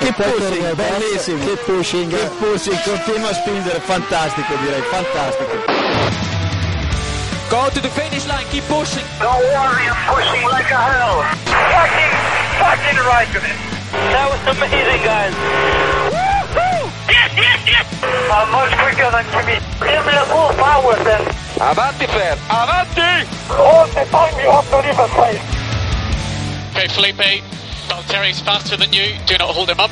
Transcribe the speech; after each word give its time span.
Keep 0.00 0.14
pushing, 0.16 0.64
bellissimo. 0.76 1.38
Keep 1.46 1.60
pushing. 1.66 2.10
Keep 2.10 2.30
pushing, 2.40 2.78
continua 2.84 3.30
a 3.30 3.34
spingere, 3.34 3.80
fantastico 3.80 4.56
direi, 4.58 4.82
fantastico. 4.90 5.54
Go 7.48 7.70
to 7.70 7.80
the 7.80 7.88
finish 7.88 8.26
line, 8.26 8.44
keep 8.50 8.64
pushing. 8.64 9.04
Don't 9.20 9.38
worry, 9.38 9.86
I'm 9.86 9.94
pushing 10.10 10.42
like 10.50 10.70
a 10.70 10.80
hell. 10.82 11.22
Fucking, 11.46 12.14
fucking 12.58 12.98
right 13.06 13.28
with 13.32 13.46
it. 13.46 13.58
That 14.10 14.26
was 14.26 14.42
amazing, 14.50 15.02
guys. 15.06 15.34
Woo-hoo! 16.10 16.90
Yes, 17.06 17.30
yes, 17.38 17.60
yes! 17.62 17.86
I'm 18.02 18.50
much 18.50 18.74
quicker 18.82 19.06
than 19.14 19.24
Jimmy. 19.30 19.62
Give 19.78 20.02
me 20.02 20.12
the 20.18 20.26
full 20.26 20.50
power 20.58 20.98
then. 21.06 21.22
Avanti, 21.62 22.06
Fer. 22.10 22.34
Avanti! 22.50 23.30
All 23.54 23.86
the 23.86 24.02
time 24.10 24.34
you 24.42 24.50
have 24.50 24.66
to 24.74 24.78
leave 24.82 24.98
a 24.98 25.06
place. 25.14 25.38
Okay, 26.74 26.88
Felipe, 26.90 27.46
Faster 27.88 28.76
than 28.76 28.92
you. 28.92 29.14
Do 29.26 29.36
not 29.38 29.50
hold 29.50 29.70
him 29.70 29.80
up. 29.80 29.90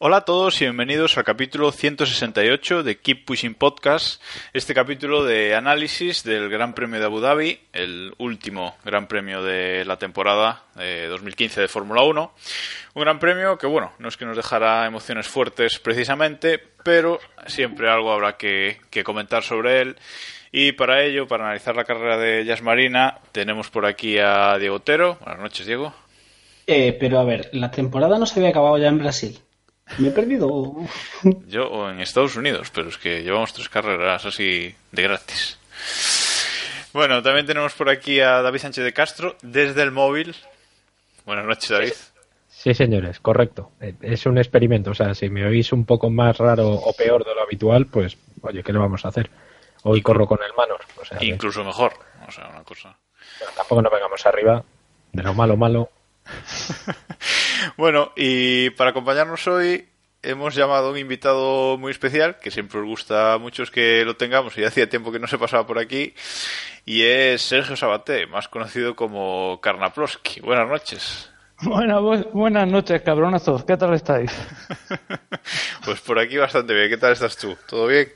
Hola 0.00 0.18
a 0.18 0.24
todos 0.24 0.60
y 0.60 0.64
bienvenidos 0.64 1.18
al 1.18 1.24
capítulo 1.24 1.72
168 1.72 2.82
de 2.82 2.98
Keep 2.98 3.24
Pushing 3.24 3.54
Podcast, 3.54 4.22
este 4.52 4.72
capítulo 4.72 5.24
de 5.24 5.56
análisis 5.56 6.22
del 6.22 6.48
Gran 6.48 6.72
Premio 6.72 7.00
de 7.00 7.06
Abu 7.06 7.20
Dhabi, 7.20 7.60
el 7.72 8.14
último 8.18 8.76
Gran 8.84 9.08
Premio 9.08 9.42
de 9.42 9.84
la 9.84 9.98
temporada 9.98 10.62
de 10.76 11.08
2015 11.08 11.62
de 11.62 11.68
Fórmula 11.68 12.02
1. 12.02 12.32
Un 12.94 13.02
Gran 13.02 13.18
Premio 13.18 13.58
que, 13.58 13.66
bueno, 13.66 13.92
no 13.98 14.08
es 14.08 14.16
que 14.16 14.24
nos 14.24 14.36
dejara 14.36 14.86
emociones 14.86 15.26
fuertes 15.26 15.78
precisamente, 15.80 16.62
pero 16.84 17.18
siempre 17.46 17.90
algo 17.90 18.12
habrá 18.12 18.36
que, 18.36 18.80
que 18.90 19.02
comentar 19.02 19.42
sobre 19.42 19.80
él. 19.80 19.96
Y 20.50 20.72
para 20.72 21.02
ello, 21.04 21.26
para 21.28 21.44
analizar 21.44 21.76
la 21.76 21.84
carrera 21.84 22.16
de 22.16 22.44
Jazz 22.44 22.62
Marina, 22.62 23.18
tenemos 23.32 23.68
por 23.70 23.84
aquí 23.86 24.18
a 24.18 24.56
Diego 24.58 24.76
Otero. 24.76 25.18
Buenas 25.20 25.40
noches, 25.42 25.66
Diego. 25.66 25.92
Eh, 26.66 26.96
pero 26.98 27.18
a 27.18 27.24
ver, 27.24 27.50
la 27.52 27.70
temporada 27.70 28.18
no 28.18 28.26
se 28.26 28.40
había 28.40 28.50
acabado 28.50 28.78
ya 28.78 28.88
en 28.88 28.98
Brasil. 28.98 29.38
Me 29.98 30.08
he 30.08 30.10
perdido. 30.10 30.74
Yo 31.48 31.68
o 31.68 31.90
en 31.90 32.00
Estados 32.00 32.36
Unidos, 32.36 32.70
pero 32.74 32.88
es 32.88 32.98
que 32.98 33.22
llevamos 33.22 33.52
tres 33.52 33.68
carreras 33.68 34.24
así 34.26 34.74
de 34.92 35.02
gratis. 35.02 35.58
Bueno, 36.92 37.22
también 37.22 37.46
tenemos 37.46 37.74
por 37.74 37.88
aquí 37.90 38.20
a 38.20 38.40
David 38.42 38.60
Sánchez 38.60 38.84
de 38.84 38.92
Castro 38.92 39.36
desde 39.42 39.82
el 39.82 39.90
móvil. 39.92 40.34
Buenas 41.26 41.44
noches, 41.46 41.68
David. 41.68 41.92
Sí, 42.48 42.74
señores, 42.74 43.20
correcto. 43.20 43.70
Eh, 43.80 43.94
Es 44.00 44.26
un 44.26 44.36
experimento. 44.38 44.90
O 44.90 44.94
sea, 44.94 45.14
si 45.14 45.28
me 45.28 45.46
oís 45.46 45.72
un 45.72 45.84
poco 45.84 46.10
más 46.10 46.38
raro 46.38 46.70
o 46.70 46.92
peor 46.94 47.24
de 47.24 47.34
lo 47.34 47.42
habitual, 47.42 47.86
pues, 47.86 48.16
oye, 48.42 48.62
¿qué 48.62 48.72
le 48.72 48.78
vamos 48.78 49.04
a 49.04 49.08
hacer? 49.08 49.30
Hoy 49.88 50.02
corro 50.02 50.26
con 50.26 50.38
el 50.42 50.52
Manor. 50.56 50.80
O 51.00 51.04
sea, 51.04 51.18
que- 51.18 51.26
Incluso 51.26 51.64
mejor. 51.64 51.92
O 52.26 52.30
sea, 52.30 52.48
una 52.48 52.62
cosa. 52.64 52.96
pero 53.38 53.50
tampoco 53.52 53.82
nos 53.82 53.92
vengamos 53.92 54.24
arriba 54.26 54.62
de 55.12 55.22
lo 55.22 55.34
malo, 55.34 55.56
malo. 55.56 55.90
Bueno, 57.76 58.12
y 58.16 58.70
para 58.70 58.90
acompañarnos 58.90 59.46
hoy 59.48 59.88
hemos 60.22 60.54
llamado 60.54 60.88
a 60.88 60.90
un 60.92 60.98
invitado 60.98 61.76
muy 61.78 61.90
especial, 61.90 62.38
que 62.38 62.50
siempre 62.50 62.80
os 62.80 62.86
gusta 62.86 63.32
a 63.34 63.38
muchos 63.38 63.70
que 63.70 64.04
lo 64.04 64.16
tengamos 64.16 64.56
y 64.58 64.64
hacía 64.64 64.88
tiempo 64.88 65.10
que 65.12 65.18
no 65.18 65.26
se 65.26 65.38
pasaba 65.38 65.66
por 65.66 65.78
aquí, 65.78 66.14
y 66.84 67.02
es 67.02 67.42
Sergio 67.42 67.76
Sabaté, 67.76 68.26
más 68.26 68.48
conocido 68.48 68.94
como 68.96 69.60
Karnaploski. 69.60 70.40
Buenas 70.40 70.68
noches. 70.68 71.30
Buena- 71.62 71.98
bu- 72.00 72.30
buenas 72.32 72.68
noches, 72.68 73.02
cabronazos. 73.02 73.64
¿Qué 73.64 73.76
tal 73.76 73.94
estáis? 73.94 74.32
Pues 75.84 76.00
por 76.02 76.18
aquí 76.18 76.36
bastante 76.36 76.74
bien. 76.74 76.90
¿Qué 76.90 76.98
tal 76.98 77.12
estás 77.12 77.36
tú? 77.38 77.56
¿Todo 77.66 77.86
bien? 77.86 78.12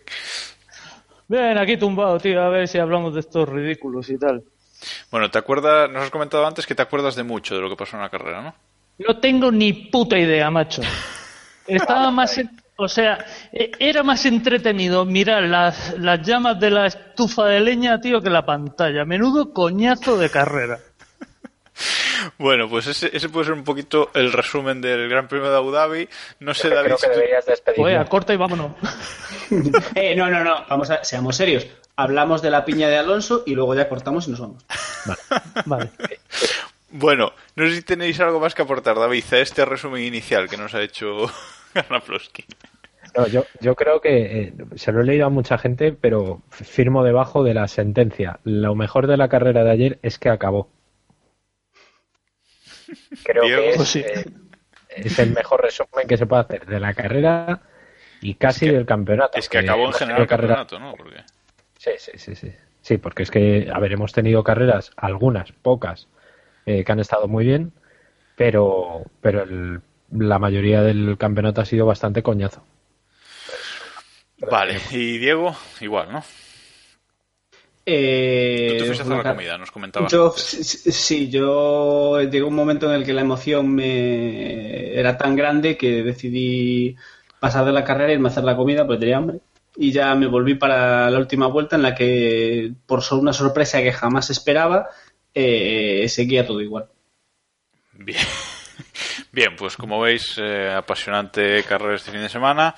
Bien, 1.32 1.56
aquí 1.56 1.78
tumbado, 1.78 2.18
tío, 2.18 2.42
a 2.42 2.50
ver 2.50 2.68
si 2.68 2.78
hablamos 2.78 3.14
de 3.14 3.20
estos 3.20 3.48
ridículos 3.48 4.10
y 4.10 4.18
tal. 4.18 4.42
Bueno, 5.10 5.30
¿te 5.30 5.38
acuerdas? 5.38 5.90
Nos 5.90 6.02
has 6.02 6.10
comentado 6.10 6.46
antes 6.46 6.66
que 6.66 6.74
te 6.74 6.82
acuerdas 6.82 7.16
de 7.16 7.22
mucho 7.22 7.54
de 7.54 7.62
lo 7.62 7.70
que 7.70 7.76
pasó 7.76 7.96
en 7.96 8.02
la 8.02 8.10
carrera, 8.10 8.42
¿no? 8.42 8.54
No 8.98 9.18
tengo 9.18 9.50
ni 9.50 9.72
puta 9.72 10.18
idea, 10.18 10.50
macho. 10.50 10.82
Estaba 11.66 12.10
más... 12.10 12.36
en- 12.36 12.50
O 12.76 12.86
sea, 12.88 13.16
e- 13.52 13.70
era 13.78 14.02
más 14.02 14.26
entretenido 14.26 15.06
mirar 15.06 15.44
las, 15.44 15.94
las 15.98 16.20
llamas 16.26 16.58
de 16.60 16.70
la 16.70 16.86
estufa 16.86 17.46
de 17.46 17.60
leña, 17.60 17.98
tío, 18.00 18.20
que 18.20 18.28
la 18.28 18.44
pantalla. 18.44 19.04
Menudo 19.06 19.52
coñazo 19.54 20.18
de 20.18 20.28
carrera. 20.28 20.80
Bueno, 22.38 22.68
pues 22.68 22.86
ese, 22.86 23.14
ese 23.16 23.28
puede 23.28 23.46
ser 23.46 23.54
un 23.54 23.64
poquito 23.64 24.10
el 24.14 24.32
resumen 24.32 24.80
del 24.80 25.08
Gran 25.08 25.28
Premio 25.28 25.50
de 25.50 25.56
Abu 25.56 25.70
Dhabi. 25.70 26.08
No 26.40 26.54
sé, 26.54 26.68
David, 26.68 26.84
Creo 26.84 26.98
si 26.98 27.06
que 27.06 27.12
deberías 27.12 27.46
despedirme. 27.46 27.98
Oye, 27.98 28.08
corta 28.08 28.32
y 28.34 28.36
vámonos. 28.36 28.72
Eh, 29.94 30.16
no, 30.16 30.30
no, 30.30 30.42
no. 30.42 30.64
Vamos 30.68 30.88
a, 30.90 31.04
seamos 31.04 31.36
serios. 31.36 31.66
Hablamos 31.96 32.40
de 32.40 32.50
la 32.50 32.64
piña 32.64 32.88
de 32.88 32.96
Alonso 32.96 33.42
y 33.44 33.54
luego 33.54 33.74
ya 33.74 33.86
cortamos 33.86 34.26
y 34.26 34.30
nos 34.30 34.40
vamos. 34.40 34.64
Vale. 35.66 35.90
Bueno, 36.90 37.32
no 37.56 37.66
sé 37.66 37.74
si 37.74 37.82
tenéis 37.82 38.18
algo 38.20 38.40
más 38.40 38.54
que 38.54 38.62
aportar, 38.62 38.96
David, 38.96 39.24
a 39.32 39.38
este 39.38 39.64
resumen 39.64 40.04
inicial 40.04 40.48
que 40.48 40.56
nos 40.56 40.74
ha 40.74 40.82
hecho. 40.82 41.26
No, 43.16 43.26
yo, 43.26 43.44
yo 43.60 43.74
creo 43.74 44.00
que 44.00 44.40
eh, 44.40 44.54
se 44.76 44.92
lo 44.92 45.00
he 45.00 45.04
leído 45.04 45.26
a 45.26 45.30
mucha 45.30 45.58
gente, 45.58 45.92
pero 45.92 46.42
firmo 46.50 47.04
debajo 47.04 47.42
de 47.44 47.54
la 47.54 47.68
sentencia. 47.68 48.40
Lo 48.44 48.74
mejor 48.74 49.06
de 49.06 49.16
la 49.16 49.28
carrera 49.28 49.64
de 49.64 49.70
ayer 49.70 49.98
es 50.02 50.18
que 50.18 50.28
acabó. 50.30 50.68
Creo 53.24 53.44
Diego. 53.44 53.62
que 53.62 53.70
es, 53.70 53.88
sí. 53.88 54.00
eh, 54.00 54.24
es 54.88 55.18
el 55.18 55.30
mejor 55.32 55.62
resumen 55.62 56.06
que 56.06 56.16
se 56.16 56.26
puede 56.26 56.42
hacer 56.42 56.66
de 56.66 56.80
la 56.80 56.94
carrera 56.94 57.60
y 58.20 58.34
casi 58.34 58.68
del 58.68 58.86
campeonato. 58.86 59.38
Es 59.38 59.48
que 59.48 59.58
acabó 59.58 59.86
en 59.86 59.92
general 59.92 60.22
el 60.22 60.28
carrera- 60.28 60.54
campeonato, 60.56 60.78
¿no? 60.78 60.96
Porque... 60.96 61.22
Sí, 61.78 61.90
sí, 61.98 62.12
sí, 62.16 62.34
sí. 62.36 62.52
Sí, 62.80 62.98
porque 62.98 63.22
es 63.22 63.30
que, 63.30 63.70
a 63.72 63.78
ver, 63.78 63.92
hemos 63.92 64.12
tenido 64.12 64.42
carreras, 64.42 64.90
algunas, 64.96 65.52
pocas, 65.52 66.08
eh, 66.66 66.84
que 66.84 66.92
han 66.92 67.00
estado 67.00 67.28
muy 67.28 67.44
bien, 67.44 67.72
pero, 68.34 69.04
pero 69.20 69.42
el- 69.44 69.80
la 70.10 70.38
mayoría 70.38 70.82
del 70.82 71.16
campeonato 71.18 71.60
ha 71.60 71.64
sido 71.64 71.86
bastante 71.86 72.22
coñazo. 72.22 72.64
Vale, 74.50 74.78
y 74.90 75.18
Diego, 75.18 75.54
igual, 75.80 76.12
¿no? 76.12 76.24
Eh, 77.84 78.68
Tú 78.70 78.78
te 78.78 78.84
fuiste 78.84 79.02
a 79.02 79.06
hacer 79.06 79.24
la 79.24 79.34
comida, 79.34 79.58
nos 79.58 79.70
comentabas. 79.70 80.12
Yo, 80.12 80.32
sí, 80.36 81.28
yo 81.28 82.20
llegó 82.22 82.48
un 82.48 82.54
momento 82.54 82.88
en 82.88 82.94
el 83.00 83.04
que 83.04 83.12
la 83.12 83.22
emoción 83.22 83.74
me 83.74 84.94
era 84.94 85.18
tan 85.18 85.34
grande 85.34 85.76
que 85.76 86.02
decidí 86.02 86.96
pasar 87.40 87.64
de 87.64 87.72
la 87.72 87.84
carrera 87.84 88.12
y 88.12 88.14
irme 88.14 88.28
a 88.28 88.32
hacer 88.32 88.44
la 88.44 88.56
comida, 88.56 88.86
pues 88.86 89.00
tenía 89.00 89.16
hambre. 89.16 89.40
Y 89.76 89.90
ya 89.90 90.14
me 90.14 90.26
volví 90.26 90.54
para 90.54 91.10
la 91.10 91.18
última 91.18 91.46
vuelta 91.46 91.76
en 91.76 91.82
la 91.82 91.94
que, 91.94 92.72
por 92.86 93.02
una 93.12 93.32
sorpresa 93.32 93.82
que 93.82 93.92
jamás 93.92 94.30
esperaba, 94.30 94.88
eh, 95.34 96.06
seguía 96.08 96.46
todo 96.46 96.60
igual. 96.60 96.86
Bien. 97.94 98.18
Bien, 99.30 99.56
pues 99.56 99.76
como 99.76 100.00
veis, 100.00 100.36
eh, 100.38 100.70
apasionante 100.70 101.62
carrera 101.64 101.94
este 101.94 102.10
fin 102.10 102.20
de 102.20 102.28
semana. 102.28 102.74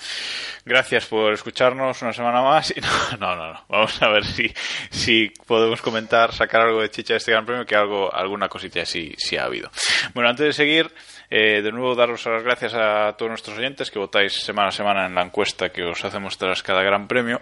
Gracias 0.64 1.06
por 1.06 1.32
escucharnos 1.32 2.00
una 2.02 2.12
semana 2.12 2.42
más. 2.42 2.72
Y 2.76 2.80
no, 2.80 3.16
no, 3.18 3.36
no, 3.36 3.52
no. 3.52 3.64
Vamos 3.68 4.00
a 4.02 4.08
ver 4.08 4.24
si, 4.24 4.52
si 4.90 5.32
podemos 5.46 5.82
comentar, 5.82 6.32
sacar 6.32 6.62
algo 6.62 6.80
de 6.80 6.90
chicha 6.90 7.14
de 7.14 7.18
este 7.18 7.32
gran 7.32 7.44
premio, 7.44 7.66
que 7.66 7.76
algo, 7.76 8.14
alguna 8.14 8.48
cosita 8.48 8.84
sí, 8.84 9.14
sí 9.18 9.36
ha 9.36 9.44
habido. 9.44 9.70
Bueno, 10.14 10.30
antes 10.30 10.46
de 10.46 10.52
seguir, 10.52 10.90
eh, 11.36 11.62
de 11.62 11.72
nuevo 11.72 11.94
daros 11.96 12.24
las 12.26 12.44
gracias 12.44 12.74
a 12.74 13.12
todos 13.18 13.28
nuestros 13.30 13.58
oyentes 13.58 13.90
que 13.90 13.98
votáis 13.98 14.32
semana 14.34 14.68
a 14.68 14.72
semana 14.72 15.06
en 15.06 15.14
la 15.16 15.22
encuesta 15.22 15.70
que 15.70 15.82
os 15.82 16.04
hacemos 16.04 16.38
tras 16.38 16.62
cada 16.62 16.82
gran 16.82 17.08
premio. 17.08 17.40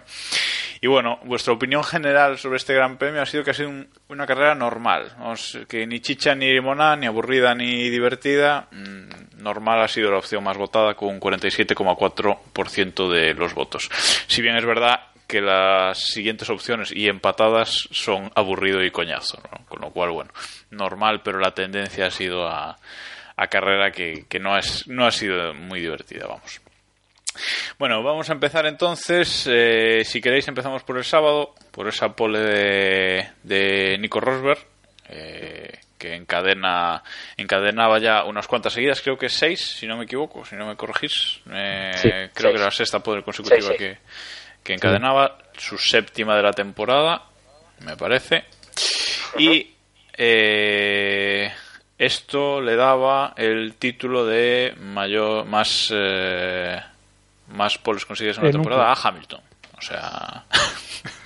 Y 0.81 0.87
bueno, 0.87 1.19
vuestra 1.25 1.53
opinión 1.53 1.83
general 1.83 2.37
sobre 2.39 2.57
este 2.57 2.73
gran 2.73 2.97
premio 2.97 3.21
ha 3.21 3.25
sido 3.25 3.43
que 3.43 3.51
ha 3.51 3.53
sido 3.53 3.69
un- 3.69 3.87
una 4.09 4.25
carrera 4.25 4.55
normal. 4.55 5.11
Que 5.69 5.85
ni 5.85 5.99
chicha 6.01 6.33
ni 6.33 6.51
limona, 6.51 6.95
ni 6.95 7.05
aburrida 7.05 7.53
ni 7.53 7.89
divertida. 7.89 8.67
Mm, 8.71 9.43
Normal 9.43 9.81
ha 9.81 9.87
sido 9.89 10.09
la 10.09 10.17
opción 10.19 10.41
más 10.43 10.55
votada 10.57 10.93
con 10.95 11.09
un 11.09 11.19
47,4% 11.19 13.09
de 13.09 13.33
los 13.33 13.53
votos. 13.53 13.89
Si 14.27 14.41
bien 14.41 14.55
es 14.55 14.65
verdad 14.65 15.01
que 15.27 15.41
las 15.41 15.99
siguientes 15.99 16.49
opciones 16.49 16.91
y 16.95 17.07
empatadas 17.07 17.87
son 17.91 18.31
aburrido 18.35 18.83
y 18.83 18.91
coñazo, 18.91 19.41
¿no? 19.51 19.65
Con 19.67 19.81
lo 19.81 19.89
cual, 19.91 20.11
bueno, 20.11 20.31
normal, 20.71 21.21
pero 21.23 21.39
la 21.39 21.51
tendencia 21.53 22.07
ha 22.07 22.11
sido 22.11 22.47
a, 22.47 22.77
a 23.37 23.47
carrera 23.47 23.91
que, 23.91 24.25
que 24.29 24.39
no, 24.39 24.57
es, 24.57 24.87
no 24.87 25.05
ha 25.05 25.11
sido 25.11 25.53
muy 25.53 25.79
divertida, 25.79 26.27
vamos. 26.27 26.61
Bueno, 27.79 28.03
vamos 28.03 28.29
a 28.29 28.33
empezar 28.33 28.65
entonces. 28.65 29.47
eh, 29.49 30.03
si 30.05 30.21
queréis, 30.21 30.47
empezamos 30.47 30.83
por 30.83 30.97
el 30.97 31.03
sábado, 31.03 31.55
por 31.71 31.87
esa 31.87 32.09
pole 32.09 32.39
de, 32.39 33.29
de 33.41 33.97
Nico 33.97 34.19
Rosberg, 34.19 34.59
eh, 35.09 35.79
que 35.97 36.15
encadena 36.15 37.01
encadenaba 37.37 37.97
ya 37.99 38.25
unas 38.25 38.47
cuantas 38.47 38.73
seguidas, 38.73 39.01
creo 39.01 39.17
que 39.17 39.29
seis, 39.29 39.59
si 39.61 39.87
no 39.87 39.97
me 39.97 40.03
equivoco, 40.03 40.45
si 40.45 40.55
no 40.55 40.67
me 40.67 40.75
corregís. 40.75 41.39
Eh, 41.51 42.29
creo 42.33 42.51
que 42.51 42.57
era 42.57 42.65
la 42.65 42.71
sexta 42.71 42.99
poder 42.99 43.23
consecutiva 43.23 43.73
que, 43.77 43.97
que 44.63 44.73
encadenaba, 44.73 45.37
su 45.57 45.77
séptima 45.77 46.35
de 46.35 46.43
la 46.43 46.51
temporada, 46.51 47.23
me 47.79 47.97
parece. 47.97 48.45
Y 49.37 49.73
eh, 50.15 51.51
esto 52.05 52.61
le 52.61 52.75
daba 52.75 53.33
el 53.37 53.75
título 53.75 54.25
de 54.25 54.73
mayor 54.79 55.45
más 55.45 55.91
eh, 55.93 56.79
más 57.49 57.77
poles 57.77 58.05
conseguidos 58.05 58.37
en 58.37 58.43
una 58.43 58.51
temporada 58.51 58.91
a 58.91 58.95
Hamilton. 58.95 59.41
O 59.77 59.81
sea, 59.81 60.43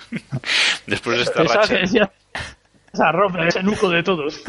después 0.86 1.16
de 1.16 1.22
esta 1.24 1.42
racha. 1.42 2.08
Esa 2.90 3.12
ropa, 3.12 3.46
ese 3.46 3.62
nuco 3.62 3.90
de 3.90 4.02
todos. 4.02 4.42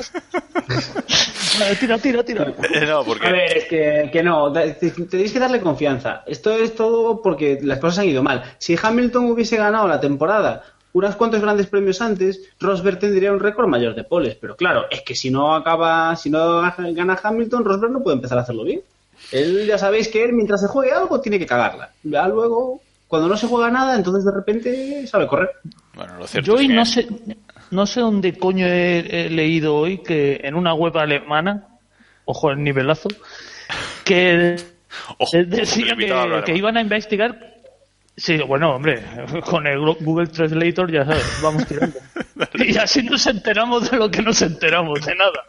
tira, 1.80 1.98
tira, 1.98 2.24
tira. 2.24 2.54
Eh, 2.74 2.86
no, 2.88 3.04
porque... 3.04 3.28
A 3.28 3.32
ver, 3.32 3.58
es 3.58 3.66
que, 3.66 4.10
que 4.12 4.24
no, 4.24 4.52
tenéis 4.52 5.34
que 5.34 5.40
darle 5.40 5.60
confianza. 5.60 6.24
Esto 6.26 6.52
es 6.54 6.74
todo 6.74 7.22
porque 7.22 7.60
las 7.62 7.80
cosas 7.80 8.00
han 8.00 8.10
ido 8.10 8.24
mal. 8.24 8.56
Si 8.58 8.78
Hamilton 8.82 9.26
hubiese 9.32 9.58
ganado 9.58 9.88
la 9.88 10.00
temporada 10.00 10.64
unos 10.94 11.16
cuantos 11.16 11.42
grandes 11.42 11.68
premios 11.68 12.02
antes, 12.02 12.42
Rosberg 12.60 13.00
tendría 13.00 13.32
un 13.32 13.40
récord 13.40 13.68
mayor 13.68 13.96
de 13.96 14.04
poles. 14.04 14.36
Pero 14.36 14.56
claro, 14.56 14.86
es 14.90 15.02
que 15.02 15.16
si 15.16 15.30
no 15.30 15.56
acaba, 15.56 16.16
si 16.16 16.30
no 16.30 16.62
gana 16.78 17.20
Hamilton, 17.22 17.66
Rosberg 17.66 17.92
no 17.92 18.04
puede 18.04 18.18
empezar 18.18 18.38
a 18.38 18.42
hacerlo 18.42 18.64
bien. 18.64 18.82
Él 19.32 19.66
ya 19.68 19.78
sabéis 19.78 20.08
que 20.08 20.24
él 20.24 20.34
mientras 20.34 20.62
se 20.62 20.68
juegue 20.68 20.92
algo 20.92 21.22
tiene 21.22 21.40
que 21.40 21.46
cagarla. 21.46 21.92
Ya 22.04 22.28
luego, 22.28 22.82
cuando 23.08 23.28
no 23.28 23.38
se 23.38 23.48
juega 23.48 23.70
nada, 23.70 23.96
entonces 23.96 24.24
de 24.24 24.32
repente 24.32 25.08
sabe 25.08 25.28
correr. 25.28 25.52
Bueno, 25.94 26.18
lo 26.18 26.28
cierto 26.28 26.48
Yo 26.48 26.54
es 26.56 26.60
hoy 26.62 26.68
que... 26.68 26.74
no 26.74 26.86
sé, 26.86 27.08
no 27.72 27.86
sé 27.86 28.00
dónde 28.02 28.38
coño 28.38 28.66
he, 28.66 29.26
he 29.26 29.30
leído 29.30 29.76
hoy 29.76 30.00
que 30.00 30.40
en 30.44 30.56
una 30.56 30.74
web 30.74 30.98
alemana, 30.98 31.68
ojo 32.26 32.52
el 32.52 32.64
nivelazo, 32.64 33.10
que 34.06 34.56
Ojo, 35.18 35.38
decía 35.46 35.96
que, 36.46 36.56
iban 36.56 36.78
a 36.78 36.82
investigar. 36.82 37.59
Sí, 38.20 38.38
bueno, 38.40 38.76
hombre, 38.76 39.04
con 39.46 39.66
el 39.66 39.80
Google 39.80 40.28
Translator 40.28 40.92
ya 40.92 41.06
sabes, 41.06 41.40
vamos 41.42 41.66
tirando. 41.68 41.98
y 42.56 42.78
así 42.78 43.02
nos 43.04 43.26
enteramos 43.28 43.90
de 43.90 43.98
lo 43.98 44.12
que 44.12 44.22
nos 44.22 44.42
enteramos, 44.42 45.06
de 45.06 45.16
nada. 45.16 45.44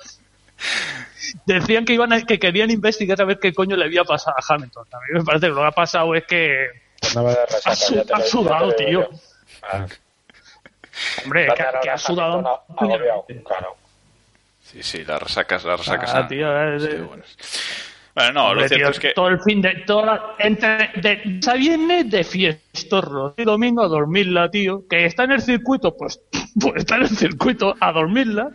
Decían 1.47 1.85
que 1.85 1.95
iban 1.95 2.13
a- 2.13 2.23
que 2.23 2.39
querían 2.39 2.71
investigar 2.71 3.21
a 3.21 3.25
ver 3.25 3.39
qué 3.41 3.53
coño 3.53 3.77
le 3.77 3.85
había 3.87 4.05
pasado 4.05 4.37
a 4.39 4.55
Hamilton. 4.55 4.87
A 4.93 4.99
mí 4.99 5.05
me 5.19 5.25
parece 5.25 5.47
que 5.47 5.53
lo 5.53 5.61
que 5.63 5.67
ha 5.67 5.71
pasado 5.73 6.15
es 6.15 6.25
que 6.25 6.69
resaca, 7.03 7.71
ha, 7.71 7.75
su- 7.75 7.95
ya 7.95 8.05
te 8.05 8.15
ha 8.15 8.19
lo- 8.19 8.25
sudado, 8.25 8.73
tío. 8.75 9.09
Ah, 9.63 9.87
Hombre, 11.25 11.49
que, 11.83 11.91
ha 11.91 11.99
sudado. 11.99 12.35
agobiado, 12.39 12.63
agobiado, 12.77 13.27
claro. 13.47 13.77
Sí, 14.63 14.83
sí, 14.83 15.05
las 15.05 15.21
resacas, 15.23 15.65
las 15.65 15.79
resacas. 15.81 16.11
Ah, 16.15 16.29
tío, 16.29 16.49
han 16.51 16.75
es- 16.77 16.83
sido 16.85 17.07
buenas. 17.07 17.37
Bueno, 18.15 18.33
no, 18.33 18.55
lo 18.55 18.61
cierto 18.67 18.77
tío, 18.77 18.89
es 18.91 18.99
que... 18.99 19.13
todo 19.13 19.29
el 19.29 19.41
fin 19.41 19.63
de 19.63 19.83
toda 19.87 20.05
la- 20.07 20.23
entre 20.39 20.91
de 20.97 21.23
esa 21.39 21.55
viernes 21.55 22.11
de 22.11 22.25
fiestorro 22.25 23.35
y 23.37 23.45
domingo 23.45 23.83
a 23.85 23.89
dormirla 23.89 24.51
tío 24.51 24.83
que 24.89 25.05
está 25.07 25.25
en 25.25 25.33
el 25.33 25.41
circuito 25.41 25.97
pues 25.97 26.21
pues 26.61 26.75
está 26.77 26.97
en 26.97 27.03
el 27.03 27.09
circuito 27.09 27.75
a 27.81 27.93
dormirla 27.93 28.49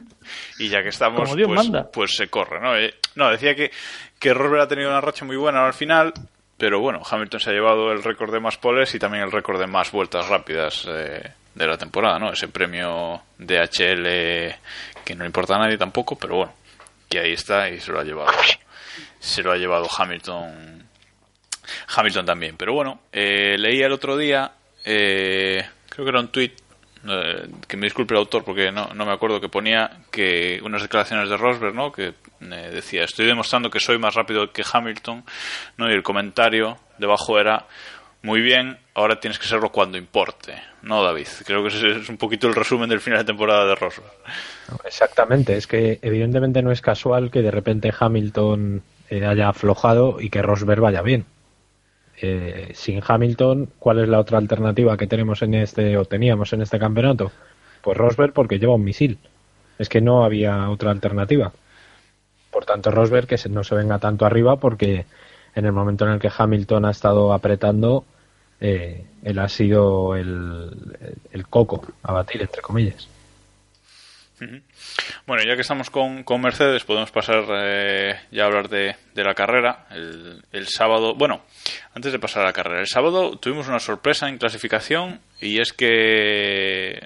Y 0.59 0.67
ya 0.69 0.81
que 0.83 0.89
estamos, 0.89 1.21
Como 1.21 1.35
Dios 1.35 1.47
pues, 1.47 1.63
manda. 1.63 1.89
pues 1.91 2.15
se 2.15 2.27
corre, 2.27 2.59
¿no? 2.59 2.75
Eh, 2.77 2.93
no, 3.15 3.29
decía 3.31 3.55
que, 3.55 3.71
que 4.19 4.33
Rosberg 4.33 4.63
ha 4.63 4.67
tenido 4.67 4.89
una 4.89 4.99
racha 5.01 5.23
muy 5.23 5.37
buena 5.37 5.65
al 5.65 5.73
final, 5.73 6.11
pero 6.57 6.79
bueno, 6.81 7.01
Hamilton 7.09 7.39
se 7.39 7.49
ha 7.49 7.53
llevado 7.53 7.91
el 7.91 8.03
récord 8.03 8.33
de 8.33 8.39
más 8.41 8.57
poles 8.57 8.93
y 8.95 8.99
también 8.99 9.23
el 9.23 9.31
récord 9.31 9.59
de 9.59 9.67
más 9.67 9.91
vueltas 9.91 10.27
rápidas 10.27 10.85
eh, 10.89 11.21
de 11.53 11.67
la 11.67 11.77
temporada, 11.77 12.19
¿no? 12.19 12.31
Ese 12.33 12.47
premio 12.49 13.21
DHL 13.37 14.55
que 15.05 15.15
no 15.15 15.25
importa 15.25 15.55
a 15.55 15.59
nadie 15.59 15.77
tampoco, 15.77 16.17
pero 16.17 16.35
bueno, 16.37 16.53
que 17.09 17.19
ahí 17.19 17.33
está 17.33 17.69
y 17.69 17.79
se 17.79 17.91
lo 17.91 17.99
ha 17.99 18.03
llevado, 18.03 18.31
se 19.25 19.41
lo 19.41 19.51
ha 19.51 19.57
llevado 19.57 19.87
Hamilton, 19.97 20.83
Hamilton 21.95 22.25
también. 22.25 22.55
Pero 22.57 22.73
bueno, 22.73 22.99
eh, 23.11 23.57
leía 23.57 23.87
el 23.87 23.91
otro 23.91 24.15
día, 24.15 24.51
eh, 24.85 25.65
creo 25.89 26.05
que 26.05 26.09
era 26.09 26.19
un 26.19 26.27
tweet 26.29 26.51
que 27.67 27.77
me 27.77 27.85
disculpe 27.85 28.15
el 28.15 28.19
autor 28.19 28.43
porque 28.43 28.71
no, 28.71 28.87
no 28.95 29.05
me 29.05 29.11
acuerdo 29.11 29.39
que 29.39 29.47
ponía 29.47 29.91
que 30.09 30.59
unas 30.63 30.81
declaraciones 30.81 31.29
de 31.29 31.37
Rosberg 31.37 31.75
no 31.75 31.91
que 31.91 32.15
eh, 32.41 32.71
decía 32.73 33.03
estoy 33.03 33.27
demostrando 33.27 33.69
que 33.69 33.79
soy 33.79 33.99
más 33.99 34.15
rápido 34.15 34.51
que 34.51 34.63
Hamilton 34.73 35.23
no 35.77 35.87
y 35.87 35.93
el 35.93 36.01
comentario 36.01 36.79
debajo 36.97 37.37
era 37.37 37.67
muy 38.23 38.41
bien 38.41 38.79
ahora 38.95 39.19
tienes 39.19 39.37
que 39.37 39.45
serlo 39.45 39.71
cuando 39.71 39.99
importe 39.99 40.59
no 40.81 41.03
David 41.03 41.27
creo 41.45 41.61
que 41.61 41.67
ese 41.67 41.91
es 41.91 42.09
un 42.09 42.17
poquito 42.17 42.47
el 42.47 42.55
resumen 42.55 42.89
del 42.89 43.01
final 43.01 43.19
de 43.19 43.25
temporada 43.25 43.67
de 43.67 43.75
Rosberg. 43.75 44.11
Exactamente, 44.83 45.55
es 45.55 45.67
que 45.67 45.99
evidentemente 46.01 46.63
no 46.63 46.71
es 46.71 46.81
casual 46.81 47.29
que 47.29 47.43
de 47.43 47.51
repente 47.51 47.93
Hamilton 47.99 48.81
eh, 49.09 49.25
haya 49.25 49.49
aflojado 49.49 50.17
y 50.19 50.29
que 50.29 50.41
Rosberg 50.41 50.81
vaya 50.81 51.01
bien. 51.01 51.25
Eh, 52.21 52.71
sin 52.73 53.01
Hamilton, 53.05 53.69
¿cuál 53.77 53.99
es 53.99 54.07
la 54.07 54.19
otra 54.19 54.37
alternativa 54.37 54.97
que 54.97 55.07
tenemos 55.07 55.41
en 55.41 55.53
este 55.53 55.97
o 55.97 56.05
teníamos 56.05 56.53
en 56.53 56.61
este 56.61 56.79
campeonato? 56.79 57.31
Pues 57.81 57.97
Rosberg 57.97 58.33
porque 58.33 58.57
lleva 58.57 58.75
un 58.75 58.83
misil. 58.83 59.19
Es 59.77 59.89
que 59.89 60.01
no 60.01 60.23
había 60.23 60.69
otra 60.69 60.91
alternativa. 60.91 61.51
Por 62.51 62.65
tanto, 62.65 62.89
Rosberg 62.89 63.27
que 63.27 63.37
no 63.49 63.63
se 63.63 63.75
venga 63.75 63.99
tanto 63.99 64.25
arriba 64.25 64.55
porque 64.55 65.05
en 65.55 65.65
el 65.65 65.73
momento 65.73 66.05
en 66.05 66.13
el 66.13 66.19
que 66.19 66.31
Hamilton 66.35 66.85
ha 66.85 66.91
estado 66.91 67.33
apretando, 67.33 68.05
eh, 68.61 69.05
él 69.23 69.39
ha 69.39 69.49
sido 69.49 70.15
el, 70.15 71.15
el 71.31 71.47
coco 71.47 71.85
a 72.03 72.13
batir, 72.13 72.41
entre 72.41 72.61
comillas. 72.61 73.09
Bueno, 75.25 75.43
ya 75.43 75.55
que 75.55 75.61
estamos 75.61 75.89
con, 75.89 76.23
con 76.23 76.41
Mercedes, 76.41 76.83
podemos 76.83 77.11
pasar 77.11 77.45
eh, 77.49 78.19
ya 78.31 78.43
a 78.43 78.45
hablar 78.47 78.69
de, 78.69 78.95
de 79.13 79.23
la 79.23 79.33
carrera. 79.33 79.87
El, 79.91 80.43
el 80.51 80.67
sábado, 80.67 81.15
bueno, 81.15 81.41
antes 81.93 82.11
de 82.11 82.19
pasar 82.19 82.43
a 82.43 82.47
la 82.47 82.53
carrera, 82.53 82.81
el 82.81 82.87
sábado 82.87 83.37
tuvimos 83.37 83.67
una 83.67 83.79
sorpresa 83.79 84.27
en 84.27 84.37
clasificación 84.37 85.21
y 85.39 85.59
es 85.59 85.73
que 85.73 86.99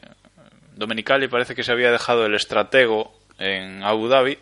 Domenicali 0.75 1.27
parece 1.27 1.55
que 1.55 1.63
se 1.63 1.71
había 1.71 1.91
dejado 1.91 2.25
el 2.25 2.35
estratego 2.35 3.13
en 3.37 3.83
Abu 3.83 4.07
Dhabi. 4.07 4.37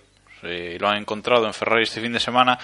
lo 0.79 0.87
han 0.87 0.97
encontrado 0.97 1.45
en 1.45 1.53
Ferrari 1.53 1.83
este 1.83 2.01
fin 2.01 2.13
de 2.13 2.19
semana 2.19 2.57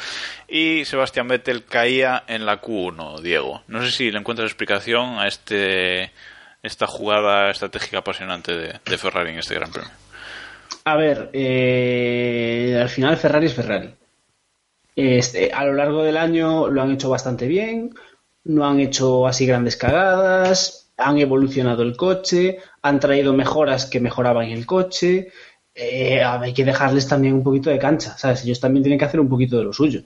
y 0.48 0.86
Sebastián 0.86 1.28
Vettel 1.28 1.66
caía 1.66 2.24
en 2.28 2.46
la 2.46 2.62
Q1, 2.62 3.20
Diego. 3.22 3.64
No 3.68 3.84
sé 3.84 3.92
si 3.92 4.12
le 4.12 4.20
encuentras 4.20 4.48
explicación 4.48 5.20
a 5.20 5.28
este 5.28 6.12
esta 6.62 6.88
jugada 6.88 7.50
estratégica 7.50 8.00
apasionante 8.00 8.56
de, 8.56 8.80
de 8.86 8.98
Ferrari 8.98 9.32
en 9.32 9.40
este 9.40 9.56
Gran 9.56 9.72
Premio. 9.72 10.03
A 10.86 10.96
ver, 10.96 11.30
eh, 11.34 12.78
al 12.82 12.90
final 12.90 13.18
Ferrari 13.18 13.46
es 13.46 13.54
Ferrari. 13.54 13.94
Este, 14.96 15.52
a 15.52 15.66
lo 15.66 15.74
largo 15.74 16.04
del 16.04 16.18
año 16.18 16.68
lo 16.68 16.82
han 16.82 16.92
hecho 16.92 17.10
bastante 17.10 17.48
bien, 17.48 17.96
no 18.44 18.66
han 18.66 18.80
hecho 18.80 19.26
así 19.26 19.46
grandes 19.46 19.76
cagadas, 19.76 20.92
han 20.98 21.18
evolucionado 21.18 21.84
el 21.84 21.96
coche, 21.96 22.60
han 22.82 23.00
traído 23.00 23.34
mejoras 23.34 23.86
que 23.86 24.00
mejoraban 24.00 24.50
el 24.50 24.66
coche. 24.66 25.30
Eh, 25.74 26.22
hay 26.22 26.54
que 26.54 26.66
dejarles 26.66 27.08
también 27.08 27.34
un 27.34 27.44
poquito 27.44 27.70
de 27.70 27.80
cancha, 27.80 28.16
¿sabes? 28.18 28.44
Ellos 28.44 28.60
también 28.60 28.84
tienen 28.84 29.00
que 29.00 29.06
hacer 29.06 29.20
un 29.20 29.30
poquito 29.30 29.58
de 29.58 29.64
lo 29.64 29.74
suyo. 29.74 30.02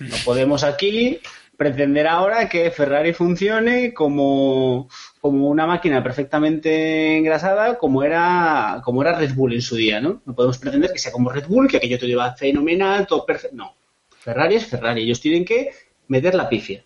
No 0.00 0.16
podemos 0.24 0.62
aquí 0.62 1.20
pretender 1.56 2.06
ahora 2.06 2.48
que 2.48 2.70
Ferrari 2.70 3.12
funcione 3.12 3.94
como, 3.94 4.88
como 5.20 5.48
una 5.48 5.66
máquina 5.66 6.02
perfectamente 6.02 7.18
engrasada 7.18 7.76
como 7.76 8.02
era, 8.02 8.80
como 8.84 9.02
era 9.02 9.18
Red 9.18 9.34
Bull 9.34 9.52
en 9.52 9.62
su 9.62 9.76
día, 9.76 10.00
¿no? 10.00 10.22
No 10.24 10.34
podemos 10.34 10.58
pretender 10.58 10.92
que 10.92 10.98
sea 10.98 11.12
como 11.12 11.30
Red 11.30 11.46
Bull, 11.46 11.68
que 11.68 11.76
aquello 11.76 11.98
todo 11.98 12.08
iba 12.08 12.34
fenomenal, 12.34 13.06
todo 13.06 13.26
perfecto. 13.26 13.56
No. 13.56 13.74
Ferrari 14.18 14.56
es 14.56 14.66
Ferrari. 14.66 15.02
Ellos 15.02 15.20
tienen 15.20 15.44
que 15.44 15.70
meter 16.08 16.34
la 16.34 16.48
pifia. 16.48 16.82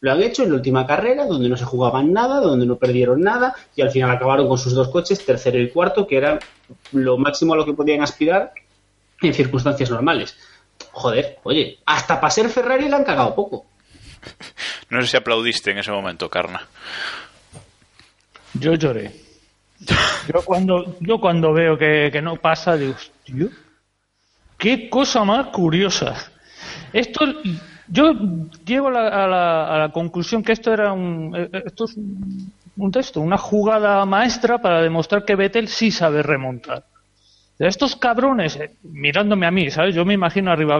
Lo 0.00 0.12
han 0.12 0.22
hecho 0.22 0.42
en 0.42 0.50
la 0.50 0.56
última 0.56 0.86
carrera, 0.86 1.26
donde 1.26 1.48
no 1.48 1.56
se 1.56 1.64
jugaban 1.64 2.12
nada, 2.12 2.40
donde 2.40 2.66
no 2.66 2.76
perdieron 2.76 3.20
nada, 3.20 3.54
y 3.76 3.82
al 3.82 3.90
final 3.90 4.10
acabaron 4.10 4.48
con 4.48 4.58
sus 4.58 4.74
dos 4.74 4.88
coches, 4.88 5.24
tercero 5.24 5.60
y 5.60 5.70
cuarto, 5.70 6.06
que 6.06 6.16
era 6.16 6.40
lo 6.92 7.18
máximo 7.18 7.54
a 7.54 7.56
lo 7.56 7.64
que 7.64 7.72
podían 7.72 8.02
aspirar 8.02 8.52
en 9.20 9.34
circunstancias 9.34 9.90
normales. 9.90 10.36
Joder, 10.90 11.38
oye, 11.44 11.78
hasta 11.86 12.20
para 12.20 12.30
ser 12.32 12.48
Ferrari 12.48 12.88
le 12.88 12.96
han 12.96 13.04
cagado 13.04 13.34
poco. 13.34 13.66
No 14.90 15.00
sé 15.00 15.08
si 15.08 15.16
aplaudiste 15.16 15.70
en 15.70 15.78
ese 15.78 15.90
momento, 15.90 16.28
Carna. 16.28 16.68
Yo 18.54 18.74
lloré. 18.74 19.12
Yo 20.32 20.42
cuando, 20.44 20.96
yo 21.00 21.18
cuando 21.20 21.52
veo 21.52 21.76
que, 21.76 22.10
que 22.12 22.22
no 22.22 22.36
pasa, 22.36 22.76
digo, 22.76 22.94
tío, 23.24 23.48
qué 24.58 24.88
cosa 24.88 25.24
más 25.24 25.46
curiosa. 25.48 26.14
Esto, 26.92 27.24
yo 27.88 28.12
llego 28.64 28.88
a 28.88 28.90
la, 28.92 29.08
a 29.24 29.26
la- 29.28 29.74
a 29.74 29.78
la 29.78 29.88
conclusión 29.92 30.42
que 30.42 30.52
esto 30.52 30.72
era 30.72 30.92
un, 30.92 31.34
esto 31.64 31.84
es 31.86 31.96
un, 31.96 32.52
un 32.76 32.90
texto, 32.92 33.20
una 33.20 33.38
jugada 33.38 34.04
maestra 34.06 34.58
para 34.58 34.80
demostrar 34.82 35.24
que 35.24 35.34
Vettel 35.36 35.68
sí 35.68 35.90
sabe 35.90 36.22
remontar. 36.22 36.84
Estos 37.58 37.96
cabrones, 37.96 38.56
eh, 38.56 38.76
mirándome 38.82 39.46
a 39.46 39.50
mí, 39.50 39.70
¿sabes? 39.70 39.94
Yo 39.94 40.04
me 40.04 40.14
imagino 40.14 40.50
arriba 40.50 40.78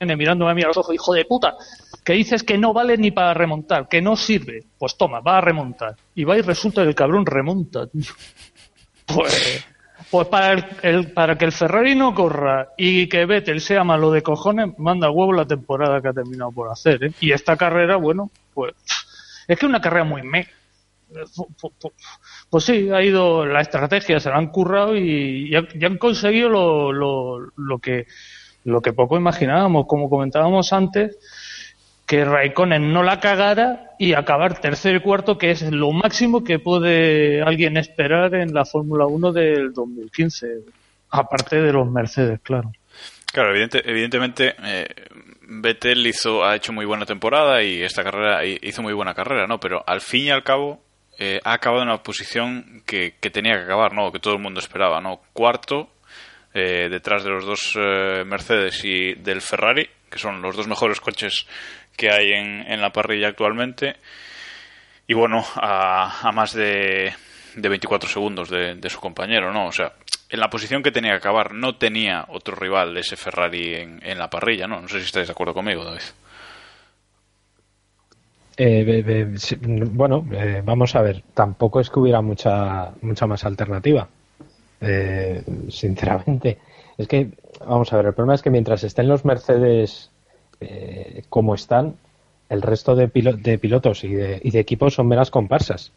mirándome 0.00 0.50
a 0.50 0.54
mí 0.54 0.62
a 0.62 0.68
los 0.68 0.76
ojos, 0.76 0.94
hijo 0.94 1.12
de 1.14 1.24
puta, 1.24 1.54
que 2.04 2.12
dices 2.14 2.42
que 2.42 2.56
no 2.58 2.72
vale 2.72 2.96
ni 2.96 3.10
para 3.10 3.34
remontar, 3.34 3.88
que 3.88 4.00
no 4.00 4.16
sirve. 4.16 4.64
Pues 4.78 4.96
toma, 4.96 5.20
va 5.20 5.38
a 5.38 5.40
remontar. 5.40 5.96
Y 6.14 6.24
va 6.24 6.36
y 6.38 6.42
resulta 6.42 6.82
que 6.82 6.88
el 6.88 6.94
cabrón 6.94 7.26
remonta, 7.26 7.86
tío. 7.86 8.12
Pues 9.06 9.64
Pues 10.10 10.28
para, 10.28 10.52
el, 10.52 10.64
el- 10.82 11.12
para 11.12 11.36
que 11.36 11.44
el 11.44 11.52
Ferrari 11.52 11.94
no 11.94 12.14
corra 12.14 12.68
y 12.78 13.08
que 13.08 13.26
Vettel 13.26 13.60
sea 13.60 13.84
malo 13.84 14.10
de 14.10 14.22
cojones, 14.22 14.78
manda 14.78 15.10
huevo 15.10 15.32
la 15.32 15.44
temporada 15.46 16.00
que 16.00 16.08
ha 16.08 16.12
terminado 16.12 16.50
por 16.52 16.70
hacer. 16.70 17.04
¿eh? 17.04 17.12
Y 17.20 17.32
esta 17.32 17.56
carrera, 17.56 17.96
bueno, 17.96 18.30
pues 18.54 18.74
es 19.48 19.58
que 19.58 19.66
es 19.66 19.68
una 19.68 19.80
carrera 19.80 20.04
muy 20.04 20.22
me. 20.22 20.46
Fu- 21.34 21.48
fu- 21.56 21.72
fu- 21.80 21.92
Pues 22.50 22.64
sí, 22.64 22.90
ha 22.90 23.02
ido 23.02 23.44
la 23.46 23.60
estrategia, 23.62 24.20
se 24.20 24.28
la 24.30 24.36
han 24.36 24.48
currado 24.48 24.96
y, 24.96 25.50
y 25.50 25.54
han, 25.56 25.66
han 25.82 25.98
conseguido 25.98 26.48
lo, 26.50 26.92
lo, 26.92 27.38
lo 27.56 27.78
que 27.78 28.06
lo 28.68 28.80
que 28.80 28.92
poco 28.92 29.16
imaginábamos, 29.16 29.86
como 29.86 30.08
comentábamos 30.10 30.72
antes, 30.72 31.16
que 32.06 32.24
Raikkonen 32.24 32.92
no 32.92 33.02
la 33.02 33.20
cagara 33.20 33.90
y 33.98 34.14
acabar 34.14 34.58
tercero 34.60 34.96
y 34.98 35.00
cuarto, 35.00 35.36
que 35.36 35.50
es 35.50 35.62
lo 35.70 35.92
máximo 35.92 36.42
que 36.44 36.58
puede 36.58 37.42
alguien 37.42 37.76
esperar 37.76 38.34
en 38.34 38.54
la 38.54 38.64
Fórmula 38.64 39.06
1 39.06 39.32
del 39.32 39.72
2015, 39.74 40.46
aparte 41.10 41.60
de 41.60 41.72
los 41.72 41.90
Mercedes, 41.90 42.40
claro. 42.42 42.72
Claro, 43.32 43.50
evidente- 43.54 43.82
evidentemente 43.84 44.54
eh, 44.64 44.86
Vettel 45.42 46.06
hizo, 46.06 46.44
ha 46.44 46.56
hecho 46.56 46.72
muy 46.72 46.86
buena 46.86 47.04
temporada 47.04 47.62
y 47.62 47.82
esta 47.82 48.02
carrera 48.02 48.44
hi- 48.44 48.58
hizo 48.62 48.82
muy 48.82 48.94
buena 48.94 49.12
carrera, 49.14 49.46
¿no? 49.46 49.60
Pero 49.60 49.84
al 49.86 50.00
fin 50.00 50.24
y 50.26 50.30
al 50.30 50.42
cabo 50.42 50.80
eh, 51.18 51.40
ha 51.44 51.52
acabado 51.52 51.82
en 51.82 51.88
una 51.88 52.02
posición 52.02 52.82
que, 52.86 53.16
que 53.20 53.28
tenía 53.30 53.54
que 53.58 53.64
acabar, 53.64 53.92
¿no? 53.92 54.10
Que 54.12 54.18
todo 54.18 54.34
el 54.34 54.40
mundo 54.40 54.60
esperaba, 54.60 55.00
¿no? 55.02 55.20
Cuarto, 55.34 55.90
eh, 56.58 56.88
detrás 56.88 57.22
de 57.22 57.30
los 57.30 57.46
dos 57.46 57.72
eh, 57.76 58.24
Mercedes 58.24 58.84
y 58.84 59.14
del 59.14 59.40
Ferrari, 59.40 59.88
que 60.10 60.18
son 60.18 60.42
los 60.42 60.56
dos 60.56 60.66
mejores 60.66 61.00
coches 61.00 61.46
que 61.96 62.10
hay 62.10 62.32
en, 62.32 62.80
la 62.80 62.90
parrilla 62.90 63.28
actualmente. 63.28 63.96
Y 65.06 65.14
bueno, 65.14 65.44
a, 65.56 66.30
más 66.34 66.52
de, 66.52 67.12
de 67.56 67.68
24 67.68 68.08
segundos 68.08 68.50
de, 68.50 68.90
su 68.90 69.00
compañero, 69.00 69.52
¿no? 69.52 69.66
O 69.66 69.72
sea, 69.72 69.92
en 70.28 70.40
la 70.40 70.50
posición 70.50 70.82
que 70.82 70.90
tenía 70.90 71.12
que 71.12 71.18
acabar 71.18 71.54
no 71.54 71.76
tenía 71.76 72.26
otro 72.28 72.54
rival 72.54 72.96
ese 72.96 73.16
Ferrari 73.16 73.74
en, 73.74 74.18
la 74.18 74.28
parrilla, 74.28 74.66
¿no? 74.66 74.80
No 74.80 74.88
sé 74.88 74.98
si 74.98 75.06
estáis 75.06 75.28
de 75.28 75.32
acuerdo 75.32 75.54
conmigo, 75.54 75.84
David. 75.84 76.02
Eh, 78.60 79.34
sí, 79.36 79.56
bueno, 79.60 80.26
eh, 80.32 80.62
vamos 80.64 80.96
a 80.96 81.02
ver. 81.02 81.22
Tampoco 81.32 81.80
es 81.80 81.90
que 81.90 82.00
hubiera 82.00 82.20
mucha 82.20 82.92
mucha 83.00 83.26
más 83.26 83.44
alternativa. 83.44 84.08
Eh, 84.80 85.42
sinceramente, 85.68 86.58
es 86.96 87.08
que 87.08 87.30
vamos 87.66 87.92
a 87.92 87.96
ver. 87.96 88.06
El 88.06 88.14
problema 88.14 88.34
es 88.34 88.42
que 88.42 88.50
mientras 88.50 88.84
estén 88.84 89.08
los 89.08 89.24
Mercedes 89.24 90.10
eh, 90.60 91.22
como 91.28 91.54
están, 91.54 91.96
el 92.48 92.62
resto 92.62 92.94
de, 92.96 93.08
pilo- 93.12 93.36
de 93.36 93.58
pilotos 93.58 94.04
y 94.04 94.14
de, 94.14 94.40
y 94.42 94.50
de 94.50 94.60
equipos 94.60 94.94
son 94.94 95.08
meras 95.08 95.30
comparsas. 95.30 95.92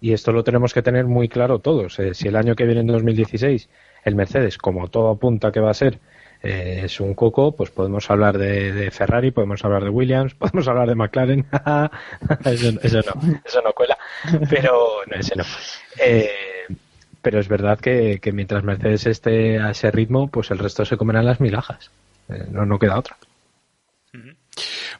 Y 0.00 0.12
esto 0.12 0.32
lo 0.32 0.42
tenemos 0.44 0.74
que 0.74 0.82
tener 0.82 1.06
muy 1.06 1.28
claro 1.28 1.60
todos. 1.60 1.98
Eh, 2.00 2.14
si 2.14 2.28
el 2.28 2.36
año 2.36 2.54
que 2.56 2.64
viene, 2.64 2.80
en 2.80 2.86
2016, 2.88 3.68
el 4.04 4.14
Mercedes, 4.16 4.58
como 4.58 4.88
todo 4.88 5.10
apunta 5.10 5.52
que 5.52 5.60
va 5.60 5.70
a 5.70 5.74
ser, 5.74 5.98
eh, 6.42 6.82
es 6.84 6.98
un 7.00 7.14
coco, 7.14 7.52
pues 7.52 7.70
podemos 7.70 8.10
hablar 8.10 8.36
de, 8.36 8.72
de 8.72 8.90
Ferrari, 8.90 9.30
podemos 9.30 9.64
hablar 9.64 9.84
de 9.84 9.90
Williams, 9.90 10.34
podemos 10.38 10.66
hablar 10.68 10.88
de 10.88 10.94
McLaren. 10.96 11.46
eso, 12.44 12.78
eso 12.82 13.00
no, 13.14 13.40
eso 13.44 13.62
no 13.62 13.72
cuela. 13.72 13.96
Pero, 14.50 14.72
no, 15.08 15.16
ese 15.16 15.36
no. 15.36 15.44
Eh, 15.98 16.30
pero 17.22 17.40
es 17.40 17.48
verdad 17.48 17.80
que, 17.80 18.18
que 18.20 18.32
mientras 18.32 18.64
Mercedes 18.64 19.06
esté 19.06 19.58
a 19.60 19.70
ese 19.70 19.90
ritmo, 19.90 20.28
pues 20.28 20.50
el 20.50 20.58
resto 20.58 20.84
se 20.84 20.96
comerán 20.96 21.24
las 21.24 21.40
milajas. 21.40 21.90
Eh, 22.28 22.44
no, 22.50 22.66
no 22.66 22.78
queda 22.78 22.98
otra. 22.98 23.16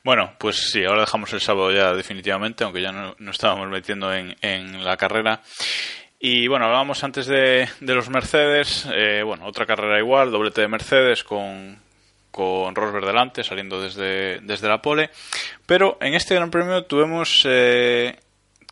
Bueno, 0.05 0.33
pues 0.39 0.71
sí, 0.71 0.85
ahora 0.85 1.03
dejamos 1.03 1.33
el 1.33 1.41
sábado 1.41 1.71
ya 1.71 1.93
definitivamente, 1.93 2.65
aunque 2.65 2.83
ya 2.83 2.91
no, 2.91 3.15
no 3.19 3.31
estábamos 3.31 3.69
metiendo 3.69 4.13
en, 4.13 4.35
en 4.41 4.85
la 4.85 4.97
carrera. 4.97 5.43
Y 6.19 6.49
bueno, 6.49 6.65
hablábamos 6.67 7.05
antes 7.05 7.27
de, 7.27 7.69
de 7.81 7.95
los 7.95 8.09
Mercedes, 8.09 8.89
eh, 8.93 9.23
bueno, 9.25 9.47
otra 9.47 9.67
carrera 9.67 9.99
igual, 9.99 10.31
doblete 10.31 10.63
de 10.63 10.69
Mercedes 10.69 11.23
con, 11.23 11.79
con 12.33 12.75
Rosberg 12.75 13.05
delante, 13.05 13.45
saliendo 13.45 13.81
desde, 13.81 14.41
desde 14.41 14.69
la 14.69 14.83
pole. 14.83 15.11
Pero 15.67 15.99
en 16.01 16.15
este 16.15 16.35
Gran 16.35 16.51
Premio 16.51 16.85
tuvimos 16.85 17.43
eh, 17.45 18.17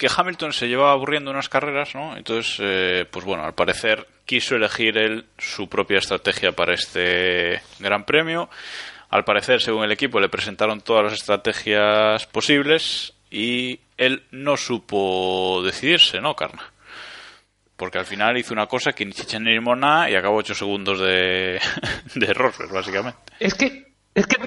que 0.01 0.09
Hamilton 0.17 0.55
se 0.55 0.67
llevaba 0.67 0.93
aburriendo 0.93 1.31
unas 1.31 1.51
carreras, 1.51 1.95
¿no? 1.95 2.17
Entonces, 2.17 2.57
eh, 2.59 3.05
pues 3.11 3.23
bueno, 3.27 3.45
al 3.45 3.53
parecer 3.53 4.07
quiso 4.25 4.57
elegir 4.57 4.97
él 4.97 5.27
su 5.37 5.69
propia 5.69 5.99
estrategia 5.99 6.53
para 6.53 6.73
este 6.73 7.61
Gran 7.79 8.07
Premio. 8.07 8.49
Al 9.11 9.25
parecer, 9.25 9.61
según 9.61 9.85
el 9.85 9.93
equipo, 9.93 10.19
le 10.19 10.31
presentaron 10.31 10.81
todas 10.81 11.05
las 11.05 11.13
estrategias 11.13 12.27
posibles 12.29 13.13
y 13.31 13.79
él 13.99 14.23
no 14.31 14.57
supo 14.57 15.61
decidirse, 15.63 16.19
¿no, 16.19 16.35
Carna? 16.35 16.73
Porque 17.77 17.99
al 17.99 18.07
final 18.07 18.39
hizo 18.39 18.55
una 18.55 18.69
cosa 18.69 18.93
que 18.93 19.05
ni 19.05 19.13
chicha 19.13 19.39
ni 19.39 19.53
limona 19.53 20.09
y 20.09 20.15
acabó 20.15 20.37
8 20.37 20.55
segundos 20.55 20.99
de, 20.99 21.61
de 22.15 22.33
Rosberg, 22.33 22.73
básicamente. 22.73 23.19
Es 23.39 23.53
que, 23.53 23.93
es 24.15 24.27
que, 24.27 24.39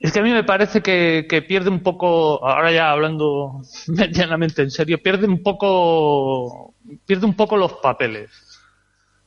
es 0.00 0.12
que 0.12 0.20
a 0.20 0.22
mí 0.22 0.30
me 0.30 0.44
parece 0.44 0.80
que, 0.80 1.26
que 1.28 1.42
pierde 1.42 1.70
un 1.70 1.80
poco, 1.80 2.44
ahora 2.46 2.70
ya 2.70 2.90
hablando 2.90 3.62
medianamente 3.88 4.62
en 4.62 4.70
serio, 4.70 4.98
pierde 5.02 5.26
un 5.26 5.42
poco, 5.42 6.74
pierde 7.04 7.26
un 7.26 7.34
poco 7.34 7.56
los 7.56 7.74
papeles. 7.74 8.30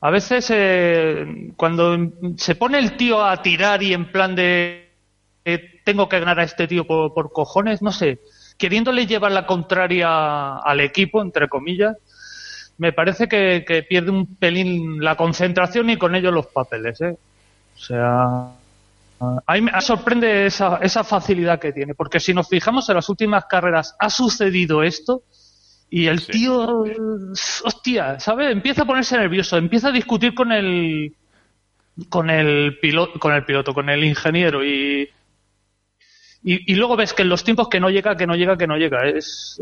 A 0.00 0.10
veces 0.10 0.50
eh, 0.50 1.52
cuando 1.56 1.96
se 2.36 2.54
pone 2.56 2.78
el 2.78 2.96
tío 2.96 3.24
a 3.24 3.40
tirar 3.40 3.82
y 3.82 3.92
en 3.92 4.10
plan 4.10 4.34
de 4.34 4.90
eh, 5.44 5.80
tengo 5.84 6.08
que 6.08 6.18
ganar 6.18 6.40
a 6.40 6.44
este 6.44 6.66
tío 6.66 6.86
por, 6.86 7.14
por 7.14 7.32
cojones, 7.32 7.82
no 7.82 7.92
sé, 7.92 8.18
queriéndole 8.58 9.06
llevar 9.06 9.30
la 9.32 9.46
contraria 9.46 10.56
al 10.56 10.80
equipo, 10.80 11.22
entre 11.22 11.48
comillas, 11.48 11.96
me 12.78 12.92
parece 12.92 13.28
que, 13.28 13.64
que 13.66 13.82
pierde 13.82 14.10
un 14.10 14.36
pelín 14.36 15.04
la 15.04 15.16
concentración 15.16 15.90
y 15.90 15.98
con 15.98 16.14
ello 16.14 16.32
los 16.32 16.46
papeles, 16.46 17.00
¿eh? 17.00 17.16
O 17.76 17.78
sea, 17.78 18.48
a 19.46 19.54
mí 19.54 19.60
me 19.62 19.80
sorprende 19.80 20.46
esa, 20.46 20.78
esa 20.82 21.04
facilidad 21.04 21.58
que 21.60 21.72
tiene, 21.72 21.94
porque 21.94 22.20
si 22.20 22.34
nos 22.34 22.48
fijamos 22.48 22.88
en 22.88 22.96
las 22.96 23.08
últimas 23.08 23.44
carreras 23.46 23.94
ha 23.98 24.10
sucedido 24.10 24.82
esto 24.82 25.22
y 25.90 26.06
el 26.06 26.20
Sí. 26.20 26.32
tío, 26.32 26.84
hostia, 27.64 28.18
¿sabes? 28.18 28.50
Empieza 28.50 28.82
a 28.82 28.86
ponerse 28.86 29.16
nervioso, 29.16 29.56
empieza 29.56 29.88
a 29.88 29.92
discutir 29.92 30.34
con 30.34 30.50
el 30.52 31.14
con 32.08 32.30
el 32.30 32.78
piloto, 32.80 33.18
con 33.20 33.34
el 33.34 33.44
piloto, 33.44 33.74
con 33.74 33.90
el 33.90 34.02
ingeniero 34.02 34.64
y, 34.64 35.10
y 36.42 36.72
y 36.72 36.74
luego 36.74 36.96
ves 36.96 37.12
que 37.12 37.22
en 37.22 37.28
los 37.28 37.44
tiempos 37.44 37.68
que 37.68 37.80
no 37.80 37.90
llega, 37.90 38.16
que 38.16 38.26
no 38.26 38.34
llega, 38.34 38.56
que 38.56 38.66
no 38.66 38.76
llega, 38.76 39.06
es 39.08 39.60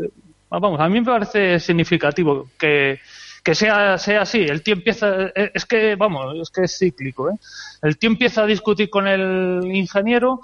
vamos, 0.49 0.79
a 0.79 0.87
mí 0.89 0.99
me 0.99 1.05
parece 1.05 1.59
significativo 1.59 2.49
que 2.57 2.99
que 3.43 3.55
sea, 3.55 3.97
sea 3.97 4.21
así, 4.21 4.39
el 4.41 4.61
tío 4.61 4.75
empieza, 4.75 5.31
eh, 5.35 5.51
es 5.53 5.65
que, 5.65 5.95
vamos, 5.95 6.35
es 6.39 6.49
que 6.49 6.63
es 6.63 6.77
cíclico, 6.77 7.29
¿eh? 7.29 7.35
El 7.81 7.97
tío 7.97 8.09
empieza 8.09 8.43
a 8.43 8.45
discutir 8.45 8.89
con 8.89 9.07
el 9.07 9.63
ingeniero, 9.73 10.41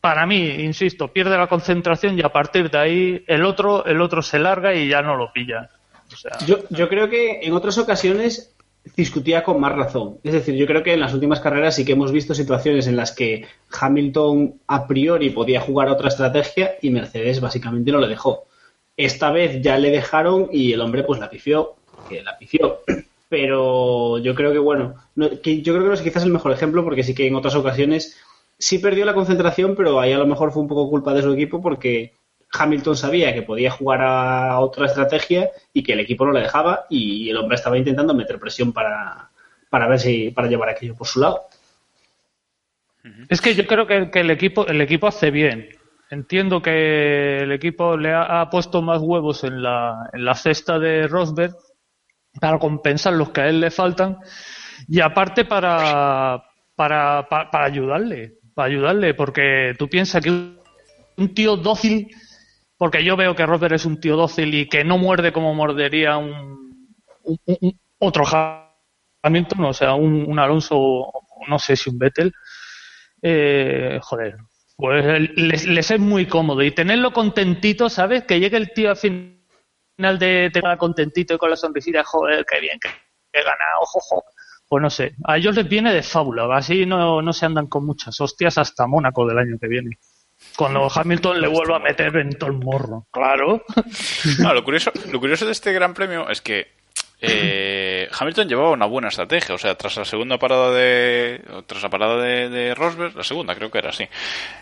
para 0.00 0.26
mí, 0.26 0.48
insisto, 0.58 1.08
pierde 1.08 1.38
la 1.38 1.46
concentración 1.46 2.18
y 2.18 2.22
a 2.22 2.28
partir 2.28 2.70
de 2.70 2.78
ahí 2.78 3.24
el 3.26 3.44
otro, 3.44 3.86
el 3.86 4.02
otro 4.02 4.20
se 4.22 4.38
larga 4.38 4.74
y 4.74 4.88
ya 4.88 5.00
no 5.00 5.16
lo 5.16 5.32
pilla. 5.32 5.70
O 6.12 6.16
sea, 6.16 6.32
Yo, 6.46 6.58
yo 6.68 6.88
creo 6.88 7.08
que 7.08 7.40
en 7.42 7.54
otras 7.54 7.78
ocasiones 7.78 8.54
discutía 8.96 9.42
con 9.42 9.60
más 9.60 9.74
razón. 9.74 10.18
Es 10.22 10.32
decir, 10.32 10.54
yo 10.56 10.66
creo 10.66 10.82
que 10.82 10.92
en 10.92 11.00
las 11.00 11.14
últimas 11.14 11.40
carreras 11.40 11.76
sí 11.76 11.84
que 11.84 11.92
hemos 11.92 12.12
visto 12.12 12.34
situaciones 12.34 12.86
en 12.86 12.96
las 12.96 13.12
que 13.12 13.46
Hamilton 13.80 14.60
a 14.66 14.86
priori 14.86 15.30
podía 15.30 15.60
jugar 15.60 15.88
otra 15.88 16.08
estrategia 16.08 16.72
y 16.82 16.90
Mercedes 16.90 17.40
básicamente 17.40 17.90
no 17.90 17.98
le 17.98 18.08
dejó. 18.08 18.44
Esta 18.96 19.32
vez 19.32 19.60
ya 19.62 19.78
le 19.78 19.90
dejaron 19.90 20.48
y 20.52 20.72
el 20.72 20.80
hombre 20.80 21.02
pues 21.02 21.18
la 21.18 21.30
pifió, 21.30 21.76
que 22.08 22.22
la 22.22 22.36
pifió. 22.38 22.80
Pero 23.28 24.18
yo 24.18 24.34
creo 24.34 24.52
que 24.52 24.58
bueno, 24.58 24.94
yo 25.16 25.30
creo 25.40 25.62
que 25.80 25.88
no 25.88 25.92
es 25.94 26.02
quizás 26.02 26.22
el 26.22 26.30
mejor 26.30 26.52
ejemplo 26.52 26.84
porque 26.84 27.02
sí 27.02 27.14
que 27.14 27.26
en 27.26 27.34
otras 27.34 27.56
ocasiones 27.56 28.16
sí 28.58 28.78
perdió 28.78 29.04
la 29.04 29.14
concentración, 29.14 29.74
pero 29.74 29.98
ahí 29.98 30.12
a 30.12 30.18
lo 30.18 30.26
mejor 30.26 30.52
fue 30.52 30.62
un 30.62 30.68
poco 30.68 30.88
culpa 30.88 31.12
de 31.14 31.22
su 31.22 31.32
equipo 31.32 31.60
porque 31.60 32.14
Hamilton 32.52 32.96
sabía 32.96 33.34
que 33.34 33.42
podía 33.42 33.70
jugar 33.70 34.02
a 34.02 34.60
otra 34.60 34.86
estrategia 34.86 35.50
y 35.72 35.82
que 35.82 35.94
el 35.94 36.00
equipo 36.00 36.24
no 36.24 36.32
le 36.32 36.40
dejaba 36.40 36.86
y 36.88 37.28
el 37.30 37.36
hombre 37.36 37.56
estaba 37.56 37.78
intentando 37.78 38.14
meter 38.14 38.38
presión 38.38 38.72
para, 38.72 39.30
para 39.68 39.88
ver 39.88 39.98
si 39.98 40.30
para 40.30 40.48
llevar 40.48 40.68
aquello 40.68 40.94
por 40.94 41.06
su 41.06 41.20
lado. 41.20 41.48
Es 43.28 43.40
que 43.40 43.54
yo 43.54 43.66
creo 43.66 43.86
que, 43.86 44.10
que 44.10 44.20
el 44.20 44.30
equipo 44.30 44.66
el 44.66 44.80
equipo 44.80 45.06
hace 45.06 45.30
bien. 45.30 45.68
Entiendo 46.10 46.62
que 46.62 47.38
el 47.38 47.52
equipo 47.52 47.96
le 47.96 48.12
ha, 48.12 48.40
ha 48.40 48.50
puesto 48.50 48.82
más 48.82 49.00
huevos 49.02 49.42
en 49.44 49.62
la, 49.62 50.08
en 50.12 50.24
la 50.24 50.34
cesta 50.34 50.78
de 50.78 51.08
Rosberg 51.08 51.56
para 52.40 52.58
compensar 52.58 53.12
los 53.14 53.30
que 53.30 53.40
a 53.42 53.48
él 53.48 53.60
le 53.60 53.70
faltan 53.70 54.18
y 54.88 55.00
aparte 55.00 55.44
para, 55.44 56.42
para, 56.74 57.26
para, 57.28 57.50
para 57.50 57.64
ayudarle, 57.66 58.34
para 58.54 58.68
ayudarle, 58.68 59.14
porque 59.14 59.74
tú 59.78 59.88
piensas 59.88 60.22
que 60.22 60.30
un 60.30 61.34
tío 61.34 61.56
dócil, 61.56 62.08
porque 62.76 63.04
yo 63.04 63.16
veo 63.16 63.34
que 63.34 63.46
Rosberg 63.46 63.74
es 63.74 63.84
un 63.86 64.00
tío 64.00 64.16
dócil 64.16 64.54
y 64.54 64.68
que 64.68 64.84
no 64.84 64.98
muerde 64.98 65.32
como 65.32 65.54
mordería 65.54 66.16
un, 66.16 66.88
un- 67.22 67.78
otro 67.98 68.24
Hamilton, 69.22 69.64
o 69.64 69.72
sea, 69.72 69.94
un, 69.94 70.38
Alonso, 70.38 71.10
no 71.48 71.58
sé 71.58 71.76
si 71.76 71.88
un 71.88 71.98
Vettel, 71.98 72.32
eh, 73.22 73.98
joder, 74.02 74.36
pues 74.76 75.30
les, 75.36 75.66
les 75.66 75.90
es 75.90 76.00
muy 76.00 76.26
cómodo 76.26 76.62
y 76.62 76.72
tenerlo 76.72 77.12
contentito, 77.12 77.88
¿sabes? 77.88 78.24
Que 78.24 78.40
llegue 78.40 78.56
el 78.56 78.72
tío 78.72 78.90
al 78.90 78.96
final 79.96 80.18
de 80.18 80.50
tenerlo 80.52 80.78
contentito 80.78 81.34
y 81.34 81.38
con 81.38 81.50
la 81.50 81.56
sonrisita, 81.56 82.04
joder, 82.04 82.44
qué 82.44 82.60
bien, 82.60 82.78
qué 82.80 82.88
he 83.32 83.42
ganado, 83.42 83.84
jojo. 83.84 84.24
Pues 84.68 84.82
no 84.82 84.90
sé, 84.90 85.14
a 85.24 85.36
ellos 85.36 85.54
les 85.54 85.68
viene 85.68 85.92
de 85.92 86.02
fábula, 86.02 86.48
así 86.56 86.86
no, 86.86 87.20
no 87.20 87.32
se 87.32 87.46
andan 87.46 87.66
con 87.66 87.84
muchas 87.84 88.18
hostias 88.20 88.58
hasta 88.58 88.86
Mónaco 88.86 89.26
del 89.26 89.38
año 89.38 89.56
que 89.60 89.68
viene. 89.68 89.98
Cuando 90.56 90.88
Hamilton 90.94 91.40
le 91.40 91.48
vuelva 91.48 91.76
a 91.76 91.80
meter 91.80 92.16
en 92.16 92.30
todo 92.30 92.50
el 92.50 92.58
morro. 92.58 93.06
Claro. 93.10 93.62
No, 94.38 94.54
lo, 94.54 94.64
curioso, 94.64 94.90
lo 95.12 95.20
curioso 95.20 95.44
de 95.44 95.52
este 95.52 95.72
Gran 95.72 95.92
Premio 95.92 96.28
es 96.30 96.40
que 96.40 96.83
eh, 97.26 98.08
Hamilton 98.18 98.48
llevaba 98.48 98.70
una 98.70 98.86
buena 98.86 99.08
estrategia. 99.08 99.54
O 99.54 99.58
sea, 99.58 99.74
tras 99.76 99.96
la 99.96 100.04
segunda 100.04 100.38
parada 100.38 100.70
de. 100.72 101.42
Tras 101.66 101.82
la 101.82 101.90
parada 101.90 102.22
de, 102.22 102.74
Rosberg, 102.74 103.16
la 103.16 103.22
segunda 103.24 103.54
creo 103.54 103.70
que 103.70 103.78
era 103.78 103.90
así. 103.90 104.06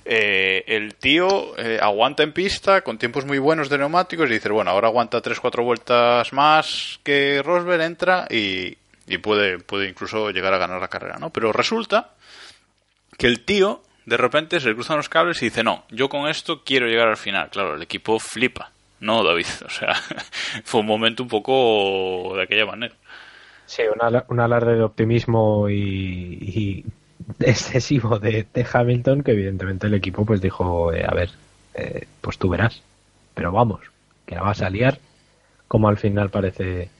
eh, 0.04 0.64
el 0.66 0.94
tío 0.94 1.56
eh, 1.58 1.78
aguanta 1.80 2.22
en 2.22 2.32
pista 2.32 2.82
con 2.82 2.98
tiempos 2.98 3.24
muy 3.24 3.38
buenos 3.38 3.68
de 3.68 3.78
neumáticos 3.78 4.28
y 4.30 4.34
dice: 4.34 4.50
Bueno, 4.50 4.70
ahora 4.70 4.88
aguanta 4.88 5.22
3-4 5.22 5.64
vueltas 5.64 6.32
más 6.32 7.00
que 7.02 7.42
Rosberg, 7.44 7.82
entra 7.82 8.26
y, 8.30 8.76
y 9.06 9.18
puede, 9.18 9.58
puede 9.58 9.88
incluso 9.88 10.30
llegar 10.30 10.54
a 10.54 10.58
ganar 10.58 10.80
la 10.80 10.88
carrera, 10.88 11.18
¿no? 11.18 11.30
Pero 11.30 11.52
resulta 11.52 12.10
que 13.18 13.26
el 13.26 13.44
tío 13.44 13.82
de 14.06 14.16
repente 14.16 14.58
se 14.60 14.68
le 14.68 14.74
cruzan 14.74 14.96
los 14.96 15.08
cables 15.08 15.40
y 15.42 15.46
dice, 15.46 15.62
no, 15.62 15.84
yo 15.90 16.08
con 16.08 16.28
esto 16.28 16.62
quiero 16.64 16.86
llegar 16.86 17.08
al 17.08 17.16
final. 17.16 17.50
Claro, 17.50 17.76
el 17.76 17.82
equipo 17.82 18.18
flipa. 18.18 18.72
No, 19.08 19.22
David, 19.24 19.46
o 19.66 19.70
sea, 19.70 19.94
fue 20.64 20.80
un 20.80 20.86
momento 20.86 21.22
un 21.22 21.28
poco 21.28 22.32
de 22.36 22.42
aquella 22.42 22.66
manera. 22.66 22.94
Sí, 23.66 23.82
un, 23.92 24.02
ala- 24.02 24.26
un 24.28 24.40
alarde 24.40 24.74
de 24.76 24.82
optimismo 24.82 25.68
y, 25.68 25.74
y 26.40 26.84
excesivo 27.40 28.18
de, 28.18 28.46
de 28.52 28.66
Hamilton 28.70 29.22
que 29.22 29.32
evidentemente 29.32 29.86
el 29.86 29.94
equipo 29.94 30.24
pues 30.26 30.40
dijo, 30.40 30.92
eh, 30.92 31.04
a 31.06 31.14
ver, 31.14 31.30
eh, 31.74 32.06
pues 32.20 32.38
tú 32.38 32.48
verás, 32.48 32.82
pero 33.34 33.52
vamos, 33.52 33.80
que 34.26 34.34
la 34.34 34.42
vas 34.42 34.62
a 34.62 34.70
liar 34.70 34.98
como 35.68 35.88
al 35.88 35.98
final 35.98 36.30
parece 36.30 36.90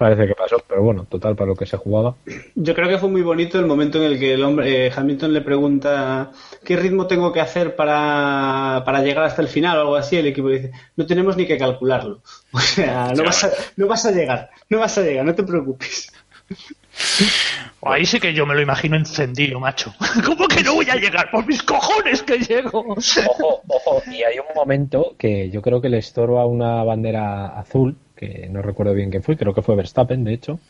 parece 0.00 0.26
que 0.26 0.34
pasó, 0.34 0.56
pero 0.66 0.82
bueno, 0.82 1.04
total 1.04 1.36
para 1.36 1.48
lo 1.48 1.54
que 1.54 1.66
se 1.66 1.76
jugaba. 1.76 2.16
Yo 2.54 2.74
creo 2.74 2.88
que 2.88 2.96
fue 2.96 3.10
muy 3.10 3.20
bonito 3.20 3.58
el 3.58 3.66
momento 3.66 3.98
en 3.98 4.04
el 4.04 4.18
que 4.18 4.32
el 4.32 4.42
hombre, 4.42 4.86
eh, 4.86 4.92
Hamilton 4.96 5.34
le 5.34 5.42
pregunta 5.42 6.30
qué 6.64 6.74
ritmo 6.76 7.06
tengo 7.06 7.30
que 7.34 7.42
hacer 7.42 7.76
para, 7.76 8.82
para 8.86 9.02
llegar 9.02 9.24
hasta 9.24 9.42
el 9.42 9.48
final 9.48 9.76
o 9.76 9.80
algo 9.82 9.96
así. 9.96 10.16
El 10.16 10.28
equipo 10.28 10.48
dice, 10.48 10.72
no 10.96 11.04
tenemos 11.04 11.36
ni 11.36 11.46
que 11.46 11.58
calcularlo. 11.58 12.22
O 12.52 12.58
sea, 12.58 13.12
no 13.14 13.24
vas, 13.24 13.44
a, 13.44 13.50
no 13.76 13.86
vas 13.86 14.06
a 14.06 14.10
llegar, 14.10 14.50
no 14.70 14.78
vas 14.78 14.96
a 14.98 15.02
llegar, 15.02 15.24
no 15.24 15.34
te 15.34 15.42
preocupes. 15.42 16.10
Ahí 17.82 18.04
sí 18.04 18.20
que 18.20 18.34
yo 18.34 18.44
me 18.44 18.54
lo 18.54 18.60
imagino 18.60 18.96
encendido, 18.96 19.60
macho. 19.60 19.94
¿Cómo 20.24 20.48
que 20.48 20.62
no 20.62 20.74
voy 20.74 20.88
a 20.90 20.96
llegar? 20.96 21.30
Por 21.30 21.46
mis 21.46 21.62
cojones 21.62 22.22
que 22.22 22.38
llego. 22.38 22.80
Ojo, 22.80 23.62
ojo, 23.68 24.02
y 24.10 24.22
hay 24.22 24.38
un 24.38 24.54
momento 24.54 25.14
que 25.18 25.50
yo 25.50 25.62
creo 25.62 25.80
que 25.80 25.88
le 25.88 25.98
estorba 25.98 26.46
una 26.46 26.82
bandera 26.84 27.46
azul, 27.58 27.96
que 28.20 28.48
no 28.50 28.60
recuerdo 28.60 28.92
bien 28.92 29.10
quién 29.10 29.22
fue, 29.22 29.36
creo 29.38 29.54
que 29.54 29.62
fue 29.62 29.76
Verstappen, 29.76 30.22
de 30.24 30.34
hecho. 30.34 30.60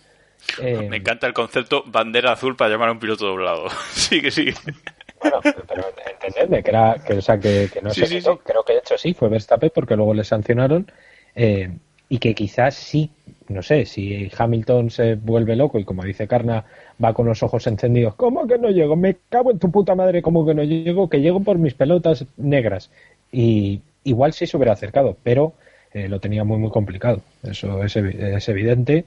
Eh, 0.62 0.86
Me 0.88 0.98
encanta 0.98 1.26
el 1.26 1.32
concepto 1.34 1.82
bandera 1.86 2.32
azul 2.32 2.56
para 2.56 2.70
llamar 2.70 2.88
a 2.88 2.92
un 2.92 3.00
piloto 3.00 3.26
doblado. 3.26 3.68
sigue, 3.92 4.30
sigue. 4.30 4.54
Bueno, 5.20 5.40
pero 5.68 5.84
entendedme 6.10 6.62
que 6.62 6.70
era 6.70 6.96
que, 7.06 7.14
o 7.14 7.20
sea, 7.22 7.38
que, 7.38 7.68
que 7.72 7.82
no 7.82 7.90
Sí, 7.90 8.06
sí, 8.06 8.20
sí. 8.20 8.30
creo 8.44 8.62
que 8.64 8.72
de 8.74 8.78
hecho 8.78 8.96
sí 8.96 9.12
fue 9.12 9.28
Verstappen 9.28 9.70
porque 9.74 9.96
luego 9.96 10.14
le 10.14 10.24
sancionaron 10.24 10.90
eh, 11.34 11.70
y 12.08 12.18
que 12.18 12.34
quizás 12.34 12.74
sí 12.74 13.10
no 13.48 13.62
sé 13.62 13.84
si 13.84 14.30
Hamilton 14.36 14.90
se 14.90 15.16
vuelve 15.16 15.56
loco 15.56 15.78
y 15.78 15.84
como 15.84 16.04
dice 16.04 16.26
Carna 16.28 16.64
va 17.04 17.12
con 17.12 17.26
los 17.26 17.42
ojos 17.42 17.66
encendidos 17.66 18.14
¿cómo 18.14 18.46
que 18.46 18.58
no 18.58 18.70
llego? 18.70 18.96
me 18.96 19.16
cago 19.28 19.50
en 19.50 19.58
tu 19.58 19.70
puta 19.70 19.94
madre 19.94 20.22
¿cómo 20.22 20.46
que 20.46 20.54
no 20.54 20.62
llego? 20.62 21.10
que 21.10 21.20
llego 21.20 21.40
por 21.42 21.58
mis 21.58 21.74
pelotas 21.74 22.24
negras 22.36 22.90
y 23.30 23.80
igual 24.04 24.32
sí 24.32 24.46
se 24.46 24.56
hubiera 24.56 24.72
acercado 24.72 25.16
pero 25.22 25.52
eh, 25.92 26.08
lo 26.08 26.20
tenía 26.20 26.44
muy 26.44 26.58
muy 26.58 26.70
complicado. 26.70 27.22
Eso 27.42 27.82
es, 27.84 27.96
es 27.96 28.48
evidente. 28.48 29.04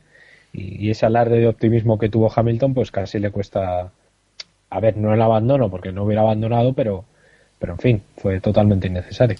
Y, 0.53 0.89
ese 0.91 1.05
alarde 1.05 1.39
de 1.39 1.47
optimismo 1.47 1.97
que 1.97 2.09
tuvo 2.09 2.31
Hamilton 2.33 2.73
pues 2.73 2.91
casi 2.91 3.19
le 3.19 3.31
cuesta 3.31 3.91
a 4.73 4.79
ver, 4.79 4.97
no 4.97 5.13
el 5.13 5.21
abandono, 5.21 5.69
porque 5.69 5.91
no 5.91 6.03
hubiera 6.03 6.23
abandonado, 6.23 6.73
pero, 6.73 7.05
pero 7.59 7.73
en 7.73 7.79
fin, 7.79 8.03
fue 8.17 8.39
totalmente 8.39 8.87
innecesario. 8.87 9.37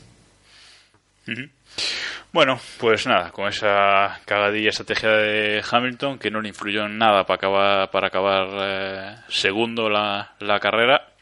Bueno, 2.31 2.59
pues 2.79 3.07
nada, 3.07 3.31
con 3.31 3.47
esa 3.47 4.19
cagadilla 4.25 4.69
estrategia 4.69 5.09
de 5.09 5.63
Hamilton, 5.69 6.19
que 6.19 6.29
no 6.29 6.39
le 6.39 6.49
influyó 6.49 6.85
en 6.85 6.99
nada 6.99 7.25
para 7.25 7.35
acabar, 7.35 7.89
para 7.89 8.07
acabar 8.07 8.47
eh, 8.61 9.15
segundo 9.27 9.89
la, 9.89 10.33
la 10.39 10.59
carrera, 10.59 11.12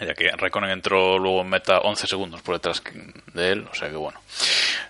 ya 0.00 0.14
que 0.14 0.28
Raikkonen 0.30 0.70
entró 0.70 1.18
luego 1.18 1.40
en 1.42 1.48
meta 1.48 1.80
11 1.80 2.06
segundos 2.06 2.42
por 2.42 2.54
detrás 2.56 2.82
de 3.34 3.50
él, 3.52 3.66
o 3.70 3.74
sea 3.74 3.88
que 3.90 3.96
bueno, 3.96 4.20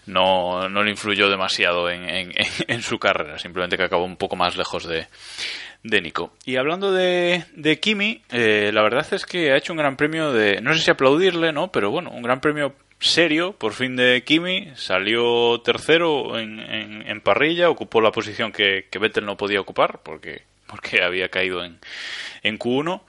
no, 0.07 0.69
no 0.69 0.83
le 0.83 0.91
influyó 0.91 1.29
demasiado 1.29 1.91
en, 1.91 2.09
en- 2.09 2.33
en 2.69 2.83
su 2.83 2.99
carrera, 2.99 3.39
simplemente 3.39 3.77
que 3.77 3.85
acabó 3.85 4.05
un 4.05 4.17
poco 4.17 4.37
más 4.37 4.57
lejos 4.57 4.85
de, 4.87 5.07
de 5.83 6.01
Nico. 6.01 6.33
Y 6.45 6.57
hablando 6.57 6.93
de, 6.93 7.45
de 7.55 7.79
Kimi, 7.81 8.23
eh, 8.31 8.71
la 8.73 8.83
verdad 8.83 9.07
es 9.13 9.25
que 9.27 9.53
ha 9.53 9.57
hecho 9.57 9.73
un 9.73 9.79
gran 9.79 9.97
premio 9.97 10.33
de, 10.33 10.61
no 10.61 10.75
sé 10.75 10.81
si 10.81 10.91
aplaudirle, 10.91 11.53
¿no? 11.53 11.71
Pero 11.73 11.91
bueno, 11.91 12.11
un 12.11 12.23
gran 12.23 12.41
premio 12.41 12.75
serio, 13.01 13.53
por 13.53 13.75
fin 13.75 13.95
de 13.97 14.25
Kimi, 14.25 14.73
salió 14.75 15.61
tercero 15.61 16.39
en, 16.39 16.59
en- 16.61 17.09
en 17.09 17.21
parrilla, 17.21 17.71
ocupó 17.71 18.01
la 18.01 18.11
posición 18.13 18.51
que, 18.53 18.87
que 18.91 18.99
Vettel 18.99 19.25
no 19.25 19.37
podía 19.37 19.61
ocupar 19.61 20.01
porque, 20.03 20.43
porque 20.67 21.03
había 21.03 21.29
caído 21.29 21.65
en, 21.65 21.79
en 22.43 22.59
Q1. 22.59 23.01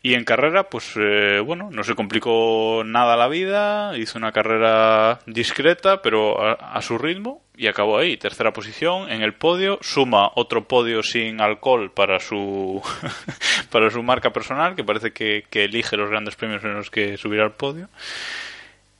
Y 0.00 0.14
en 0.14 0.24
carrera, 0.24 0.64
pues 0.70 0.94
eh, 0.96 1.40
bueno, 1.44 1.70
no 1.72 1.82
se 1.82 1.96
complicó 1.96 2.82
nada 2.84 3.16
la 3.16 3.26
vida, 3.26 3.98
hizo 3.98 4.16
una 4.16 4.30
carrera 4.30 5.18
discreta, 5.26 6.02
pero 6.02 6.40
a, 6.40 6.80
su 6.82 6.98
ritmo, 6.98 7.42
y 7.56 7.66
acabó 7.66 7.98
ahí, 7.98 8.16
tercera 8.16 8.52
posición 8.52 9.10
en 9.10 9.22
el 9.22 9.34
podio, 9.34 9.78
suma 9.82 10.30
otro 10.36 10.68
podio 10.68 11.02
sin 11.02 11.40
alcohol 11.40 11.90
para 11.90 12.20
su 12.20 12.80
para 13.72 13.90
su 13.90 14.02
marca 14.04 14.30
personal, 14.30 14.76
que 14.76 14.84
parece 14.84 15.10
que, 15.10 15.44
que 15.50 15.64
elige 15.64 15.96
los 15.96 16.10
grandes 16.10 16.36
premios 16.36 16.62
en 16.62 16.74
los 16.74 16.90
que 16.90 17.16
subir 17.16 17.40
al 17.40 17.54
podio. 17.54 17.88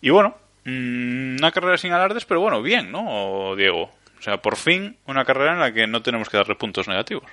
Y 0.01 0.11
bueno, 0.11 0.37
mm, 0.65 1.37
una 1.39 1.53
carrera 1.53 1.77
sin 1.77 1.93
alardes, 1.93 2.25
pero 2.25 2.41
bueno, 2.41 2.61
bien, 2.61 2.91
¿no, 2.91 3.55
Diego? 3.57 3.91
O 4.19 4.23
sea, 4.23 4.39
por 4.39 4.57
fin 4.57 4.97
una 5.07 5.25
carrera 5.25 5.53
en 5.53 5.61
la 5.61 5.73
que 5.73 5.87
no 5.87 6.03
tenemos 6.03 6.29
que 6.29 6.39
darle 6.39 6.57
puntos 6.57 6.89
negativos. 6.89 7.31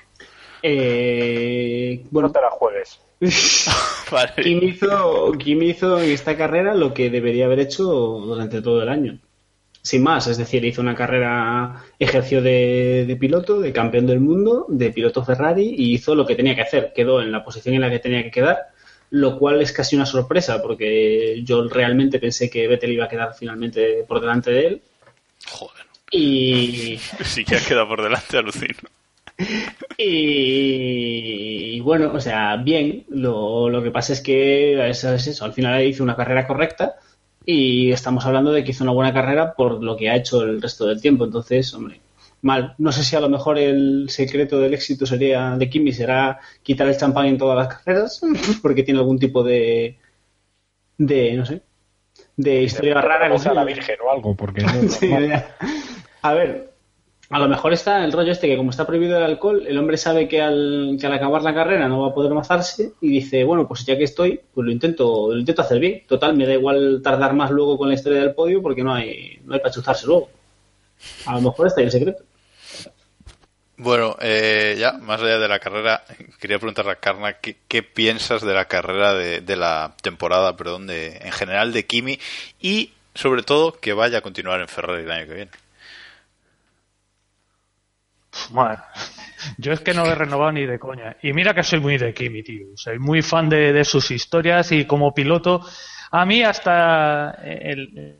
Eh, 0.67 2.03
bueno, 2.09 2.29
No 2.29 2.33
te 2.33 2.41
la 2.41 2.49
juegues. 2.49 2.99
Vale. 4.11 4.33
Kim 4.41 4.63
hizo, 4.63 5.31
Kim 5.33 5.61
hizo 5.61 6.01
en 6.01 6.09
esta 6.09 6.35
carrera 6.35 6.73
lo 6.73 6.91
que 6.91 7.11
debería 7.11 7.45
haber 7.45 7.59
hecho 7.59 7.83
durante 7.83 8.63
todo 8.63 8.81
el 8.81 8.89
año. 8.89 9.19
Sin 9.83 10.01
más, 10.01 10.25
es 10.25 10.39
decir, 10.39 10.65
hizo 10.65 10.81
una 10.81 10.95
carrera, 10.95 11.83
ejerció 11.99 12.41
de, 12.41 13.05
de 13.07 13.15
piloto, 13.15 13.59
de 13.59 13.71
campeón 13.71 14.07
del 14.07 14.19
mundo, 14.19 14.65
de 14.67 14.89
piloto 14.89 15.23
Ferrari 15.23 15.75
y 15.77 15.93
hizo 15.93 16.15
lo 16.15 16.25
que 16.25 16.35
tenía 16.35 16.55
que 16.55 16.61
hacer. 16.61 16.93
Quedó 16.95 17.21
en 17.21 17.31
la 17.31 17.43
posición 17.43 17.75
en 17.75 17.81
la 17.81 17.91
que 17.91 17.99
tenía 17.99 18.23
que 18.23 18.31
quedar, 18.31 18.69
lo 19.11 19.37
cual 19.37 19.61
es 19.61 19.71
casi 19.71 19.95
una 19.95 20.07
sorpresa 20.07 20.63
porque 20.63 21.43
yo 21.43 21.67
realmente 21.69 22.17
pensé 22.17 22.49
que 22.49 22.67
Vettel 22.67 22.93
iba 22.93 23.05
a 23.05 23.09
quedar 23.09 23.35
finalmente 23.37 24.03
por 24.07 24.19
delante 24.19 24.49
de 24.49 24.65
él. 24.65 24.81
Joder. 25.47 25.85
Y, 26.09 26.97
Sí 27.23 27.45
que 27.45 27.57
ha 27.57 27.63
quedado 27.63 27.87
por 27.87 28.01
delante, 28.01 28.39
alucino. 28.39 28.79
Y, 29.97 31.77
y 31.77 31.79
bueno, 31.81 32.11
o 32.13 32.19
sea, 32.19 32.57
bien. 32.57 33.05
Lo, 33.09 33.69
lo 33.69 33.81
que 33.83 33.91
pasa 33.91 34.13
es 34.13 34.21
que 34.21 34.89
eso 34.89 35.13
es 35.13 35.27
eso. 35.27 35.45
Al 35.45 35.53
final 35.53 35.83
hizo 35.83 36.03
una 36.03 36.15
carrera 36.15 36.47
correcta 36.47 36.95
y 37.45 37.91
estamos 37.91 38.25
hablando 38.25 38.51
de 38.51 38.63
que 38.63 38.71
hizo 38.71 38.83
una 38.83 38.93
buena 38.93 39.13
carrera 39.13 39.53
por 39.53 39.83
lo 39.83 39.95
que 39.95 40.09
ha 40.09 40.15
hecho 40.15 40.41
el 40.43 40.61
resto 40.61 40.85
del 40.85 41.01
tiempo. 41.01 41.25
Entonces, 41.25 41.73
hombre, 41.73 42.01
mal. 42.41 42.75
No 42.77 42.91
sé 42.91 43.03
si 43.03 43.15
a 43.15 43.19
lo 43.21 43.29
mejor 43.29 43.57
el 43.57 44.07
secreto 44.09 44.59
del 44.59 44.73
éxito 44.73 45.05
sería 45.05 45.51
de 45.57 45.69
Kimi 45.69 45.91
será 45.93 46.39
quitar 46.63 46.87
el 46.87 46.97
champán 46.97 47.27
en 47.27 47.37
todas 47.37 47.57
las 47.57 47.77
carreras 47.77 48.21
porque 48.61 48.83
tiene 48.83 48.99
algún 48.99 49.19
tipo 49.19 49.43
de 49.43 49.97
de 50.97 51.33
no 51.33 51.45
sé 51.45 51.61
de 52.37 52.63
historia 52.63 53.01
rara. 53.01 53.29
Con- 53.29 53.55
la 53.55 53.63
Virgen 53.63 53.97
o 54.05 54.11
algo, 54.11 54.35
porque 54.35 54.61
no, 54.61 54.69
Sí. 54.89 55.11
A 56.21 56.33
ver, 56.33 56.74
a 57.29 57.39
lo 57.39 57.47
mejor 57.49 57.73
está 57.73 58.03
el 58.05 58.11
rollo 58.11 58.31
este 58.31 58.47
que 58.47 58.57
como 58.57 58.69
está 58.69 58.85
prohibido 58.85 59.17
el 59.17 59.23
alcohol, 59.23 59.65
el 59.67 59.77
hombre 59.77 59.97
sabe 59.97 60.27
que 60.27 60.41
al, 60.41 60.97
que 60.99 61.07
al 61.07 61.13
acabar 61.13 61.41
la 61.41 61.55
carrera 61.55 61.87
no 61.87 62.01
va 62.01 62.09
a 62.09 62.13
poder 62.13 62.33
mazarse 62.33 62.93
y 63.01 63.09
dice, 63.09 63.43
bueno, 63.43 63.67
pues 63.67 63.85
ya 63.85 63.97
que 63.97 64.03
estoy, 64.03 64.39
pues 64.53 64.65
lo 64.65 64.71
intento, 64.71 65.31
lo 65.31 65.39
intento 65.39 65.63
hacer 65.63 65.79
bien. 65.79 66.03
Total, 66.07 66.35
me 66.35 66.45
da 66.45 66.53
igual 66.53 67.01
tardar 67.03 67.33
más 67.33 67.49
luego 67.49 67.77
con 67.77 67.87
la 67.87 67.95
historia 67.95 68.19
del 68.19 68.35
podio 68.35 68.61
porque 68.61 68.83
no 68.83 68.93
hay, 68.93 69.39
no 69.43 69.55
hay 69.55 69.59
para 69.59 69.73
chuzarse 69.73 70.05
luego. 70.05 70.29
A 71.25 71.33
lo 71.35 71.41
mejor 71.41 71.67
está 71.67 71.81
ahí 71.81 71.85
el 71.85 71.91
secreto. 71.91 72.23
Bueno, 73.77 74.15
eh, 74.21 74.75
ya 74.79 74.93
más 74.93 75.21
allá 75.21 75.37
de 75.37 75.47
la 75.47 75.59
carrera, 75.59 76.03
quería 76.39 76.59
preguntarle 76.59 76.91
a 76.91 76.95
Carna 76.95 77.33
qué, 77.33 77.57
qué 77.67 77.83
piensas 77.83 78.41
de 78.41 78.53
la 78.53 78.65
carrera 78.65 79.13
de, 79.13 79.41
de 79.41 79.55
la 79.57 79.95
temporada, 80.01 80.55
perdón, 80.55 80.87
de, 80.87 81.17
en 81.17 81.31
general 81.31 81.73
de 81.73 81.85
Kimi 81.85 82.19
y 82.61 82.91
sobre 83.15 83.43
todo 83.43 83.73
que 83.73 83.93
vaya 83.93 84.19
a 84.19 84.21
continuar 84.21 84.61
en 84.61 84.67
Ferrari 84.67 85.03
el 85.03 85.11
año 85.11 85.27
que 85.27 85.33
viene. 85.33 85.51
Bueno, 88.51 88.77
yo 89.57 89.73
es 89.73 89.79
que 89.81 89.93
no 89.93 90.05
he 90.05 90.15
renovado 90.15 90.51
ni 90.51 90.65
de 90.65 90.79
coña. 90.79 91.17
Y 91.21 91.33
mira 91.33 91.53
que 91.53 91.63
soy 91.63 91.79
muy 91.79 91.97
de 91.97 92.13
Kimi, 92.13 92.43
tío. 92.43 92.67
Soy 92.75 92.99
muy 92.99 93.21
fan 93.21 93.49
de, 93.49 93.73
de 93.73 93.85
sus 93.85 94.11
historias 94.11 94.71
y 94.71 94.85
como 94.85 95.13
piloto, 95.13 95.61
a 96.11 96.25
mí 96.25 96.43
hasta 96.43 97.31
el, 97.43 98.17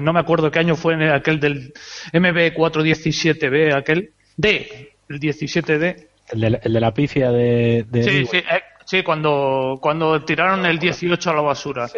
no 0.00 0.12
me 0.12 0.20
acuerdo 0.20 0.50
qué 0.50 0.58
año 0.58 0.76
fue 0.76 0.94
en 0.94 1.02
aquel 1.04 1.38
del 1.40 1.72
MB417B, 2.12 3.74
aquel 3.74 4.12
D, 4.36 4.92
el 5.08 5.20
17D. 5.20 6.06
El 6.30 6.40
de, 6.40 6.50
la- 6.50 6.58
el 6.58 6.72
de 6.72 6.80
la 6.80 6.92
pifia 6.94 7.30
de... 7.30 7.84
de 7.88 8.02
Sí, 8.02 8.26
sí, 8.26 8.36
eh, 8.38 8.62
sí, 8.84 9.02
cuando, 9.02 9.78
cuando 9.80 10.24
tiraron 10.24 10.64
el 10.66 10.78
18 10.78 11.30
a 11.30 11.34
la 11.34 11.40
basura. 11.42 11.88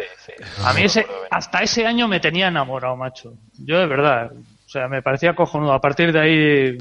A 0.63 0.73
mí 0.73 0.83
ese, 0.83 1.05
hasta 1.31 1.59
ese 1.63 1.85
año 1.85 2.07
me 2.07 2.19
tenía 2.19 2.47
enamorado, 2.49 2.95
macho. 2.97 3.33
Yo 3.57 3.79
de 3.79 3.87
verdad. 3.87 4.31
O 4.67 4.69
sea, 4.69 4.87
me 4.89 5.01
parecía 5.01 5.33
cojonudo. 5.33 5.71
A 5.73 5.79
partir 5.81 6.11
de 6.11 6.19
ahí, 6.19 6.77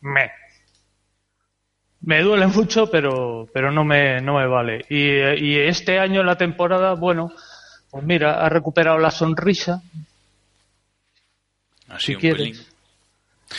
me. 0.00 0.30
Me 2.02 2.20
duele 2.22 2.46
mucho, 2.48 2.90
pero, 2.90 3.48
pero 3.52 3.70
no 3.72 3.84
me, 3.84 4.20
no 4.20 4.34
me 4.38 4.46
vale. 4.46 4.84
Y, 4.90 5.06
y 5.44 5.58
este 5.58 5.98
año 5.98 6.22
la 6.22 6.36
temporada, 6.36 6.94
bueno, 6.94 7.32
pues 7.90 8.04
mira, 8.04 8.44
ha 8.44 8.48
recuperado 8.48 8.98
la 8.98 9.10
sonrisa. 9.10 9.82
Así 11.88 12.06
Si 12.06 12.14
un 12.16 12.20
quieres. 12.20 12.38
pelín. 12.38 12.66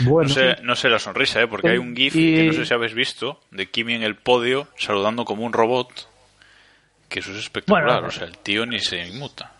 Bueno, 0.01 0.27
No 0.29 0.35
sé, 0.35 0.55
no 0.63 0.75
sé 0.75 0.89
la 0.89 0.99
sonrisa, 0.99 1.41
¿eh? 1.41 1.47
porque 1.47 1.69
hay 1.69 1.77
un 1.77 1.95
GIF 1.95 2.15
Y- 2.15 2.35
que 2.35 2.43
no 2.47 2.53
sé 2.53 2.65
si 2.65 2.73
habéis 2.73 2.93
visto 2.93 3.39
de 3.51 3.67
Kimi 3.71 3.93
en 3.95 4.03
el 4.03 4.15
podio 4.15 4.67
saludando 4.77 5.23
como 5.25 5.43
un 5.45 5.53
robot. 5.53 6.09
Que 7.09 7.19
eso 7.19 7.31
es 7.31 7.37
espectacular. 7.37 7.85
Bueno, 8.01 8.07
o 8.09 8.11
sea, 8.11 8.27
el 8.27 8.37
tío 8.37 8.65
ni 8.65 8.79
se 8.81 8.97
inmuta. 9.07 9.53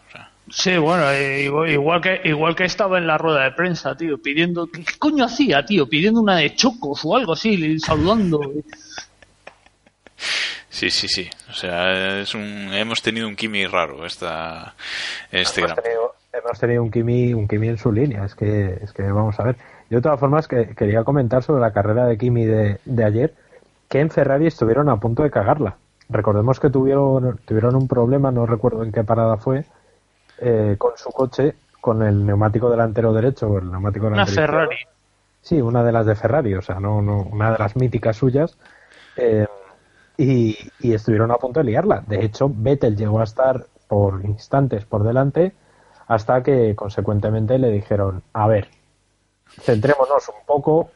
Sí, 0.49 0.77
bueno, 0.77 1.09
eh, 1.11 1.43
igual, 1.43 2.01
que 2.01 2.21
igual 2.23 2.55
que 2.55 2.63
estaba 2.63 2.97
en 2.97 3.07
la 3.07 3.17
rueda 3.17 3.43
de 3.43 3.51
prensa, 3.51 3.95
tío, 3.95 4.17
pidiendo 4.21 4.67
¿qué, 4.67 4.83
qué 4.83 4.97
coño 4.97 5.25
hacía, 5.25 5.65
tío? 5.65 5.89
Pidiendo 5.89 6.21
una 6.21 6.37
de 6.37 6.55
chocos 6.55 7.01
o 7.03 7.15
algo 7.17 7.33
así, 7.33 7.77
saludando. 7.79 8.39
sí, 10.69 10.89
sí, 10.89 11.07
sí. 11.07 11.29
O 11.49 11.53
sea, 11.53 12.19
es 12.21 12.33
un, 12.33 12.69
hemos 12.73 13.01
tenido 13.01 13.27
un 13.27 13.35
Kimi 13.35 13.65
raro 13.65 14.05
esta, 14.05 14.75
este 15.31 15.59
hemos 15.61 15.73
gran. 15.73 15.83
tenido, 15.83 16.15
hemos 16.31 16.59
tenido 16.59 16.83
un 16.83 16.91
Kimi, 16.91 17.33
un 17.33 17.47
Kimi 17.47 17.67
en 17.67 17.77
su 17.77 17.91
línea, 17.91 18.23
es 18.25 18.35
que, 18.35 18.79
es 18.81 18.93
que 18.93 19.03
vamos 19.03 19.37
a 19.39 19.43
ver. 19.43 19.57
Yo 19.89 19.97
de 19.97 20.01
todas 20.01 20.19
formas 20.19 20.47
que 20.47 20.75
quería 20.75 21.03
comentar 21.03 21.43
sobre 21.43 21.61
la 21.61 21.71
carrera 21.71 22.05
de 22.05 22.17
Kimi 22.17 22.45
de, 22.45 22.79
de 22.85 23.03
ayer, 23.03 23.33
que 23.89 23.99
en 23.99 24.09
Ferrari 24.09 24.47
estuvieron 24.47 24.89
a 24.89 24.97
punto 24.97 25.23
de 25.23 25.31
cagarla. 25.31 25.75
Recordemos 26.09 26.59
que 26.59 26.69
tuvieron, 26.69 27.37
tuvieron 27.45 27.75
un 27.75 27.87
problema, 27.89 28.31
no 28.31 28.45
recuerdo 28.45 28.83
en 28.83 28.93
qué 28.93 29.03
parada 29.03 29.37
fue, 29.37 29.65
eh, 30.39 30.75
con 30.77 30.91
su 30.97 31.09
coche, 31.11 31.55
con 31.81 32.01
el 32.03 32.25
neumático 32.25 32.69
delantero 32.69 33.13
derecho 33.13 33.47
o 33.47 33.57
el 33.59 33.71
neumático 33.71 34.07
Una 34.07 34.25
delantero 34.25 34.41
izquierdo. 34.41 34.53
Ferrari. 34.69 34.77
Sí, 35.41 35.61
una 35.61 35.83
de 35.83 35.91
las 35.91 36.05
de 36.05 36.15
Ferrari, 36.15 36.53
o 36.55 36.61
sea, 36.61 36.79
no, 36.79 37.01
no 37.01 37.21
una 37.31 37.51
de 37.51 37.57
las 37.59 37.75
míticas 37.75 38.17
suyas. 38.17 38.57
eh, 39.15 39.47
y, 40.17 40.57
y 40.79 40.93
estuvieron 40.93 41.29
a 41.31 41.37
punto 41.37 41.59
de 41.59 41.65
liarla. 41.65 42.03
De 42.07 42.25
hecho, 42.25 42.49
Vettel 42.51 42.95
llegó 42.97 43.19
a 43.19 43.23
estar 43.23 43.67
por 43.87 44.25
instantes 44.25 44.83
por 44.85 45.03
delante 45.03 45.53
hasta 46.07 46.41
que, 46.41 46.75
consecuentemente, 46.75 47.59
le 47.59 47.69
dijeron, 47.69 48.23
a 48.33 48.47
ver, 48.47 48.67
centrémonos 49.61 50.27
un 50.29 50.45
poco, 50.45 50.89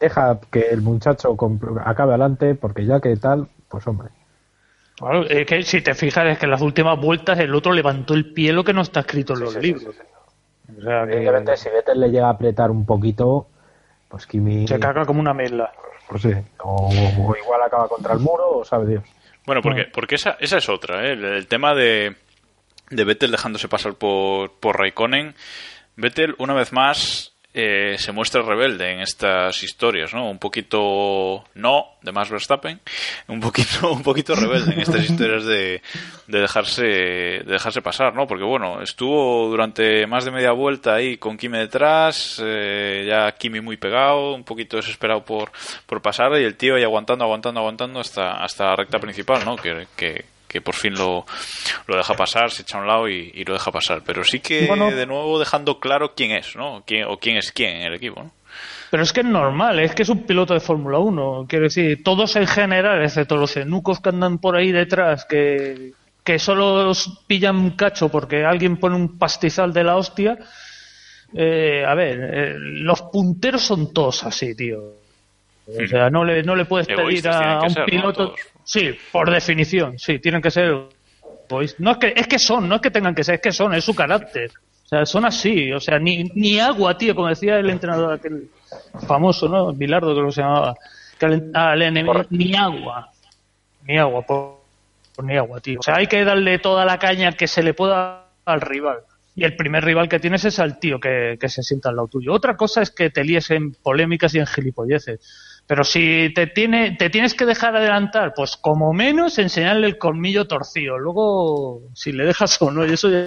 deja 0.00 0.40
que 0.50 0.68
el 0.70 0.82
muchacho 0.82 1.36
acabe 1.84 2.10
adelante, 2.14 2.54
porque 2.56 2.84
ya 2.86 3.00
que 3.00 3.16
tal, 3.16 3.48
pues 3.68 3.86
hombre. 3.86 4.08
Claro, 4.98 5.28
es 5.28 5.46
que 5.46 5.62
si 5.62 5.82
te 5.82 5.94
fijas 5.94 6.26
es 6.26 6.38
que 6.38 6.46
en 6.46 6.50
las 6.50 6.62
últimas 6.62 6.98
vueltas 6.98 7.38
el 7.38 7.54
otro 7.54 7.72
levantó 7.72 8.14
el 8.14 8.32
pie 8.32 8.52
lo 8.52 8.64
que 8.64 8.72
no 8.72 8.80
está 8.80 9.00
escrito 9.00 9.34
en 9.34 9.40
los 9.40 9.52
sí, 9.52 9.60
sí, 9.60 9.66
libros. 9.66 9.94
O 10.78 10.82
sea, 10.82 11.06
que 11.06 11.16
Evidentemente, 11.16 11.56
si 11.56 11.68
Vettel 11.68 12.00
le 12.00 12.08
llega 12.08 12.26
a 12.28 12.30
apretar 12.30 12.70
un 12.70 12.86
poquito, 12.86 13.46
pues 14.08 14.26
Kimi... 14.26 14.66
se 14.66 14.80
caga 14.80 15.04
como 15.04 15.20
una 15.20 15.34
mela. 15.34 15.70
Pues 16.08 16.22
sí, 16.22 16.32
o, 16.62 16.88
o 16.88 17.36
igual 17.36 17.62
acaba 17.64 17.88
contra 17.88 18.14
el 18.14 18.20
muro, 18.20 18.58
o 18.58 18.64
sabe 18.64 18.86
Dios. 18.86 19.04
Bueno, 19.44 19.60
porque, 19.62 19.84
porque 19.92 20.14
esa, 20.16 20.36
esa 20.40 20.58
es 20.58 20.68
otra, 20.68 21.06
¿eh? 21.06 21.12
el, 21.12 21.24
el 21.24 21.46
tema 21.46 21.74
de, 21.74 22.16
de 22.90 23.04
Vettel 23.04 23.30
dejándose 23.30 23.68
pasar 23.68 23.94
por, 23.94 24.52
por 24.58 24.78
Raikkonen. 24.78 25.34
Vettel, 25.96 26.34
una 26.38 26.54
vez 26.54 26.72
más, 26.72 27.35
eh, 27.58 27.96
se 27.96 28.12
muestra 28.12 28.42
rebelde 28.42 28.92
en 28.92 29.00
estas 29.00 29.62
historias, 29.62 30.12
¿no? 30.12 30.28
Un 30.28 30.38
poquito 30.38 31.42
no 31.54 31.86
de 32.02 32.12
Max 32.12 32.28
Verstappen, 32.28 32.78
un 33.28 33.40
poquito, 33.40 33.92
un 33.92 34.02
poquito 34.02 34.34
rebelde 34.34 34.74
en 34.74 34.80
estas 34.80 35.08
historias 35.08 35.46
de, 35.46 35.80
de 36.26 36.38
dejarse, 36.38 36.84
de 36.84 37.44
dejarse 37.44 37.80
pasar, 37.80 38.14
¿no? 38.14 38.26
Porque 38.26 38.44
bueno, 38.44 38.82
estuvo 38.82 39.48
durante 39.48 40.06
más 40.06 40.26
de 40.26 40.32
media 40.32 40.52
vuelta 40.52 40.96
ahí 40.96 41.16
con 41.16 41.38
Kimi 41.38 41.56
detrás, 41.56 42.42
eh, 42.44 43.06
ya 43.08 43.32
Kimi 43.32 43.62
muy 43.62 43.78
pegado, 43.78 44.34
un 44.34 44.44
poquito 44.44 44.76
desesperado 44.76 45.24
por, 45.24 45.50
por 45.86 46.02
pasar 46.02 46.38
y 46.38 46.44
el 46.44 46.56
tío 46.56 46.74
ahí 46.74 46.82
aguantando, 46.82 47.24
aguantando, 47.24 47.60
aguantando 47.60 48.00
hasta, 48.00 48.32
hasta 48.32 48.66
la 48.66 48.76
recta 48.76 48.98
principal, 48.98 49.42
¿no? 49.46 49.56
Que, 49.56 49.86
que, 49.96 50.26
que 50.48 50.60
por 50.60 50.74
fin 50.74 50.94
lo, 50.94 51.26
lo 51.86 51.96
deja 51.96 52.14
pasar, 52.14 52.50
se 52.50 52.62
echa 52.62 52.78
a 52.78 52.80
un 52.80 52.86
lado 52.86 53.08
y, 53.08 53.30
y 53.34 53.44
lo 53.44 53.54
deja 53.54 53.70
pasar. 53.72 54.02
Pero 54.04 54.24
sí 54.24 54.40
que 54.40 54.66
Bueno. 54.66 54.90
de 54.90 55.06
nuevo 55.06 55.38
dejando 55.38 55.78
claro 55.80 56.14
quién 56.14 56.30
es, 56.32 56.56
¿no? 56.56 56.82
Quién, 56.86 57.04
o 57.08 57.18
quién 57.18 57.36
es 57.36 57.52
quién 57.52 57.76
en 57.76 57.82
el 57.88 57.94
equipo, 57.94 58.22
¿no? 58.22 58.30
Pero 58.90 59.02
es 59.02 59.12
que 59.12 59.20
es 59.20 59.26
normal, 59.26 59.80
es 59.80 59.94
que 59.94 60.02
es 60.02 60.08
un 60.08 60.24
piloto 60.24 60.54
de 60.54 60.60
Fórmula 60.60 60.98
1. 60.98 61.46
Quiero 61.48 61.64
decir, 61.64 62.02
todos 62.04 62.36
en 62.36 62.46
general, 62.46 63.02
excepto 63.02 63.36
los 63.36 63.56
enucos 63.56 64.00
que 64.00 64.10
andan 64.10 64.38
por 64.38 64.56
ahí 64.56 64.70
detrás, 64.70 65.24
que, 65.24 65.92
que 66.22 66.38
solo 66.38 66.88
os 66.90 67.20
pillan 67.26 67.56
un 67.56 67.70
cacho 67.70 68.08
porque 68.08 68.44
alguien 68.44 68.76
pone 68.78 68.94
un 68.96 69.18
pastizal 69.18 69.72
de 69.72 69.84
la 69.84 69.96
hostia. 69.96 70.38
eh, 71.34 71.84
a 71.86 71.94
ver, 71.94 72.18
eh, 72.32 72.54
los 72.58 73.02
punteros 73.02 73.62
son 73.62 73.92
todos 73.92 74.22
así, 74.24 74.54
tío. 74.54 74.80
O 75.68 75.86
sea, 75.88 76.08
no 76.08 76.24
le, 76.24 76.44
no 76.44 76.54
le 76.54 76.64
puedes 76.64 76.86
pedir 76.86 77.26
a, 77.28 77.60
un 77.62 77.74
piloto. 77.86 78.34
Sí, 78.66 78.90
por 79.12 79.30
definición, 79.30 79.96
sí, 79.96 80.18
tienen 80.18 80.42
que 80.42 80.50
ser. 80.50 80.74
No 81.78 81.90
es 81.92 81.98
que, 81.98 82.12
es 82.16 82.26
que 82.26 82.38
son, 82.40 82.68
no 82.68 82.74
es 82.74 82.80
que 82.80 82.90
tengan 82.90 83.14
que 83.14 83.22
ser, 83.22 83.36
es 83.36 83.40
que 83.40 83.52
son, 83.52 83.72
es 83.74 83.84
su 83.84 83.94
carácter. 83.94 84.50
O 84.84 84.88
sea, 84.88 85.06
son 85.06 85.24
así, 85.24 85.72
o 85.72 85.78
sea, 85.78 86.00
ni, 86.00 86.24
ni 86.34 86.58
agua, 86.58 86.98
tío, 86.98 87.14
como 87.14 87.28
decía 87.28 87.60
el 87.60 87.70
entrenador 87.70 88.14
aquel 88.14 88.50
famoso, 89.06 89.48
¿no? 89.48 89.72
Bilardo, 89.72 90.12
que 90.16 90.20
lo 90.20 90.32
se 90.32 90.40
llamaba. 90.42 90.74
Que 91.16 91.26
al, 91.26 91.50
al 91.54 91.80
enemigo, 91.80 92.24
ni 92.30 92.56
agua. 92.56 93.08
Ni 93.86 93.98
agua, 93.98 94.22
por, 94.22 94.60
por 95.14 95.24
ni 95.24 95.36
agua, 95.36 95.60
tío. 95.60 95.78
O 95.78 95.82
sea, 95.82 95.96
hay 95.96 96.08
que 96.08 96.24
darle 96.24 96.58
toda 96.58 96.84
la 96.84 96.98
caña 96.98 97.32
que 97.32 97.46
se 97.46 97.62
le 97.62 97.72
pueda 97.72 98.24
al 98.44 98.60
rival. 98.60 98.98
Y 99.36 99.44
el 99.44 99.54
primer 99.54 99.84
rival 99.84 100.08
que 100.08 100.18
tienes 100.18 100.44
es 100.44 100.58
al 100.58 100.80
tío 100.80 100.98
que, 100.98 101.36
que 101.40 101.48
se 101.48 101.62
sienta 101.62 101.90
al 101.90 101.96
lado 101.96 102.08
tuyo. 102.08 102.32
Otra 102.32 102.56
cosa 102.56 102.82
es 102.82 102.90
que 102.90 103.10
te 103.10 103.22
líes 103.22 103.48
en 103.52 103.74
polémicas 103.74 104.34
y 104.34 104.40
en 104.40 104.46
gilipolleces. 104.46 105.20
Pero 105.66 105.82
si 105.82 106.32
te, 106.32 106.46
tiene, 106.46 106.92
te 106.92 107.10
tienes 107.10 107.34
que 107.34 107.44
dejar 107.44 107.74
adelantar, 107.74 108.32
pues 108.34 108.56
como 108.56 108.92
menos 108.92 109.38
enseñarle 109.38 109.88
el 109.88 109.98
colmillo 109.98 110.46
torcido. 110.46 110.98
Luego, 110.98 111.82
si 111.94 112.12
le 112.12 112.24
dejas 112.24 112.60
o 112.62 112.70
no, 112.70 112.86
y 112.86 112.92
eso 112.92 113.10
ya 113.10 113.26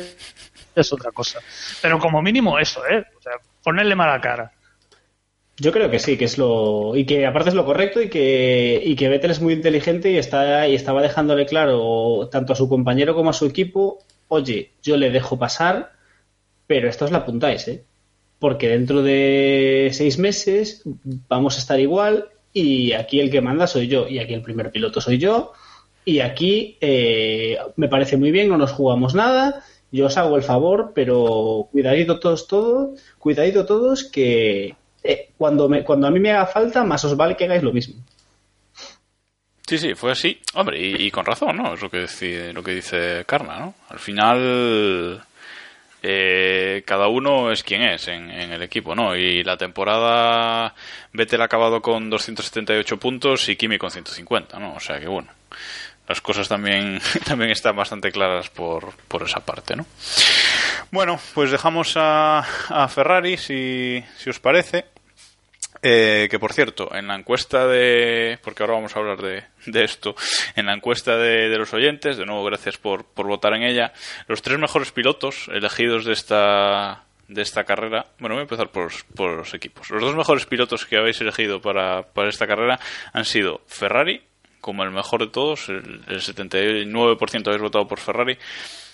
es 0.76 0.94
otra 0.94 1.12
cosa. 1.12 1.40
Pero 1.82 2.00
como 2.00 2.22
mínimo 2.22 2.58
eso, 2.58 2.86
¿eh? 2.88 3.04
O 3.18 3.22
sea, 3.22 3.34
ponerle 3.62 3.96
mala 3.96 4.22
cara. 4.22 4.54
Yo 5.58 5.74
creo 5.74 5.92
que 5.92 6.00
sí, 6.00 6.18
que 6.18 6.24
es 6.24 6.38
lo. 6.38 6.96
Y 6.96 7.06
que 7.06 7.26
aparte 7.26 7.50
es 7.50 7.56
lo 7.56 7.66
correcto 7.66 8.02
y 8.02 8.10
que, 8.10 8.82
y 8.82 8.96
que 8.96 9.10
Vettel 9.10 9.32
es 9.32 9.42
muy 9.42 9.54
inteligente 9.54 10.10
y, 10.10 10.18
está, 10.18 10.66
y 10.66 10.76
estaba 10.76 11.02
dejándole 11.02 11.46
claro 11.46 12.30
tanto 12.32 12.54
a 12.54 12.56
su 12.56 12.70
compañero 12.70 13.14
como 13.14 13.32
a 13.32 13.34
su 13.34 13.46
equipo: 13.46 14.00
oye, 14.30 14.72
yo 14.82 14.96
le 14.96 15.10
dejo 15.10 15.38
pasar, 15.38 15.92
pero 16.66 16.88
esto 16.88 17.04
os 17.04 17.12
la 17.12 17.18
apuntáis, 17.18 17.68
¿eh? 17.68 17.84
Porque 18.40 18.70
dentro 18.70 19.04
de 19.04 19.90
seis 19.92 20.18
meses 20.18 20.84
vamos 21.28 21.58
a 21.58 21.60
estar 21.60 21.80
igual 21.80 22.30
y 22.54 22.94
aquí 22.94 23.20
el 23.20 23.30
que 23.30 23.42
manda 23.42 23.68
soy 23.68 23.88
yo 23.88 24.08
y 24.08 24.20
aquí 24.20 24.34
el 24.34 24.42
primer 24.42 24.72
piloto 24.72 25.02
soy 25.02 25.18
yo 25.18 25.54
y 26.06 26.22
aquí 26.22 26.78
eh, 26.82 27.58
me 27.76 27.88
parece 27.88 28.18
muy 28.18 28.32
bien, 28.32 28.50
no 28.50 28.58
nos 28.58 28.72
jugamos 28.72 29.14
nada. 29.14 29.64
Yo 29.92 30.06
os 30.06 30.18
hago 30.18 30.38
el 30.38 30.44
favor, 30.44 30.92
pero 30.96 31.68
cuidadito 31.72 32.20
todos, 32.20 32.48
todos, 32.48 33.00
cuidadito 33.18 33.66
todos 33.66 34.04
que, 34.04 34.76
eh, 35.04 35.30
cuando, 35.38 35.68
me, 35.68 35.84
cuando 35.84 36.08
a 36.08 36.12
mí 36.12 36.20
me 36.20 36.32
haga 36.32 36.46
falta, 36.46 36.84
más 36.84 37.04
os 37.06 37.18
vale 37.18 37.36
que 37.36 37.46
hagáis 37.46 37.64
lo 37.64 37.74
mismo. 37.74 37.96
Sí, 39.68 39.78
sí, 39.78 39.94
fue 39.94 40.12
así. 40.12 40.40
Hombre, 40.56 40.80
y, 40.80 41.12
con 41.12 41.26
razón, 41.26 41.58
¿no? 41.58 41.76
Es 41.76 41.82
lo 41.82 41.92
que, 41.92 42.02
dice, 42.02 42.54
lo 42.54 42.64
que 42.64 42.72
dice 42.72 43.24
Carna, 43.28 43.60
¿no? 43.60 43.76
Al 43.90 44.00
final, 44.00 45.22
eh, 46.02 46.84
cada 46.86 47.08
uno 47.08 47.52
es 47.52 47.64
quien 47.64 47.82
es 47.82 48.08
en, 48.08 48.30
el 48.30 48.62
equipo, 48.62 48.96
¿no? 48.96 49.16
Y 49.16 49.44
la 49.44 49.58
temporada, 49.58 50.74
Vettel 51.14 51.42
ha 51.42 51.46
acabado 51.46 51.82
con 51.82 52.10
278 52.10 52.98
puntos 52.98 53.50
y 53.50 53.56
Kimi 53.56 53.78
con 53.78 53.92
150, 53.92 54.60
¿no? 54.60 54.76
O 54.76 54.80
sea 54.80 55.00
que 55.00 55.08
bueno, 55.08 55.30
las 56.08 56.22
cosas 56.22 56.48
también, 56.48 57.02
también 57.26 57.52
están 57.52 57.76
bastante 57.76 58.12
claras 58.12 58.50
por, 58.50 58.94
por 59.08 59.24
esa 59.24 59.42
parte, 59.42 59.76
¿no? 59.76 59.86
Bueno, 60.92 61.20
pues 61.34 61.52
dejamos 61.52 61.94
a, 61.98 62.40
a 62.40 62.88
Ferrari, 62.88 63.38
si, 63.38 64.04
si 64.18 64.30
os 64.30 64.40
parece. 64.40 64.86
Eh, 65.82 66.28
que 66.30 66.40
por 66.40 66.54
cierto, 66.54 66.94
en 66.94 67.08
la 67.08 67.16
encuesta 67.16 67.66
de. 67.68 68.38
Porque 68.44 68.64
ahora 68.64 68.76
vamos 68.76 68.96
a 68.96 69.00
hablar 69.00 69.22
de, 69.22 69.44
de 69.66 69.84
esto. 69.84 70.16
En 70.56 70.66
la 70.66 70.74
encuesta 70.74 71.18
de, 71.18 71.50
de 71.50 71.58
los 71.58 71.74
oyentes, 71.74 72.18
de 72.18 72.26
nuevo, 72.26 72.44
gracias 72.44 72.78
por, 72.78 73.06
por 73.06 73.28
votar 73.28 73.54
en 73.54 73.64
ella. 73.64 73.94
Los 74.28 74.42
tres 74.42 74.60
mejores 74.60 74.92
pilotos 74.92 75.48
elegidos 75.54 76.04
de 76.06 76.14
esta, 76.14 77.04
de 77.30 77.42
esta 77.42 77.64
carrera. 77.64 78.08
Bueno, 78.20 78.36
voy 78.36 78.42
a 78.42 78.44
empezar 78.44 78.70
por, 78.70 78.92
por 79.16 79.38
los 79.38 79.54
equipos. 79.54 79.90
Los 79.90 80.02
dos 80.02 80.16
mejores 80.16 80.46
pilotos 80.46 80.86
que 80.86 80.98
habéis 80.98 81.22
elegido 81.22 81.62
para, 81.62 82.04
para 82.04 82.30
esta 82.30 82.48
carrera 82.48 82.80
han 83.14 83.24
sido 83.24 83.62
Ferrari, 83.68 84.22
como 84.60 84.84
el 84.84 84.92
mejor 84.92 85.22
de 85.22 85.32
todos. 85.32 85.70
El, 85.70 86.02
el 86.08 86.20
79% 86.20 87.48
habéis 87.48 87.62
votado 87.62 87.88
por 87.88 88.00
Ferrari. 88.00 88.38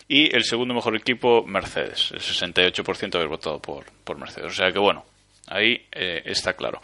Y 0.07 0.35
el 0.35 0.43
segundo 0.43 0.75
mejor 0.75 0.95
equipo, 0.95 1.43
Mercedes. 1.47 2.11
El 2.11 2.19
68% 2.19 3.15
habéis 3.15 3.29
votado 3.29 3.59
por, 3.59 3.85
por 4.03 4.19
Mercedes. 4.19 4.51
O 4.51 4.55
sea 4.55 4.71
que 4.71 4.77
bueno, 4.77 5.03
Ahí 5.47 5.85
eh, 5.91 6.23
está 6.25 6.53
claro. 6.53 6.81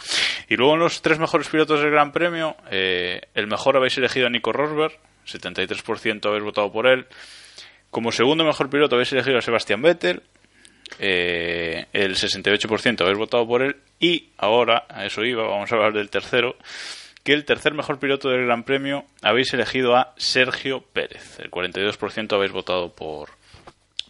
Y 0.48 0.56
luego 0.56 0.74
en 0.74 0.80
los 0.80 1.02
tres 1.02 1.20
mejores 1.20 1.50
pilotos 1.50 1.82
del 1.82 1.92
Gran 1.92 2.12
Premio, 2.12 2.56
eh, 2.70 3.22
el 3.34 3.48
mejor 3.48 3.78
habéis 3.78 3.98
elegido 3.98 4.28
a 4.28 4.30
Nico 4.30 4.52
Rosberg, 4.52 4.98
73% 5.26 6.26
habéis 6.28 6.44
votado 6.44 6.72
por 6.72 6.88
él. 6.88 7.08
Como 7.90 8.12
segundo 8.12 8.44
mejor 8.44 8.70
piloto 8.70 8.96
habéis 8.96 9.12
elegido 9.12 9.38
a 9.38 9.42
Sebastián 9.42 9.82
Vettel, 9.82 10.22
eh, 11.00 11.86
el 11.94 12.16
68% 12.16 13.02
habéis 13.02 13.18
votado 13.18 13.48
por 13.48 13.62
él. 13.62 13.78
Y 14.00 14.30
ahora, 14.38 14.86
a 14.90 15.06
eso 15.06 15.24
iba, 15.24 15.48
vamos 15.48 15.72
a 15.72 15.76
hablar 15.76 15.94
del 15.94 16.10
tercero, 16.10 16.56
que 17.24 17.34
el 17.34 17.46
tercer 17.46 17.74
mejor 17.74 18.00
piloto 18.00 18.30
del 18.30 18.46
Gran 18.46 18.64
Premio 18.64 19.06
habéis 19.22 19.54
elegido 19.54 19.96
a 19.96 20.14
Sergio 20.18 20.82
Pérez. 20.82 21.40
El 21.40 21.52
42% 21.52 22.34
habéis 22.34 22.52
votado 22.52 22.94
por, 22.94 23.30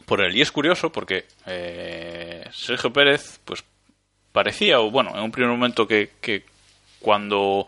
por 0.06 0.22
él. 0.22 0.36
Y 0.36 0.42
es 0.42 0.52
curioso 0.52 0.92
porque 0.92 1.26
eh, 1.46 2.46
Sergio 2.52 2.92
Pérez, 2.94 3.40
pues 3.46 3.64
parecía, 4.32 4.80
o 4.80 4.92
bueno, 4.92 5.12
en 5.16 5.24
un 5.24 5.32
primer 5.32 5.52
momento 5.52 5.88
que, 5.88 6.12
que 6.22 6.44
cuando 7.00 7.66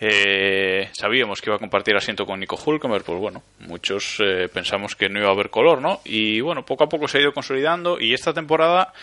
eh, 0.00 0.88
sabíamos 0.92 1.40
que 1.40 1.50
iba 1.50 1.56
a 1.56 1.60
compartir 1.60 1.94
asiento 1.94 2.24
con 2.24 2.40
Nico 2.40 2.58
Hulkenberg, 2.64 3.04
pues 3.04 3.18
bueno, 3.18 3.42
muchos 3.60 4.16
eh, 4.20 4.48
pensamos 4.52 4.96
que 4.96 5.10
no 5.10 5.18
iba 5.18 5.28
a 5.28 5.32
haber 5.32 5.50
color, 5.50 5.82
¿no? 5.82 6.00
Y 6.04 6.40
bueno, 6.40 6.64
poco 6.64 6.84
a 6.84 6.88
poco 6.88 7.06
se 7.06 7.18
ha 7.18 7.20
ido 7.20 7.34
consolidando 7.34 8.00
y 8.00 8.14
esta 8.14 8.32
temporada, 8.32 8.94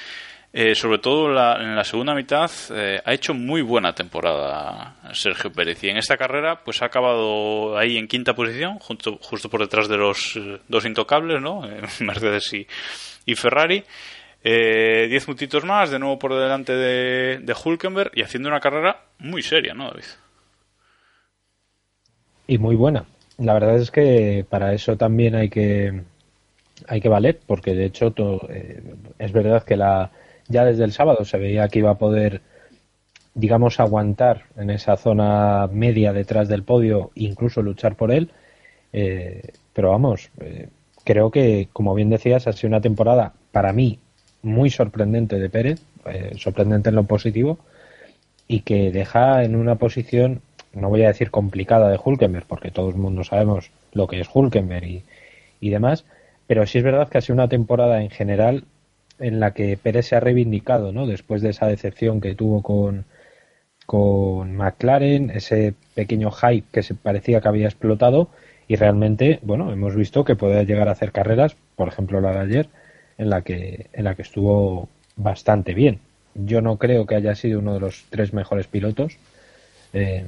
eh, 0.53 0.73
sobre 0.73 0.97
todo 0.97 1.29
la, 1.29 1.57
en 1.61 1.75
la 1.75 1.83
segunda 1.83 2.15
mitad, 2.15 2.49
eh, 2.71 2.99
ha 3.05 3.13
hecho 3.13 3.35
muy 3.35 3.61
buena 3.61 3.93
temporada 3.93 4.95
Sergio 5.13 5.51
Pérez 5.51 5.83
y 5.83 5.89
en 5.89 5.97
esta 5.97 6.17
carrera 6.17 6.63
pues 6.63 6.81
ha 6.81 6.85
acabado 6.85 7.77
ahí 7.77 7.97
en 7.97 8.07
quinta 8.07 8.33
posición, 8.33 8.79
justo, 8.79 9.19
justo 9.21 9.49
por 9.49 9.61
detrás 9.61 9.87
de 9.87 9.97
los 9.97 10.35
eh, 10.35 10.59
dos 10.67 10.83
intocables, 10.85 11.41
¿no? 11.41 11.61
Mercedes 11.99 12.51
y, 12.53 12.65
y 13.27 13.35
Ferrari. 13.35 13.83
Eh, 14.43 15.07
diez 15.09 15.25
puntitos 15.25 15.65
más, 15.65 15.89
de 15.89 15.99
nuevo 15.99 16.19
por 16.19 16.33
delante 16.33 16.73
de, 16.73 17.39
de 17.39 17.55
Hulkenberg 17.63 18.11
y 18.15 18.21
haciendo 18.21 18.49
una 18.49 18.59
carrera 18.59 19.01
muy 19.19 19.41
seria, 19.41 19.73
¿no, 19.73 19.85
David? 19.85 20.03
Y 22.47 22.57
muy 22.57 22.75
buena. 22.75 23.05
La 23.37 23.53
verdad 23.53 23.75
es 23.75 23.91
que 23.91 24.45
para 24.49 24.73
eso 24.73 24.95
también 24.95 25.35
hay 25.35 25.49
que 25.49 26.01
hay 26.87 27.01
que 27.01 27.09
valer, 27.09 27.39
porque 27.45 27.73
de 27.73 27.85
hecho 27.85 28.13
eh, 28.49 28.81
es 29.19 29.31
verdad 29.31 29.63
que 29.63 29.75
la 29.75 30.11
ya 30.47 30.63
desde 30.63 30.83
el 30.83 30.91
sábado 30.93 31.25
se 31.25 31.37
veía 31.37 31.67
que 31.67 31.79
iba 31.79 31.91
a 31.91 31.97
poder, 31.97 32.41
digamos, 33.33 33.79
aguantar 33.79 34.45
en 34.55 34.69
esa 34.69 34.95
zona 34.95 35.67
media 35.71 36.13
detrás 36.13 36.47
del 36.47 36.63
podio, 36.63 37.11
incluso 37.15 37.61
luchar 37.61 37.95
por 37.95 38.11
él. 38.11 38.31
Eh, 38.93 39.41
pero 39.73 39.91
vamos, 39.91 40.29
eh, 40.39 40.69
creo 41.03 41.31
que, 41.31 41.67
como 41.73 41.93
bien 41.93 42.09
decías, 42.09 42.47
ha 42.47 42.53
sido 42.53 42.69
una 42.69 42.81
temporada 42.81 43.33
para 43.51 43.73
mí 43.73 43.99
muy 44.47 44.69
sorprendente 44.69 45.39
de 45.39 45.49
Pérez, 45.49 45.81
eh, 46.05 46.31
sorprendente 46.37 46.89
en 46.89 46.95
lo 46.95 47.03
positivo, 47.03 47.59
y 48.47 48.61
que 48.61 48.91
deja 48.91 49.43
en 49.43 49.55
una 49.55 49.75
posición, 49.75 50.41
no 50.73 50.89
voy 50.89 51.03
a 51.03 51.09
decir 51.09 51.31
complicada 51.31 51.89
de 51.89 51.99
Hulkenberg, 52.03 52.45
porque 52.47 52.71
todo 52.71 52.89
el 52.89 52.95
mundo 52.95 53.23
sabemos 53.23 53.71
lo 53.93 54.07
que 54.07 54.19
es 54.19 54.27
Hulkenberg 54.33 54.85
y, 54.85 55.03
y 55.59 55.69
demás, 55.69 56.05
pero 56.47 56.65
sí 56.65 56.77
es 56.77 56.83
verdad 56.83 57.09
que 57.09 57.17
ha 57.17 57.21
sido 57.21 57.35
una 57.35 57.49
temporada 57.49 58.01
en 58.01 58.09
general 58.09 58.63
en 59.19 59.39
la 59.39 59.51
que 59.51 59.77
Pérez 59.77 60.07
se 60.07 60.15
ha 60.15 60.19
reivindicado, 60.19 60.91
¿no? 60.91 61.07
Después 61.07 61.41
de 61.41 61.49
esa 61.49 61.67
decepción 61.67 62.21
que 62.21 62.35
tuvo 62.35 62.61
con, 62.61 63.05
con 63.85 64.55
McLaren, 64.55 65.31
ese 65.31 65.73
pequeño 65.95 66.31
hype 66.31 66.67
que 66.71 66.83
se 66.83 66.93
parecía 66.93 67.41
que 67.41 67.47
había 67.47 67.67
explotado 67.67 68.29
y 68.67 68.75
realmente, 68.75 69.39
bueno, 69.43 69.71
hemos 69.71 69.95
visto 69.95 70.23
que 70.23 70.35
puede 70.35 70.65
llegar 70.65 70.89
a 70.89 70.91
hacer 70.91 71.11
carreras, 71.11 71.55
por 71.75 71.87
ejemplo 71.87 72.21
la 72.21 72.33
de 72.33 72.39
ayer, 72.39 72.69
en 73.17 73.29
la 73.29 73.41
que, 73.41 73.87
en 73.93 74.03
la 74.03 74.15
que 74.15 74.21
estuvo 74.21 74.89
bastante 75.15 75.73
bien. 75.73 75.99
Yo 76.35 76.61
no 76.61 76.77
creo 76.77 77.05
que 77.05 77.15
haya 77.15 77.35
sido 77.35 77.59
uno 77.59 77.73
de 77.73 77.79
los 77.79 78.05
tres 78.09 78.33
mejores 78.33 78.67
pilotos, 78.67 79.17
eh, 79.93 80.25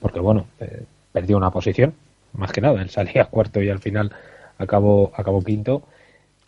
porque 0.00 0.20
bueno, 0.20 0.46
eh, 0.60 0.82
perdió 1.12 1.36
una 1.36 1.50
posición, 1.50 1.94
más 2.34 2.52
que 2.52 2.60
nada, 2.60 2.80
él 2.82 2.90
salía 2.90 3.24
cuarto 3.26 3.62
y 3.62 3.70
al 3.70 3.80
final 3.80 4.12
acabó, 4.58 5.12
acabó 5.16 5.42
quinto, 5.42 5.82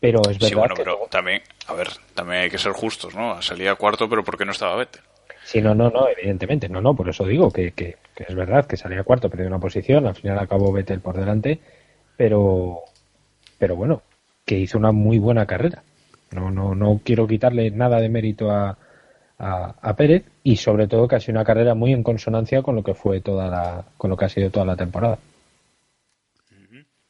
pero 0.01 0.20
es 0.22 0.38
verdad 0.38 0.48
Sí, 0.48 0.55
bueno, 0.55 0.74
que 0.74 0.83
pero 0.83 0.98
también, 1.11 1.42
a 1.66 1.74
ver, 1.74 1.88
también 2.14 2.42
hay 2.42 2.51
que 2.51 2.59
ser 2.59 2.72
justos, 2.72 3.14
¿no? 3.14 3.40
Salía 3.42 3.74
cuarto, 3.74 4.09
pero 4.09 4.22
¿por 4.22 4.37
qué 4.37 4.44
no 4.44 4.53
estaba 4.53 4.77
Vettel? 4.77 5.03
Sí, 5.44 5.62
no, 5.62 5.74
no, 5.74 5.88
no, 5.88 6.09
evidentemente, 6.09 6.68
no, 6.68 6.83
no, 6.83 6.94
por 6.94 7.09
eso 7.09 7.24
digo 7.24 7.51
que, 7.51 7.72
que, 7.72 7.96
que 8.14 8.24
es 8.29 8.35
verdad 8.35 8.66
que 8.66 8.77
salía 8.77 9.03
cuarto, 9.03 9.31
perdió 9.31 9.46
una 9.46 9.59
posición, 9.59 10.07
al 10.07 10.14
final 10.14 10.38
acabó 10.38 10.70
Vettel 10.70 11.01
por 11.01 11.16
delante, 11.16 11.59
pero, 12.18 12.83
pero 13.59 13.74
bueno, 13.74 14.03
que 14.48 14.58
hizo 14.58 14.78
una 14.78 14.92
muy 14.92 15.18
buena 15.18 15.46
carrera. 15.46 15.82
No, 16.32 16.50
no, 16.50 16.74
no 16.74 17.00
quiero 17.04 17.26
quitarle 17.28 17.70
nada 17.70 18.00
de 18.00 18.08
mérito 18.11 18.50
a, 18.50 18.76
a, 19.38 19.74
a 19.88 19.96
Pérez 19.96 20.24
y 20.44 20.56
sobre 20.56 20.88
todo 20.88 21.08
que 21.08 21.16
ha 21.16 21.20
sido 21.20 21.37
una 21.38 21.44
carrera 21.50 21.74
muy 21.74 21.92
en 21.92 22.02
consonancia 22.02 22.62
con 22.62 22.76
lo 22.76 22.82
que 22.84 22.94
fue 22.94 23.20
toda 23.20 23.48
la, 23.48 23.84
con 23.98 24.11
lo 24.11 24.16
que 24.16 24.24
ha 24.26 24.28
sido 24.30 24.50
toda 24.50 24.66
la 24.66 24.76
temporada. 24.76 25.18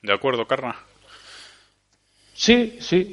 ¿De 0.02 0.12
acuerdo, 0.12 0.46
Carna? 0.46 0.74
Sí, 2.32 2.76
sí. 2.80 3.12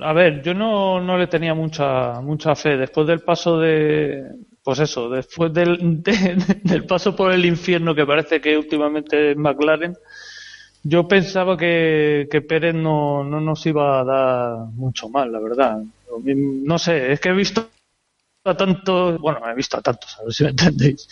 A 0.00 0.12
ver, 0.12 0.42
yo 0.42 0.52
no, 0.54 1.00
no 1.00 1.16
le 1.16 1.28
tenía 1.28 1.54
mucha 1.54 2.20
mucha 2.20 2.54
fe. 2.56 2.76
Después 2.76 3.06
del 3.06 3.20
paso 3.20 3.58
de, 3.58 4.24
pues 4.64 4.80
eso, 4.80 5.08
después 5.08 5.52
del, 5.52 5.78
de- 6.02 6.60
del 6.64 6.84
paso 6.86 7.14
por 7.14 7.32
el 7.32 7.44
infierno 7.46 7.94
que 7.94 8.06
parece 8.06 8.40
que 8.40 8.56
últimamente 8.58 9.32
es 9.32 9.36
McLaren, 9.36 9.94
yo 10.82 11.06
pensaba 11.06 11.56
que, 11.56 12.28
que 12.30 12.40
Pérez 12.42 12.74
no, 12.74 13.24
no 13.24 13.40
nos 13.40 13.64
iba 13.66 14.00
a 14.00 14.04
dar 14.04 14.56
mucho 14.74 15.08
mal, 15.08 15.30
la 15.32 15.38
verdad. 15.40 15.82
No 16.24 16.78
sé, 16.78 17.12
es 17.12 17.20
que 17.20 17.30
he 17.30 17.32
visto 17.32 17.68
a 18.44 18.56
tantos, 18.56 19.20
bueno, 19.20 19.38
he 19.48 19.54
visto 19.54 19.76
a 19.76 19.82
tantos, 19.82 20.18
a 20.18 20.24
ver 20.24 20.32
si 20.32 20.44
me 20.44 20.50
entendéis. 20.50 21.08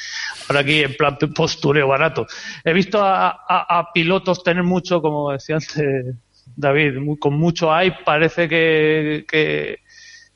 Ahora 0.48 0.60
aquí 0.60 0.82
en 0.82 0.94
plan 0.96 1.16
postureo 1.34 1.86
barato. 1.88 2.26
He 2.64 2.72
visto 2.72 3.00
a, 3.02 3.28
a- 3.30 3.92
pilotos 3.92 4.42
tener 4.42 4.64
mucho, 4.64 5.00
como 5.00 5.30
decía 5.30 5.56
antes 5.56 6.16
David, 6.56 6.98
muy- 6.98 7.18
con 7.18 7.34
mucho 7.38 7.70
hype, 7.78 7.98
parece 8.04 8.48
que, 8.48 9.24
que, 9.28 9.78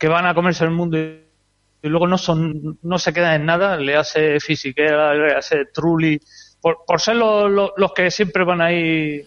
van 0.08 0.26
a 0.26 0.34
comerse 0.34 0.64
el 0.64 0.70
mundo 0.70 0.96
y, 0.98 1.20
y 1.82 1.88
luego 1.88 2.06
no 2.06 2.16
son, 2.18 2.78
no 2.82 2.98
se 2.98 3.12
quedan 3.12 3.40
en 3.40 3.46
nada, 3.46 3.76
le 3.76 3.96
hace 3.96 4.38
fisiquera, 4.40 5.14
le 5.14 5.34
hace 5.34 5.66
trulli, 5.66 6.20
por, 6.64 6.78
por 6.86 6.98
ser 7.00 7.16
lo- 7.16 7.48
lo- 7.48 7.74
los 7.76 7.92
que 7.92 8.10
siempre 8.10 8.42
van 8.44 8.60
ahí 8.62 9.20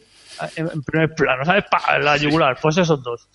en, 0.56 0.70
en 0.74 0.82
primer 0.84 1.14
plano, 1.16 1.46
¿sabes? 1.46 1.66
Pa, 1.70 2.00
la 2.00 2.18
yugular, 2.18 2.58
pues 2.62 2.78
esos 2.78 3.02
dos 3.04 3.28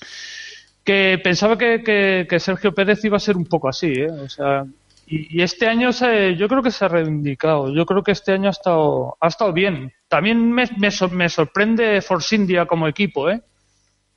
que 0.84 1.20
pensaba 1.22 1.56
que, 1.56 1.82
que, 1.84 2.26
que 2.28 2.40
Sergio 2.40 2.74
Pérez 2.74 3.04
iba 3.04 3.16
a 3.16 3.20
ser 3.20 3.36
un 3.36 3.46
poco 3.46 3.68
así, 3.68 3.86
¿eh? 3.92 4.10
O 4.10 4.28
sea, 4.28 4.64
y, 5.06 5.38
y 5.38 5.42
este 5.42 5.68
año 5.68 5.92
se, 5.92 6.34
yo 6.34 6.48
creo 6.48 6.60
que 6.62 6.72
se 6.72 6.84
ha 6.84 6.88
reivindicado. 6.88 7.72
Yo 7.72 7.86
creo 7.86 8.02
que 8.02 8.10
este 8.10 8.32
año 8.32 8.48
ha 8.48 8.50
estado, 8.50 9.16
ha 9.20 9.28
estado 9.28 9.52
bien. 9.52 9.92
También 10.08 10.50
me, 10.50 10.64
me, 10.78 10.88
me 11.12 11.28
sorprende 11.28 12.02
Force 12.02 12.34
India 12.34 12.66
como 12.66 12.88
equipo, 12.88 13.30
¿eh? 13.30 13.40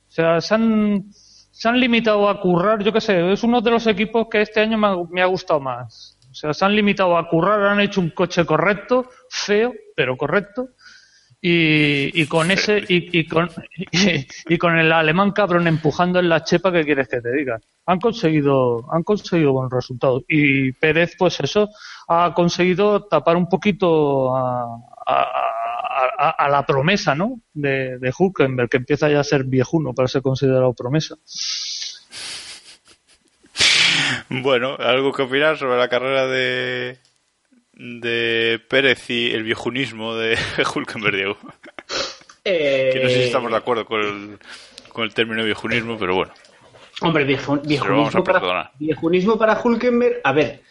O 0.08 0.12
sea, 0.12 0.40
se 0.40 0.54
han, 0.54 1.04
se 1.12 1.68
han 1.68 1.78
limitado 1.78 2.28
a 2.28 2.40
currar, 2.40 2.82
yo 2.82 2.92
qué 2.92 3.00
sé, 3.00 3.32
es 3.32 3.44
uno 3.44 3.60
de 3.60 3.70
los 3.70 3.86
equipos 3.86 4.26
que 4.28 4.42
este 4.42 4.60
año 4.60 4.76
me 4.76 4.88
ha, 4.88 4.96
me 5.08 5.22
ha 5.22 5.26
gustado 5.26 5.60
más. 5.60 6.15
O 6.36 6.38
sea, 6.38 6.52
se 6.52 6.66
han 6.66 6.76
limitado 6.76 7.16
a 7.16 7.26
currar, 7.30 7.62
han 7.62 7.80
hecho 7.80 7.98
un 8.02 8.10
coche 8.10 8.44
correcto, 8.44 9.08
feo, 9.30 9.72
pero 9.94 10.18
correcto. 10.18 10.68
Y, 11.40 12.20
y 12.20 12.26
con 12.26 12.50
ese 12.50 12.76
y, 12.78 13.18
y 13.20 13.26
con 13.26 13.48
y, 13.74 14.26
y 14.54 14.58
con 14.58 14.78
el 14.78 14.92
alemán 14.92 15.32
cabrón 15.32 15.66
empujando 15.66 16.18
en 16.18 16.28
la 16.28 16.44
chepa 16.44 16.72
que 16.72 16.84
quieres 16.84 17.08
que 17.08 17.20
te 17.20 17.30
diga 17.32 17.60
han 17.84 18.00
conseguido 18.00 18.92
han 18.92 19.02
conseguido 19.02 19.52
buenos 19.52 19.70
resultados 19.72 20.24
y 20.28 20.72
Pérez 20.72 21.14
pues 21.18 21.38
eso 21.40 21.68
ha 22.08 22.32
conseguido 22.34 23.04
tapar 23.04 23.36
un 23.36 23.48
poquito 23.48 24.34
a, 24.34 24.64
a- 25.06 25.30
a- 26.18 26.30
a 26.30 26.48
la 26.48 26.64
promesa 26.64 27.14
no 27.14 27.40
de, 27.52 27.98
de 27.98 28.12
Hulkenberg 28.18 28.70
que 28.70 28.78
empieza 28.78 29.08
ya 29.10 29.20
a 29.20 29.24
ser 29.24 29.44
viejuno 29.44 29.92
para 29.92 30.08
ser 30.08 30.22
considerado 30.22 30.72
promesa 30.72 31.16
Bueno, 34.28 34.76
¿algo 34.78 35.12
que 35.12 35.22
opinar 35.22 35.56
sobre 35.58 35.78
la 35.78 35.88
carrera 35.88 36.26
de, 36.26 36.98
de 37.72 38.60
Pérez 38.68 39.08
y 39.10 39.30
el 39.32 39.42
viejunismo 39.42 40.14
de 40.14 40.38
Hulkenberg, 40.74 41.14
Diego? 41.16 41.38
Eh, 42.44 42.90
Que 42.92 43.00
no 43.02 43.08
sé 43.08 43.14
si 43.16 43.22
estamos 43.24 43.50
de 43.50 43.56
acuerdo 43.56 43.84
con 43.86 44.00
el, 44.00 44.38
con 44.92 45.04
el 45.04 45.14
término 45.14 45.44
viejunismo, 45.44 45.98
pero 45.98 46.14
bueno. 46.14 46.32
Hombre, 47.02 47.24
viejo- 47.24 47.58
viejunismo 47.58 48.24
para, 48.24 48.72
viejunismo 48.78 49.36
para 49.38 49.60
Hulkenberg. 49.62 50.20
A 50.24 50.32
ver, 50.32 50.62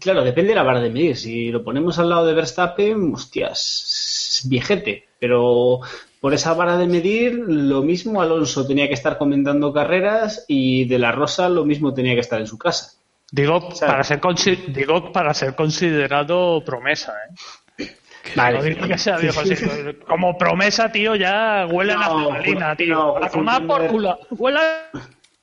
claro, 0.00 0.24
depende 0.24 0.50
de 0.50 0.54
la 0.54 0.62
vara 0.62 0.80
de 0.80 0.90
medir. 0.90 1.16
Si 1.16 1.50
lo 1.50 1.62
ponemos 1.62 1.98
al 1.98 2.08
lado 2.08 2.26
de 2.26 2.34
Verstappen, 2.34 3.12
hostias, 3.14 4.40
es 4.42 4.48
viejete. 4.48 5.08
Pero 5.18 5.80
por 6.20 6.34
esa 6.34 6.54
vara 6.54 6.76
de 6.78 6.86
medir, 6.86 7.34
lo 7.46 7.82
mismo 7.82 8.20
Alonso 8.22 8.66
tenía 8.66 8.88
que 8.88 8.94
estar 8.94 9.18
comentando 9.18 9.72
carreras 9.72 10.44
y 10.48 10.86
De 10.86 10.98
La 10.98 11.12
Rosa 11.12 11.48
lo 11.48 11.64
mismo 11.64 11.92
tenía 11.94 12.14
que 12.14 12.20
estar 12.20 12.40
en 12.40 12.46
su 12.46 12.58
casa. 12.58 12.92
digo 13.30 13.68
para 13.80 14.02
ser 14.04 14.20
consi- 14.20 14.66
digo 14.66 15.12
para 15.12 15.34
ser 15.34 15.54
considerado 15.54 16.62
promesa 16.64 17.12
¿eh? 17.28 17.86
No 18.34 18.62
digo 18.62 18.88
que 18.88 18.98
sea 18.98 19.18
viejo, 19.18 19.40
así, 19.40 19.54
como 20.08 20.36
promesa, 20.36 20.90
tío, 20.90 21.14
ya 21.14 21.66
huele 21.70 21.92
a 21.92 21.96
No, 21.96 22.30
naftalina, 22.30 22.74
tío. 22.76 22.94
no, 22.94 23.16
a 23.18 23.28
tomar 23.30 23.64
por 23.66 23.86
culo. 23.86 24.18
Huele 24.30 24.58
a 24.58 24.90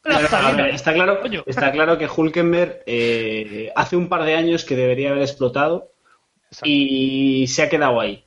está, 0.73 0.91
claro, 0.93 1.19
está 1.45 1.71
claro 1.71 1.97
que 1.97 2.09
Hulkenberg 2.13 2.81
eh, 2.85 3.71
hace 3.73 3.95
un 3.95 4.09
par 4.09 4.23
de 4.25 4.35
años 4.35 4.65
que 4.65 4.75
debería 4.75 5.11
haber 5.11 5.21
explotado 5.21 5.91
y 6.63 7.47
se 7.47 7.63
ha 7.63 7.69
quedado 7.69 8.01
ahí. 8.01 8.23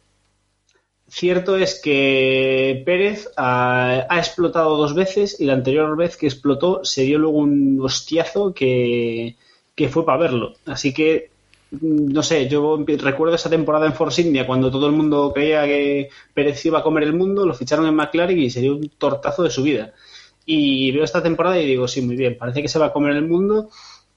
Cierto 1.18 1.56
es 1.56 1.80
que 1.82 2.82
Pérez 2.84 3.30
ha, 3.38 4.06
explotado 4.18 4.76
dos 4.76 4.94
veces 4.94 5.40
y 5.40 5.46
la 5.46 5.54
anterior 5.54 5.96
vez 5.96 6.18
que 6.18 6.26
explotó 6.26 6.84
se 6.84 7.04
dio 7.04 7.18
luego 7.18 7.38
un 7.38 7.80
hostiazo 7.80 8.52
que, 8.52 9.36
que 9.74 9.88
fue 9.88 10.04
para 10.04 10.18
verlo. 10.18 10.52
Así 10.66 10.92
que, 10.92 11.30
mm, 11.70 12.12
no 12.12 12.22
sé, 12.22 12.48
yo 12.48 12.84
recuerdo 12.98 13.34
esa 13.34 13.48
temporada 13.48 13.86
en 13.86 13.94
Force 13.94 14.20
India 14.20 14.46
cuando 14.46 14.70
todo 14.70 14.88
el 14.88 14.92
mundo 14.92 15.32
creía 15.32 15.64
que 15.64 16.10
Pérez 16.34 16.66
iba 16.66 16.80
a 16.80 16.82
comer 16.82 17.04
el 17.04 17.14
mundo, 17.14 17.46
lo 17.46 17.54
ficharon 17.54 17.86
en 17.86 17.94
McLaren 17.94 18.38
y 18.38 18.50
se 18.50 18.60
dio 18.60 18.76
un 18.76 18.90
tortazo 18.98 19.42
de 19.42 19.50
su 19.50 19.62
vida. 19.62 19.94
Y 20.44 20.92
veo 20.92 21.02
esta 21.04 21.22
temporada 21.22 21.58
y 21.58 21.66
digo, 21.66 21.88
sí, 21.88 22.02
muy 22.02 22.16
bien, 22.16 22.36
parece 22.36 22.60
que 22.60 22.68
se 22.68 22.78
va 22.78 22.86
a 22.86 22.92
comer 22.92 23.16
el 23.16 23.26
mundo 23.26 23.70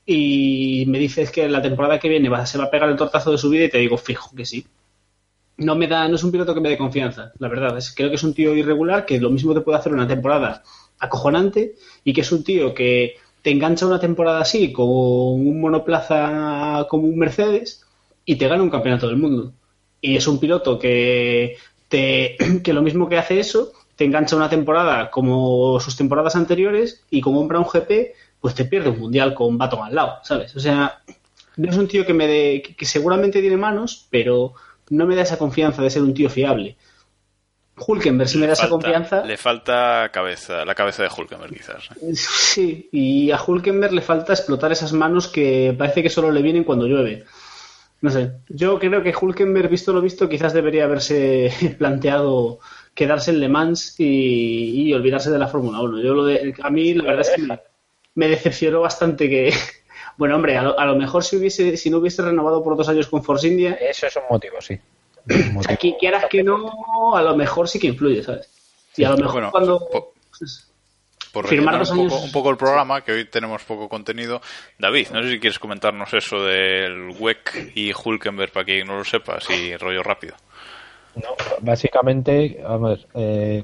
y 0.05 0.83
me 0.87 0.99
dices 0.99 1.31
que 1.31 1.47
la 1.47 1.61
temporada 1.61 1.97
que 1.97 2.09
viene 2.09 2.29
se 2.45 2.57
va 2.57 2.65
a 2.65 2.71
pegar 2.71 2.89
el 2.89 2.97
tortazo 2.97 3.31
de 3.31 3.37
su 3.37 3.49
vida 3.49 3.63
y 3.65 3.69
te 3.69 3.77
digo, 3.77 3.97
fijo 3.97 4.35
que 4.35 4.45
sí 4.45 4.65
no 5.59 5.75
me 5.75 5.87
da, 5.87 6.07
no 6.07 6.15
es 6.15 6.23
un 6.23 6.31
piloto 6.31 6.53
que 6.53 6.61
me 6.61 6.69
dé 6.69 6.77
confianza, 6.77 7.31
la 7.37 7.47
verdad. 7.47 7.77
Es, 7.77 7.93
creo 7.93 8.09
que 8.09 8.15
es 8.15 8.23
un 8.23 8.33
tío 8.33 8.55
irregular 8.55 9.05
que 9.05 9.19
lo 9.19 9.29
mismo 9.29 9.53
te 9.53 9.61
puede 9.61 9.77
hacer 9.77 9.93
una 9.93 10.07
temporada 10.07 10.63
acojonante 10.99 11.75
y 12.03 12.13
que 12.13 12.21
es 12.21 12.31
un 12.31 12.43
tío 12.43 12.73
que 12.73 13.15
te 13.41 13.51
engancha 13.51 13.85
una 13.85 13.99
temporada 13.99 14.41
así 14.41 14.71
con 14.71 14.87
un 14.87 15.61
monoplaza 15.61 16.85
como 16.89 17.07
un 17.07 17.17
Mercedes 17.17 17.85
y 18.25 18.35
te 18.35 18.47
gana 18.47 18.63
un 18.63 18.69
campeonato 18.69 19.07
del 19.07 19.17
mundo. 19.17 19.53
Y 20.01 20.15
es 20.15 20.27
un 20.27 20.39
piloto 20.39 20.79
que, 20.79 21.57
te, 21.87 22.37
que 22.63 22.73
lo 22.73 22.81
mismo 22.81 23.09
que 23.09 23.17
hace 23.17 23.39
eso, 23.39 23.73
te 23.95 24.05
engancha 24.05 24.35
una 24.35 24.49
temporada 24.49 25.11
como 25.11 25.79
sus 25.79 25.97
temporadas 25.97 26.35
anteriores 26.35 27.03
y 27.09 27.21
como 27.21 27.41
un 27.41 27.49
GP, 27.49 28.13
pues 28.39 28.55
te 28.55 28.65
pierde 28.65 28.89
un 28.89 28.99
mundial 28.99 29.33
con 29.33 29.57
Baton 29.57 29.83
al 29.83 29.95
lado, 29.95 30.19
¿sabes? 30.23 30.55
O 30.55 30.59
sea, 30.59 31.01
no 31.57 31.69
es 31.69 31.77
un 31.77 31.87
tío 31.87 32.05
que 32.05 32.13
me 32.13 32.27
dé, 32.27 32.61
que 32.61 32.85
seguramente 32.85 33.41
tiene 33.41 33.57
manos, 33.57 34.07
pero 34.09 34.53
no 34.89 35.05
me 35.05 35.15
da 35.15 35.23
esa 35.23 35.37
confianza 35.37 35.81
de 35.81 35.89
ser 35.89 36.01
un 36.01 36.13
tío 36.13 36.29
fiable. 36.29 36.77
Hulkenberg 37.87 38.29
si 38.29 38.37
me 38.37 38.47
da 38.47 38.53
esa 38.53 38.69
confianza. 38.69 39.23
Le 39.23 39.37
falta 39.37 40.09
cabeza, 40.11 40.65
la 40.65 40.75
cabeza 40.75 41.03
de 41.03 41.09
Hulkenberg 41.15 41.53
quizás. 41.53 41.89
¿eh? 42.01 42.13
Sí, 42.13 42.89
y 42.91 43.31
a 43.31 43.41
Hulkenberg 43.41 43.93
le 43.93 44.01
falta 44.01 44.33
explotar 44.33 44.71
esas 44.71 44.93
manos 44.93 45.27
que 45.27 45.73
parece 45.77 46.03
que 46.03 46.09
solo 46.09 46.31
le 46.31 46.41
vienen 46.41 46.63
cuando 46.63 46.87
llueve. 46.87 47.25
No 48.01 48.09
sé, 48.09 48.31
yo 48.47 48.79
creo 48.79 49.03
que 49.03 49.13
Hulkenberg, 49.13 49.69
visto 49.69 49.91
lo 49.91 50.01
visto, 50.01 50.29
quizás 50.29 50.53
debería 50.53 50.85
haberse 50.85 51.51
planteado 51.77 52.59
quedarse 52.93 53.31
en 53.31 53.39
Le 53.39 53.49
Mans 53.49 53.95
y, 53.97 54.93
olvidarse 54.93 55.29
de 55.31 55.39
la 55.39 55.47
Fórmula 55.47 55.81
1. 55.81 56.01
Yo 56.01 56.13
lo 56.13 56.25
de, 56.25 56.53
a 56.61 56.69
mí 56.69 56.93
la 56.93 57.03
verdad 57.03 57.21
es 57.21 57.29
que 57.31 57.59
me, 58.15 58.27
decepcionó 58.27 58.81
bastante 58.81 59.29
que, 59.29 59.53
bueno, 60.19 60.35
hombre, 60.35 60.57
a 60.57 60.85
lo, 60.85 60.95
mejor 60.97 61.23
si 61.23 61.37
hubiese, 61.37 61.77
si 61.77 61.89
no 61.89 61.99
hubiese 61.99 62.21
renovado 62.21 62.61
por 62.61 62.75
dos 62.75 62.89
años 62.89 63.07
con 63.07 63.23
Force 63.23 63.47
India. 63.47 63.75
Eso 63.75 64.05
es 64.05 64.17
un 64.17 64.23
motivo, 64.29 64.59
sí. 64.59 64.77
Aquí 65.69 65.95
quieras 65.97 66.25
que 66.29 66.43
no, 66.43 67.15
a 67.15 67.21
lo 67.21 67.37
mejor 67.37 67.69
sí 67.69 67.79
que 67.79 67.87
influye, 67.87 68.21
¿sabes? 68.21 68.49
Y 68.97 69.05
a 69.05 69.11
lo 69.11 69.17
mejor 69.17 69.49
cuando. 69.49 69.87
Por, 71.31 71.47
firmar 71.47 71.79
dos 71.79 71.91
años... 71.93 72.11
un, 72.11 72.31
poco, 72.33 72.49
el 72.49 72.57
programa, 72.57 73.01
que 73.01 73.13
hoy 73.13 73.25
tenemos 73.29 73.63
poco 73.63 73.87
contenido. 73.87 74.41
David, 74.77 75.07
no 75.13 75.23
sé 75.23 75.31
si 75.31 75.39
quieres 75.39 75.57
comentarnos 75.57 76.13
eso 76.13 76.43
del 76.43 77.11
WEC 77.17 77.71
y 77.75 77.93
Hulkenberg 77.93 78.51
para 78.51 78.65
quien 78.65 78.87
no 78.87 78.97
lo 78.97 79.05
sepa, 79.05 79.35
así 79.35 79.77
rollo 79.77 80.03
rápido. 80.03 80.35
No, 81.15 81.29
básicamente, 81.61 82.59
vamos, 82.61 83.07
eh, 83.13 83.63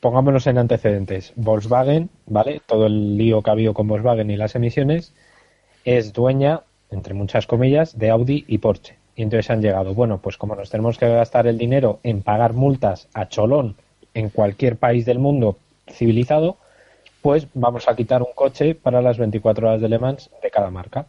pongámonos 0.00 0.46
en 0.46 0.56
antecedentes. 0.56 1.34
Volkswagen, 1.36 2.08
¿vale? 2.24 2.62
Todo 2.64 2.86
el 2.86 3.18
lío 3.18 3.42
que 3.42 3.50
ha 3.50 3.52
habido 3.52 3.74
con 3.74 3.88
Volkswagen 3.88 4.30
y 4.30 4.38
las 4.38 4.54
emisiones 4.54 5.12
es 5.84 6.12
dueña, 6.12 6.62
entre 6.90 7.14
muchas 7.14 7.46
comillas, 7.46 7.98
de 7.98 8.10
Audi 8.10 8.44
y 8.48 8.58
Porsche. 8.58 8.96
Y 9.16 9.22
entonces 9.22 9.50
han 9.50 9.62
llegado, 9.62 9.94
bueno, 9.94 10.18
pues 10.18 10.36
como 10.36 10.56
nos 10.56 10.70
tenemos 10.70 10.98
que 10.98 11.08
gastar 11.08 11.46
el 11.46 11.58
dinero 11.58 12.00
en 12.02 12.22
pagar 12.22 12.52
multas 12.52 13.08
a 13.12 13.28
cholón 13.28 13.76
en 14.14 14.30
cualquier 14.30 14.76
país 14.76 15.04
del 15.04 15.18
mundo 15.18 15.58
civilizado, 15.88 16.56
pues 17.22 17.46
vamos 17.54 17.88
a 17.88 17.96
quitar 17.96 18.22
un 18.22 18.32
coche 18.34 18.74
para 18.74 19.02
las 19.02 19.18
24 19.18 19.68
horas 19.68 19.80
de 19.80 19.88
Le 19.88 19.98
Mans 19.98 20.30
de 20.42 20.50
cada 20.50 20.70
marca. 20.70 21.06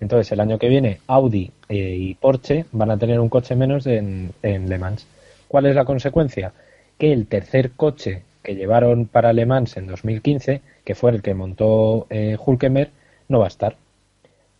Entonces 0.00 0.30
el 0.32 0.40
año 0.40 0.58
que 0.58 0.68
viene 0.68 1.00
Audi 1.06 1.50
eh, 1.68 1.96
y 1.98 2.14
Porsche 2.14 2.66
van 2.72 2.90
a 2.90 2.98
tener 2.98 3.20
un 3.20 3.28
coche 3.28 3.54
menos 3.54 3.86
en, 3.86 4.32
Le 4.42 4.78
Mans. 4.78 5.06
¿Cuál 5.48 5.66
es 5.66 5.74
la 5.74 5.84
consecuencia? 5.84 6.52
Que 6.98 7.12
el 7.12 7.26
tercer 7.26 7.72
coche 7.72 8.22
que 8.42 8.54
llevaron 8.54 9.06
para 9.06 9.32
Le 9.32 9.46
Mans 9.46 9.76
en 9.76 9.86
2015, 9.86 10.60
que 10.84 10.94
fue 10.94 11.10
el 11.10 11.22
que 11.22 11.34
montó 11.34 12.06
eh, 12.10 12.36
Hulkenberg, 12.38 12.90
no 13.28 13.38
va 13.38 13.46
a 13.46 13.48
estar. 13.48 13.76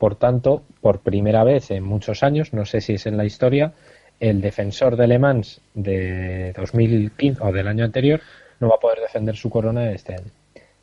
Por 0.04 0.16
tanto, 0.16 0.64
por 0.82 1.00
primera 1.00 1.44
vez 1.44 1.70
en 1.70 1.82
muchos 1.82 2.22
años, 2.22 2.52
no 2.52 2.66
sé 2.66 2.82
si 2.82 2.92
es 2.92 3.06
en 3.06 3.16
la 3.16 3.24
historia, 3.24 3.72
el 4.20 4.42
defensor 4.42 4.96
de 4.96 5.06
Le 5.06 5.18
Mans 5.18 5.62
de 5.72 6.52
2015 6.52 7.42
o 7.42 7.50
del 7.50 7.66
año 7.68 7.86
anterior 7.86 8.20
no 8.60 8.68
va 8.68 8.74
a 8.74 8.80
poder 8.80 9.00
defender 9.00 9.34
su 9.34 9.48
corona 9.48 9.92
este 9.92 10.12
año. 10.12 10.30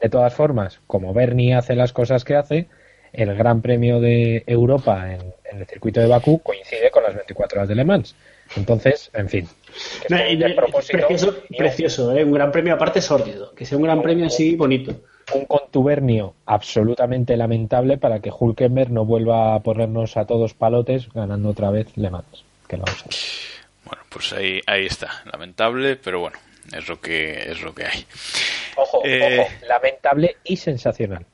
De 0.01 0.09
todas 0.09 0.33
formas, 0.33 0.79
como 0.87 1.13
Bernie 1.13 1.53
hace 1.53 1.75
las 1.75 1.93
cosas 1.93 2.23
que 2.23 2.35
hace, 2.35 2.67
el 3.13 3.35
Gran 3.35 3.61
Premio 3.61 3.99
de 3.99 4.43
Europa 4.47 5.13
en, 5.13 5.21
el 5.55 5.67
circuito 5.67 5.99
de 5.99 6.07
Bakú 6.07 6.39
coincide 6.41 6.89
con 6.89 7.03
las 7.03 7.13
24 7.13 7.59
horas 7.59 7.69
de 7.69 7.75
Le 7.75 7.85
Mans. 7.85 8.15
Entonces, 8.55 9.09
en 9.13 9.29
fin. 9.29 9.47
precioso, 10.07 11.35
precioso 11.57 12.15
¿eh? 12.15 12.23
un 12.23 12.33
gran 12.33 12.51
premio 12.51 12.73
aparte 12.73 13.01
sórdido, 13.01 13.53
que 13.53 13.65
sea 13.65 13.77
un 13.77 13.83
gran 13.83 14.01
premio 14.01 14.25
así 14.25 14.55
bonito 14.55 14.95
un 15.33 15.45
contubernio 15.45 16.35
absolutamente 16.45 17.37
lamentable 17.37 17.97
para 17.97 18.19
que 18.19 18.31
Hulkenberg 18.37 18.91
no 18.91 19.05
vuelva 19.05 19.55
a 19.55 19.59
ponernos 19.59 20.17
a 20.17 20.25
todos 20.25 20.53
palotes 20.53 21.11
ganando 21.13 21.49
otra 21.49 21.71
vez 21.71 21.95
Le 21.95 22.09
Mans. 22.09 22.43
Que 22.67 22.77
lo 22.77 22.83
vamos 22.83 23.03
a 23.03 23.09
Bueno, 23.85 24.03
pues 24.09 24.33
ahí, 24.33 24.61
ahí 24.67 24.85
está. 24.85 25.23
Lamentable, 25.31 25.95
pero 25.95 26.19
bueno, 26.19 26.37
es 26.75 26.87
lo 26.87 26.99
que, 26.99 27.51
es 27.51 27.61
lo 27.61 27.73
que 27.73 27.85
hay. 27.85 28.05
Ojo, 28.75 29.01
eh, 29.05 29.47
lamentable 29.67 30.37
y 30.43 30.57
sensacional. 30.57 31.25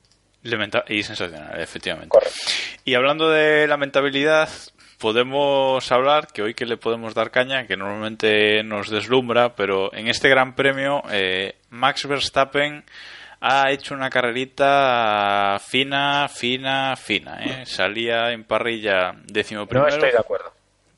y 0.44 1.04
sensacional, 1.04 1.60
efectivamente. 1.60 2.18
Y 2.86 2.96
hablando 2.96 3.30
de 3.30 3.68
lamentabilidad, 3.68 4.50
podemos 4.98 5.92
hablar, 5.92 6.28
que 6.28 6.42
hoy 6.42 6.54
que 6.54 6.66
le 6.66 6.78
podemos 6.78 7.14
dar 7.14 7.32
caña, 7.32 7.68
que 7.68 7.78
normalmente 7.78 8.64
nos 8.64 8.90
deslumbra, 8.90 9.56
pero 9.56 9.94
en 9.94 10.08
este 10.08 10.30
gran 10.30 10.56
premio, 10.56 11.02
eh, 11.12 11.56
Max 11.70 12.08
Verstappen 12.08 12.84
ha 13.40 13.72
hecho 13.72 13.94
una 13.94 14.10
carrerita 14.10 15.60
fina, 15.60 16.28
fina, 16.28 16.96
fina. 16.96 17.40
¿eh? 17.44 17.66
Salía 17.66 18.32
en 18.32 18.44
parrilla 18.44 19.14
décimo 19.26 19.68
primero. 19.68 19.90
No 19.90 19.94
estoy 19.94 20.12
de 20.12 20.20
acuerdo. 20.20 20.52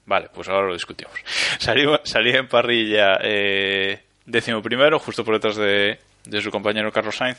Vale, 0.05 0.29
pues 0.33 0.47
ahora 0.49 0.67
lo 0.67 0.73
discutimos. 0.73 1.13
salía 1.59 2.39
en 2.39 2.47
parrilla 2.47 3.19
eh, 3.21 4.01
décimo 4.25 4.61
primero, 4.61 4.99
justo 4.99 5.23
por 5.23 5.35
detrás 5.35 5.57
de, 5.57 5.99
su 6.41 6.49
compañero 6.49 6.91
Carlos 6.91 7.15
Sainz. 7.15 7.37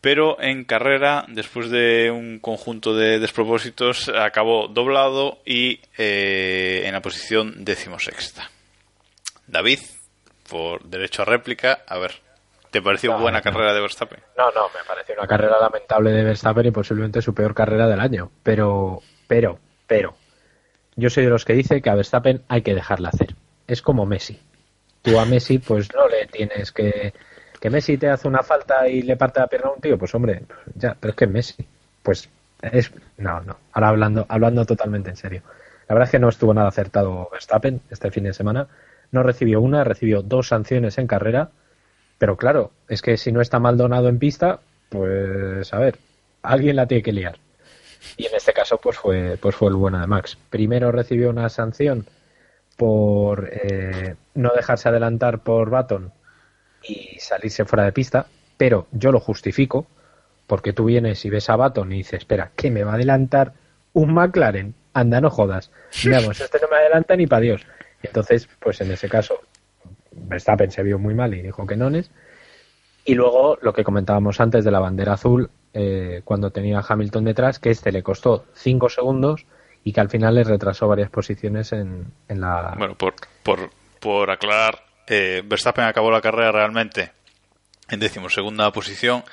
Pero 0.00 0.40
en 0.40 0.64
carrera, 0.64 1.26
después 1.28 1.70
de 1.70 2.10
un 2.10 2.38
conjunto 2.38 2.94
de 2.94 3.18
despropósitos, 3.18 4.08
acabó 4.08 4.68
doblado 4.68 5.38
y 5.44 5.80
eh, 5.98 6.82
en 6.86 6.92
la 6.92 7.02
posición 7.02 7.64
decimosexta. 7.64 8.50
David, 9.46 9.80
por 10.48 10.84
derecho 10.84 11.22
a 11.22 11.26
réplica, 11.26 11.80
a 11.86 11.98
ver, 11.98 12.12
¿Te 12.70 12.80
pareció 12.80 13.18
buena 13.18 13.42
carrera 13.42 13.74
de 13.74 13.80
Verstappen? 13.80 14.20
No, 14.38 14.50
no, 14.52 14.68
me 14.68 14.84
pareció 14.86 15.14
una 15.18 15.26
carrera 15.26 15.58
lamentable 15.60 16.12
de 16.12 16.22
Verstappen 16.22 16.66
y 16.66 16.70
posiblemente 16.70 17.20
su 17.20 17.34
peor 17.34 17.52
carrera 17.52 17.88
del 17.88 17.98
año. 17.98 18.30
Pero, 18.44 19.02
pero, 19.26 19.58
pero, 19.88 20.14
yo 20.94 21.10
soy 21.10 21.24
de 21.24 21.30
los 21.30 21.44
que 21.44 21.54
dice 21.54 21.82
que 21.82 21.90
a 21.90 21.96
Verstappen 21.96 22.44
hay 22.48 22.62
que 22.62 22.74
dejarla 22.74 23.08
hacer. 23.08 23.34
Es 23.66 23.82
como 23.82 24.06
Messi. 24.06 24.38
Tú 25.02 25.18
a 25.18 25.24
Messi, 25.24 25.58
pues 25.58 25.88
no 25.94 26.06
le 26.06 26.26
tienes 26.26 26.70
que. 26.70 27.12
Que 27.60 27.70
Messi 27.70 27.98
te 27.98 28.08
hace 28.08 28.26
una 28.26 28.42
falta 28.42 28.88
y 28.88 29.02
le 29.02 29.16
parte 29.16 29.40
la 29.40 29.46
pierna 29.46 29.68
a 29.68 29.72
un 29.72 29.80
tío, 29.80 29.98
pues 29.98 30.14
hombre, 30.14 30.42
ya, 30.74 30.96
pero 30.98 31.10
es 31.10 31.16
que 31.16 31.26
Messi. 31.26 31.66
Pues 32.02 32.28
es. 32.62 32.90
No, 33.18 33.40
no. 33.40 33.58
Ahora 33.72 33.88
hablando, 33.88 34.26
hablando 34.28 34.64
totalmente 34.64 35.10
en 35.10 35.16
serio. 35.16 35.42
La 35.88 35.94
verdad 35.94 36.08
es 36.08 36.12
que 36.12 36.18
no 36.18 36.28
estuvo 36.28 36.54
nada 36.54 36.68
acertado 36.68 37.28
Verstappen 37.30 37.80
este 37.90 38.10
fin 38.10 38.24
de 38.24 38.32
semana. 38.32 38.66
No 39.12 39.22
recibió 39.22 39.60
una, 39.60 39.84
recibió 39.84 40.22
dos 40.22 40.48
sanciones 40.48 40.96
en 40.98 41.06
carrera 41.06 41.50
pero 42.20 42.36
claro, 42.36 42.72
es 42.86 43.00
que 43.00 43.16
si 43.16 43.32
no 43.32 43.40
está 43.40 43.58
mal 43.60 43.78
donado 43.78 44.10
en 44.10 44.18
pista, 44.18 44.60
pues 44.90 45.72
a 45.72 45.78
ver, 45.78 45.96
alguien 46.42 46.76
la 46.76 46.86
tiene 46.86 47.02
que 47.02 47.14
liar. 47.14 47.38
Y 48.18 48.26
en 48.26 48.34
este 48.34 48.52
caso, 48.52 48.76
pues 48.76 48.98
fue, 48.98 49.38
pues 49.40 49.56
fue 49.56 49.70
el 49.70 49.76
bueno 49.76 49.98
de 49.98 50.06
Max. 50.06 50.36
Primero 50.50 50.92
recibió 50.92 51.30
una 51.30 51.48
sanción 51.48 52.04
por 52.76 53.48
eh, 53.50 54.16
no 54.34 54.52
dejarse 54.54 54.90
adelantar 54.90 55.38
por 55.38 55.70
Baton 55.70 56.12
y 56.82 57.18
salirse 57.18 57.64
fuera 57.64 57.84
de 57.84 57.92
pista, 57.92 58.26
pero 58.56 58.86
yo 58.92 59.12
lo 59.12 59.20
justifico 59.20 59.86
porque 60.46 60.72
tú 60.72 60.86
vienes 60.86 61.24
y 61.24 61.30
ves 61.30 61.48
a 61.48 61.56
Baton 61.56 61.92
y 61.92 61.98
dices, 61.98 62.20
espera, 62.20 62.50
¿qué 62.56 62.70
me 62.70 62.82
va 62.82 62.92
a 62.92 62.94
adelantar 62.96 63.52
un 63.92 64.12
McLaren? 64.12 64.74
Anda, 64.92 65.20
no 65.20 65.30
jodas. 65.30 65.70
Veamos, 66.04 66.40
este 66.40 66.58
no 66.60 66.68
me 66.68 66.76
adelanta 66.76 67.14
ni 67.14 67.26
para 67.26 67.40
Dios. 67.40 67.64
Entonces, 68.02 68.48
pues 68.58 68.80
en 68.80 68.90
ese 68.90 69.08
caso, 69.08 69.40
Verstappen 70.10 70.70
se 70.70 70.82
vio 70.82 70.98
muy 70.98 71.14
mal 71.14 71.34
y 71.34 71.42
dijo 71.42 71.66
que 71.66 71.76
no 71.76 71.88
es. 71.88 72.10
Y 73.04 73.14
luego 73.14 73.58
lo 73.62 73.72
que 73.72 73.84
comentábamos 73.84 74.40
antes 74.40 74.64
de 74.64 74.70
la 74.70 74.80
bandera 74.80 75.14
azul, 75.14 75.50
eh, 75.72 76.22
cuando 76.24 76.50
tenía 76.50 76.84
Hamilton 76.86 77.24
detrás, 77.24 77.58
que 77.58 77.70
este 77.70 77.92
le 77.92 78.02
costó 78.02 78.46
5 78.54 78.88
segundos 78.88 79.46
y 79.84 79.92
que 79.92 80.00
al 80.00 80.10
final 80.10 80.34
le 80.34 80.44
retrasó 80.44 80.88
varias 80.88 81.10
posiciones 81.10 81.72
en, 81.72 82.12
en 82.28 82.40
la. 82.40 82.74
Bueno, 82.76 82.94
por, 82.96 83.14
por, 83.42 83.70
por 84.00 84.30
aclarar, 84.30 84.82
eh, 85.10 85.42
Verstappen 85.44 85.84
acabó 85.84 86.10
la 86.10 86.20
carrera 86.20 86.52
realmente 86.52 87.10
en 87.90 87.98
decimosegunda 87.98 88.70
posición, 88.72 89.24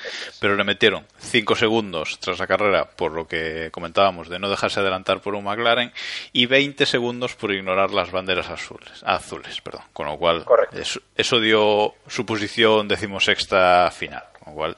pero 0.41 0.55
le 0.55 0.63
metieron 0.63 1.05
5 1.19 1.55
segundos 1.55 2.19
tras 2.19 2.39
la 2.39 2.47
carrera 2.47 2.89
por 2.89 3.11
lo 3.11 3.27
que 3.27 3.69
comentábamos 3.71 4.29
de 4.29 4.39
no 4.39 4.49
dejarse 4.49 4.79
adelantar 4.79 5.21
por 5.21 5.35
un 5.35 5.43
McLaren 5.43 5.93
y 6.33 6.47
20 6.47 6.85
segundos 6.87 7.35
por 7.35 7.53
ignorar 7.53 7.91
las 7.91 8.11
banderas 8.11 8.49
azules, 8.49 9.03
azules 9.05 9.61
perdón, 9.61 9.83
con 9.93 10.07
lo 10.07 10.17
cual 10.17 10.43
eso, 10.71 10.99
eso, 11.15 11.39
dio 11.39 11.93
su 12.07 12.25
posición 12.25 12.87
decimosexta 12.87 13.91
final, 13.91 14.23
con 14.39 14.53
lo 14.53 14.55
cual 14.55 14.75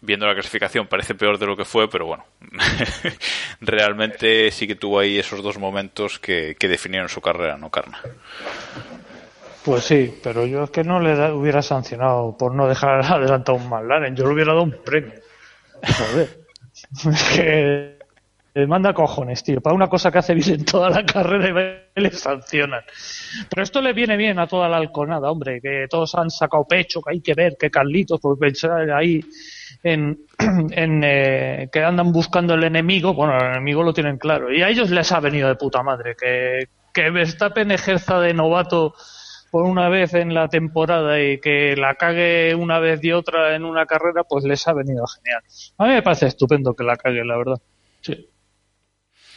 viendo 0.00 0.26
la 0.26 0.34
clasificación 0.34 0.86
parece 0.86 1.14
peor 1.14 1.38
de 1.38 1.46
lo 1.46 1.56
que 1.56 1.64
fue, 1.64 1.90
pero 1.90 2.06
bueno, 2.06 2.24
realmente 3.60 4.50
sí 4.50 4.66
que 4.66 4.76
tuvo 4.76 5.00
ahí 5.00 5.18
esos 5.18 5.42
dos 5.42 5.58
momentos 5.58 6.18
que, 6.18 6.56
que 6.58 6.68
definieron 6.68 7.08
su 7.08 7.20
carrera, 7.20 7.58
¿no, 7.58 7.70
Carna? 7.70 8.00
Pues 9.64 9.84
sí, 9.84 10.14
pero 10.22 10.44
yo 10.44 10.64
es 10.64 10.70
que 10.70 10.84
no 10.84 11.00
le 11.00 11.32
hubiera 11.32 11.62
sancionado 11.62 12.36
por 12.36 12.54
no 12.54 12.68
dejar 12.68 13.00
adelantado 13.12 13.56
un 13.58 13.68
McLaren, 13.68 14.14
yo 14.14 14.26
le 14.26 14.34
hubiera 14.34 14.52
dado 14.52 14.64
un 14.64 14.76
premio. 14.84 15.14
Joder. 15.82 16.44
es 17.12 17.36
que 17.36 17.98
le 18.54 18.66
manda 18.66 18.92
cojones, 18.92 19.42
tío. 19.42 19.60
Para 19.60 19.74
una 19.74 19.88
cosa 19.88 20.12
que 20.12 20.18
hace 20.18 20.34
bien 20.34 20.50
en 20.50 20.64
toda 20.64 20.90
la 20.90 21.04
carrera 21.04 21.82
y 21.96 22.00
le 22.00 22.10
sancionan. 22.10 22.82
Pero 23.48 23.62
esto 23.62 23.80
le 23.80 23.92
viene 23.92 24.16
bien 24.16 24.38
a 24.38 24.46
toda 24.46 24.68
la 24.68 24.76
halconada, 24.76 25.30
hombre, 25.30 25.60
que 25.60 25.86
todos 25.88 26.14
han 26.14 26.30
sacado 26.30 26.64
pecho, 26.64 27.00
que 27.00 27.12
hay 27.12 27.20
que 27.20 27.34
ver, 27.34 27.56
que 27.58 27.70
Carlitos, 27.70 28.20
pues 28.20 28.38
pensar 28.38 28.90
ahí 28.90 29.24
en, 29.82 30.26
en 30.70 31.00
eh, 31.02 31.68
que 31.72 31.82
andan 31.82 32.12
buscando 32.12 32.54
el 32.54 32.64
enemigo, 32.64 33.14
bueno, 33.14 33.36
el 33.38 33.46
enemigo 33.46 33.82
lo 33.82 33.94
tienen 33.94 34.18
claro. 34.18 34.52
Y 34.52 34.62
a 34.62 34.68
ellos 34.68 34.90
les 34.90 35.10
ha 35.10 35.20
venido 35.20 35.48
de 35.48 35.56
puta 35.56 35.82
madre 35.82 36.14
que, 36.14 36.68
que 36.92 37.10
Verstappen 37.10 37.70
ejerza 37.70 38.20
de 38.20 38.34
novato 38.34 38.94
por 39.54 39.66
una 39.66 39.88
vez 39.88 40.14
en 40.14 40.34
la 40.34 40.48
temporada 40.48 41.22
y 41.22 41.38
que 41.38 41.76
la 41.76 41.94
cague 41.94 42.56
una 42.56 42.80
vez 42.80 43.04
y 43.04 43.12
otra 43.12 43.54
en 43.54 43.64
una 43.64 43.86
carrera, 43.86 44.24
pues 44.24 44.42
les 44.42 44.66
ha 44.66 44.72
venido 44.72 45.06
genial. 45.06 45.42
A 45.78 45.84
mí 45.84 45.90
me 45.90 46.02
parece 46.02 46.26
estupendo 46.26 46.74
que 46.74 46.82
la 46.82 46.96
cague, 46.96 47.24
la 47.24 47.36
verdad. 47.36 47.62
Sí. 48.00 48.28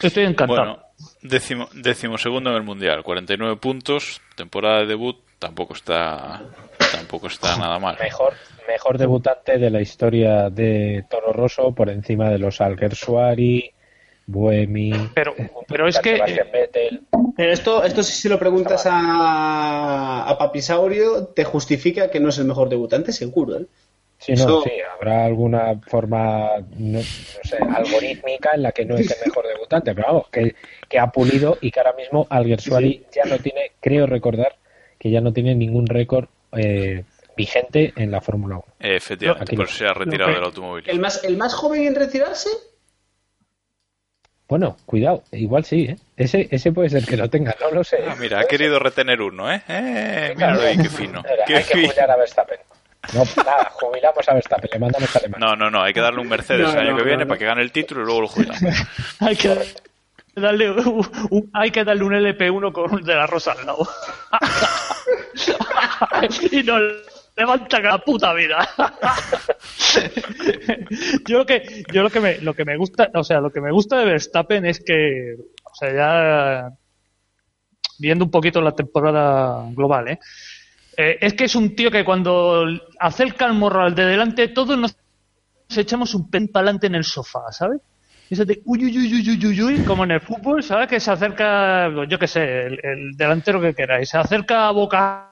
Estoy 0.02 0.24
encantado. 0.24 0.58
Bueno, 0.58 0.82
décimo, 1.22 1.68
décimo 1.72 2.18
segundo 2.18 2.50
en 2.50 2.56
el 2.56 2.64
Mundial, 2.64 3.04
49 3.04 3.58
puntos, 3.58 4.20
temporada 4.34 4.80
de 4.80 4.86
debut, 4.86 5.18
tampoco 5.38 5.74
está 5.74 6.42
tampoco 6.90 7.28
está 7.28 7.56
nada 7.56 7.78
mal. 7.78 7.96
Mejor, 8.00 8.34
mejor 8.66 8.98
debutante 8.98 9.56
de 9.56 9.70
la 9.70 9.80
historia 9.80 10.50
de 10.50 11.04
Toro 11.08 11.32
Rosso 11.32 11.72
por 11.76 11.90
encima 11.90 12.28
de 12.28 12.40
los 12.40 12.60
Alguersuari, 12.60 13.72
Buemi. 14.28 14.92
Pero, 15.14 15.34
pero 15.66 15.88
es 15.88 15.98
que. 15.98 16.20
Pero 17.34 17.52
esto, 17.52 17.82
esto 17.82 18.02
si 18.02 18.28
lo 18.28 18.38
preguntas 18.38 18.84
a, 18.84 20.28
a 20.28 20.38
Papisaurio, 20.38 21.28
te 21.28 21.44
justifica 21.44 22.10
que 22.10 22.20
no 22.20 22.28
es 22.28 22.38
el 22.38 22.44
mejor 22.44 22.68
debutante, 22.68 23.12
seguro. 23.12 23.58
¿eh? 23.58 23.66
Sí, 24.18 24.34
no, 24.34 24.60
sí, 24.62 24.70
habrá 24.94 25.24
alguna 25.24 25.80
forma, 25.86 26.50
no, 26.76 27.00
sé, 27.00 27.56
algorítmica 27.74 28.50
en 28.52 28.64
la 28.64 28.72
que 28.72 28.84
no 28.84 28.96
es 28.96 29.10
el 29.10 29.28
mejor 29.28 29.46
debutante, 29.46 29.94
pero 29.94 30.08
vamos, 30.08 30.28
que, 30.28 30.56
que 30.88 30.98
ha 30.98 31.06
pulido 31.06 31.56
y 31.60 31.70
que 31.70 31.80
ahora 31.80 31.94
mismo 31.94 32.26
Alguersuari 32.28 33.06
ya 33.14 33.24
no 33.24 33.38
tiene, 33.38 33.72
creo 33.80 34.06
recordar, 34.06 34.56
que 34.98 35.10
ya 35.10 35.20
no 35.22 35.32
tiene 35.32 35.54
ningún 35.54 35.86
récord 35.86 36.26
eh, 36.52 37.04
vigente 37.36 37.94
en 37.96 38.10
la 38.10 38.20
Fórmula 38.20 38.56
1. 38.56 38.64
Efectivamente, 38.80 39.56
por 39.56 39.68
se 39.68 39.86
ha 39.86 39.94
retirado 39.94 40.34
del 40.34 40.44
automóvil. 40.44 40.84
¿El 40.86 40.98
más, 40.98 41.24
¿El 41.24 41.38
más 41.38 41.54
joven 41.54 41.84
en 41.84 41.94
retirarse? 41.94 42.50
Bueno, 44.48 44.78
cuidado, 44.86 45.24
igual 45.32 45.64
sí, 45.64 45.88
¿eh? 45.90 45.96
Ese, 46.16 46.48
ese 46.50 46.72
puede 46.72 46.88
ser 46.88 47.04
que 47.04 47.18
lo 47.18 47.28
tenga, 47.28 47.54
no 47.60 47.70
lo 47.70 47.84
sé. 47.84 47.98
Ah, 48.08 48.16
mira, 48.18 48.40
ha 48.40 48.44
querido 48.44 48.78
retener 48.78 49.20
uno, 49.20 49.52
¿eh? 49.52 49.62
eh 49.68 50.32
míralo 50.34 50.62
ahí, 50.62 50.78
qué 50.78 50.88
fino. 50.88 51.22
qué 51.46 51.56
hay 51.56 51.64
que 51.64 51.86
jubilar 51.86 52.10
a 52.10 52.16
Verstappen. 52.16 52.58
No, 53.12 53.24
nada, 53.44 53.70
jubilamos 53.74 54.26
a 54.26 54.32
Verstappen, 54.32 54.70
le 54.72 54.78
mandamos 54.78 55.14
a 55.14 55.18
Alemania. 55.18 55.46
No, 55.46 55.54
no, 55.54 55.70
no, 55.70 55.82
hay 55.82 55.92
que 55.92 56.00
darle 56.00 56.22
un 56.22 56.28
Mercedes 56.28 56.62
no, 56.62 56.72
el 56.72 56.78
año 56.78 56.92
no, 56.92 56.96
que 56.96 57.04
viene 57.04 57.24
no, 57.24 57.28
para 57.28 57.38
que 57.38 57.44
gane 57.44 57.60
el 57.60 57.72
título 57.72 58.00
y 58.00 58.04
luego 58.06 58.22
lo 58.22 58.28
jubilamos. 58.28 58.62
hay 59.20 59.36
que 59.36 59.54
darle 60.34 60.70
un, 60.70 61.06
un, 61.28 61.50
hay 61.52 61.70
que 61.70 61.84
darle 61.84 62.04
un 62.04 62.14
LP1 62.14 62.72
con 62.72 63.02
de 63.02 63.14
la 63.14 63.26
rosa 63.26 63.52
al 63.52 63.66
lado. 63.66 63.86
y 66.50 66.62
no 66.62 66.78
levanta 67.38 67.80
la 67.80 67.98
puta 67.98 68.34
vida. 68.34 68.68
yo 71.26 71.38
lo 71.38 71.46
que 71.46 71.84
yo 71.92 72.02
lo 72.02 72.10
que 72.10 72.20
me 72.20 72.38
lo 72.38 72.54
que 72.54 72.64
me 72.64 72.76
gusta, 72.76 73.10
o 73.14 73.22
sea, 73.22 73.40
lo 73.40 73.50
que 73.50 73.60
me 73.60 73.70
gusta 73.70 73.98
de 73.98 74.06
Verstappen 74.06 74.66
es 74.66 74.80
que 74.80 75.36
o 75.64 75.74
sea, 75.74 75.92
ya 75.92 76.70
viendo 77.98 78.24
un 78.24 78.30
poquito 78.30 78.60
la 78.60 78.72
temporada 78.72 79.64
global, 79.72 80.08
¿eh? 80.08 80.18
Eh, 80.96 81.18
es 81.20 81.34
que 81.34 81.44
es 81.44 81.54
un 81.54 81.76
tío 81.76 81.92
que 81.92 82.04
cuando 82.04 82.64
acerca 82.98 83.46
el 83.46 83.54
morro 83.54 83.82
al 83.82 83.94
de 83.94 84.04
delante, 84.04 84.48
todos 84.48 84.76
nos 84.76 84.96
echamos 85.76 86.14
un 86.14 86.28
pen 86.28 86.48
para 86.48 86.64
adelante 86.64 86.88
en 86.88 86.96
el 86.96 87.04
sofá, 87.04 87.52
¿sabes? 87.52 87.80
Uy, 88.30 88.84
uy, 88.84 88.98
uy, 88.98 89.46
uy, 89.46 89.62
uy, 89.62 89.84
como 89.84 90.04
en 90.04 90.10
el 90.10 90.20
fútbol, 90.20 90.62
¿sabes? 90.62 90.88
Que 90.88 91.00
se 91.00 91.10
acerca, 91.10 91.88
yo 92.06 92.18
qué 92.18 92.26
sé, 92.26 92.66
el, 92.66 92.80
el, 92.82 93.16
delantero 93.16 93.60
que 93.60 93.74
queráis, 93.74 94.08
se 94.08 94.18
acerca 94.18 94.68
a 94.68 94.72
boca 94.72 95.27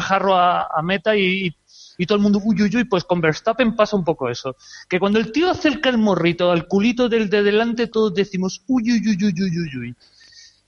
jarro 0.00 0.34
a, 0.34 0.66
a 0.66 0.82
meta 0.82 1.16
y, 1.16 1.54
y, 1.98 2.06
todo 2.06 2.16
el 2.16 2.22
mundo 2.22 2.40
uy, 2.42 2.62
uy, 2.62 2.70
uy, 2.74 2.84
pues 2.84 3.04
con 3.04 3.20
Verstappen 3.20 3.76
pasa 3.76 3.96
un 3.96 4.04
poco 4.04 4.28
eso. 4.28 4.56
Que 4.88 4.98
cuando 5.00 5.18
el 5.18 5.32
tío 5.32 5.50
acerca 5.50 5.88
el 5.88 5.98
morrito 5.98 6.50
al 6.50 6.66
culito 6.66 7.08
del 7.08 7.28
de 7.30 7.42
delante, 7.42 7.86
todos 7.86 8.14
decimos 8.14 8.62
uy, 8.66 8.84
uy, 8.90 9.00
uy, 9.08 9.34
uy, 9.34 9.78
uy. 9.78 9.94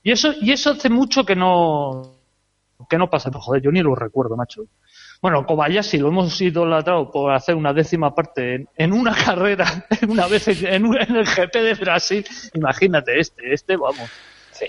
Y 0.03 0.11
eso, 0.11 0.33
y 0.39 0.51
eso 0.51 0.71
hace 0.71 0.89
mucho 0.89 1.25
que 1.25 1.35
no, 1.35 2.15
que 2.89 2.97
no 2.97 3.09
pasa, 3.09 3.29
pero 3.29 3.41
joder, 3.41 3.61
yo 3.61 3.71
ni 3.71 3.81
lo 3.81 3.95
recuerdo, 3.95 4.35
macho. 4.35 4.65
Bueno, 5.21 5.45
Kobayashi 5.45 5.99
lo 5.99 6.07
hemos 6.07 6.41
idolatrado 6.41 7.11
por 7.11 7.31
hacer 7.31 7.53
una 7.53 7.73
décima 7.73 8.15
parte 8.15 8.55
en, 8.55 8.69
en 8.75 8.91
una 8.91 9.15
carrera, 9.25 9.85
en 10.01 10.09
una 10.09 10.27
vez 10.27 10.47
en, 10.47 10.85
un, 10.85 10.99
en, 10.99 11.15
el 11.15 11.25
GP 11.25 11.53
de 11.53 11.73
Brasil. 11.75 12.25
Imagínate 12.53 13.19
este, 13.19 13.53
este, 13.53 13.77
vamos. 13.77 14.09
Sí. 14.51 14.65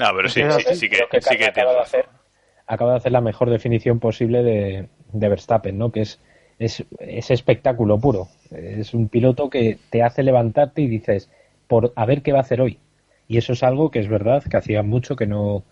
No, 0.00 0.06
pero 0.16 0.28
sí, 0.28 0.42
sí, 0.42 0.74
sí, 0.74 0.88
que, 0.88 1.04
que, 1.10 1.22
sí 1.22 1.36
que 1.36 1.50
de 1.52 1.80
hacer, 1.80 2.08
acaba 2.66 2.92
de 2.92 2.96
hacer 2.98 3.12
la 3.12 3.20
mejor 3.20 3.50
definición 3.50 4.00
posible 4.00 4.42
de, 4.42 4.88
de 5.12 5.28
Verstappen, 5.28 5.78
¿no? 5.78 5.92
Que 5.92 6.02
es, 6.02 6.20
es, 6.58 6.84
es 6.98 7.30
espectáculo 7.30 7.98
puro. 7.98 8.28
Es 8.50 8.94
un 8.94 9.08
piloto 9.08 9.50
que 9.50 9.78
te 9.90 10.02
hace 10.02 10.22
levantarte 10.22 10.82
y 10.82 10.86
dices, 10.86 11.30
por 11.66 11.92
a 11.96 12.06
ver 12.06 12.22
qué 12.22 12.32
va 12.32 12.38
a 12.38 12.42
hacer 12.42 12.60
hoy. 12.60 12.78
Y 13.28 13.38
eso 13.38 13.52
es 13.52 13.62
algo 13.62 13.90
que 13.90 13.98
es 13.98 14.08
verdad 14.08 14.42
que 14.42 14.56
hacía 14.56 14.82
mucho 14.82 15.16
que 15.16 15.26
no, 15.26 15.64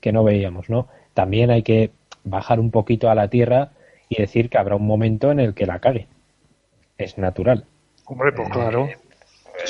que 0.00 0.12
no 0.12 0.24
veíamos, 0.24 0.70
¿no? 0.70 0.88
También 1.14 1.50
hay 1.50 1.62
que 1.62 1.90
bajar 2.24 2.60
un 2.60 2.70
poquito 2.70 3.10
a 3.10 3.14
la 3.14 3.28
tierra 3.28 3.70
y 4.08 4.20
decir 4.20 4.48
que 4.48 4.58
habrá 4.58 4.76
un 4.76 4.86
momento 4.86 5.30
en 5.30 5.40
el 5.40 5.54
que 5.54 5.66
la 5.66 5.78
cague. 5.78 6.06
Es 6.98 7.18
natural. 7.18 7.64
Hombre, 8.04 8.32
pues 8.32 8.48
claro. 8.50 8.86
Eh, 8.86 8.96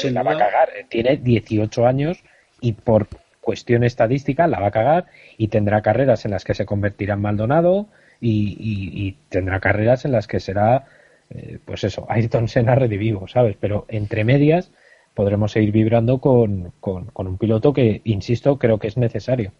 eh, 0.04 0.10
la 0.10 0.22
va 0.22 0.32
a 0.32 0.38
cagar. 0.38 0.68
Tiene 0.88 1.16
18 1.16 1.86
años 1.86 2.22
y 2.60 2.72
por 2.72 3.08
cuestión 3.42 3.84
estadística 3.84 4.46
la 4.46 4.60
va 4.60 4.68
a 4.68 4.70
cagar 4.70 5.06
y 5.36 5.48
tendrá 5.48 5.82
carreras 5.82 6.24
en 6.24 6.30
las 6.30 6.44
que 6.44 6.54
se 6.54 6.64
convertirá 6.64 7.14
en 7.14 7.20
Maldonado 7.20 7.88
y, 8.20 9.16
tendrá 9.28 9.58
carreras 9.58 10.04
en 10.04 10.12
las 10.12 10.28
que 10.28 10.38
será, 10.38 10.86
eh, 11.28 11.58
pues 11.64 11.82
eso, 11.82 12.06
Ayrton 12.08 12.46
Senna 12.46 12.76
redivivo, 12.76 13.26
¿sabes? 13.26 13.56
Pero 13.58 13.84
entre 13.88 14.24
medias 14.24 14.70
podremos 15.14 15.52
seguir 15.52 15.72
vibrando 15.72 16.18
con, 16.18 16.72
con, 16.80 17.10
un 17.14 17.36
piloto 17.36 17.72
que, 17.72 18.00
insisto, 18.04 18.58
creo 18.58 18.78
que 18.78 18.86
es 18.86 18.96
necesario 18.96 19.52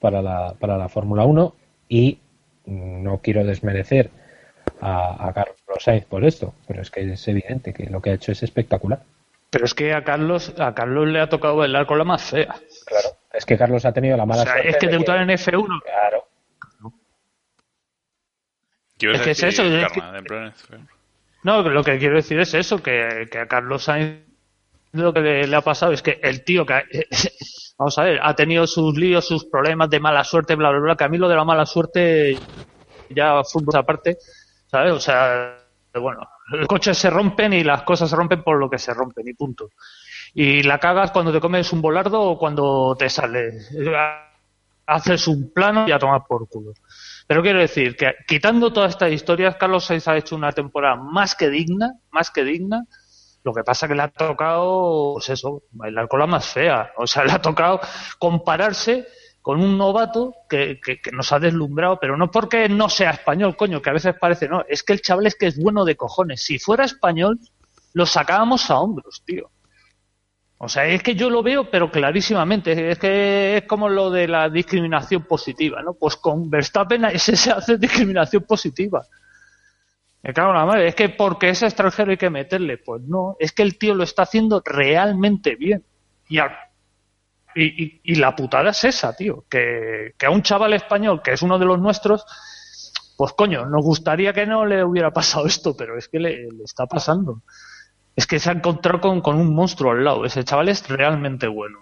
para 0.00 0.20
la, 0.20 0.54
para 0.58 0.76
la 0.76 0.88
Fórmula 0.88 1.24
1 1.24 1.54
y 1.88 2.18
no 2.66 3.20
quiero 3.22 3.44
desmerecer 3.44 4.10
a, 4.80 5.28
a, 5.28 5.32
Carlos 5.32 5.56
Sainz 5.78 6.04
por 6.04 6.24
esto, 6.24 6.54
pero 6.66 6.82
es 6.82 6.90
que 6.90 7.12
es 7.12 7.28
evidente 7.28 7.72
que 7.72 7.88
lo 7.88 8.02
que 8.02 8.10
ha 8.10 8.14
hecho 8.14 8.32
es 8.32 8.42
espectacular. 8.42 9.02
Pero 9.50 9.64
es 9.64 9.74
que 9.74 9.94
a 9.94 10.04
Carlos, 10.04 10.54
a 10.58 10.74
Carlos 10.74 11.08
le 11.08 11.20
ha 11.20 11.28
tocado 11.28 11.56
bailar 11.56 11.86
con 11.86 11.98
la 11.98 12.04
más 12.04 12.22
fea. 12.22 12.56
Claro, 12.88 13.08
es 13.32 13.44
que 13.44 13.58
Carlos 13.58 13.84
ha 13.84 13.92
tenido 13.92 14.16
la 14.16 14.26
mala 14.26 14.42
o 14.42 14.44
sea, 14.44 14.54
suerte. 14.54 14.70
Es 14.70 14.76
que 14.78 14.86
de 14.86 14.92
debutar 14.92 15.18
en 15.18 15.28
F1. 15.28 15.82
Claro. 15.82 16.24
Es 19.00 19.20
que 19.20 19.30
es 19.30 19.42
eso. 19.42 19.62
Es 19.62 19.92
que... 19.92 20.00
No, 21.44 21.62
lo 21.62 21.84
que 21.84 21.98
quiero 21.98 22.16
decir 22.16 22.40
es 22.40 22.52
eso, 22.54 22.82
que, 22.82 23.28
que 23.30 23.38
a 23.38 23.46
Carlos 23.46 23.84
Sainz 23.84 24.28
lo 24.92 25.12
que 25.12 25.20
le, 25.20 25.46
le, 25.46 25.56
ha 25.56 25.60
pasado 25.60 25.92
es 25.92 26.02
que 26.02 26.18
el 26.22 26.44
tío 26.44 26.64
que 26.64 26.82
vamos 27.78 27.98
a 27.98 28.04
ver, 28.04 28.18
ha 28.22 28.34
tenido 28.34 28.66
sus 28.66 28.96
líos, 28.96 29.26
sus 29.26 29.44
problemas 29.44 29.90
de 29.90 30.00
mala 30.00 30.24
suerte, 30.24 30.54
bla, 30.54 30.70
bla, 30.70 30.80
bla, 30.80 30.96
que 30.96 31.04
a 31.04 31.08
mí 31.08 31.18
lo 31.18 31.28
de 31.28 31.36
la 31.36 31.44
mala 31.44 31.66
suerte 31.66 32.38
ya 33.10 33.42
fútbol 33.44 33.76
aparte, 33.76 34.18
¿sabes? 34.66 34.92
O 34.92 35.00
sea, 35.00 35.58
bueno, 35.94 36.20
los 36.50 36.66
coches 36.66 36.96
se 36.98 37.10
rompen 37.10 37.52
y 37.52 37.64
las 37.64 37.82
cosas 37.82 38.10
se 38.10 38.16
rompen 38.16 38.42
por 38.42 38.58
lo 38.58 38.68
que 38.68 38.78
se 38.78 38.92
rompen 38.94 39.28
y 39.28 39.34
punto. 39.34 39.70
Y 40.34 40.62
la 40.62 40.78
cagas 40.78 41.10
cuando 41.10 41.32
te 41.32 41.40
comes 41.40 41.72
un 41.72 41.80
volardo 41.80 42.20
o 42.22 42.38
cuando 42.38 42.96
te 42.98 43.08
sale. 43.08 43.58
Haces 44.86 45.28
un 45.28 45.52
plano 45.52 45.86
y 45.86 45.92
a 45.92 45.98
tomar 45.98 46.22
por 46.26 46.48
culo. 46.48 46.72
Pero 47.26 47.42
quiero 47.42 47.58
decir 47.58 47.94
que 47.94 48.14
quitando 48.26 48.72
todas 48.72 48.90
estas 48.92 49.12
historias, 49.12 49.56
Carlos 49.56 49.84
Sainz 49.84 50.08
ha 50.08 50.16
hecho 50.16 50.34
una 50.34 50.52
temporada 50.52 50.96
más 50.96 51.34
que 51.34 51.50
digna, 51.50 51.92
más 52.10 52.30
que 52.30 52.42
digna. 52.42 52.84
Lo 53.44 53.52
que 53.52 53.62
pasa 53.62 53.86
que 53.86 53.94
le 53.94 54.02
ha 54.02 54.08
tocado, 54.08 55.14
pues 55.14 55.28
eso, 55.28 55.62
bailar 55.72 56.08
con 56.08 56.20
la 56.20 56.26
más 56.26 56.46
fea. 56.46 56.92
O 56.96 57.06
sea, 57.06 57.24
le 57.24 57.32
ha 57.32 57.40
tocado 57.40 57.80
compararse 58.18 59.06
con 59.42 59.60
un 59.62 59.78
novato 59.78 60.34
que, 60.48 60.80
que, 60.84 61.00
que, 61.00 61.10
nos 61.10 61.32
ha 61.32 61.38
deslumbrado, 61.38 61.98
pero 62.00 62.16
no 62.16 62.30
porque 62.30 62.68
no 62.68 62.88
sea 62.88 63.10
español, 63.10 63.56
coño, 63.56 63.80
que 63.80 63.90
a 63.90 63.94
veces 63.94 64.14
parece, 64.20 64.48
no, 64.48 64.64
es 64.68 64.82
que 64.82 64.92
el 64.92 65.00
chaval 65.00 65.26
es 65.26 65.36
que 65.36 65.46
es 65.46 65.58
bueno 65.58 65.84
de 65.84 65.96
cojones. 65.96 66.42
Si 66.42 66.58
fuera 66.58 66.84
español, 66.84 67.38
lo 67.92 68.04
sacábamos 68.04 68.70
a 68.70 68.78
hombros, 68.78 69.22
tío. 69.24 69.50
O 70.60 70.68
sea, 70.68 70.86
es 70.86 71.04
que 71.04 71.14
yo 71.14 71.30
lo 71.30 71.42
veo, 71.42 71.70
pero 71.70 71.90
clarísimamente. 71.90 72.90
Es 72.90 72.98
que 72.98 73.58
es 73.58 73.62
como 73.64 73.88
lo 73.88 74.10
de 74.10 74.26
la 74.26 74.50
discriminación 74.50 75.22
positiva, 75.22 75.82
¿no? 75.82 75.94
Pues 75.94 76.16
con 76.16 76.50
Verstappen 76.50 77.06
se 77.18 77.50
hace 77.50 77.78
discriminación 77.78 78.42
positiva. 78.42 79.06
Me 80.20 80.32
cago 80.34 80.50
en 80.50 80.56
la 80.56 80.66
madre. 80.66 80.88
Es 80.88 80.96
que 80.96 81.10
porque 81.10 81.50
es 81.50 81.62
extranjero 81.62 82.10
hay 82.10 82.16
que 82.16 82.28
meterle. 82.28 82.78
Pues 82.78 83.02
no, 83.02 83.36
es 83.38 83.52
que 83.52 83.62
el 83.62 83.78
tío 83.78 83.94
lo 83.94 84.02
está 84.02 84.22
haciendo 84.22 84.60
realmente 84.64 85.54
bien. 85.54 85.84
Y, 86.28 86.40
y, 86.40 88.00
y, 88.02 88.14
la 88.16 88.34
putada 88.34 88.70
es 88.70 88.82
esa, 88.82 89.14
tío. 89.14 89.44
Que, 89.48 90.14
a 90.26 90.30
un 90.30 90.42
chaval 90.42 90.74
español, 90.74 91.22
que 91.22 91.34
es 91.34 91.42
uno 91.42 91.56
de 91.60 91.66
los 91.66 91.78
nuestros, 91.78 92.26
pues 93.16 93.32
coño, 93.34 93.64
nos 93.64 93.84
gustaría 93.84 94.32
que 94.32 94.44
no 94.44 94.66
le 94.66 94.82
hubiera 94.82 95.12
pasado 95.12 95.46
esto, 95.46 95.76
pero 95.76 95.96
es 95.96 96.08
que 96.08 96.18
le 96.18 96.48
está 96.64 96.86
pasando 96.86 97.42
es 98.18 98.26
que 98.26 98.40
se 98.40 98.50
ha 98.50 98.52
encontrado 98.52 99.00
con, 99.00 99.20
con, 99.20 99.36
un 99.36 99.54
monstruo 99.54 99.92
al 99.92 100.02
lado. 100.02 100.24
Ese 100.24 100.42
chaval 100.42 100.68
es 100.68 100.88
realmente 100.88 101.46
bueno. 101.46 101.78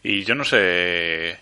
Y 0.00 0.22
yo 0.22 0.36
no 0.36 0.44
sé 0.44 1.36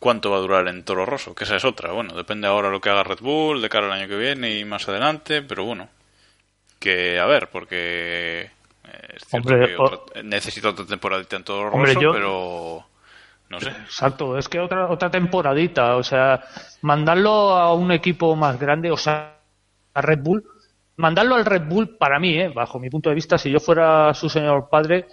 cuánto 0.00 0.32
va 0.32 0.38
a 0.38 0.40
durar 0.40 0.66
en 0.66 0.82
Toro 0.82 1.06
Rosso, 1.06 1.36
que 1.36 1.44
esa 1.44 1.54
es 1.54 1.64
otra. 1.64 1.92
Bueno, 1.92 2.16
depende 2.16 2.48
ahora 2.48 2.68
lo 2.68 2.80
que 2.80 2.90
haga 2.90 3.04
Red 3.04 3.20
Bull 3.20 3.62
de 3.62 3.68
cara 3.68 3.86
al 3.86 3.92
año 3.92 4.08
que 4.08 4.16
viene 4.16 4.58
y 4.58 4.64
más 4.64 4.88
adelante, 4.88 5.42
pero 5.42 5.64
bueno, 5.64 5.88
que 6.80 7.20
a 7.20 7.26
ver, 7.26 7.48
porque 7.48 8.50
es 9.14 9.24
cierto 9.24 9.50
hombre, 9.50 9.68
que 9.68 9.76
otra, 9.76 10.22
necesito 10.24 10.70
otra 10.70 10.84
temporadita 10.84 11.36
en 11.36 11.44
Toro 11.44 11.70
Rosso, 11.70 12.00
yo, 12.00 12.12
pero 12.12 12.84
no 13.50 13.60
sé. 13.60 13.68
Exacto, 13.68 14.36
es 14.36 14.48
que 14.48 14.58
otra 14.58 14.88
otra 14.88 15.12
temporadita, 15.12 15.94
o 15.94 16.02
sea, 16.02 16.42
mandarlo 16.80 17.50
a 17.50 17.72
un 17.72 17.92
equipo 17.92 18.34
más 18.34 18.58
grande, 18.58 18.90
o 18.90 18.96
sea, 18.96 19.36
a 19.94 20.00
Red 20.02 20.18
Bull 20.22 20.51
mandarlo 20.96 21.34
al 21.34 21.44
Red 21.44 21.68
Bull, 21.68 21.96
para 21.96 22.18
mí, 22.18 22.38
eh, 22.38 22.48
bajo 22.48 22.78
mi 22.78 22.90
punto 22.90 23.08
de 23.08 23.14
vista, 23.14 23.38
si 23.38 23.50
yo 23.50 23.60
fuera 23.60 24.12
su 24.14 24.28
señor 24.28 24.68
padre, 24.68 25.06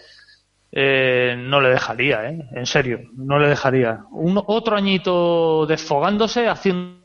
eh, 0.71 1.36
no 1.38 1.61
le 1.61 1.69
dejaría, 1.69 2.30
eh, 2.30 2.39
en 2.51 2.65
serio, 2.65 2.99
no 3.13 3.39
le 3.39 3.49
dejaría. 3.49 4.03
Un, 4.11 4.41
otro 4.45 4.75
añito 4.75 5.65
desfogándose, 5.65 6.47
haciendo 6.47 6.99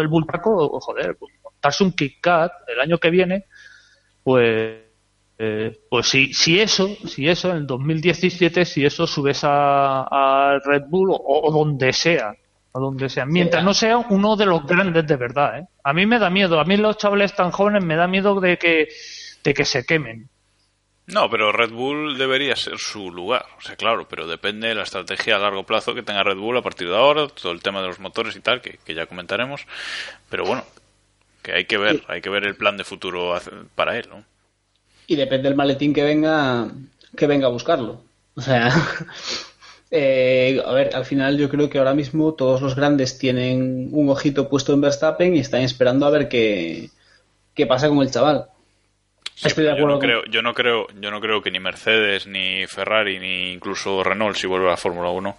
el 0.00 0.08
bullpaco, 0.08 0.80
joder, 0.80 1.16
pues, 1.18 1.34
montarse 1.42 1.84
un 1.84 1.92
kick 1.92 2.22
cut 2.22 2.52
el 2.68 2.80
año 2.80 2.98
que 2.98 3.10
viene, 3.10 3.44
pues, 4.22 4.78
eh, 5.38 5.78
pues 5.88 6.06
si, 6.06 6.32
si 6.32 6.60
eso, 6.60 6.88
si 7.06 7.28
eso, 7.28 7.50
en 7.50 7.58
el 7.58 7.66
2017, 7.66 8.64
si 8.64 8.84
eso 8.84 9.06
subes 9.06 9.42
a, 9.44 10.02
a 10.02 10.58
Red 10.64 10.84
Bull 10.88 11.10
o, 11.10 11.18
o 11.18 11.50
donde 11.52 11.92
sea, 11.92 12.34
a 12.72 12.78
donde 12.78 13.08
sea, 13.08 13.26
mientras 13.26 13.64
no 13.64 13.74
sea 13.74 13.98
uno 13.98 14.36
de 14.36 14.46
los 14.46 14.64
grandes 14.64 15.06
de 15.06 15.16
verdad. 15.16 15.58
¿eh? 15.58 15.66
A 15.82 15.92
mí 15.92 16.06
me 16.06 16.18
da 16.18 16.30
miedo, 16.30 16.60
a 16.60 16.64
mí 16.64 16.76
los 16.76 16.96
chavales 16.96 17.34
tan 17.34 17.50
jóvenes 17.50 17.84
me 17.84 17.96
da 17.96 18.06
miedo 18.06 18.40
de 18.40 18.58
que, 18.58 18.88
de 19.42 19.54
que 19.54 19.64
se 19.64 19.84
quemen. 19.84 20.28
No, 21.06 21.28
pero 21.28 21.50
Red 21.50 21.72
Bull 21.72 22.18
debería 22.18 22.54
ser 22.54 22.78
su 22.78 23.10
lugar, 23.10 23.44
o 23.58 23.60
sea, 23.60 23.74
claro, 23.74 24.06
pero 24.08 24.28
depende 24.28 24.68
de 24.68 24.76
la 24.76 24.84
estrategia 24.84 25.36
a 25.36 25.38
largo 25.40 25.64
plazo 25.64 25.92
que 25.92 26.04
tenga 26.04 26.22
Red 26.22 26.36
Bull 26.36 26.56
a 26.56 26.62
partir 26.62 26.88
de 26.88 26.96
ahora, 26.96 27.26
todo 27.26 27.50
el 27.50 27.62
tema 27.62 27.82
de 27.82 27.88
los 27.88 27.98
motores 27.98 28.36
y 28.36 28.40
tal, 28.40 28.60
que, 28.60 28.78
que 28.84 28.94
ya 28.94 29.06
comentaremos, 29.06 29.66
pero 30.28 30.44
bueno, 30.44 30.64
que 31.42 31.52
hay 31.52 31.64
que 31.64 31.78
ver, 31.78 32.04
hay 32.06 32.20
que 32.20 32.30
ver 32.30 32.44
el 32.44 32.54
plan 32.54 32.76
de 32.76 32.84
futuro 32.84 33.34
para 33.74 33.98
él, 33.98 34.06
¿no? 34.08 34.24
Y 35.08 35.16
depende 35.16 35.48
del 35.48 35.56
maletín 35.56 35.92
que 35.92 36.04
venga, 36.04 36.68
que 37.16 37.26
venga 37.26 37.46
a 37.48 37.50
buscarlo. 37.50 38.04
O 38.36 38.40
sea, 38.40 38.70
Eh, 39.90 40.62
a 40.64 40.72
ver, 40.72 40.94
al 40.94 41.04
final 41.04 41.36
yo 41.36 41.48
creo 41.48 41.68
que 41.68 41.78
ahora 41.78 41.94
mismo 41.94 42.34
todos 42.34 42.62
los 42.62 42.76
grandes 42.76 43.18
tienen 43.18 43.88
un 43.92 44.08
ojito 44.08 44.48
puesto 44.48 44.72
en 44.72 44.80
Verstappen 44.80 45.34
y 45.34 45.40
están 45.40 45.62
esperando 45.62 46.06
a 46.06 46.10
ver 46.10 46.28
qué, 46.28 46.90
qué 47.54 47.66
pasa 47.66 47.88
con 47.88 47.98
el 47.98 48.10
chaval. 48.10 48.46
Sí, 49.34 49.48
Estoy 49.48 49.64
de 49.64 49.72
acuerdo. 49.72 49.88
Yo 49.88 49.94
no, 49.94 49.98
creo, 49.98 50.24
yo, 50.26 50.42
no 50.42 50.54
creo, 50.54 50.86
yo 51.00 51.10
no 51.10 51.20
creo 51.20 51.42
que 51.42 51.50
ni 51.50 51.58
Mercedes, 51.58 52.26
ni 52.26 52.66
Ferrari, 52.66 53.18
ni 53.18 53.52
incluso 53.52 54.04
Renault, 54.04 54.36
si 54.36 54.46
vuelve 54.46 54.66
a 54.66 54.72
la 54.72 54.76
Fórmula 54.76 55.10
1, 55.10 55.36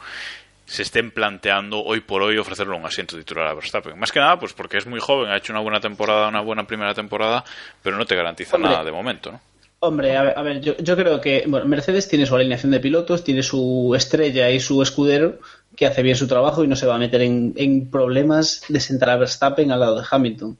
se 0.66 0.82
estén 0.82 1.12
planteando 1.12 1.84
hoy 1.84 2.00
por 2.02 2.22
hoy 2.22 2.38
ofrecerle 2.38 2.76
un 2.76 2.86
asiento 2.86 3.18
titular 3.18 3.48
a 3.48 3.54
Verstappen. 3.54 3.98
Más 4.00 4.12
que 4.12 4.20
nada, 4.20 4.40
pues 4.40 4.54
porque 4.54 4.78
es 4.78 4.88
muy 4.88 5.00
joven, 5.00 5.30
ha 5.30 5.38
hecho 5.38 5.54
una 5.54 5.62
buena 5.62 5.80
temporada, 5.80 6.28
una 6.28 6.42
buena 6.42 6.66
primera 6.66 6.94
temporada, 6.94 7.44
pero 7.84 7.96
no 7.96 8.06
te 8.06 8.16
garantiza 8.16 8.56
Hombre, 8.56 8.72
nada 8.72 8.84
de 8.84 8.92
momento, 8.92 9.32
¿no? 9.32 9.42
Hombre, 9.84 10.16
a 10.16 10.22
ver, 10.22 10.38
a 10.38 10.44
ver 10.44 10.62
yo, 10.62 10.96
creo 10.96 11.20
que 11.20 11.44
bueno, 11.48 11.66
Mercedes 11.66 12.08
tiene 12.08 12.28
su 12.28 12.36
alineación 12.36 12.72
de 12.72 12.80
pilotos, 12.80 13.24
tiene 13.24 13.42
su 13.42 13.94
estrella 13.96 14.52
y 14.52 14.60
su 14.60 14.80
escudero 14.84 15.40
que 15.76 15.88
hace 15.88 16.04
bien 16.04 16.16
su 16.16 16.28
trabajo 16.28 16.64
y 16.64 16.68
no 16.68 16.76
se 16.76 16.86
va 16.86 16.96
a 16.96 17.00
meter 17.00 17.22
en, 17.22 17.54
en 17.56 17.90
problemas 17.90 18.62
de 18.70 18.80
sentar 18.80 19.10
a 19.10 19.18
Verstappen 19.18 19.72
al 19.72 19.80
lado 19.80 20.00
de 20.00 20.06
Hamilton. 20.08 20.56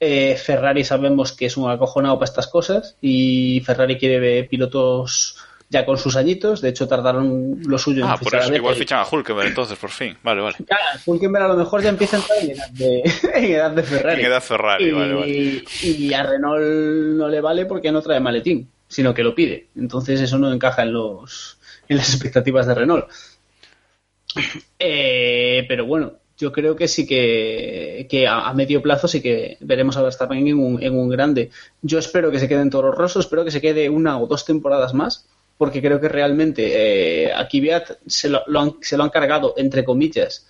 Eh, 0.00 0.36
Ferrari 0.36 0.82
sabemos 0.82 1.32
que 1.32 1.44
es 1.44 1.58
un 1.58 1.70
acojonado 1.70 2.18
para 2.18 2.24
estas 2.24 2.46
cosas 2.46 2.96
y 3.02 3.60
Ferrari 3.66 3.98
quiere 3.98 4.44
pilotos 4.44 5.36
ya 5.70 5.84
con 5.84 5.98
sus 5.98 6.16
añitos, 6.16 6.60
de 6.60 6.68
hecho 6.68 6.86
tardaron 6.86 7.60
lo 7.66 7.78
suyo 7.78 8.06
ah, 8.06 8.16
en 8.18 8.24
por 8.24 8.34
eso, 8.34 8.54
igual 8.54 8.74
fichan 8.74 9.00
a 9.00 9.06
Hulkenberg 9.10 9.48
entonces, 9.48 9.78
por 9.78 9.90
fin, 9.90 10.16
vale, 10.22 10.40
vale. 10.40 10.56
Claro, 10.66 11.00
Hulkenberg 11.04 11.44
a 11.44 11.48
lo 11.48 11.56
mejor 11.56 11.82
ya 11.82 11.88
empieza 11.88 12.16
a 12.16 12.20
entrar 12.20 12.38
en 12.42 12.50
edad 12.50 12.70
de, 12.70 13.02
en 13.34 13.44
edad 13.44 13.70
de 13.70 13.82
Ferrari. 13.82 14.20
En 14.20 14.26
edad 14.26 14.42
Ferrari, 14.42 14.84
y, 14.84 14.92
vale, 14.92 15.14
vale. 15.14 15.64
Y 15.82 16.12
a 16.12 16.22
Renault 16.22 16.62
no 17.16 17.28
le 17.28 17.40
vale 17.40 17.66
porque 17.66 17.90
no 17.90 18.02
trae 18.02 18.20
maletín, 18.20 18.68
sino 18.86 19.14
que 19.14 19.24
lo 19.24 19.34
pide. 19.34 19.68
Entonces 19.76 20.20
eso 20.20 20.38
no 20.38 20.52
encaja 20.52 20.82
en 20.82 20.92
los 20.92 21.58
en 21.88 21.96
las 21.96 22.10
expectativas 22.10 22.66
de 22.66 22.74
Renault. 22.74 23.06
Eh, 24.78 25.64
pero 25.68 25.86
bueno, 25.86 26.14
yo 26.36 26.52
creo 26.52 26.76
que 26.76 26.88
sí 26.88 27.06
que, 27.06 28.06
que 28.10 28.26
a, 28.26 28.48
a, 28.48 28.54
medio 28.54 28.82
plazo 28.82 29.06
sí 29.06 29.20
que 29.20 29.56
veremos 29.60 29.96
a 29.96 30.02
Verstappen 30.02 30.46
en 30.46 30.58
un, 30.58 30.82
en 30.82 30.96
un 30.96 31.08
grande. 31.08 31.50
Yo 31.82 31.98
espero 31.98 32.30
que 32.30 32.38
se 32.38 32.48
quede 32.48 32.62
en 32.62 32.70
Toro 32.70 32.92
Rosso, 32.92 33.20
espero 33.20 33.44
que 33.44 33.50
se 33.50 33.60
quede 33.60 33.88
una 33.88 34.18
o 34.18 34.26
dos 34.26 34.44
temporadas 34.44 34.94
más 34.94 35.26
porque 35.56 35.80
creo 35.80 36.00
que 36.00 36.08
realmente 36.08 37.26
eh, 37.26 37.32
a 37.32 37.48
se 38.06 38.28
lo, 38.28 38.42
lo 38.46 38.60
han, 38.60 38.74
se 38.80 38.96
lo 38.96 39.04
han 39.04 39.10
cargado, 39.10 39.54
entre 39.56 39.84
comillas, 39.84 40.48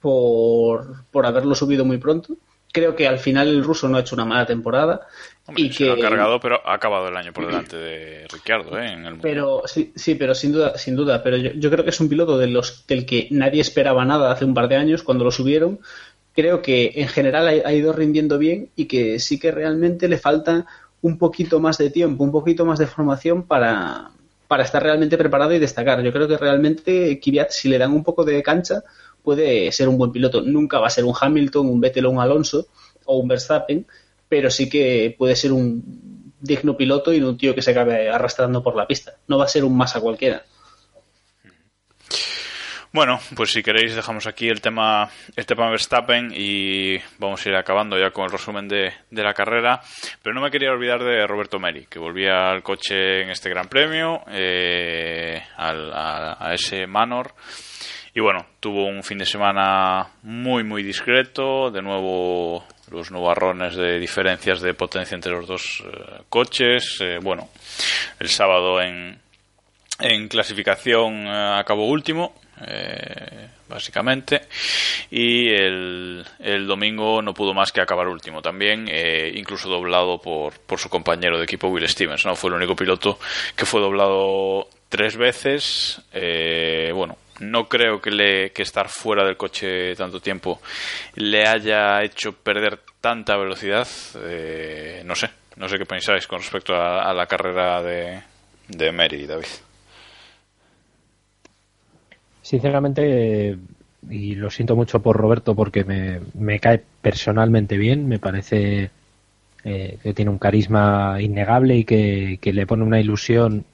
por, 0.00 1.04
por 1.10 1.26
haberlo 1.26 1.54
subido 1.54 1.84
muy 1.84 1.98
pronto. 1.98 2.36
Creo 2.72 2.94
que 2.94 3.08
al 3.08 3.18
final 3.18 3.48
el 3.48 3.64
ruso 3.64 3.88
no 3.88 3.96
ha 3.96 4.00
hecho 4.00 4.14
una 4.14 4.26
mala 4.26 4.44
temporada. 4.44 5.06
Hombre, 5.46 5.62
y 5.62 5.72
se 5.72 5.78
que... 5.78 5.86
lo 5.86 5.94
ha 5.94 5.98
cargado, 5.98 6.38
pero 6.38 6.60
ha 6.64 6.74
acabado 6.74 7.08
el 7.08 7.16
año 7.16 7.32
por 7.32 7.46
delante 7.46 7.76
de 7.76 8.26
Ricciardo, 8.28 8.78
¿eh? 8.78 8.92
En 8.92 9.06
el... 9.06 9.18
Pero 9.18 9.62
sí, 9.64 9.92
sí, 9.96 10.14
pero 10.14 10.34
sin 10.34 10.52
duda, 10.52 10.76
sin 10.76 10.94
duda. 10.94 11.22
Pero 11.22 11.38
yo, 11.38 11.52
yo 11.54 11.70
creo 11.70 11.84
que 11.84 11.90
es 11.90 12.00
un 12.00 12.08
piloto 12.08 12.36
de 12.36 12.48
los, 12.48 12.86
del 12.86 13.06
que 13.06 13.28
nadie 13.30 13.62
esperaba 13.62 14.04
nada 14.04 14.30
hace 14.30 14.44
un 14.44 14.52
par 14.52 14.68
de 14.68 14.76
años 14.76 15.02
cuando 15.02 15.24
lo 15.24 15.30
subieron. 15.30 15.80
Creo 16.34 16.60
que 16.60 16.92
en 16.96 17.08
general 17.08 17.48
ha, 17.48 17.68
ha 17.68 17.72
ido 17.72 17.94
rindiendo 17.94 18.36
bien 18.36 18.68
y 18.76 18.84
que 18.84 19.18
sí 19.20 19.38
que 19.38 19.52
realmente 19.52 20.06
le 20.06 20.18
falta 20.18 20.66
un 21.00 21.16
poquito 21.16 21.60
más 21.60 21.78
de 21.78 21.88
tiempo, 21.88 22.24
un 22.24 22.32
poquito 22.32 22.66
más 22.66 22.78
de 22.78 22.86
formación 22.86 23.44
para, 23.44 24.10
para 24.48 24.64
estar 24.64 24.82
realmente 24.82 25.18
preparado 25.18 25.52
y 25.52 25.58
destacar. 25.58 26.02
Yo 26.02 26.12
creo 26.12 26.28
que 26.28 26.36
realmente 26.36 27.20
Kvyat, 27.20 27.50
si 27.50 27.68
le 27.68 27.78
dan 27.78 27.92
un 27.92 28.04
poco 28.04 28.24
de 28.24 28.42
cancha, 28.42 28.82
puede 29.22 29.70
ser 29.72 29.88
un 29.88 29.98
buen 29.98 30.12
piloto. 30.12 30.40
Nunca 30.40 30.78
va 30.78 30.86
a 30.86 30.90
ser 30.90 31.04
un 31.04 31.14
Hamilton, 31.18 31.68
un 31.68 31.80
Vettel 31.80 32.06
un 32.06 32.20
Alonso 32.20 32.68
o 33.04 33.18
un 33.18 33.28
Verstappen, 33.28 33.86
pero 34.28 34.50
sí 34.50 34.68
que 34.68 35.14
puede 35.18 35.36
ser 35.36 35.52
un 35.52 36.32
digno 36.40 36.76
piloto 36.76 37.12
y 37.12 37.20
un 37.20 37.36
tío 37.36 37.54
que 37.54 37.62
se 37.62 37.72
acabe 37.72 38.08
arrastrando 38.08 38.62
por 38.62 38.76
la 38.76 38.86
pista. 38.86 39.14
No 39.26 39.38
va 39.38 39.44
a 39.44 39.48
ser 39.48 39.64
un 39.64 39.76
masa 39.76 40.00
cualquiera. 40.00 40.44
Bueno, 42.96 43.20
pues 43.34 43.52
si 43.52 43.62
queréis 43.62 43.94
dejamos 43.94 44.26
aquí 44.26 44.48
el 44.48 44.62
tema, 44.62 45.10
el 45.36 45.44
tema 45.44 45.68
Verstappen 45.68 46.32
y 46.34 46.96
vamos 47.18 47.44
a 47.44 47.48
ir 47.50 47.54
acabando 47.54 47.98
ya 47.98 48.10
con 48.10 48.24
el 48.24 48.30
resumen 48.30 48.66
de, 48.68 48.90
la 49.10 49.34
carrera. 49.34 49.82
Pero 50.22 50.34
no 50.34 50.40
me 50.40 50.50
quería 50.50 50.70
olvidar 50.70 51.04
de 51.04 51.26
Roberto 51.26 51.58
Meri, 51.58 51.84
que 51.90 51.98
volvía 51.98 52.48
al 52.48 52.62
coche 52.62 53.20
en 53.20 53.28
este 53.28 53.50
Gran 53.50 53.68
Premio, 53.68 54.22
eh, 54.28 55.42
al, 55.58 55.92
a, 55.92 56.38
a, 56.40 56.54
ese 56.54 56.86
Manor. 56.86 57.34
Y 58.14 58.20
bueno, 58.20 58.46
tuvo 58.60 58.86
un 58.86 59.02
fin 59.02 59.18
de 59.18 59.26
semana 59.26 60.08
muy, 60.22 60.64
muy 60.64 60.82
discreto. 60.82 61.70
De 61.70 61.82
nuevo, 61.82 62.64
los 62.90 63.10
nubarrones 63.10 63.76
de 63.76 63.98
diferencias 63.98 64.62
de 64.62 64.72
potencia 64.72 65.14
entre 65.14 65.32
los 65.32 65.46
dos 65.46 65.84
eh, 65.84 66.22
coches. 66.30 66.96
Eh, 67.02 67.18
bueno, 67.20 67.50
el 68.18 68.30
sábado 68.30 68.80
en, 68.80 69.20
en 70.00 70.28
clasificación 70.28 71.26
eh, 71.26 71.58
acabó 71.58 71.88
último 71.88 72.32
eh, 72.66 73.48
básicamente 73.68 74.42
y 75.10 75.48
el, 75.48 76.24
el, 76.38 76.66
domingo 76.66 77.20
no 77.22 77.34
pudo 77.34 77.52
más 77.52 77.72
que 77.72 77.80
acabar 77.80 78.08
último 78.08 78.40
también 78.40 78.86
eh, 78.88 79.32
incluso 79.34 79.68
doblado 79.68 80.20
por, 80.20 80.58
por 80.60 80.78
su 80.78 80.88
compañero 80.88 81.38
de 81.38 81.44
equipo 81.44 81.68
Will 81.68 81.88
Stevens 81.88 82.24
no 82.24 82.34
fue 82.34 82.50
el 82.50 82.56
único 82.56 82.76
piloto 82.76 83.18
que 83.54 83.66
fue 83.66 83.80
doblado 83.80 84.68
tres 84.88 85.16
veces 85.16 86.00
eh, 86.12 86.92
bueno 86.94 87.18
no 87.40 87.68
creo 87.68 88.00
que, 88.00 88.10
le, 88.10 88.50
que 88.52 88.62
estar 88.62 88.88
fuera 88.88 89.24
del 89.24 89.36
coche 89.36 89.94
tanto 89.94 90.20
tiempo 90.20 90.60
le 91.16 91.46
haya 91.46 92.02
hecho 92.02 92.32
perder 92.32 92.80
tanta 93.06 93.36
velocidad. 93.36 93.86
Eh, 94.24 95.02
no 95.04 95.14
sé, 95.14 95.30
no 95.54 95.68
sé 95.68 95.78
qué 95.78 95.86
pensáis 95.86 96.26
con 96.26 96.40
respecto 96.40 96.74
a, 96.74 97.12
la 97.14 97.26
carrera 97.26 97.80
de, 97.80 98.20
de 98.66 98.90
Mary, 98.90 99.26
David. 99.26 99.65
Sinceramente, 102.46 103.58
y 104.08 104.36
lo 104.36 104.50
siento 104.50 104.76
mucho 104.76 105.02
por 105.02 105.16
Roberto 105.16 105.56
porque 105.56 105.82
me, 105.82 106.20
me 106.34 106.60
cae 106.60 106.80
personalmente 107.02 107.76
bien, 107.76 108.06
me 108.06 108.20
parece 108.20 108.92
eh, 109.64 109.98
que 110.00 110.14
tiene 110.14 110.30
un 110.30 110.38
carisma 110.38 111.20
innegable 111.20 111.74
y 111.78 111.84
que, 111.84 112.38
le 112.40 112.66
pone 112.68 112.84
una 112.84 113.00
ilusión 113.00 113.64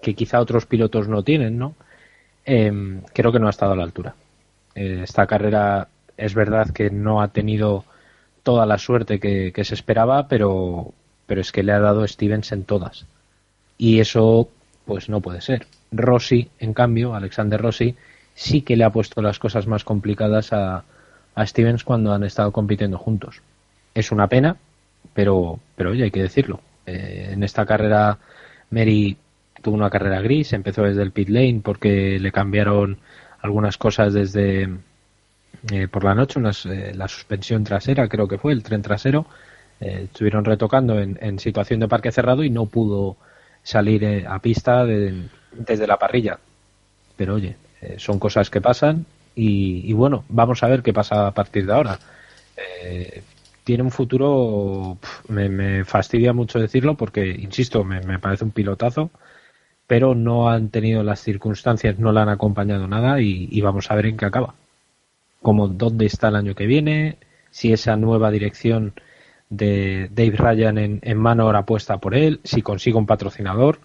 que 0.00 0.14
quizá 0.14 0.38
otros 0.38 0.66
pilotos 0.66 1.08
no 1.08 1.24
tienen, 1.24 1.58
¿no? 1.58 1.74
Em, 2.44 3.02
creo 3.12 3.32
que 3.32 3.40
no 3.40 3.48
ha 3.48 3.50
estado 3.50 3.72
a 3.72 3.76
la 3.76 3.82
altura. 3.82 4.14
Eh, 4.76 5.00
esta 5.02 5.26
carrera 5.26 5.88
es 6.16 6.32
verdad 6.36 6.70
que 6.70 6.90
no 6.90 7.22
ha 7.22 7.32
tenido 7.32 7.84
toda 8.44 8.66
la 8.66 8.78
suerte 8.78 9.18
que, 9.18 9.64
se 9.64 9.74
esperaba, 9.74 10.28
pero, 10.28 10.94
pero 11.26 11.40
es 11.40 11.50
que 11.50 11.64
le 11.64 11.72
ha 11.72 11.80
dado 11.80 12.06
Stevens 12.06 12.52
en 12.52 12.62
todas. 12.62 13.04
Y 13.78 13.98
eso, 13.98 14.48
pues 14.86 15.08
no 15.08 15.20
puede 15.20 15.40
ser. 15.40 15.66
Rossi, 15.90 16.50
en 16.60 16.72
cambio, 16.72 17.16
Alexander 17.16 17.60
Rossi, 17.60 17.96
sí 18.34 18.62
que 18.62 18.76
le 18.76 18.84
ha 18.84 18.90
puesto 18.90 19.22
las 19.22 19.38
cosas 19.38 19.66
más 19.66 19.84
complicadas 19.84 20.52
a, 20.52 20.84
Stevens 21.38 21.82
cuando 21.82 22.12
han 22.12 22.24
estado 22.24 22.52
compitiendo 22.52 22.98
juntos. 22.98 23.40
Es 23.94 24.12
una 24.12 24.26
pena, 24.26 24.56
pero, 25.14 25.60
pero 25.76 25.92
oye, 25.92 26.04
hay 26.04 26.10
que 26.10 26.22
decirlo. 26.22 26.60
Eh, 26.84 27.30
en 27.32 27.42
esta 27.42 27.64
carrera, 27.64 28.18
Mary 28.70 29.16
tuvo 29.62 29.74
una 29.74 29.88
carrera 29.88 30.20
gris, 30.20 30.52
empezó 30.52 30.82
desde 30.82 31.02
el 31.02 31.12
pit 31.12 31.30
lane 31.30 31.62
porque 31.64 32.18
le 32.20 32.32
cambiaron 32.32 32.98
algunas 33.40 33.78
cosas 33.78 34.12
desde 34.12 34.68
eh, 35.72 35.88
por 35.88 36.04
la 36.04 36.14
noche, 36.14 36.38
unas, 36.38 36.66
eh, 36.66 36.92
la 36.94 37.08
suspensión 37.08 37.64
trasera, 37.64 38.08
creo 38.08 38.28
que 38.28 38.36
fue, 38.36 38.52
el 38.52 38.62
tren 38.62 38.82
trasero, 38.82 39.26
estuvieron 39.80 40.44
retocando 40.44 41.00
en, 41.00 41.38
situación 41.40 41.80
de 41.80 41.88
parque 41.88 42.12
cerrado 42.12 42.44
y 42.44 42.50
no 42.50 42.66
pudo 42.66 43.16
salir 43.64 44.26
a 44.28 44.38
pista 44.38 44.84
desde 44.84 45.86
la 45.88 45.98
parrilla. 45.98 46.38
Pero 47.16 47.34
oye, 47.34 47.56
son 47.98 48.18
cosas 48.18 48.50
que 48.50 48.60
pasan 48.60 49.06
y, 49.34 49.92
bueno, 49.92 50.24
vamos 50.28 50.62
a 50.62 50.68
ver 50.68 50.82
qué 50.82 50.92
pasa 50.92 51.26
a 51.26 51.30
partir 51.32 51.66
de 51.66 51.72
ahora 51.72 51.98
tiene 53.64 53.82
un 53.82 53.90
futuro, 53.90 54.98
me, 55.28 55.84
fastidia 55.84 56.32
mucho 56.32 56.58
decirlo 56.58 56.96
porque, 56.96 57.28
insisto, 57.28 57.84
me, 57.84 58.18
parece 58.18 58.44
un 58.44 58.50
pilotazo, 58.50 59.10
pero 59.86 60.14
no 60.14 60.48
han 60.50 60.70
tenido 60.70 61.02
las 61.02 61.20
circunstancias, 61.20 61.98
no 61.98 62.12
le 62.12 62.20
han 62.20 62.28
acompañado 62.28 62.88
nada 62.88 63.20
y, 63.20 63.60
vamos 63.60 63.90
a 63.90 63.94
ver 63.94 64.06
en 64.06 64.16
qué 64.16 64.26
acaba. 64.26 64.54
Como 65.42 65.68
dónde 65.68 66.06
está 66.06 66.28
el 66.28 66.36
año 66.36 66.54
que 66.54 66.66
viene, 66.66 67.18
si 67.50 67.72
esa 67.72 67.96
nueva 67.96 68.30
dirección 68.30 68.94
de 69.50 70.08
Dave 70.12 70.36
Ryan 70.36 70.78
en, 70.78 71.00
en 71.02 71.18
mano 71.18 71.44
ahora 71.44 71.66
puesta 71.66 71.98
por 71.98 72.14
él, 72.14 72.40
si 72.44 72.62
consigue 72.62 72.96
un 72.96 73.06
patrocinador. 73.06 73.80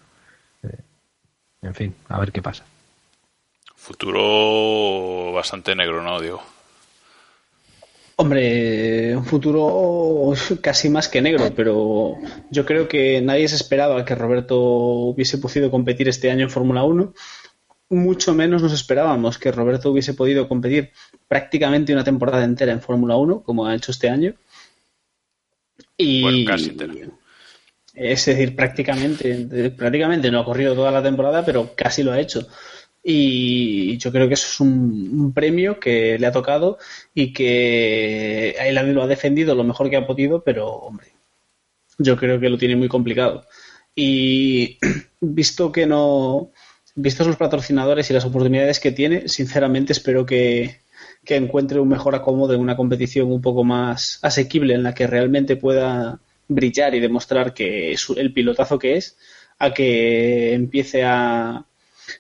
Eh, 0.64 0.78
en 1.64 1.76
fin, 1.76 1.96
a 2.10 2.20
ver 2.20 2.32
qué 2.32 2.42
pasa. 2.42 2.64
Futuro 3.88 5.32
bastante 5.32 5.74
negro, 5.74 6.04
¿no, 6.04 6.20
Diego? 6.20 6.44
Hombre, 8.18 9.16
un 9.16 9.24
futuro 9.24 10.34
casi 10.60 10.90
más 10.90 11.08
que 11.08 11.22
negro, 11.22 11.54
pero 11.56 12.16
yo 12.52 12.66
creo 12.66 12.90
que 12.90 13.22
nadie 13.22 13.48
se 13.48 13.56
esperaba 13.56 14.04
que 14.04 14.14
Roberto 14.14 14.60
hubiese 14.60 15.38
podido 15.38 15.72
competir 15.72 16.10
este 16.10 16.30
año 16.30 16.44
en 16.44 16.50
Fórmula 16.50 16.84
1. 16.84 17.14
Mucho 17.92 18.34
menos 18.34 18.62
nos 18.62 18.74
esperábamos 18.74 19.38
que 19.38 19.54
Roberto 19.54 19.90
hubiese 19.90 20.14
podido 20.14 20.50
competir 20.50 20.92
prácticamente 21.30 21.94
una 21.94 22.04
temporada 22.04 22.44
entera 22.44 22.74
en 22.74 22.82
Fórmula 22.82 23.16
1, 23.16 23.42
como 23.44 23.68
ha 23.68 23.74
hecho 23.74 23.92
este 23.92 24.10
año. 24.10 24.34
Y, 25.96 26.24
bueno, 26.24 26.40
casi 26.46 26.72
entera. 26.72 26.94
Es 27.94 28.26
decir, 28.26 28.54
prácticamente, 28.54 29.72
prácticamente 29.72 30.30
no 30.30 30.42
ha 30.42 30.46
corrido 30.46 30.76
toda 30.76 30.92
la 30.92 31.02
temporada, 31.02 31.46
pero 31.46 31.72
casi 31.74 32.04
lo 32.04 32.12
ha 32.12 32.20
hecho 32.20 32.50
y 33.10 33.98
yo 34.00 34.12
creo 34.12 34.28
que 34.28 34.34
eso 34.34 34.48
es 34.50 34.60
un, 34.60 35.32
premio 35.34 35.80
que 35.80 36.20
le 36.20 36.28
ha 36.28 36.32
tocado 36.34 36.78
y 37.14 37.32
que 37.32 38.50
él 38.60 38.76
lo 38.94 39.02
ha 39.02 39.08
defendido 39.08 39.56
lo 39.56 39.64
mejor 39.64 39.90
que 39.90 39.96
ha 39.96 40.06
podido, 40.06 40.44
pero 40.44 40.68
hombre, 40.74 41.14
yo 41.98 42.18
creo 42.18 42.38
que 42.38 42.50
lo 42.50 42.58
tiene 42.58 42.76
muy 42.76 42.90
complicado. 42.90 43.46
Y 43.96 44.78
visto 45.22 45.72
que 45.72 45.86
no, 45.86 46.52
visto 46.96 47.24
sus 47.24 47.38
patrocinadores 47.38 48.10
y 48.10 48.14
las 48.14 48.26
oportunidades 48.26 48.82
que 48.82 48.92
tiene, 48.92 49.30
sinceramente 49.30 49.94
espero 49.94 50.26
que, 50.26 50.82
que 51.24 51.38
encuentre 51.38 51.80
un 51.80 51.88
mejor 51.88 52.14
acomodo 52.14 52.56
en 52.56 52.60
una 52.60 52.76
competición 52.76 53.32
un 53.32 53.42
poco 53.42 53.64
más 53.64 54.20
asequible 54.22 54.74
en 54.74 54.84
la 54.84 54.94
que 54.94 55.08
realmente 55.08 55.56
pueda 55.56 56.20
brillar 56.50 56.94
y 56.94 57.00
demostrar 57.00 57.54
que 57.54 57.94
es 57.94 58.06
el 58.18 58.34
pilotazo 58.34 58.78
que 58.78 58.98
es, 58.98 59.18
a 59.60 59.74
que 59.74 60.54
empiece 60.54 61.06
a 61.06 61.66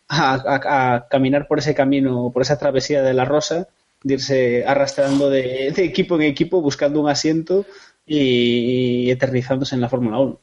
a, 0.09 1.07
caminar 1.09 1.47
por 1.47 1.59
ese 1.59 1.75
camino, 1.75 2.31
por 2.33 2.41
esa 2.41 2.57
travesía 2.57 3.01
de 3.01 3.13
la 3.13 3.25
rosa, 3.25 3.67
de 4.03 4.13
irse 4.15 4.65
arrastrando 4.65 5.29
de, 5.29 5.69
equipo 5.69 6.15
en 6.15 6.23
equipo, 6.23 6.61
buscando 6.61 7.01
un 7.01 7.09
asiento 7.09 7.65
y, 8.05 9.09
eternizándose 9.09 9.75
en 9.75 9.81
la 9.81 9.89
Fórmula 9.89 10.19
1. 10.19 10.41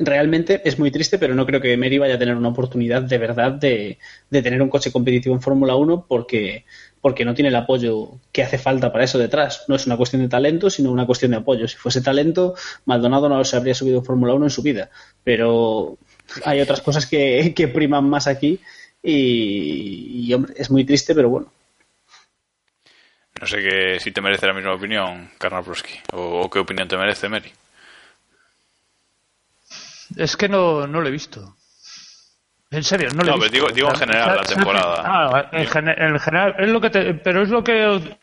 Realmente 0.00 0.62
es 0.64 0.78
muy 0.78 0.92
triste, 0.92 1.18
pero 1.18 1.34
no 1.34 1.44
creo 1.44 1.60
que 1.60 1.76
Mary 1.76 1.98
vaya 1.98 2.14
a 2.14 2.18
tener 2.18 2.36
una 2.36 2.50
oportunidad 2.50 3.02
de 3.02 3.18
verdad 3.18 3.52
de, 3.52 3.98
tener 4.30 4.62
un 4.62 4.68
coche 4.68 4.92
competitivo 4.92 5.34
en 5.34 5.40
Fórmula 5.40 5.74
1 5.74 6.06
porque, 6.06 6.66
porque 7.00 7.24
no 7.24 7.34
tiene 7.34 7.48
el 7.48 7.56
apoyo 7.56 8.20
que 8.30 8.44
hace 8.44 8.58
falta 8.58 8.92
para 8.92 9.04
eso 9.04 9.18
detrás. 9.18 9.64
No 9.66 9.74
es 9.74 9.86
una 9.86 9.96
cuestión 9.96 10.22
de 10.22 10.28
talento, 10.28 10.70
sino 10.70 10.92
una 10.92 11.06
cuestión 11.06 11.32
de 11.32 11.38
apoyo. 11.38 11.66
Si 11.66 11.76
fuese 11.76 12.00
talento, 12.00 12.54
Maldonado 12.84 13.28
no 13.28 13.42
se 13.44 13.56
habría 13.56 13.74
subido 13.74 13.98
en 13.98 14.04
Fórmula 14.04 14.34
1 14.34 14.46
en 14.46 14.50
su 14.50 14.62
vida. 14.62 14.90
Pero 15.24 15.98
hay 16.44 16.60
otras 16.60 16.80
cosas 16.80 17.06
que, 17.06 17.70
priman 17.72 18.08
más 18.08 18.26
aquí 18.26 18.60
y, 19.02 20.32
hombre, 20.32 20.54
es 20.56 20.70
muy 20.70 20.84
triste, 20.84 21.14
pero 21.14 21.28
bueno. 21.28 21.52
No 23.40 23.46
sé 23.46 23.58
que, 23.58 24.00
si 24.00 24.10
te 24.10 24.20
merece 24.20 24.46
la 24.46 24.52
misma 24.52 24.74
opinión, 24.74 25.30
Karnal 25.38 25.64
o, 26.12 26.50
qué 26.50 26.58
opinión 26.58 26.88
te 26.88 26.96
merece, 26.96 27.28
Mary. 27.28 27.52
Es 30.16 30.36
que 30.36 30.48
no, 30.48 30.86
no 30.86 31.00
lo 31.00 31.08
he 31.08 31.12
visto. 31.12 31.54
En 32.70 32.84
serio, 32.84 33.08
no 33.14 33.22
lo 33.22 33.32
he 33.32 33.34
visto. 33.34 33.52
Digo, 33.52 33.68
digo 33.68 33.88
en 33.90 33.96
general 33.96 34.36
la 34.36 34.42
temporada. 34.42 35.02
Ah, 35.04 35.48
en, 35.52 35.66
general, 35.66 36.56
es 36.58 36.68
lo 36.68 36.80
que 36.80 36.90
pero 37.22 37.42
es 37.42 37.48
lo 37.48 37.62
que 37.62 38.18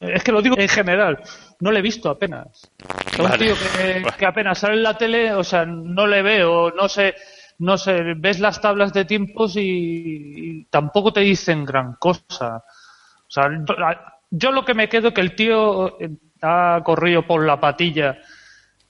es 0.00 0.22
que 0.22 0.32
lo 0.32 0.42
digo 0.42 0.56
en 0.58 0.68
general, 0.68 1.18
no 1.60 1.72
le 1.72 1.80
he 1.80 1.82
visto 1.82 2.08
apenas. 2.08 2.70
un 3.18 3.30
tío 3.38 3.54
que, 4.18 4.26
apenas 4.26 4.58
sale 4.58 4.74
en 4.74 4.82
la 4.82 4.96
tele, 4.96 5.32
o 5.32 5.42
sea, 5.42 5.66
no 5.66 6.06
le 6.06 6.22
veo, 6.22 6.70
no 6.70 6.88
sé, 6.88 7.14
no 7.58 7.76
sé, 7.76 8.14
ves 8.16 8.38
las 8.38 8.60
tablas 8.60 8.92
de 8.92 9.04
tiempos 9.04 9.54
y, 9.56 10.66
tampoco 10.70 11.12
te 11.12 11.20
dicen 11.20 11.64
gran 11.64 11.94
cosa. 11.94 12.56
O 12.56 13.30
sea, 13.30 13.50
yo 14.30 14.52
lo 14.52 14.64
que 14.64 14.74
me 14.74 14.88
quedo 14.88 15.12
que 15.12 15.20
el 15.20 15.34
tío 15.34 16.00
eh, 16.00 16.10
ha 16.42 16.80
corrido 16.84 17.26
por 17.26 17.44
la 17.44 17.60
patilla 17.60 18.18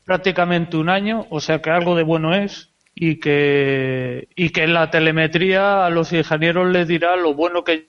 prácticamente 0.04 0.76
un 0.76 0.88
año, 0.88 1.26
o 1.30 1.40
sea 1.40 1.60
que 1.60 1.70
algo 1.70 1.94
de 1.94 2.02
bueno 2.02 2.34
es 2.34 2.72
y 2.94 3.20
que 3.20 4.28
y 4.34 4.50
que 4.50 4.64
en 4.64 4.74
la 4.74 4.90
telemetría 4.90 5.84
a 5.86 5.90
los 5.90 6.12
ingenieros 6.12 6.66
les 6.68 6.88
dirá 6.88 7.14
lo 7.16 7.34
bueno 7.34 7.62
que 7.62 7.88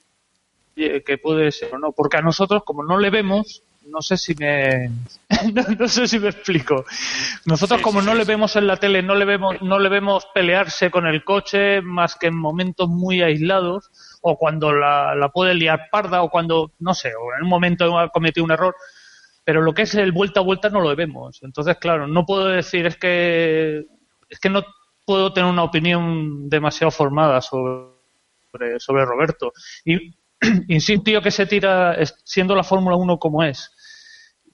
que 1.04 1.18
puede 1.18 1.52
ser 1.52 1.74
o 1.74 1.78
no, 1.78 1.92
porque 1.92 2.16
a 2.16 2.22
nosotros 2.22 2.62
como 2.64 2.82
no 2.82 2.98
le 2.98 3.10
vemos, 3.10 3.62
no 3.86 4.02
sé 4.02 4.16
si 4.16 4.34
me 4.34 4.90
no, 5.78 5.88
sé 5.88 6.06
si 6.06 6.18
me 6.18 6.28
explico. 6.28 6.84
Nosotros 7.46 7.80
como 7.80 8.02
no 8.02 8.14
le 8.14 8.24
vemos 8.24 8.56
en 8.56 8.66
la 8.66 8.76
tele, 8.76 9.02
no 9.02 9.14
le 9.14 9.24
vemos 9.24 9.60
no 9.62 9.78
le 9.78 9.88
vemos 9.88 10.26
pelearse 10.34 10.90
con 10.90 11.06
el 11.06 11.24
coche 11.24 11.80
más 11.80 12.16
que 12.16 12.28
en 12.28 12.36
momentos 12.36 12.88
muy 12.88 13.22
aislados 13.22 13.90
o 14.22 14.36
cuando 14.36 14.72
la, 14.72 15.14
la 15.14 15.30
puede 15.30 15.54
liar 15.54 15.88
parda 15.90 16.22
o 16.22 16.30
cuando 16.30 16.72
no 16.78 16.94
sé, 16.94 17.12
o 17.14 17.34
en 17.36 17.44
un 17.44 17.48
momento 17.48 17.98
ha 17.98 18.10
cometido 18.10 18.44
un 18.44 18.52
error, 18.52 18.74
pero 19.44 19.62
lo 19.62 19.72
que 19.72 19.82
es 19.82 19.94
el 19.94 20.12
vuelta 20.12 20.40
a 20.40 20.44
vuelta 20.44 20.68
no 20.68 20.80
lo 20.80 20.94
vemos. 20.94 21.42
Entonces, 21.42 21.76
claro, 21.78 22.06
no 22.06 22.26
puedo 22.26 22.46
decir 22.46 22.86
es 22.86 22.96
que 22.96 23.86
es 24.28 24.38
que 24.38 24.50
no 24.50 24.62
puedo 25.04 25.32
tener 25.32 25.50
una 25.50 25.64
opinión 25.64 26.48
demasiado 26.48 26.90
formada 26.90 27.40
sobre 27.40 27.90
sobre 28.78 29.04
Roberto. 29.04 29.52
Y 29.84 30.14
insisto, 30.68 31.04
tío 31.04 31.22
que 31.22 31.30
se 31.30 31.46
tira 31.46 31.96
siendo 32.24 32.54
la 32.54 32.64
Fórmula 32.64 32.96
1 32.96 33.18
como 33.18 33.42
es, 33.42 33.70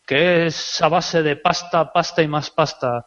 que 0.06 0.46
es 0.46 0.82
a 0.82 0.88
base 0.88 1.22
de 1.22 1.36
pasta, 1.36 1.92
pasta 1.92 2.22
y 2.22 2.28
más 2.28 2.50
pasta, 2.50 3.06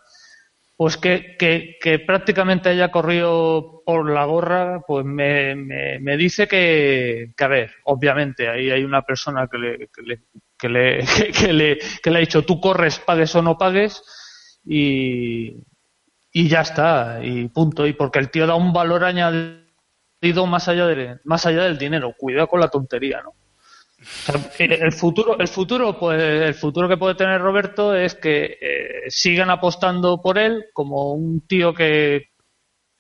pues 0.76 0.96
que, 0.96 1.36
que, 1.38 2.00
prácticamente 2.00 2.70
haya 2.70 2.90
corrido 2.90 3.84
por 3.86 4.10
la 4.10 4.24
gorra, 4.24 4.82
pues 4.88 5.06
me, 5.06 5.54
me, 5.54 6.16
dice 6.16 6.48
que, 6.48 7.34
que, 7.36 7.44
a 7.44 7.50
ver, 7.50 7.72
obviamente 7.84 8.48
ahí 8.48 8.72
hay 8.72 8.86
una 8.86 9.02
persona 9.02 9.50
que 9.52 9.58
le, 9.58 9.78
que 9.94 10.02
le, 10.02 10.22
que 10.58 10.70
le, 10.70 11.06
que 11.38 11.52
le, 11.52 11.80
que 12.02 12.10
ha 12.10 12.20
dicho 12.20 12.46
tú 12.46 12.62
corres, 12.62 13.00
pagues 13.00 13.36
o 13.36 13.42
no 13.42 13.58
pagues, 13.58 14.02
y 16.32 16.48
ya 16.48 16.62
está, 16.62 17.20
y 17.24 17.48
punto. 17.50 17.86
Y 17.88 17.94
porque 17.94 18.20
el 18.20 18.30
tío 18.30 18.48
da 18.48 18.56
un 18.56 18.72
valor 18.72 19.04
añadido 19.04 19.69
ido 20.22 20.46
más 20.46 20.68
allá, 20.68 20.86
de, 20.88 21.20
más 21.24 21.46
allá 21.46 21.64
del 21.64 21.78
dinero. 21.78 22.14
Cuidado 22.18 22.48
con 22.48 22.60
la 22.60 22.70
tontería, 22.70 23.22
¿no? 23.22 23.34
el 24.60 24.94
futuro, 24.94 25.38
el 25.40 25.48
futuro, 25.48 25.98
pues 26.00 26.22
el 26.22 26.54
futuro 26.54 26.88
que 26.88 26.98
puede 26.98 27.16
tener 27.16 27.42
Roberto 27.42 27.94
es 27.94 28.16
que 28.16 28.58
eh, 28.62 29.10
sigan 29.10 29.50
apostando 29.50 30.22
por 30.22 30.38
él 30.38 30.68
como 30.74 31.14
un 31.14 31.46
tío 31.46 31.74
que, 31.74 32.30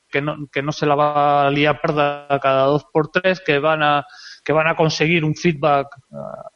que 0.09 0.21
no, 0.21 0.47
que 0.51 0.61
no 0.61 0.73
se 0.73 0.85
la 0.85 0.95
va 0.95 1.47
a 1.47 1.51
liar 1.51 1.79
perda 1.79 2.27
cada 2.41 2.65
dos 2.65 2.85
por 2.91 3.09
tres, 3.11 3.39
que 3.39 3.59
van 3.59 3.81
a, 3.81 4.05
que 4.43 4.51
van 4.51 4.67
a 4.67 4.75
conseguir 4.75 5.23
un 5.23 5.35
feedback 5.35 5.87
ah, 6.11 6.49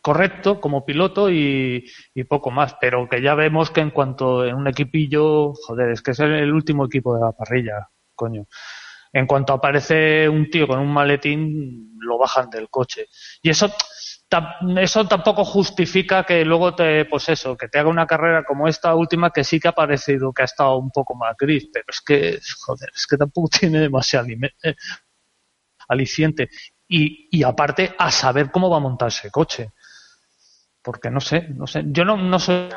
correcto 0.00 0.60
como 0.60 0.84
piloto 0.84 1.28
y, 1.28 1.84
y, 2.14 2.24
poco 2.24 2.52
más. 2.52 2.76
Pero 2.80 3.08
que 3.08 3.20
ya 3.20 3.34
vemos 3.34 3.72
que 3.72 3.80
en 3.80 3.90
cuanto 3.90 4.44
en 4.44 4.54
un 4.54 4.68
equipillo, 4.68 5.52
joder, 5.54 5.90
es 5.90 6.02
que 6.02 6.12
es 6.12 6.20
el 6.20 6.52
último 6.52 6.86
equipo 6.86 7.16
de 7.16 7.22
la 7.22 7.32
parrilla, 7.32 7.88
coño 8.14 8.46
en 9.12 9.26
cuanto 9.26 9.52
aparece 9.52 10.28
un 10.28 10.48
tío 10.50 10.66
con 10.66 10.78
un 10.78 10.92
maletín, 10.92 11.96
lo 11.98 12.18
bajan 12.18 12.48
del 12.50 12.68
coche. 12.68 13.06
Y 13.42 13.50
eso, 13.50 13.72
eso 14.78 15.08
tampoco 15.08 15.44
justifica 15.44 16.24
que 16.24 16.44
luego 16.44 16.74
te, 16.74 17.04
pues 17.06 17.28
eso, 17.28 17.56
que 17.56 17.68
te 17.68 17.78
haga 17.78 17.90
una 17.90 18.06
carrera 18.06 18.44
como 18.44 18.68
esta 18.68 18.94
última 18.94 19.30
que 19.30 19.44
sí 19.44 19.58
que 19.58 19.68
ha 19.68 19.72
parecido 19.72 20.32
que 20.32 20.42
ha 20.42 20.44
estado 20.44 20.76
un 20.76 20.90
poco 20.90 21.14
más 21.14 21.36
gris, 21.36 21.68
pero 21.72 21.86
es 21.88 22.00
que, 22.00 22.40
joder, 22.60 22.90
es 22.94 23.06
que 23.06 23.16
tampoco 23.16 23.48
tiene 23.60 23.80
demasiado 23.80 24.28
eh, 24.28 24.74
aliciente. 25.88 26.50
Y, 26.86 27.28
y 27.30 27.42
aparte, 27.44 27.94
a 27.98 28.10
saber 28.10 28.50
cómo 28.50 28.70
va 28.70 28.78
a 28.78 28.80
montar 28.80 29.08
ese 29.08 29.30
coche 29.30 29.72
porque 30.82 31.10
no 31.10 31.20
sé, 31.20 31.48
no 31.54 31.66
sé, 31.66 31.82
yo 31.86 32.04
no, 32.04 32.16
no 32.16 32.38
soy 32.38 32.68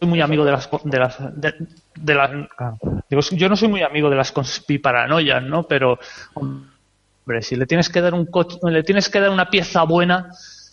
muy 0.00 0.20
amigo 0.20 0.44
de 0.44 0.52
las 0.52 0.68
de 0.84 0.98
las 0.98 1.16
de, 1.36 2.14
las 2.14 2.30
digo, 3.08 3.22
yo 3.32 3.48
no 3.48 3.56
soy 3.56 3.68
muy 3.68 3.82
amigo 3.82 4.10
de 4.10 4.16
las 4.16 4.32
conspiparanoias, 4.32 5.42
¿no? 5.42 5.62
Pero 5.62 5.98
hombre, 6.34 7.42
si 7.42 7.56
le 7.56 7.66
tienes 7.66 7.88
que 7.88 8.00
dar 8.00 8.14
un 8.14 8.28
le 8.62 8.82
tienes 8.82 9.08
que 9.08 9.20
dar 9.20 9.30
una 9.30 9.48
pieza 9.48 9.84
buena, 9.84 10.30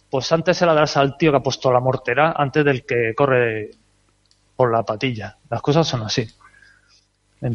pues 0.10 0.32
antes 0.32 0.58
se 0.58 0.66
la 0.66 0.74
darás 0.74 0.98
al 0.98 1.16
tío 1.18 1.32
que 1.32 1.38
ha 1.38 1.44
puesto 1.44 1.72
la 1.72 1.80
mortera 1.80 2.34
antes 2.36 2.66
del 2.66 2.86
que 2.86 3.14
corre 3.16 3.72
por 4.56 4.72
la 4.72 4.84
patilla. 4.84 5.38
Las 5.50 5.62
cosas 5.62 5.88
son 5.88 6.02
así. 6.02 6.28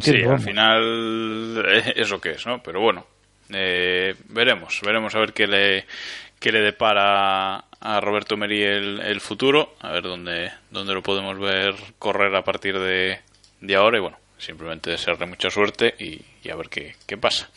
sí, 0.01 0.23
al 0.23 0.39
final 0.39 1.65
es 1.95 2.09
lo 2.09 2.21
que 2.21 2.31
es, 2.31 2.45
¿no? 2.45 2.63
Pero 2.63 2.79
bueno, 2.79 3.05
eh, 3.49 4.15
veremos, 4.29 4.79
veremos 4.85 5.13
a 5.15 5.19
ver 5.19 5.33
qué 5.33 5.47
le 5.47 5.85
qué 6.39 6.51
le 6.51 6.61
depara 6.61 7.65
a 7.81 8.01
Roberto 8.01 8.37
Meri 8.37 8.63
el, 8.63 9.21
futuro, 9.21 9.75
a 9.79 9.91
ver 9.91 10.03
dónde, 10.03 10.51
dónde 10.69 10.93
lo 10.93 11.03
podemos 11.03 11.37
ver 11.39 11.75
correr 11.97 12.35
a 12.35 12.43
partir 12.43 12.77
de, 12.77 13.19
de 13.61 13.75
ahora 13.75 13.97
y 13.97 14.01
bueno, 14.01 14.17
simplemente 14.37 14.91
desearle 14.91 15.25
mucha 15.25 15.49
suerte 15.49 15.95
y, 15.99 16.49
a 16.49 16.55
ver 16.55 16.69
qué, 16.69 16.95
qué, 17.05 17.17
pasa. 17.17 17.49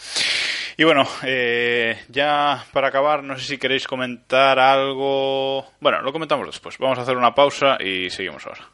Y 0.76 0.84
bueno, 0.84 1.06
eh, 1.24 2.02
ya 2.08 2.64
para 2.72 2.88
acabar, 2.88 3.22
no 3.22 3.38
sé 3.38 3.44
si 3.44 3.58
queréis 3.58 3.86
comentar 3.86 4.58
algo. 4.58 5.66
Bueno, 5.80 6.00
lo 6.02 6.12
comentamos 6.12 6.46
después. 6.46 6.78
Vamos 6.78 6.98
a 6.98 7.02
hacer 7.02 7.16
una 7.16 7.34
pausa 7.34 7.76
y 7.80 8.10
seguimos 8.10 8.46
ahora. 8.46 8.68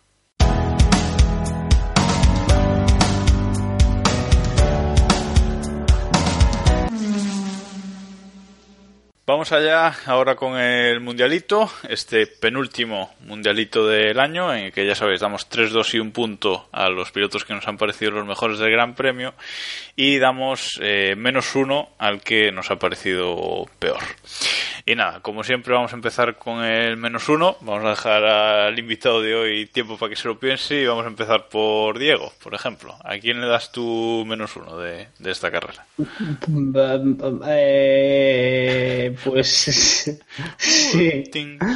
Vamos 9.28 9.52
allá 9.52 9.94
ahora 10.06 10.36
con 10.36 10.58
el 10.58 11.00
mundialito, 11.00 11.70
este 11.86 12.26
penúltimo 12.26 13.10
mundialito 13.26 13.86
del 13.86 14.18
año, 14.20 14.54
en 14.54 14.64
el 14.64 14.72
que 14.72 14.86
ya 14.86 14.94
sabéis, 14.94 15.20
damos 15.20 15.50
3, 15.50 15.70
2 15.70 15.94
y 15.96 15.98
un 15.98 16.12
punto 16.12 16.66
a 16.72 16.88
los 16.88 17.12
pilotos 17.12 17.44
que 17.44 17.52
nos 17.52 17.68
han 17.68 17.76
parecido 17.76 18.12
los 18.12 18.26
mejores 18.26 18.58
del 18.58 18.70
Gran 18.70 18.94
Premio 18.94 19.34
y 19.96 20.16
damos 20.16 20.80
eh, 20.80 21.14
menos 21.14 21.54
uno 21.54 21.90
al 21.98 22.22
que 22.22 22.50
nos 22.52 22.70
ha 22.70 22.76
parecido 22.76 23.66
peor. 23.78 24.00
Y 24.86 24.94
nada, 24.94 25.20
como 25.20 25.44
siempre 25.44 25.74
vamos 25.74 25.92
a 25.92 25.96
empezar 25.96 26.36
con 26.38 26.64
el 26.64 26.96
menos 26.96 27.28
uno, 27.28 27.58
vamos 27.60 27.84
a 27.84 27.90
dejar 27.90 28.24
al 28.24 28.78
invitado 28.78 29.20
de 29.20 29.34
hoy 29.34 29.66
tiempo 29.66 29.98
para 29.98 30.08
que 30.08 30.16
se 30.16 30.28
lo 30.28 30.38
piense 30.38 30.80
y 30.80 30.86
vamos 30.86 31.04
a 31.04 31.08
empezar 31.08 31.48
por 31.50 31.98
Diego, 31.98 32.32
por 32.42 32.54
ejemplo. 32.54 32.94
¿A 33.04 33.18
quién 33.18 33.42
le 33.42 33.48
das 33.48 33.70
tu 33.70 34.24
menos 34.26 34.56
uno 34.56 34.78
de, 34.78 35.08
de 35.18 35.30
esta 35.30 35.50
carrera? 35.50 35.84
Eh, 37.50 39.14
pues 39.24 39.48
sí. 40.58 41.30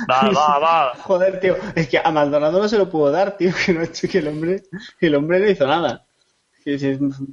Va, 0.09 0.31
va, 0.31 0.59
va. 0.59 0.95
Joder, 0.97 1.41
tío, 1.41 1.57
es 1.75 1.89
que 1.89 1.99
a 1.99 2.11
Maldonado 2.11 2.61
no 2.61 2.69
se 2.69 2.79
lo 2.79 2.89
puedo 2.89 3.11
dar, 3.11 3.37
tío, 3.37 3.53
que, 3.65 3.73
no, 3.73 3.83
que 3.91 4.19
el 4.19 4.29
hombre, 4.29 4.63
que 4.99 5.07
el 5.07 5.15
hombre 5.15 5.41
no 5.41 5.49
hizo 5.49 5.67
nada. 5.67 6.07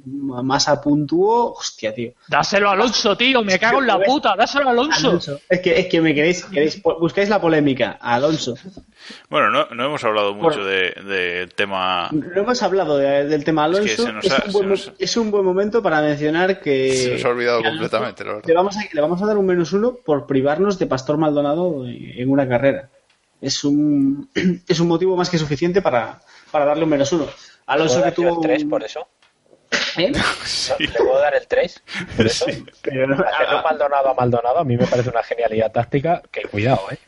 Massa 0.06 0.80
puntuó, 0.80 1.52
hostia, 1.52 1.94
tío. 1.94 2.12
Dáselo 2.28 2.68
a 2.68 2.72
Alonso, 2.72 3.16
tío, 3.16 3.42
me 3.42 3.58
cago 3.58 3.80
en 3.80 3.86
la 3.86 4.00
puta, 4.00 4.34
dáselo 4.36 4.68
a 4.68 4.70
Alonso. 4.72 5.40
Es 5.48 5.60
que, 5.60 5.78
es 5.78 5.86
que 5.86 6.00
me 6.00 6.14
queréis, 6.14 6.44
queréis, 6.44 6.82
buscáis 6.82 7.28
la 7.28 7.40
polémica, 7.40 7.98
a 8.00 8.14
Alonso. 8.14 8.54
Bueno, 9.28 9.50
no, 9.50 9.66
no 9.66 9.86
hemos 9.86 10.04
hablado 10.04 10.34
mucho 10.34 10.64
del 10.64 10.94
de 11.06 11.48
tema. 11.54 12.08
No 12.12 12.42
hemos 12.42 12.62
hablado 12.62 12.98
del 12.98 13.44
tema 13.44 13.64
Alonso. 13.64 14.04
Es, 14.98 15.16
un 15.16 15.30
buen, 15.30 15.44
momento 15.44 15.82
para 15.82 16.00
mencionar 16.00 16.60
que. 16.60 16.94
Se 16.94 17.12
nos 17.12 17.24
ha 17.24 17.28
olvidado 17.28 17.62
completamente, 17.62 18.24
la 18.24 18.32
verdad. 18.34 18.48
Le 18.48 18.54
vamos, 18.54 18.76
a, 18.76 18.80
le 18.92 19.00
vamos 19.00 19.22
a 19.22 19.26
dar 19.26 19.38
un 19.38 19.46
menos 19.46 19.72
uno 19.72 19.94
por 20.04 20.26
privarnos 20.26 20.78
de 20.78 20.86
Pastor 20.86 21.18
Maldonado 21.18 21.86
en 21.86 22.30
una 22.30 22.48
carrera. 22.48 22.90
Es 23.40 23.64
un, 23.64 24.28
es 24.68 24.80
un 24.80 24.88
motivo 24.88 25.16
más 25.16 25.30
que 25.30 25.38
suficiente 25.38 25.82
para, 25.82 26.20
para 26.50 26.64
darle 26.64 26.84
un 26.84 26.90
menos 26.90 27.12
uno. 27.12 27.26
Alonso 27.66 28.02
que 28.02 28.12
tuvo. 28.12 28.40
tres 28.40 28.64
por 28.64 28.82
eso? 28.82 29.06
¿Eh? 29.96 30.12
¿Le 30.78 30.88
puedo 30.88 31.18
dar 31.18 31.34
el 31.34 31.46
3? 31.46 31.82
Sí, 32.28 32.64
pero 32.82 33.06
no, 33.06 33.14
Hacerlo 33.14 33.62
Maldonado 33.62 34.08
a 34.10 34.14
Maldonado 34.14 34.58
a 34.58 34.64
mí 34.64 34.76
me 34.76 34.86
parece 34.86 35.10
una 35.10 35.22
genialidad 35.22 35.72
táctica 35.72 36.22
que 36.30 36.42
cuidado, 36.42 36.82
¿eh? 36.90 36.98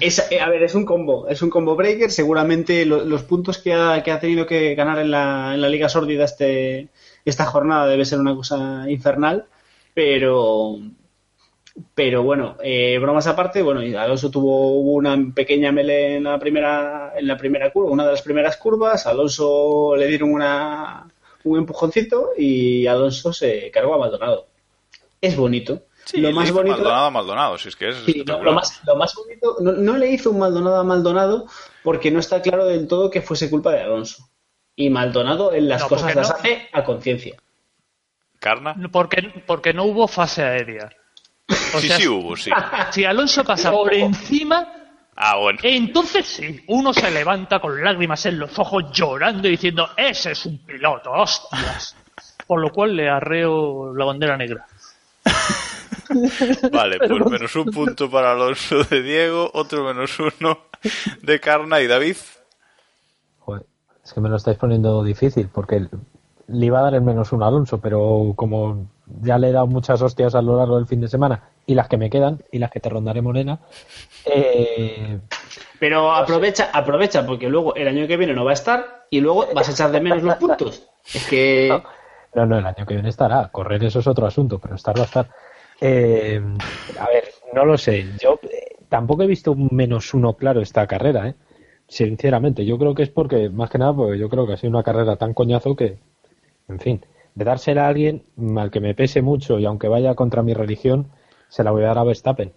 ¿eh? 0.00 0.40
a 0.40 0.48
ver, 0.48 0.62
es 0.62 0.74
un 0.74 0.84
combo, 0.84 1.28
es 1.28 1.42
un 1.42 1.50
combo 1.50 1.76
breaker. 1.76 2.10
Seguramente 2.10 2.86
los 2.86 3.22
puntos 3.22 3.58
que 3.58 3.72
ha, 3.72 4.02
que 4.02 4.10
ha, 4.10 4.20
tenido 4.20 4.46
que 4.46 4.74
ganar 4.74 4.98
en 4.98 5.10
la, 5.10 5.52
en 5.54 5.60
la 5.60 5.68
Liga 5.68 5.88
Sórdida 5.88 6.24
este, 6.24 6.88
esta 7.24 7.44
jornada 7.44 7.86
debe 7.86 8.04
ser 8.04 8.20
una 8.20 8.34
cosa 8.34 8.84
infernal, 8.88 9.46
pero 9.94 10.78
pero 11.94 12.22
bueno, 12.22 12.56
eh, 12.62 12.98
bromas 12.98 13.26
aparte, 13.26 13.62
bueno, 13.62 13.80
Alonso 14.00 14.30
tuvo 14.30 14.80
una 14.80 15.16
pequeña 15.34 15.72
mele 15.72 16.16
en 16.16 16.24
la 16.24 16.38
primera 16.38 17.12
en 17.16 17.26
la 17.26 17.36
primera 17.36 17.70
curva, 17.70 17.90
una 17.90 18.04
de 18.04 18.12
las 18.12 18.22
primeras 18.22 18.56
curvas, 18.56 19.06
Alonso 19.06 19.94
le 19.96 20.06
dieron 20.06 20.32
una 20.32 21.06
un 21.46 21.58
empujoncito 21.58 22.30
y 22.36 22.86
Alonso 22.86 23.32
se 23.32 23.70
cargó 23.70 23.94
a 23.94 23.98
Maldonado. 23.98 24.48
Es 25.20 25.36
bonito. 25.36 25.86
lo 26.14 26.32
más 26.32 26.50
bonito. 26.50 26.76
Maldonado 26.76 27.06
a 27.06 27.10
Maldonado, 27.10 27.58
si 27.58 27.68
es 27.68 27.76
que 27.76 27.88
es. 27.90 28.26
lo, 28.26 28.52
más, 28.52 28.82
bonito. 29.14 29.56
No, 29.60 29.96
le 29.96 30.10
hizo 30.10 30.30
un 30.30 30.40
Maldonado 30.40 30.76
a 30.76 30.84
Maldonado 30.84 31.46
porque 31.82 32.10
no 32.10 32.18
está 32.18 32.42
claro 32.42 32.66
del 32.66 32.88
todo 32.88 33.10
que 33.10 33.22
fuese 33.22 33.48
culpa 33.48 33.72
de 33.72 33.82
Alonso. 33.82 34.28
Y 34.74 34.90
Maldonado 34.90 35.54
en 35.54 35.68
las 35.68 35.84
cosas 35.84 36.14
las 36.14 36.30
hace 36.30 36.68
a 36.72 36.84
conciencia. 36.84 37.36
¿Carna? 38.38 38.76
Porque, 38.92 39.42
porque 39.46 39.72
no 39.72 39.84
hubo 39.84 40.08
fase 40.08 40.42
aérea. 40.42 40.90
sí, 41.48 41.88
sí 41.88 42.08
hubo, 42.08 42.36
sí. 42.36 42.50
Si 42.90 43.04
Alonso 43.04 43.44
pasa 43.44 43.70
por 43.70 43.94
encima, 43.94 44.85
Ah, 45.16 45.38
bueno. 45.38 45.58
Entonces 45.62 46.26
sí, 46.26 46.62
uno 46.68 46.92
se 46.92 47.10
levanta 47.10 47.58
con 47.58 47.82
lágrimas 47.82 48.26
en 48.26 48.38
los 48.38 48.58
ojos 48.58 48.84
llorando 48.92 49.48
y 49.48 49.52
diciendo, 49.52 49.88
ese 49.96 50.32
es 50.32 50.44
un 50.44 50.58
piloto, 50.58 51.10
hostias. 51.10 51.96
Por 52.46 52.60
lo 52.60 52.70
cual 52.70 52.94
le 52.94 53.08
arreo 53.08 53.94
la 53.94 54.04
bandera 54.04 54.36
negra. 54.36 54.66
vale, 56.72 56.98
pues 56.98 57.26
menos 57.30 57.56
un 57.56 57.70
punto 57.70 58.10
para 58.10 58.32
Alonso 58.32 58.84
de 58.84 59.02
Diego, 59.02 59.50
otro 59.54 59.84
menos 59.84 60.18
uno 60.20 60.58
de 61.22 61.40
Carna 61.40 61.80
y 61.80 61.86
David. 61.86 62.16
Joder, 63.40 63.64
es 64.04 64.12
que 64.12 64.20
me 64.20 64.28
lo 64.28 64.36
estáis 64.36 64.58
poniendo 64.58 65.02
difícil 65.02 65.48
porque 65.48 65.88
le 66.48 66.66
iba 66.66 66.78
a 66.78 66.82
dar 66.82 66.94
el 66.94 67.02
menos 67.02 67.32
uno 67.32 67.46
a 67.46 67.48
Alonso, 67.48 67.80
pero 67.80 68.34
como 68.36 68.86
ya 69.22 69.38
le 69.38 69.48
he 69.48 69.52
dado 69.52 69.66
muchas 69.66 70.00
hostias 70.02 70.34
a 70.34 70.42
lo 70.42 70.58
largo 70.58 70.76
del 70.76 70.86
fin 70.86 71.00
de 71.00 71.08
semana 71.08 71.55
y 71.66 71.74
las 71.74 71.88
que 71.88 71.96
me 71.96 72.10
quedan 72.10 72.42
y 72.52 72.58
las 72.58 72.70
que 72.70 72.80
te 72.80 72.88
rondaré 72.88 73.22
morena. 73.22 73.60
Eh, 74.24 75.18
pero 75.78 76.12
aprovecha, 76.12 76.70
aprovecha 76.72 77.26
porque 77.26 77.48
luego 77.48 77.74
el 77.74 77.88
año 77.88 78.06
que 78.06 78.16
viene 78.16 78.34
no 78.34 78.44
va 78.44 78.52
a 78.52 78.54
estar 78.54 79.06
y 79.10 79.20
luego 79.20 79.46
vas 79.54 79.68
a 79.68 79.72
echar 79.72 79.90
de 79.90 80.00
menos 80.00 80.22
los 80.22 80.36
puntos. 80.36 80.88
Es 81.12 81.26
que 81.26 81.82
no, 82.36 82.44
no, 82.44 82.58
el 82.58 82.66
año 82.66 82.84
que 82.84 82.92
viene 82.92 83.08
estará. 83.08 83.48
Correr 83.48 83.82
eso 83.82 84.00
es 84.00 84.06
otro 84.06 84.26
asunto, 84.26 84.58
pero 84.58 84.74
estar 84.74 84.94
va 84.94 85.02
a 85.02 85.06
estar. 85.06 85.30
Eh, 85.80 86.38
a 87.00 87.06
ver, 87.06 87.24
no 87.54 87.64
lo 87.64 87.78
sé. 87.78 88.04
Yo 88.20 88.38
eh, 88.42 88.76
tampoco 88.90 89.22
he 89.22 89.26
visto 89.26 89.52
un 89.52 89.70
menos 89.72 90.12
uno 90.12 90.34
claro 90.34 90.60
esta 90.60 90.86
carrera, 90.86 91.28
¿eh? 91.28 91.34
Sinceramente, 91.88 92.66
yo 92.66 92.78
creo 92.78 92.94
que 92.94 93.04
es 93.04 93.08
porque, 93.08 93.48
más 93.48 93.70
que 93.70 93.78
nada, 93.78 93.94
porque 93.94 94.18
yo 94.18 94.28
creo 94.28 94.46
que 94.46 94.52
ha 94.52 94.56
sido 94.58 94.70
una 94.70 94.82
carrera 94.82 95.16
tan 95.16 95.32
coñazo 95.32 95.76
que, 95.76 95.98
en 96.68 96.78
fin, 96.78 97.06
de 97.34 97.44
dársela 97.44 97.86
a 97.86 97.88
alguien 97.88 98.24
al 98.58 98.70
que 98.70 98.80
me 98.80 98.94
pese 98.94 99.22
mucho 99.22 99.58
y 99.58 99.64
aunque 99.64 99.88
vaya 99.88 100.14
contra 100.14 100.42
mi 100.42 100.52
religión, 100.52 101.12
se 101.48 101.64
la 101.64 101.70
voy 101.70 101.82
a 101.84 101.88
dar 101.88 101.98
a 101.98 102.04
Verstappen. 102.04 102.52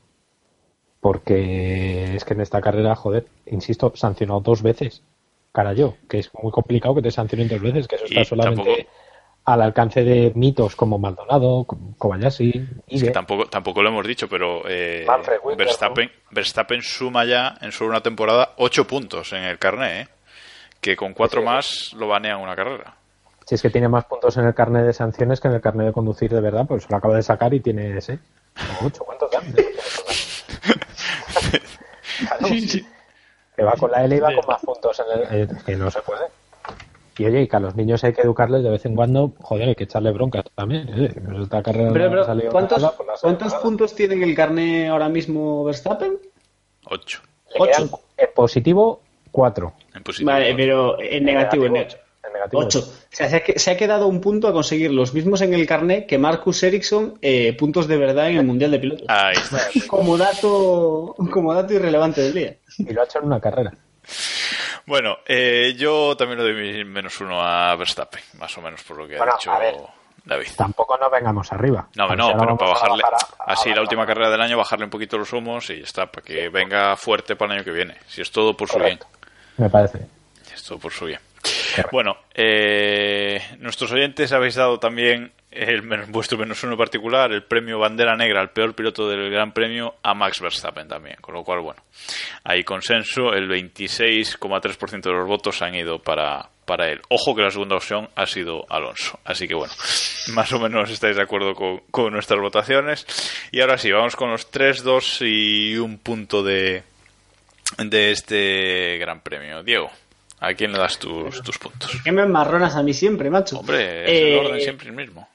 Porque 0.99 2.15
es 2.15 2.25
que 2.25 2.33
en 2.33 2.41
esta 2.41 2.61
carrera, 2.61 2.95
joder, 2.95 3.25
insisto, 3.45 3.93
sancionado 3.95 4.41
dos 4.41 4.61
veces. 4.61 5.03
Cara 5.51 5.73
yo, 5.73 5.95
que 6.09 6.19
es 6.19 6.29
muy 6.41 6.51
complicado 6.51 6.95
que 6.95 7.01
te 7.01 7.11
sancionen 7.11 7.47
dos 7.47 7.61
veces, 7.61 7.87
que 7.87 7.95
eso 7.95 8.05
está 8.05 8.23
solamente 8.23 8.87
al 9.45 9.61
alcance 9.61 10.03
de 10.03 10.31
mitos 10.35 10.75
como 10.75 10.99
Maldonado, 10.99 11.65
Kobayashi. 11.97 12.67
Es 12.87 13.03
que 13.03 13.11
tampoco, 13.11 13.45
tampoco 13.47 13.81
lo 13.81 13.89
hemos 13.89 14.05
dicho, 14.05 14.27
pero 14.29 14.61
eh, 14.67 15.07
Verstappen, 15.57 16.11
Verstappen 16.29 16.81
suma 16.83 17.25
ya 17.25 17.57
en 17.61 17.71
solo 17.71 17.89
una 17.89 18.01
temporada 18.01 18.53
8 18.57 18.85
puntos 18.85 19.33
en 19.33 19.43
el 19.43 19.57
carnet, 19.57 20.07
¿eh? 20.07 20.11
que 20.81 20.95
con 20.95 21.13
cuatro 21.13 21.41
más 21.41 21.93
lo 21.93 22.07
banean 22.07 22.39
una 22.39 22.55
carrera. 22.55 22.95
Si 23.45 23.55
es 23.55 23.61
que 23.61 23.71
tiene 23.71 23.89
más 23.89 24.05
puntos 24.05 24.37
en 24.37 24.45
el 24.45 24.53
carnet 24.53 24.85
de 24.85 24.93
sanciones 24.93 25.41
que 25.41 25.47
en 25.47 25.55
el 25.55 25.61
carnet 25.61 25.87
de 25.87 25.93
conducir 25.93 26.31
de 26.31 26.41
verdad, 26.41 26.65
pues 26.67 26.87
lo 26.89 26.97
acaba 26.97 27.15
de 27.15 27.23
sacar 27.23 27.53
y 27.53 27.59
tiene 27.59 27.97
ese. 27.97 28.19
Mucho, 28.81 29.03
¿cuántos 29.03 29.31
dan? 29.31 29.43
Que 33.55 33.63
va 33.63 33.73
con 33.73 33.91
la 33.91 34.05
L 34.05 34.15
y 34.15 34.19
va 34.19 34.33
con 34.33 34.45
más 34.47 34.61
puntos 34.61 34.99
en 34.99 35.19
el. 35.19 35.43
Eh, 35.43 35.47
que 35.65 35.75
no 35.75 35.91
se 35.91 36.01
puede. 36.01 36.25
Y 37.17 37.25
oye, 37.25 37.41
y 37.41 37.47
que 37.49 37.55
a 37.57 37.59
los 37.59 37.75
niños 37.75 38.01
hay 38.05 38.13
que 38.13 38.21
educarles 38.21 38.63
de 38.63 38.69
vez 38.69 38.85
en 38.85 38.95
cuando, 38.95 39.33
joder, 39.41 39.67
hay 39.67 39.75
que 39.75 39.83
echarle 39.83 40.11
bronca 40.11 40.41
también. 40.55 40.87
¿eh? 40.87 41.13
Esta 41.41 41.61
carrera 41.61 41.91
pero, 41.91 42.09
pero, 42.09 42.49
¿Cuántos, 42.49 42.93
¿cuántos 43.21 43.53
puntos 43.55 43.93
tiene 43.93 44.15
en 44.15 44.23
el 44.23 44.33
carnet 44.33 44.89
ahora 44.89 45.09
mismo 45.09 45.65
Verstappen? 45.65 46.17
Ocho. 46.85 47.21
En 48.17 48.29
positivo, 48.33 49.01
cuatro. 49.31 49.73
En 49.93 50.03
positivo, 50.03 50.31
vale, 50.31 50.55
pero 50.55 50.97
en 51.01 51.25
negativo, 51.25 51.65
en 51.65 51.73
negativo. 51.73 52.01
En 52.29 52.33
negativo. 52.33 52.61
Ocho. 52.61 52.79
O 52.79 53.15
sea, 53.15 53.29
se 53.29 53.71
ha, 53.71 53.77
quedado 53.77 54.07
un 54.07 54.21
punto 54.21 54.47
a 54.47 54.53
conseguir 54.53 54.91
los 54.91 55.13
mismos 55.13 55.41
en 55.41 55.53
el 55.53 55.65
carnet 55.65 56.07
que 56.07 56.17
Marcus 56.17 56.63
Ericsson 56.63 57.17
eh, 57.21 57.55
puntos 57.57 57.87
de 57.87 57.97
verdad 57.97 58.29
en 58.29 58.37
el 58.37 58.45
Mundial 58.45 58.71
de 58.71 58.79
Pilotos. 58.79 59.05
Ahí 59.09 59.35
está. 59.35 59.59
como, 59.87 60.17
dato, 60.17 61.15
como 61.31 61.53
dato 61.53 61.73
irrelevante 61.73 62.21
del 62.21 62.33
día. 62.33 62.55
Y 62.77 62.93
lo 62.93 63.01
ha 63.01 63.05
hecho 63.05 63.19
en 63.19 63.25
una 63.25 63.39
carrera. 63.39 63.73
Bueno, 64.85 65.17
eh, 65.27 65.75
yo 65.77 66.17
también 66.17 66.39
le 66.39 66.51
doy 66.51 66.85
menos 66.85 67.19
uno 67.21 67.41
a 67.41 67.75
Verstappen, 67.75 68.21
más 68.39 68.57
o 68.57 68.61
menos 68.61 68.81
por 68.83 68.97
lo 68.97 69.07
que 69.07 69.19
ha 69.19 69.25
dicho 69.25 69.51
David. 70.25 70.47
Tampoco 70.57 70.97
nos 70.97 71.11
vengamos 71.11 71.51
arriba. 71.51 71.87
No, 71.95 72.07
no, 72.15 72.35
pero 72.37 72.57
para 72.57 72.71
bajarle, 72.71 73.03
así 73.47 73.73
la 73.73 73.81
última 73.81 74.05
carrera 74.05 74.29
del 74.29 74.41
año, 74.41 74.57
bajarle 74.57 74.85
un 74.85 74.91
poquito 74.91 75.17
los 75.17 75.31
humos 75.33 75.69
y 75.69 75.77
ya 75.77 75.83
está, 75.83 76.05
para 76.07 76.25
que 76.25 76.49
venga 76.49 76.95
fuerte 76.95 77.35
para 77.35 77.53
el 77.53 77.59
año 77.59 77.65
que 77.65 77.71
viene. 77.71 77.97
Si 78.07 78.21
es 78.21 78.31
todo 78.31 78.55
por 78.55 78.67
su 78.67 78.79
bien. 78.79 78.99
Me 79.57 79.69
parece. 79.69 80.07
es 80.53 80.63
todo 80.63 80.79
por 80.79 80.91
su 80.91 81.05
bien. 81.05 81.19
Bueno, 81.91 82.17
eh, 82.33 83.41
nuestros 83.59 83.91
oyentes 83.91 84.31
habéis 84.31 84.55
dado 84.55 84.79
también 84.79 85.31
el 85.51 85.81
vuestro 86.07 86.37
menos 86.37 86.63
uno 86.63 86.77
particular, 86.77 87.31
el 87.31 87.43
premio 87.43 87.79
Bandera 87.79 88.15
Negra 88.15 88.41
al 88.41 88.51
peor 88.51 88.75
piloto 88.75 89.09
del 89.09 89.31
Gran 89.31 89.51
Premio 89.51 89.95
a 90.03 90.13
Max 90.13 90.39
Verstappen 90.39 90.87
también. 90.87 91.17
Con 91.21 91.33
lo 91.33 91.43
cual, 91.43 91.61
bueno, 91.61 91.81
hay 92.43 92.63
consenso, 92.63 93.33
el 93.33 93.49
26,3% 93.49 95.01
de 95.01 95.11
los 95.11 95.27
votos 95.27 95.61
han 95.61 95.75
ido 95.75 95.99
para, 95.99 96.49
para 96.65 96.89
él. 96.89 97.01
Ojo 97.09 97.35
que 97.35 97.41
la 97.41 97.51
segunda 97.51 97.75
opción 97.75 98.09
ha 98.15 98.27
sido 98.27 98.65
Alonso. 98.69 99.19
Así 99.25 99.47
que 99.47 99.55
bueno, 99.55 99.73
más 100.33 100.51
o 100.53 100.59
menos 100.59 100.89
estáis 100.91 101.15
de 101.15 101.23
acuerdo 101.23 101.55
con, 101.55 101.79
con 101.89 102.13
nuestras 102.13 102.39
votaciones. 102.39 103.07
Y 103.51 103.61
ahora 103.61 103.77
sí, 103.77 103.91
vamos 103.91 104.15
con 104.15 104.29
los 104.29 104.51
3, 104.51 104.83
2 104.83 105.21
y 105.21 105.77
un 105.77 105.97
punto 105.97 106.43
de, 106.43 106.83
de 107.77 108.11
este 108.11 108.97
Gran 108.99 109.21
Premio. 109.21 109.63
Diego. 109.63 109.89
¿A 110.41 110.53
quién 110.53 110.71
le 110.71 110.77
das 110.77 110.97
tus, 110.97 111.41
tus 111.43 111.57
puntos? 111.57 111.91
¿Qué 112.03 112.11
me 112.11 112.25
marronas 112.25 112.75
a 112.75 112.83
mí 112.83 112.93
siempre, 112.93 113.29
macho? 113.29 113.59
Hombre, 113.59 114.03
es 114.05 114.21
el 114.21 114.45
orden 114.45 114.57
eh, 114.57 114.61
siempre 114.61 114.87
el 114.87 114.95
mismo. 114.95 115.27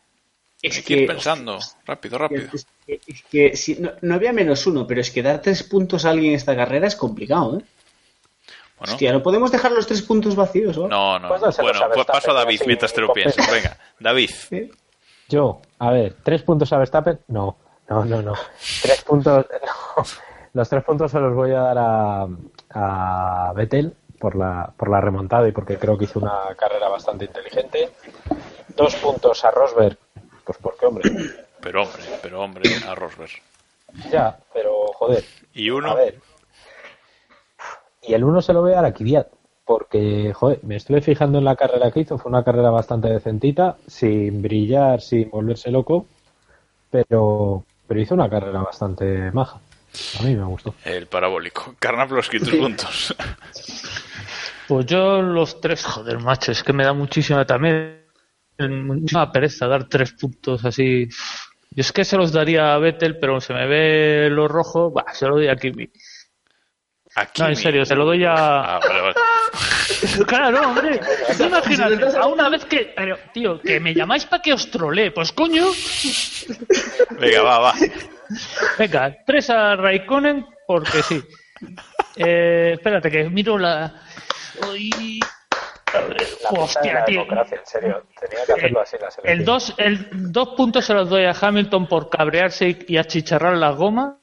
Es 0.62 0.82
que, 0.82 0.94
ir 0.94 1.06
pensando, 1.06 1.58
rápido, 1.84 2.16
rápido. 2.16 2.48
Es 2.86 3.22
que, 3.30 3.54
si, 3.54 3.76
no, 4.00 4.14
había 4.14 4.32
menos 4.32 4.66
uno, 4.66 4.86
pero 4.86 5.02
es 5.02 5.10
que 5.10 5.22
dar 5.22 5.42
tres 5.42 5.62
puntos 5.62 6.06
a 6.06 6.10
alguien 6.10 6.30
en 6.30 6.36
esta 6.36 6.56
carrera 6.56 6.86
es 6.86 6.96
complicado, 6.96 7.58
¿eh? 7.58 7.64
Bueno. 8.78 8.92
Hostia, 8.94 9.12
no 9.12 9.22
podemos 9.22 9.52
dejar 9.52 9.72
los 9.72 9.86
tres 9.86 10.00
puntos 10.00 10.34
vacíos, 10.34 10.76
¿no? 10.78 10.88
No, 10.88 11.18
no. 11.18 11.28
Bueno, 11.28 11.80
pues 11.92 12.06
paso 12.06 12.30
a 12.30 12.34
David 12.34 12.62
mientras 12.66 12.92
te 12.94 13.02
lo 13.02 13.12
piensas. 13.12 13.50
Venga, 13.50 13.76
David. 14.00 14.30
Yo, 15.28 15.60
a 15.78 15.90
ver, 15.90 16.16
¿tres 16.22 16.42
puntos 16.42 16.72
a 16.72 16.78
Verstappen? 16.78 17.20
No, 17.28 17.58
no, 17.88 18.04
no, 18.04 18.22
no. 18.22 18.34
Tres 18.82 19.02
puntos, 19.02 19.46
no. 19.96 20.04
Los 20.54 20.68
tres 20.68 20.82
puntos 20.82 21.10
se 21.10 21.20
los 21.20 21.34
voy 21.34 21.50
a 21.50 21.60
dar 21.60 21.78
a, 21.78 22.26
a 22.70 23.52
Vettel 23.54 23.94
por 24.24 24.36
la, 24.36 24.72
por 24.74 24.88
la 24.88 25.02
remontada 25.02 25.46
y 25.46 25.52
porque 25.52 25.76
creo 25.76 25.98
que 25.98 26.06
hizo 26.06 26.18
una 26.18 26.54
carrera 26.56 26.88
bastante 26.88 27.26
inteligente. 27.26 27.90
Dos 28.74 28.96
puntos 28.96 29.44
a 29.44 29.50
Rosberg, 29.50 29.98
pues 30.46 30.56
porque 30.62 30.86
hombre. 30.86 31.10
Pero 31.60 31.82
hombre, 31.82 32.02
pero 32.22 32.42
hombre, 32.42 32.70
a 32.86 32.94
Rosberg. 32.94 33.30
Ya, 34.10 34.38
pero 34.52 34.86
joder. 34.94 35.24
¿Y 35.54 35.70
uno? 35.70 35.92
A 35.92 35.94
ver. 35.94 36.20
Y 38.02 38.12
el 38.12 38.22
uno 38.22 38.42
se 38.42 38.52
lo 38.52 38.60
voy 38.60 38.72
a 38.72 38.76
dar 38.76 38.84
a 38.84 38.92
Kvyat, 38.92 39.28
porque, 39.64 40.34
joder, 40.34 40.60
me 40.62 40.76
estuve 40.76 41.00
fijando 41.00 41.38
en 41.38 41.44
la 41.44 41.56
carrera 41.56 41.90
que 41.90 42.00
hizo, 42.00 42.18
fue 42.18 42.28
una 42.28 42.44
carrera 42.44 42.68
bastante 42.68 43.08
decentita, 43.08 43.78
sin 43.86 44.42
brillar, 44.42 45.00
sin 45.00 45.30
volverse 45.30 45.70
loco, 45.70 46.04
pero, 46.90 47.64
pero 47.86 48.00
hizo 48.00 48.14
una 48.14 48.28
carrera 48.28 48.60
bastante 48.60 49.30
maja. 49.32 49.58
A 50.20 50.22
mí 50.22 50.34
me 50.34 50.44
gustó. 50.44 50.74
El 50.84 51.06
parabólico. 51.06 51.74
Carnaploski, 51.78 52.38
tus 52.38 52.50
puntos. 52.50 53.14
Pues 54.66 54.86
yo 54.86 55.20
los 55.20 55.60
tres, 55.60 55.84
joder, 55.84 56.18
macho, 56.20 56.52
es 56.52 56.62
que 56.62 56.72
me 56.72 56.84
da 56.84 56.94
muchísima 56.94 57.44
también 57.44 58.04
muchísima 58.58 59.30
pereza 59.32 59.66
dar 59.66 59.88
tres 59.88 60.12
puntos 60.12 60.64
así. 60.64 61.08
Yo 61.70 61.80
es 61.80 61.92
que 61.92 62.04
se 62.04 62.16
los 62.16 62.32
daría 62.32 62.74
a 62.74 62.78
Vettel, 62.78 63.18
pero 63.18 63.40
se 63.40 63.52
me 63.52 63.66
ve 63.66 64.28
lo 64.30 64.46
rojo, 64.46 64.90
bah, 64.90 65.12
se 65.12 65.26
lo 65.26 65.36
doy 65.36 65.48
a 65.48 65.56
Kimi. 65.56 65.90
No, 67.38 67.48
en 67.48 67.56
serio, 67.56 67.84
se 67.84 67.94
lo 67.94 68.04
doy 68.04 68.24
a. 68.24 68.34
Ah, 68.76 68.80
claro, 70.26 70.68
hombre. 70.68 71.00
Imagínate, 71.38 72.16
a 72.16 72.26
una 72.26 72.48
vez 72.48 72.64
que. 72.64 72.92
Pero, 72.96 73.18
tío, 73.32 73.60
que 73.60 73.80
me 73.80 73.94
llamáis 73.94 74.24
para 74.26 74.42
que 74.42 74.52
os 74.52 74.70
trolee. 74.70 75.10
Pues 75.10 75.32
coño. 75.32 75.66
Venga, 77.18 77.42
va, 77.42 77.58
va. 77.58 77.74
Venga, 78.78 79.16
tres 79.26 79.50
a 79.50 79.76
Raikkonen, 79.76 80.46
porque 80.66 81.02
sí. 81.02 81.22
Eh, 82.16 82.72
espérate, 82.74 83.10
que 83.10 83.28
miro 83.28 83.58
la. 83.58 83.92
Uy. 84.70 85.20
Hostia, 86.50 87.04
tío. 87.04 87.22
En 87.22 87.46
serio, 87.64 88.06
tenía 88.20 88.44
que 88.46 88.52
hacerlo 88.52 88.80
así 88.80 88.96
la 89.00 89.10
selección. 89.10 89.38
El 89.38 89.44
dos, 89.44 89.74
el 89.78 90.32
dos 90.32 90.48
puntos 90.56 90.84
se 90.84 90.94
los 90.94 91.08
doy 91.08 91.24
a 91.24 91.34
Hamilton 91.40 91.86
por 91.86 92.10
cabrearse 92.10 92.78
y 92.86 92.96
achicharrar 92.96 93.56
la 93.56 93.70
goma. 93.70 94.18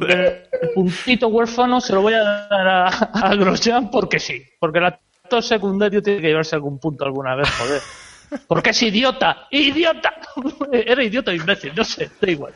El 0.00 0.70
puntito 0.74 1.28
huérfano 1.28 1.80
se 1.80 1.92
lo 1.92 2.02
voy 2.02 2.14
a 2.14 2.22
dar 2.22 2.68
a, 2.68 2.88
a 2.88 3.34
Grosjean 3.34 3.90
porque 3.90 4.18
sí. 4.18 4.42
Porque 4.58 4.78
el 4.78 4.86
actor 4.86 5.42
secundario 5.42 6.02
tiene 6.02 6.20
que 6.20 6.28
llevarse 6.28 6.56
algún 6.56 6.78
punto 6.78 7.04
alguna 7.04 7.34
vez, 7.34 7.48
joder. 7.50 7.80
Porque 8.46 8.70
es 8.70 8.82
idiota, 8.82 9.48
idiota. 9.50 10.14
Era 10.72 11.02
idiota 11.02 11.30
o 11.30 11.34
imbécil, 11.34 11.72
no 11.74 11.84
sé, 11.84 12.10
da 12.20 12.30
igual. 12.30 12.52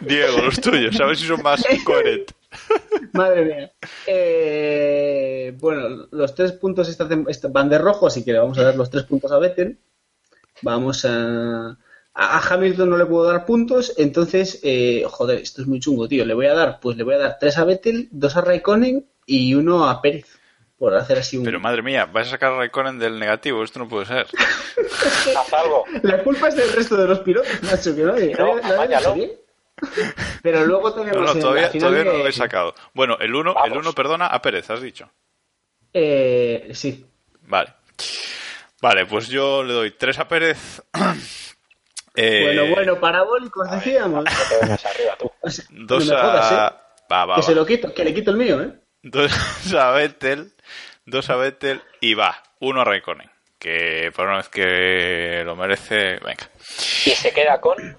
Diego, 0.00 0.38
los 0.42 0.60
tuyos, 0.60 1.00
a 1.00 1.06
ver 1.06 1.16
si 1.16 1.26
son 1.26 1.42
más 1.42 1.64
coherentes. 1.84 2.34
Madre 3.12 3.44
mía. 3.44 3.72
Eh, 4.06 5.54
bueno, 5.58 6.06
los 6.10 6.34
tres 6.34 6.52
puntos 6.52 6.88
esta, 6.88 7.48
van 7.48 7.68
de 7.68 7.78
rojo, 7.78 8.06
así 8.06 8.24
que 8.24 8.32
le 8.32 8.38
vamos 8.38 8.58
a 8.58 8.64
dar 8.64 8.76
los 8.76 8.90
tres 8.90 9.04
puntos 9.04 9.30
a 9.30 9.38
Vettel. 9.38 9.78
Vamos 10.62 11.04
a. 11.04 11.76
A 12.16 12.38
Hamilton 12.38 12.90
no 12.90 12.96
le 12.96 13.06
puedo 13.06 13.24
dar 13.24 13.44
puntos, 13.44 13.92
entonces, 13.96 14.60
eh, 14.62 15.04
joder, 15.10 15.40
esto 15.40 15.62
es 15.62 15.66
muy 15.66 15.80
chungo, 15.80 16.06
tío. 16.06 16.24
Le 16.24 16.34
voy 16.34 16.46
a 16.46 16.54
dar, 16.54 16.78
pues 16.78 16.96
le 16.96 17.02
voy 17.02 17.14
a 17.14 17.18
dar 17.18 17.38
tres 17.40 17.58
a 17.58 17.64
Vettel, 17.64 18.08
dos 18.12 18.36
a 18.36 18.40
Raikkonen 18.40 19.04
y 19.26 19.54
uno 19.54 19.88
a 19.88 20.00
Pérez 20.00 20.38
por 20.78 20.94
hacer 20.94 21.18
así 21.18 21.36
un... 21.36 21.44
Pero 21.44 21.58
madre 21.58 21.82
mía, 21.82 22.06
vas 22.06 22.28
a 22.28 22.30
sacar 22.30 22.52
a 22.52 22.58
Raikkonen 22.58 23.00
del 23.00 23.18
negativo, 23.18 23.64
esto 23.64 23.80
no 23.80 23.88
puede 23.88 24.06
ser. 24.06 24.26
Haz 25.36 25.52
algo. 25.54 25.84
La 26.02 26.22
culpa 26.22 26.48
es 26.48 26.56
del 26.56 26.72
resto 26.72 26.96
de 26.96 27.08
los 27.08 27.18
pilotos, 27.20 27.50
macho, 27.62 27.96
que 27.96 28.02
no, 28.02 28.14
no 28.14 29.14
Pero 30.40 30.66
luego 30.66 30.94
tenemos... 30.94 31.34
No, 31.34 31.40
todavía, 31.40 31.72
todavía 31.72 32.04
no 32.04 32.18
lo 32.18 32.28
he 32.28 32.32
sacado. 32.32 32.74
Bueno, 32.92 33.16
el 33.18 33.34
uno, 33.34 33.56
el 33.64 33.72
uno, 33.72 33.92
perdona, 33.92 34.26
a 34.26 34.40
Pérez, 34.40 34.70
has 34.70 34.80
dicho. 34.80 35.10
Eh, 35.92 36.70
sí. 36.74 37.04
Vale. 37.42 37.72
Vale, 38.80 39.06
pues 39.06 39.28
yo 39.28 39.64
le 39.64 39.72
doy 39.72 39.90
tres 39.92 40.18
a 40.18 40.28
Pérez. 40.28 40.82
eh... 42.14 42.42
Bueno, 42.44 42.74
bueno, 42.74 43.00
parabólicos 43.00 43.70
decíamos. 43.70 44.24
arriba, 44.26 45.16
tú. 45.18 45.30
Dos 45.70 46.10
a... 46.10 46.68
¿eh? 46.68 46.80
Va, 47.12 47.26
va, 47.26 47.36
que 47.36 47.42
se 47.42 47.54
lo 47.54 47.66
quito, 47.66 47.92
que 47.92 48.04
le 48.04 48.14
quito 48.14 48.30
el 48.30 48.36
mío, 48.36 48.62
¿eh? 48.62 48.72
Dos 49.02 49.74
a 49.74 49.90
Vettel 49.90 50.54
dos 51.06 51.30
a 51.30 51.36
Vettel 51.36 51.82
y 52.00 52.14
va, 52.14 52.42
uno 52.60 52.80
a 52.80 52.84
Raikkonen, 52.84 53.30
que 53.58 54.10
por 54.14 54.26
una 54.26 54.38
vez 54.38 54.48
que 54.48 55.42
lo 55.44 55.56
merece, 55.56 56.18
venga. 56.18 56.50
Y 57.04 57.10
se 57.10 57.32
queda 57.32 57.60
con... 57.60 57.98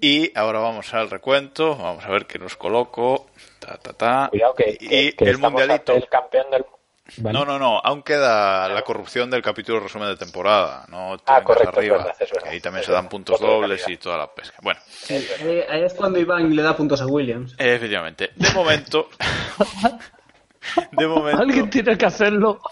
Y 0.00 0.36
ahora 0.38 0.60
vamos 0.60 0.94
al 0.94 1.10
recuento, 1.10 1.76
vamos 1.76 2.04
a 2.04 2.10
ver 2.10 2.26
que 2.26 2.38
los 2.38 2.56
coloco. 2.56 3.30
Ta, 3.58 3.78
ta, 3.78 3.92
ta. 3.92 4.28
Cuidado 4.30 4.54
que, 4.54 4.76
y 4.80 5.12
el 5.24 5.38
mundialito. 5.38 5.92
El 5.94 6.08
campeón 6.08 6.50
del... 6.52 6.64
No, 7.18 7.44
no, 7.44 7.58
no, 7.58 7.78
aún 7.78 8.02
queda 8.02 8.68
la 8.68 8.82
corrupción 8.82 9.28
del 9.28 9.42
capítulo 9.42 9.80
resumen 9.80 10.08
de 10.08 10.16
temporada. 10.16 10.86
No 10.88 11.16
ah, 11.26 11.42
correcto, 11.42 11.78
arriba. 11.78 12.12
ahí 12.46 12.60
también 12.60 12.84
se 12.84 12.92
dan 12.92 13.08
puntos 13.08 13.40
dobles 13.40 13.86
y 13.88 13.96
toda 13.96 14.16
la 14.16 14.32
pesca. 14.32 14.56
Bueno. 14.62 14.80
ahí 15.10 15.82
es 15.82 15.94
cuando 15.94 16.18
Iván 16.18 16.54
le 16.54 16.62
da 16.62 16.76
puntos 16.76 17.00
a 17.00 17.06
Williams. 17.06 17.54
Efectivamente. 17.58 18.30
De 18.36 18.50
momento. 18.52 19.08
De 20.92 21.06
momento. 21.06 21.42
Alguien 21.42 21.68
tiene 21.68 21.98
que 21.98 22.06
hacerlo. 22.06 22.60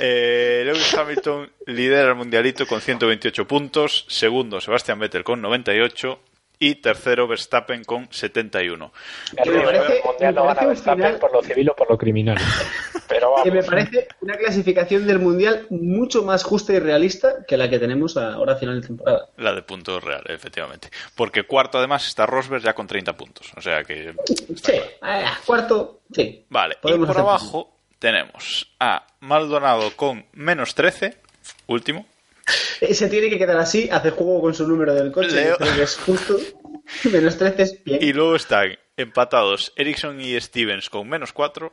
Eh, 0.00 0.62
Lewis 0.66 0.92
Hamilton 0.92 1.50
lidera 1.66 2.10
el 2.10 2.14
mundialito 2.14 2.66
con 2.66 2.80
128 2.80 3.46
puntos. 3.46 4.04
Segundo, 4.08 4.60
Sebastián 4.60 4.98
Vettel 4.98 5.24
con 5.24 5.40
98. 5.40 6.18
Y 6.66 6.76
tercero, 6.76 7.28
Verstappen 7.28 7.84
con 7.84 8.08
71. 8.10 8.90
El 9.36 9.50
Me 9.52 9.60
parece- 9.62 10.00
mundial 10.04 10.34
me 10.34 10.40
no 10.40 10.46
gana 10.46 10.60
parece 10.60 10.90
un 10.90 10.96
final- 10.96 11.18
por 11.18 11.32
lo 11.32 11.42
civil 11.42 11.68
o 11.68 11.76
por 11.76 11.90
lo 11.90 11.98
criminal. 11.98 12.36
Pero 13.08 13.34
Que 13.42 13.50
me 13.50 13.56
vamos, 13.58 13.70
parece 13.70 14.08
una 14.22 14.34
clasificación 14.36 15.06
del 15.06 15.18
mundial 15.18 15.66
mucho 15.68 16.22
más 16.22 16.42
justa 16.42 16.72
y 16.72 16.78
realista 16.78 17.44
que 17.46 17.58
la 17.58 17.68
que 17.68 17.78
tenemos 17.78 18.16
ahora 18.16 18.54
a 18.54 18.56
final 18.56 18.80
de 18.80 18.86
temporada. 18.86 19.28
La 19.36 19.52
de 19.52 19.60
puntos 19.62 20.02
real, 20.02 20.22
efectivamente. 20.26 20.88
Porque 21.14 21.42
cuarto, 21.42 21.76
además, 21.76 22.06
está 22.06 22.24
Rosberg 22.24 22.62
ya 22.62 22.72
con 22.74 22.86
30 22.86 23.12
puntos. 23.14 23.52
O 23.56 23.60
sea 23.60 23.84
que. 23.84 24.14
Sí, 24.56 24.72
ah, 25.02 25.38
cuarto, 25.44 26.00
sí. 26.14 26.46
Vale, 26.48 26.76
Podemos 26.80 27.08
y 27.10 27.12
por 27.12 27.20
abajo 27.20 27.76
tenemos 27.98 28.74
a 28.80 29.06
Maldonado 29.20 29.94
con 29.96 30.24
menos 30.32 30.74
13, 30.74 31.18
último. 31.66 32.06
Se 32.92 33.08
tiene 33.08 33.30
que 33.30 33.38
quedar 33.38 33.56
así, 33.56 33.88
hace 33.90 34.10
juego 34.10 34.40
con 34.40 34.54
su 34.54 34.66
número 34.66 34.94
del 34.94 35.12
coche, 35.12 35.30
Leo. 35.34 35.56
que 35.58 35.82
es 35.82 35.96
justo. 35.96 36.36
Menos 37.10 37.38
13 37.38 37.62
es 37.62 37.84
bien. 37.84 37.98
Y 38.02 38.12
luego 38.12 38.36
están 38.36 38.76
empatados 38.96 39.72
Ericsson 39.76 40.20
y 40.20 40.38
Stevens 40.40 40.90
con 40.90 41.08
menos 41.08 41.32
4. 41.32 41.72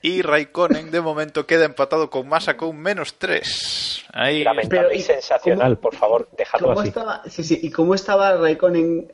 Y 0.00 0.22
Raikkonen, 0.22 0.92
de 0.92 1.00
momento, 1.00 1.44
queda 1.44 1.64
empatado 1.64 2.08
con 2.08 2.28
Massa 2.28 2.56
con 2.56 2.78
menos 2.78 3.14
3. 3.18 4.04
Ahí. 4.12 4.44
lamentable 4.44 4.82
Pero, 4.82 4.92
y 4.94 4.98
¿y 4.98 5.02
sensacional, 5.02 5.78
por 5.78 5.96
favor, 5.96 6.28
dejadlo 6.38 6.68
¿Cómo 6.68 6.80
así. 6.80 6.90
estaba, 6.90 7.22
sí, 7.28 7.42
sí, 7.42 7.58
¿Y 7.60 7.70
cómo 7.72 7.96
estaba 7.96 8.36
Raikkonen 8.36 9.12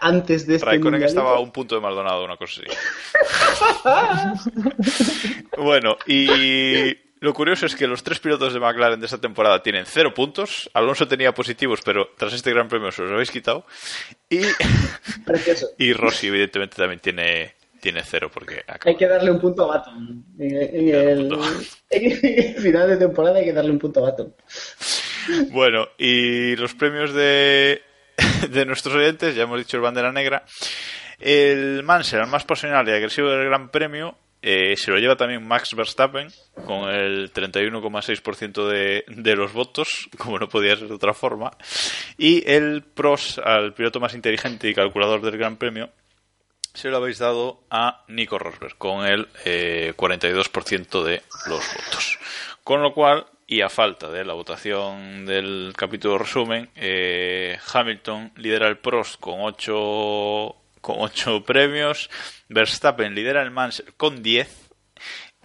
antes 0.00 0.46
de 0.46 0.54
este 0.54 0.66
Raikkonen 0.66 1.00
mundialito? 1.00 1.20
estaba 1.20 1.36
a 1.36 1.40
un 1.40 1.52
punto 1.52 1.74
de 1.74 1.82
Maldonado, 1.82 2.24
una 2.24 2.38
cosa 2.38 2.62
así. 2.62 2.70
bueno, 5.58 5.98
y 6.06 6.94
lo 7.22 7.32
curioso 7.34 7.66
es 7.66 7.76
que 7.76 7.86
los 7.86 8.02
tres 8.02 8.18
pilotos 8.18 8.52
de 8.52 8.58
McLaren 8.58 8.98
de 8.98 9.06
esta 9.06 9.20
temporada 9.20 9.62
tienen 9.62 9.86
cero 9.86 10.12
puntos. 10.12 10.68
Alonso 10.74 11.06
tenía 11.06 11.32
positivos, 11.32 11.80
pero 11.84 12.10
tras 12.18 12.32
este 12.32 12.50
gran 12.50 12.66
premio 12.66 12.90
se 12.90 13.02
los 13.02 13.12
habéis 13.12 13.30
quitado. 13.30 13.64
Y, 14.28 14.40
Precioso. 15.24 15.68
y 15.78 15.92
Rossi, 15.92 16.26
evidentemente, 16.26 16.74
también 16.74 16.98
tiene, 16.98 17.54
tiene 17.80 18.02
cero 18.02 18.28
porque 18.34 18.64
acaba. 18.66 18.90
Hay 18.90 18.96
que 18.96 19.06
darle 19.06 19.30
un 19.30 19.38
punto 19.38 19.70
a 19.70 19.78
Baton. 19.78 20.24
En, 20.36 20.90
en 20.90 21.08
el, 21.08 21.28
punto. 21.28 21.44
en 21.90 22.56
el 22.56 22.60
final 22.60 22.88
de 22.88 22.96
temporada 22.96 23.38
hay 23.38 23.44
que 23.44 23.52
darle 23.52 23.70
un 23.70 23.78
punto 23.78 24.00
a 24.00 24.10
Baton. 24.10 24.34
Bueno, 25.52 25.90
y 25.98 26.56
los 26.56 26.74
premios 26.74 27.14
de, 27.14 27.82
de 28.50 28.66
nuestros 28.66 28.96
oyentes, 28.96 29.36
ya 29.36 29.44
hemos 29.44 29.58
dicho 29.58 29.76
el 29.76 29.82
bandera 29.84 30.10
negra. 30.10 30.44
El 31.20 31.84
Mansell, 31.84 32.22
el 32.22 32.26
más 32.26 32.42
pasional 32.42 32.88
y 32.88 32.90
agresivo 32.90 33.30
del 33.30 33.44
Gran 33.44 33.70
Premio, 33.70 34.18
eh, 34.42 34.76
se 34.76 34.90
lo 34.90 34.98
lleva 34.98 35.16
también 35.16 35.46
Max 35.46 35.74
Verstappen 35.74 36.28
con 36.66 36.90
el 36.90 37.32
31,6% 37.32 38.66
de, 38.66 39.04
de 39.06 39.36
los 39.36 39.52
votos, 39.52 40.08
como 40.18 40.38
no 40.38 40.48
podía 40.48 40.76
ser 40.76 40.88
de 40.88 40.94
otra 40.94 41.14
forma. 41.14 41.52
Y 42.18 42.48
el 42.50 42.82
pros 42.82 43.40
al 43.42 43.72
piloto 43.72 44.00
más 44.00 44.14
inteligente 44.14 44.68
y 44.68 44.74
calculador 44.74 45.22
del 45.22 45.38
Gran 45.38 45.56
Premio 45.56 45.90
se 46.74 46.88
lo 46.88 46.96
habéis 46.96 47.18
dado 47.18 47.64
a 47.70 48.04
Nico 48.08 48.38
Rosberg 48.38 48.76
con 48.78 49.04
el 49.06 49.28
eh, 49.44 49.92
42% 49.96 51.04
de 51.04 51.22
los 51.46 51.74
votos. 51.74 52.18
Con 52.64 52.82
lo 52.82 52.94
cual, 52.94 53.26
y 53.46 53.60
a 53.60 53.68
falta 53.68 54.08
de 54.10 54.24
la 54.24 54.32
votación 54.32 55.26
del 55.26 55.72
capítulo 55.76 56.18
resumen, 56.18 56.70
eh, 56.74 57.58
Hamilton 57.72 58.32
lidera 58.36 58.68
el 58.68 58.78
Prost 58.78 59.20
con 59.20 59.40
8 59.40 60.61
con 60.82 60.96
ocho 60.98 61.42
premios, 61.42 62.10
Verstappen 62.48 63.14
lidera 63.14 63.40
el 63.42 63.50
Mansell 63.50 63.94
con 63.96 64.22
10 64.22 64.70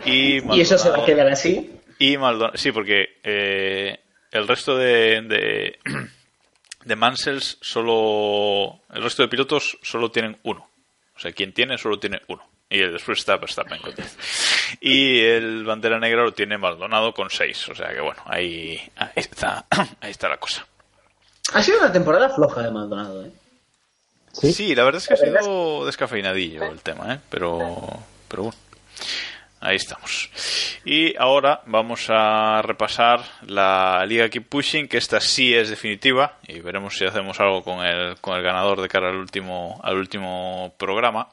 y, 0.05 0.55
Y 0.55 0.61
eso 0.61 0.77
se 0.77 0.89
va 0.89 1.03
a 1.03 1.05
quedar 1.05 1.27
así. 1.29 1.71
y 1.99 2.17
Maldonado, 2.17 2.57
sí, 2.57 2.71
porque 2.71 3.19
eh, 3.23 3.99
el 4.31 4.47
resto 4.47 4.75
de, 4.77 5.21
de, 5.21 5.79
de 6.85 6.95
Mansells 6.95 7.57
solo. 7.61 8.81
El 8.93 9.03
resto 9.03 9.23
de 9.23 9.29
pilotos 9.29 9.77
solo 9.81 10.11
tienen 10.11 10.37
uno. 10.43 10.69
O 11.15 11.19
sea, 11.19 11.31
quien 11.31 11.53
tiene 11.53 11.77
solo 11.77 11.99
tiene 11.99 12.21
uno. 12.27 12.43
Y 12.69 12.79
después 12.79 13.19
está 13.19 13.37
Verstappen 13.37 13.81
con 13.81 13.95
10. 13.95 14.77
Y 14.81 15.21
el 15.21 15.63
bandera 15.63 15.99
negra 15.99 16.23
lo 16.23 16.33
tiene 16.33 16.57
Maldonado 16.57 17.13
con 17.13 17.29
6. 17.29 17.69
O 17.69 17.75
sea 17.75 17.89
que 17.93 18.01
bueno, 18.01 18.21
ahí, 18.25 18.79
ahí, 18.97 19.09
está, 19.15 19.65
ahí 20.01 20.11
está 20.11 20.27
la 20.29 20.37
cosa. 20.37 20.65
Ha 21.53 21.63
sido 21.63 21.79
una 21.79 21.91
temporada 21.91 22.29
floja 22.29 22.61
de 22.61 22.71
Maldonado, 22.71 23.25
¿eh? 23.25 23.31
Sí, 24.41 24.75
la 24.75 24.83
verdad 24.83 25.01
es 25.01 25.07
que 25.07 25.13
ha 25.13 25.31
La 25.31 25.41
sido 25.41 25.85
descafeinadillo 25.85 26.63
el 26.65 26.81
tema, 26.81 27.13
¿eh? 27.13 27.19
Pero, 27.29 28.03
pero 28.27 28.43
bueno. 28.43 28.57
Ahí 29.59 29.77
estamos. 29.77 30.29
Y 30.85 31.17
ahora 31.17 31.61
vamos 31.65 32.05
a 32.09 32.61
repasar 32.61 33.21
la 33.47 34.05
Liga 34.05 34.29
Keep 34.29 34.47
Pushing, 34.47 34.87
que 34.87 34.97
esta 34.97 35.19
sí 35.19 35.53
es 35.53 35.69
definitiva. 35.69 36.37
Y 36.47 36.59
veremos 36.59 36.95
si 36.95 37.05
hacemos 37.05 37.39
algo 37.39 37.63
con 37.63 37.83
el, 37.83 38.17
con 38.21 38.37
el 38.37 38.43
ganador 38.43 38.81
de 38.81 38.87
cara 38.87 39.09
al 39.09 39.15
último, 39.15 39.79
al 39.83 39.97
último 39.97 40.75
programa. 40.77 41.29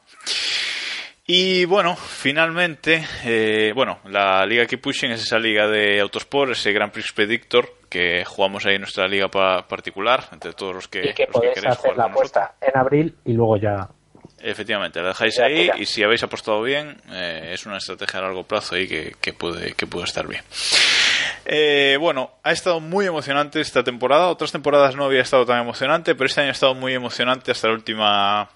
Y 1.27 1.67
bueno, 1.67 1.97
finalmente, 1.97 3.07
eh, 3.25 3.73
bueno, 3.75 4.01
la 4.09 4.45
Liga 4.47 4.67
Keep 4.67 4.81
Pushing 4.81 5.11
es 5.13 5.23
esa 5.23 5.39
liga 5.39 5.69
de 5.69 6.01
Autosport, 6.01 6.53
ese 6.53 6.73
Grand 6.73 6.93
Prix 6.93 7.13
Predictor 7.13 7.84
que 7.95 8.25
jugamos 8.25 8.67
ahí 8.67 8.77
nuestra 8.77 9.07
liga 9.07 9.29
pa- 9.29 9.67
particular, 9.69 10.25
entre 10.33 10.53
todos 10.53 10.75
los 10.75 10.89
que, 10.89 10.99
Y 11.11 11.15
que 11.15 11.27
los 11.27 11.27
que 11.27 11.27
podéis 11.33 11.55
queréis 11.55 11.73
hacer 11.79 11.93
jugar 11.93 11.97
la 12.09 12.13
apuesta 12.13 12.55
en 12.61 12.77
abril 12.77 13.15
y 13.25 13.33
luego 13.35 13.57
ya. 13.57 13.89
Efectivamente, 14.41 15.01
la 15.01 15.09
dejáis 15.09 15.37
Ya 15.37 15.45
ahí 15.45 15.71
y 15.79 15.87
si 15.87 16.03
habéis 16.03 16.23
apostado 16.25 16.61
bien, 16.61 17.01
eh, 17.13 17.51
es 17.55 17.65
una 17.67 17.77
estrategia 17.79 18.19
a 18.19 18.23
largo 18.25 18.43
plazo 18.43 18.75
ahí 18.75 18.89
que, 18.89 19.15
que 19.21 19.33
puede, 19.33 19.75
que 19.75 19.87
puede 19.87 20.05
estar 20.07 20.27
bien. 20.27 20.43
Eh, 21.47 21.97
bueno, 22.01 22.33
ha 22.43 22.51
estado 22.53 22.81
muy 22.81 23.07
emocionante 23.07 23.61
esta 23.61 23.85
temporada. 23.85 24.27
Otras 24.29 24.51
temporadas 24.51 24.97
no 24.97 25.05
había 25.05 25.23
estado 25.23 25.47
tan 25.47 25.61
emocionante, 25.61 26.15
pero 26.15 26.27
este 26.27 26.41
año 26.41 26.49
ha 26.51 26.53
estado 26.53 26.75
muy 26.75 26.95
emocionante 26.95 27.53
hasta 27.53 27.69
la 27.69 27.75
última 27.75 28.51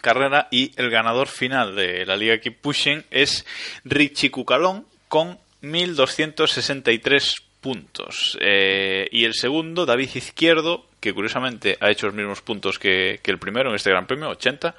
carrera 0.00 0.48
y 0.50 0.72
el 0.76 0.90
ganador 0.90 1.28
final 1.28 1.76
de 1.76 2.04
la 2.04 2.16
Liga 2.16 2.38
Keep 2.38 2.60
Pushing 2.60 3.04
es 3.10 3.46
Richie 3.84 4.30
Cucalón 4.30 4.86
con 5.08 5.38
1263 5.62 7.36
puntos. 7.66 8.38
Eh, 8.40 9.08
y 9.10 9.24
el 9.24 9.34
segundo, 9.34 9.84
David 9.86 10.10
Izquierdo, 10.14 10.86
que 11.00 11.12
curiosamente 11.12 11.76
ha 11.80 11.90
hecho 11.90 12.06
los 12.06 12.14
mismos 12.14 12.40
puntos 12.42 12.78
que, 12.78 13.18
que 13.24 13.32
el 13.32 13.38
primero 13.40 13.70
en 13.70 13.74
este 13.74 13.90
Gran 13.90 14.06
Premio, 14.06 14.28
80, 14.30 14.76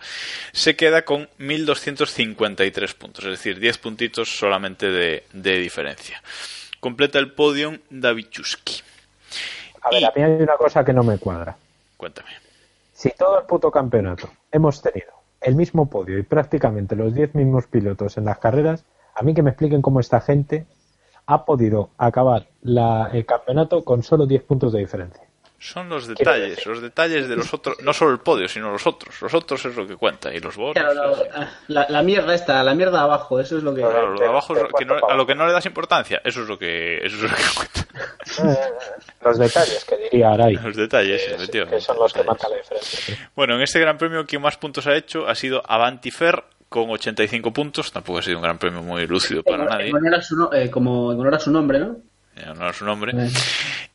se 0.54 0.78
queda 0.78 1.04
con 1.04 1.28
1253 1.38 2.94
puntos, 2.94 3.26
es 3.26 3.32
decir, 3.32 3.60
10 3.60 3.78
puntitos 3.80 4.30
solamente 4.38 4.90
de, 4.90 5.26
de 5.34 5.58
diferencia. 5.60 6.22
Completa 6.80 7.20
el 7.20 7.34
podium 7.34 7.78
David 7.90 8.28
Chusky. 8.30 8.76
A 9.82 9.90
ver, 9.92 10.02
Y- 10.02 10.06
a 10.06 10.12
mí 10.16 10.22
hay 10.24 10.42
una 10.44 10.56
cosa 10.56 10.86
que 10.86 10.94
no 10.94 11.04
me 11.04 11.18
cuadra. 11.18 11.58
Cuéntame. 11.98 12.30
Si 12.94 13.10
todo 13.12 13.40
el 13.42 13.46
puto 13.46 13.70
campeonato 13.70 14.32
hemos 14.50 14.82
tenido 14.82 15.12
el 15.42 15.56
mismo 15.56 15.90
podio 15.90 16.18
y 16.18 16.24
prácticamente 16.24 16.96
los 16.96 17.14
10 17.14 17.36
mismos 17.36 17.68
pilotos 17.68 18.18
en 18.18 18.24
las 18.24 18.38
carreras, 18.40 18.86
a 19.14 19.24
mí 19.24 19.34
que 19.34 19.42
me 19.42 19.50
expliquen 19.50 19.82
cómo 19.82 20.00
esta 20.00 20.22
gente 20.22 20.66
ha 21.28 21.46
podido 21.46 21.90
acabar 21.98 22.46
la- 22.64 23.10
el 23.14 23.26
campeonato 23.26 23.84
con 23.84 24.02
solo 24.04 24.26
10 24.26 24.44
puntos 24.44 24.74
de 24.74 24.80
diferencia. 24.80 25.24
Son 25.60 25.90
los 25.90 26.06
detalles, 26.08 26.64
los 26.68 26.84
detalles 26.84 27.28
de 27.28 27.36
los 27.36 27.52
otros, 27.52 27.78
no 27.82 27.92
solo 27.92 28.12
el 28.12 28.20
podio, 28.20 28.48
sino 28.48 28.72
los 28.72 28.86
otros. 28.86 29.20
Los 29.24 29.34
otros 29.34 29.66
es 29.66 29.76
lo 29.76 29.88
que 29.88 29.96
cuenta 29.96 30.32
y 30.32 30.40
los 30.40 30.56
bonos. 30.56 30.74
Claro, 30.76 30.94
lo- 30.94 31.18
la, 31.70 31.88
la 31.90 32.04
mierda 32.04 32.36
esta, 32.36 32.64
la 32.64 32.76
mierda 32.76 33.02
abajo, 33.02 33.40
eso 33.40 33.58
es 33.58 33.64
lo 33.64 33.74
que... 33.74 33.82
Claro, 33.82 34.14
lo 34.14 34.20
de 34.20 34.28
abajo 34.28 34.54
es 34.54 34.60
Pero- 34.60 34.70
lo 34.72 34.78
que 34.78 34.86
no- 34.86 34.94
pero- 34.96 35.10
a 35.10 35.16
lo 35.16 35.26
que 35.26 35.34
no 35.34 35.48
le 35.48 35.54
das 35.54 35.66
importancia, 35.66 36.22
eso 36.24 36.44
es 36.44 36.48
lo 36.48 36.60
que, 36.60 36.98
eso 37.04 37.16
es 37.16 37.22
lo 37.24 37.30
que 37.30 37.44
cuenta. 37.56 37.88
Los 39.22 39.38
detalles 39.40 39.84
que 39.86 39.98
diría 39.98 40.32
Aray, 40.32 40.54
Los 40.56 40.76
detalles, 40.76 41.24
que, 41.24 41.34
efectivamente. 41.36 41.78
que 41.78 41.82
son 41.82 41.98
los 41.98 42.14
que 42.14 42.24
marcan 42.24 42.52
la 42.52 42.58
diferencia. 42.58 43.30
Bueno, 43.36 43.56
en 43.56 43.62
este 43.62 43.80
Gran 43.80 43.98
Premio 43.98 44.26
quien 44.26 44.42
más 44.42 44.58
puntos 44.58 44.86
ha 44.88 44.96
hecho 44.96 45.28
ha 45.28 45.34
sido 45.36 45.64
Avanti 45.68 46.12
Fer 46.12 46.44
con 46.70 46.90
85 46.90 47.52
puntos. 47.54 47.92
Tampoco 47.92 48.20
ha 48.20 48.22
sido 48.22 48.38
un 48.38 48.44
Gran 48.44 48.58
Premio 48.58 48.82
muy 48.82 49.06
lúcido 49.08 49.44
para 49.44 49.64
En- 49.64 49.70
nadie. 49.70 49.88
en 49.90 49.96
honor 49.96 50.16
a 50.16 50.22
su 50.22 50.36
no- 50.36 50.54
eh, 50.54 50.70
como 50.70 51.12
en 51.12 51.20
honor 51.20 51.36
a 51.36 51.40
su 51.40 51.52
nombre, 51.52 51.80
¿no? 51.80 51.98
su 52.74 52.86
nombre. 52.86 53.14
Eh. 53.16 53.30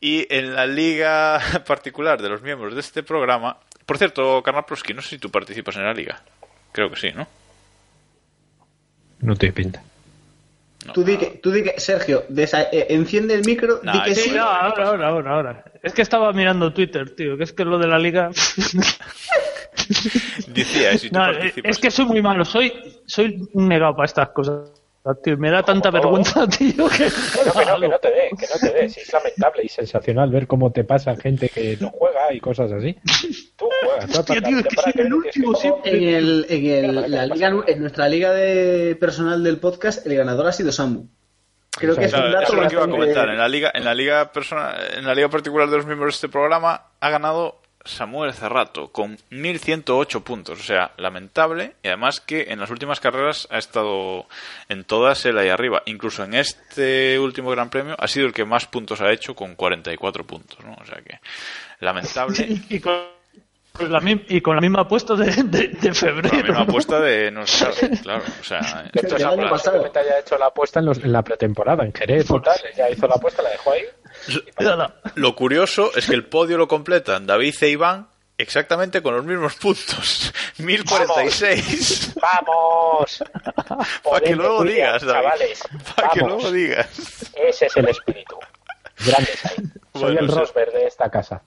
Y 0.01 0.27
en 0.33 0.53
la 0.53 0.65
liga 0.67 1.39
particular 1.67 2.21
de 2.21 2.29
los 2.29 2.41
miembros 2.41 2.73
de 2.73 2.81
este 2.81 3.01
programa, 3.03 3.57
por 3.85 3.97
cierto, 3.97 4.41
Carnal 4.43 4.65
Proski, 4.65 4.93
no 4.93 5.01
sé 5.01 5.09
si 5.09 5.17
tú 5.17 5.29
participas 5.31 5.75
en 5.77 5.83
la 5.83 5.93
liga. 5.93 6.21
Creo 6.71 6.89
que 6.89 6.97
sí, 6.99 7.09
¿no? 7.15 7.27
No 9.21 9.35
te 9.35 9.51
pinta. 9.53 9.81
No. 10.85 10.91
Tú 10.91 11.03
di 11.05 11.15
que, 11.15 11.39
tú 11.41 11.51
di 11.51 11.63
que 11.63 11.79
Sergio, 11.79 12.25
desa- 12.27 12.67
eh, 12.69 12.87
enciende 12.89 13.33
el 13.35 13.45
micro, 13.45 13.79
No, 13.83 13.93
di 13.93 14.01
que 14.03 14.15
sí, 14.15 14.21
sí. 14.23 14.29
Sí, 14.31 14.35
no, 14.35 14.43
ahora, 14.43 14.87
ahora, 14.89 15.07
ahora, 15.07 15.31
ahora. 15.35 15.63
Es 15.81 15.93
que 15.93 16.01
estaba 16.01 16.33
mirando 16.33 16.73
Twitter, 16.73 17.15
tío, 17.15 17.37
que 17.37 17.45
es 17.45 17.53
que 17.53 17.63
lo 17.63 17.77
de 17.77 17.87
la 17.87 17.97
liga... 17.99 18.29
Decía, 20.47 20.97
si 20.97 21.09
tú 21.09 21.17
No, 21.17 21.25
participas. 21.25 21.71
es 21.71 21.79
que 21.79 21.91
soy 21.91 22.05
muy 22.05 22.21
malo, 22.21 22.45
soy, 22.45 22.73
soy 23.05 23.47
un 23.53 23.67
negado 23.67 23.95
para 23.95 24.05
estas 24.05 24.29
cosas. 24.29 24.71
Tío, 25.21 25.37
me 25.37 25.51
da 25.51 25.61
tanta 25.63 25.91
todo. 25.91 25.99
vergüenza, 26.01 26.47
tío, 26.57 26.87
que... 26.87 27.05
Que 27.05 27.45
no, 27.45 27.53
que 27.53 27.65
no, 27.65 27.79
que 27.79 27.87
no 27.89 27.99
te 27.99 28.07
dé, 28.09 28.29
que 28.39 28.45
no 28.53 28.59
te 28.61 28.73
dé. 28.73 28.85
Es 28.85 29.11
lamentable 29.11 29.63
y 29.65 29.67
sensacional 29.67 30.29
ver 30.29 30.47
cómo 30.47 30.71
te 30.71 30.85
pasa 30.85 31.13
gente 31.17 31.49
que 31.49 31.77
no 31.81 31.89
juega 31.89 32.31
y 32.31 32.39
cosas 32.39 32.71
así. 32.71 32.95
Tú 33.57 33.67
juegas. 33.81 34.09
tú 34.09 34.19
Hostia, 34.19 34.35
aparte, 34.37 34.41
tío, 34.49 34.59
es 34.59 34.65
que 34.65 34.75
soy 34.75 34.93
el 34.95 35.13
último 35.13 35.55
siempre. 35.55 35.91
En, 35.91 36.15
el, 36.15 36.45
en, 36.47 36.65
el, 36.65 37.11
la 37.11 37.25
liga, 37.25 37.53
en 37.67 37.81
nuestra 37.81 38.07
liga 38.07 38.31
de 38.31 38.95
personal 38.97 39.43
del 39.43 39.57
podcast, 39.59 40.07
el 40.07 40.15
ganador 40.15 40.47
ha 40.47 40.53
sido 40.53 40.71
Samu. 40.71 41.09
Creo 41.77 41.95
que 41.95 42.05
es 42.05 42.13
un 42.13 42.31
dato 42.31 42.43
eso 42.43 42.53
es 42.53 42.61
lo 42.61 42.67
que 42.69 42.75
iba 42.75 42.85
a 42.85 42.87
comentar. 42.87 43.29
En 43.29 43.37
la 43.37 43.47
liga, 43.49 43.71
en 43.73 43.83
la 43.83 43.93
liga 43.95 44.31
persona, 44.31 44.75
en 44.95 45.05
la 45.05 45.15
liga 45.15 45.27
particular 45.27 45.69
de 45.69 45.77
los 45.77 45.85
miembros 45.85 46.13
de 46.13 46.15
este 46.15 46.29
programa 46.29 46.91
ha 46.99 47.09
ganado 47.09 47.61
Samuel 47.85 48.33
Cerrato 48.33 48.89
con 48.91 49.17
1108 49.29 50.23
puntos. 50.23 50.59
O 50.59 50.63
sea, 50.63 50.91
lamentable. 50.97 51.73
Y 51.83 51.87
además 51.89 52.19
que 52.21 52.43
en 52.49 52.59
las 52.59 52.69
últimas 52.69 52.99
carreras 52.99 53.47
ha 53.51 53.57
estado 53.57 54.25
en 54.69 54.83
todas 54.85 55.25
él 55.25 55.37
ahí 55.37 55.49
arriba. 55.49 55.81
Incluso 55.85 56.23
en 56.23 56.33
este 56.33 57.19
último 57.19 57.51
Gran 57.51 57.69
Premio 57.69 57.95
ha 57.99 58.07
sido 58.07 58.25
el 58.27 58.33
que 58.33 58.45
más 58.45 58.65
puntos 58.67 59.01
ha 59.01 59.11
hecho 59.11 59.35
con 59.35 59.55
44 59.55 60.23
puntos. 60.25 60.59
¿no? 60.65 60.75
O 60.81 60.85
sea 60.85 61.01
que 61.01 61.19
lamentable. 61.79 62.61
Y 62.69 62.79
con, 62.79 62.95
con 63.73 63.91
la, 63.91 64.01
y 64.27 64.39
con 64.41 64.55
la 64.55 64.61
misma 64.61 64.81
apuesta 64.81 65.15
de, 65.15 65.43
de, 65.43 65.67
de 65.69 65.93
febrero. 65.93 66.29
La 66.37 66.43
misma 66.43 66.53
¿no? 66.55 66.61
apuesta 66.61 66.99
de 66.99 67.31
no 67.31 67.45
sé, 67.47 67.67
claro. 68.01 68.23
O 68.39 68.43
sea, 68.43 68.59
Esto 68.93 69.15
es 69.15 69.21
El 69.23 69.27
año 69.27 69.49
pasado. 69.49 69.91
haya 69.93 70.19
hecho 70.19 70.37
la 70.37 70.45
apuesta 70.47 70.79
en, 70.79 70.85
los- 70.85 70.99
en 70.99 71.11
la 71.11 71.21
pretemporada, 71.21 71.83
en 71.83 71.93
Jerez. 71.93 72.27
Ya 72.77 72.89
hizo 72.89 73.07
la 73.07 73.15
apuesta, 73.15 73.41
la 73.41 73.49
dejó 73.49 73.71
ahí. 73.73 73.83
Lo 75.15 75.35
curioso 75.35 75.91
es 75.95 76.05
que 76.07 76.13
el 76.15 76.25
podio 76.25 76.57
lo 76.57 76.67
completan 76.67 77.25
David 77.27 77.55
e 77.61 77.69
Iván 77.69 78.07
exactamente 78.37 79.01
con 79.01 79.15
los 79.15 79.25
mismos 79.25 79.55
puntos. 79.55 80.33
1046. 80.57 82.13
¡Vamos! 82.21 83.23
Para 84.03 84.19
que 84.25 84.35
luego 84.35 84.63
digas, 84.63 85.03
David. 85.03 85.21
chavales. 85.23 85.63
Para 85.95 86.09
que 86.09 86.21
Vamos. 86.21 86.41
luego 86.43 86.51
digas. 86.51 86.89
Ese 87.35 87.65
es 87.67 87.77
el 87.77 87.89
espíritu. 87.89 88.37
Grandes. 89.05 89.39
Soy 89.41 89.61
Bueno, 89.93 90.19
el. 90.21 90.27
Rosberg 90.27 90.71
de 90.71 90.87
esta 90.87 91.09
casa. 91.09 91.41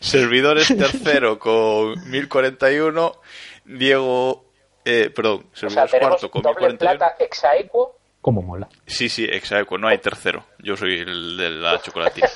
Servidores 0.00 0.68
tercero 0.68 1.38
con 1.38 2.10
1041. 2.10 3.20
Diego. 3.64 4.44
Eh, 4.84 5.10
perdón, 5.14 5.46
O 5.52 5.56
sea, 5.56 5.70
servidores 5.70 6.00
cuarto 6.00 6.30
con 6.30 6.42
doble 6.42 6.68
1041. 6.68 6.78
plata 6.78 7.24
exaequo. 7.24 7.98
¿Cómo 8.24 8.40
mola? 8.40 8.70
Sí, 8.86 9.10
sí, 9.10 9.24
exacto. 9.30 9.76
No 9.76 9.86
hay 9.86 9.98
tercero. 9.98 10.46
Yo 10.60 10.78
soy 10.78 11.00
el 11.00 11.36
de 11.36 11.50
la 11.50 11.78
chocolatina. 11.82 12.26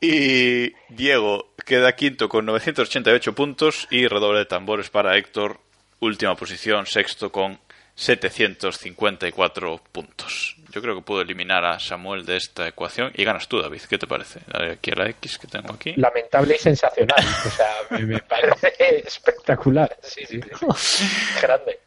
Y 0.00 0.72
Diego 0.88 1.52
queda 1.66 1.94
quinto 1.94 2.30
con 2.30 2.46
988 2.46 3.34
puntos. 3.34 3.86
Y 3.90 4.06
redoble 4.06 4.38
de 4.38 4.46
tambores 4.46 4.88
para 4.88 5.18
Héctor. 5.18 5.60
Última 6.00 6.34
posición, 6.34 6.86
sexto 6.86 7.30
con 7.30 7.58
754 7.94 9.82
puntos. 9.92 10.56
Yo 10.70 10.80
creo 10.80 10.94
que 10.96 11.02
puedo 11.02 11.20
eliminar 11.20 11.66
a 11.66 11.78
Samuel 11.78 12.24
de 12.24 12.38
esta 12.38 12.66
ecuación. 12.66 13.12
Y 13.16 13.24
ganas 13.24 13.48
tú, 13.48 13.60
David. 13.60 13.82
¿Qué 13.90 13.98
te 13.98 14.06
parece? 14.06 14.40
Dale 14.46 14.72
Aquí 14.72 14.92
a 14.92 14.94
la 14.94 15.10
X 15.10 15.36
que 15.36 15.46
tengo 15.46 15.74
aquí. 15.74 15.92
Lamentable 15.96 16.56
y 16.56 16.58
sensacional. 16.58 17.22
O 17.44 17.50
sea, 17.50 17.70
me, 17.90 18.06
me 18.06 18.18
parece 18.26 18.72
espectacular. 18.78 19.94
Sí, 20.02 20.24
sí, 20.24 20.40
sí. 20.40 21.04
Grande. 21.42 21.80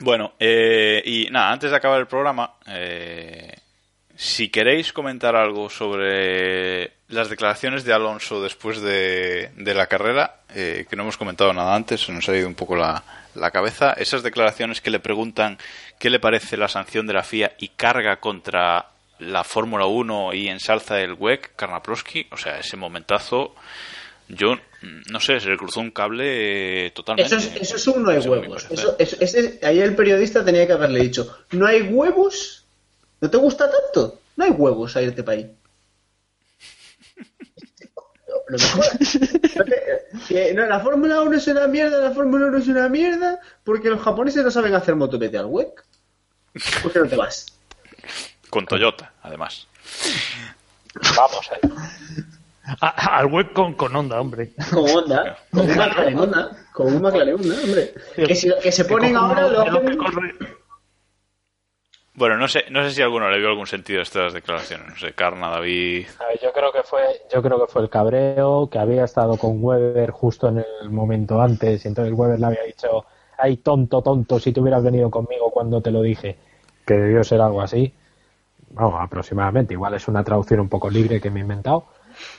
Bueno, 0.00 0.34
eh, 0.38 1.02
y 1.04 1.28
nada, 1.30 1.52
antes 1.52 1.70
de 1.70 1.76
acabar 1.76 1.98
el 1.98 2.06
programa, 2.06 2.54
eh, 2.66 3.52
si 4.14 4.48
queréis 4.48 4.92
comentar 4.92 5.34
algo 5.34 5.68
sobre 5.68 6.92
las 7.08 7.28
declaraciones 7.28 7.84
de 7.84 7.92
Alonso 7.92 8.42
después 8.42 8.80
de, 8.80 9.50
de 9.56 9.74
la 9.74 9.86
carrera, 9.86 10.42
eh, 10.54 10.86
que 10.88 10.96
no 10.96 11.02
hemos 11.02 11.16
comentado 11.16 11.52
nada 11.52 11.74
antes, 11.74 12.02
se 12.02 12.12
nos 12.12 12.28
ha 12.28 12.36
ido 12.36 12.46
un 12.46 12.54
poco 12.54 12.76
la, 12.76 13.02
la 13.34 13.50
cabeza, 13.50 13.92
esas 13.92 14.22
declaraciones 14.22 14.80
que 14.80 14.90
le 14.90 15.00
preguntan 15.00 15.58
qué 15.98 16.10
le 16.10 16.20
parece 16.20 16.56
la 16.56 16.68
sanción 16.68 17.06
de 17.06 17.14
la 17.14 17.22
FIA 17.22 17.52
y 17.58 17.68
carga 17.68 18.16
contra 18.20 18.86
la 19.18 19.42
Fórmula 19.42 19.86
1 19.86 20.34
y 20.34 20.48
ensalza 20.48 21.00
el 21.00 21.14
WEC, 21.14 21.56
Karnapolski, 21.56 22.28
o 22.30 22.36
sea, 22.36 22.58
ese 22.58 22.76
momentazo, 22.76 23.54
yo 24.28 24.54
mm, 24.54 25.10
no 25.10 25.20
sé, 25.20 25.40
se 25.40 25.48
le 25.48 25.56
cruzó 25.56 25.80
un 25.80 25.90
cable 25.90 26.86
eh, 26.86 26.90
totalmente. 26.92 27.34
Eso 27.34 27.48
es, 27.48 27.56
eso 27.62 27.76
es 27.76 27.86
un 27.88 28.02
no 28.02 28.10
hay 28.10 28.18
huevos. 28.18 28.66
Eso, 28.70 28.96
eso- 28.98 29.16
ese- 29.20 29.58
ahí 29.62 29.80
el 29.80 29.94
periodista 29.96 30.44
tenía 30.44 30.66
que 30.66 30.72
haberle 30.74 31.00
dicho, 31.00 31.38
no 31.52 31.66
hay 31.66 31.82
huevos, 31.82 32.66
¿no 33.20 33.30
te 33.30 33.36
gusta 33.36 33.70
tanto? 33.70 34.20
No 34.36 34.44
hay 34.44 34.50
huevos 34.50 34.94
a 34.96 35.02
irte 35.02 35.22
para 35.22 35.38
ahí. 35.38 35.54
No, 38.28 38.34
no 38.50 38.58
me 38.58 38.64
jodas. 38.68 39.18
No 39.56 39.64
te- 39.64 39.82
que, 40.28 40.54
no, 40.54 40.66
la 40.66 40.80
Fórmula 40.80 41.20
1 41.22 41.36
es 41.36 41.46
una 41.48 41.66
mierda, 41.66 41.98
la 41.98 42.10
Fórmula 42.12 42.46
1 42.46 42.58
es 42.58 42.68
una 42.68 42.88
mierda, 42.88 43.40
porque 43.64 43.88
los 43.90 44.00
japoneses 44.00 44.44
no 44.44 44.50
saben 44.50 44.74
hacer 44.74 44.94
moto, 44.94 45.18
vete 45.18 45.38
al 45.38 45.46
WEC. 45.46 45.84
¿Por 46.82 46.92
qué 46.92 46.98
no 47.00 47.08
te 47.08 47.16
vas? 47.16 47.46
Con 48.50 48.66
Toyota, 48.66 49.12
además. 49.22 49.66
Vamos 51.16 51.50
ahí. 51.52 51.70
A- 52.80 53.18
al 53.18 53.26
web 53.26 53.52
con, 53.52 53.74
con 53.74 53.94
onda, 53.96 54.20
hombre. 54.20 54.50
Con 54.70 54.88
Honda, 54.90 55.38
con 55.50 55.62
un 55.68 55.76
McLaren 55.76 56.18
Honda, 56.18 56.50
con 56.72 56.86
un 56.94 57.02
McLaren 57.02 57.34
Honda, 57.34 57.54
hombre. 57.64 57.94
Que, 58.14 58.34
si- 58.34 58.50
que 58.62 58.72
se 58.72 58.84
ponen 58.84 59.16
ahora 59.16 59.48
lo 59.48 59.64
los 59.64 59.96
corre- 59.96 60.34
Bueno, 62.14 62.36
no 62.36 62.48
sé, 62.48 62.64
no 62.70 62.82
sé 62.82 62.90
si 62.90 63.00
alguno 63.00 63.30
le 63.30 63.38
vio 63.38 63.48
algún 63.48 63.66
sentido 63.68 64.00
a 64.00 64.02
estas 64.02 64.32
declaraciones. 64.32 64.88
No 64.88 64.96
sé, 64.96 65.12
Carna, 65.12 65.50
David. 65.50 66.06
A 66.18 66.26
ver, 66.26 66.40
yo 66.42 66.52
creo 66.52 66.72
que 66.72 66.82
fue, 66.82 67.00
yo 67.32 67.40
creo 67.42 67.64
que 67.64 67.72
fue 67.72 67.82
el 67.82 67.88
cabreo, 67.88 68.68
que 68.68 68.78
había 68.78 69.04
estado 69.04 69.36
con 69.36 69.62
Weber 69.62 70.10
justo 70.10 70.48
en 70.48 70.64
el 70.82 70.90
momento 70.90 71.40
antes, 71.40 71.84
y 71.84 71.88
entonces 71.88 72.12
Weber 72.16 72.40
le 72.40 72.46
había 72.46 72.64
dicho, 72.64 73.06
ay 73.38 73.58
tonto, 73.58 74.02
tonto, 74.02 74.40
si 74.40 74.52
te 74.52 74.60
hubieras 74.60 74.82
venido 74.82 75.10
conmigo 75.10 75.50
cuando 75.50 75.80
te 75.80 75.92
lo 75.92 76.02
dije, 76.02 76.36
que 76.84 76.94
debió 76.94 77.22
ser 77.22 77.40
algo 77.40 77.62
así. 77.62 77.94
Vamos, 78.70 78.96
aproximadamente, 79.00 79.74
igual 79.74 79.94
es 79.94 80.08
una 80.08 80.24
traducción 80.24 80.58
un 80.60 80.68
poco 80.68 80.90
libre 80.90 81.20
que 81.20 81.30
me 81.30 81.38
he 81.38 81.42
inventado, 81.42 81.86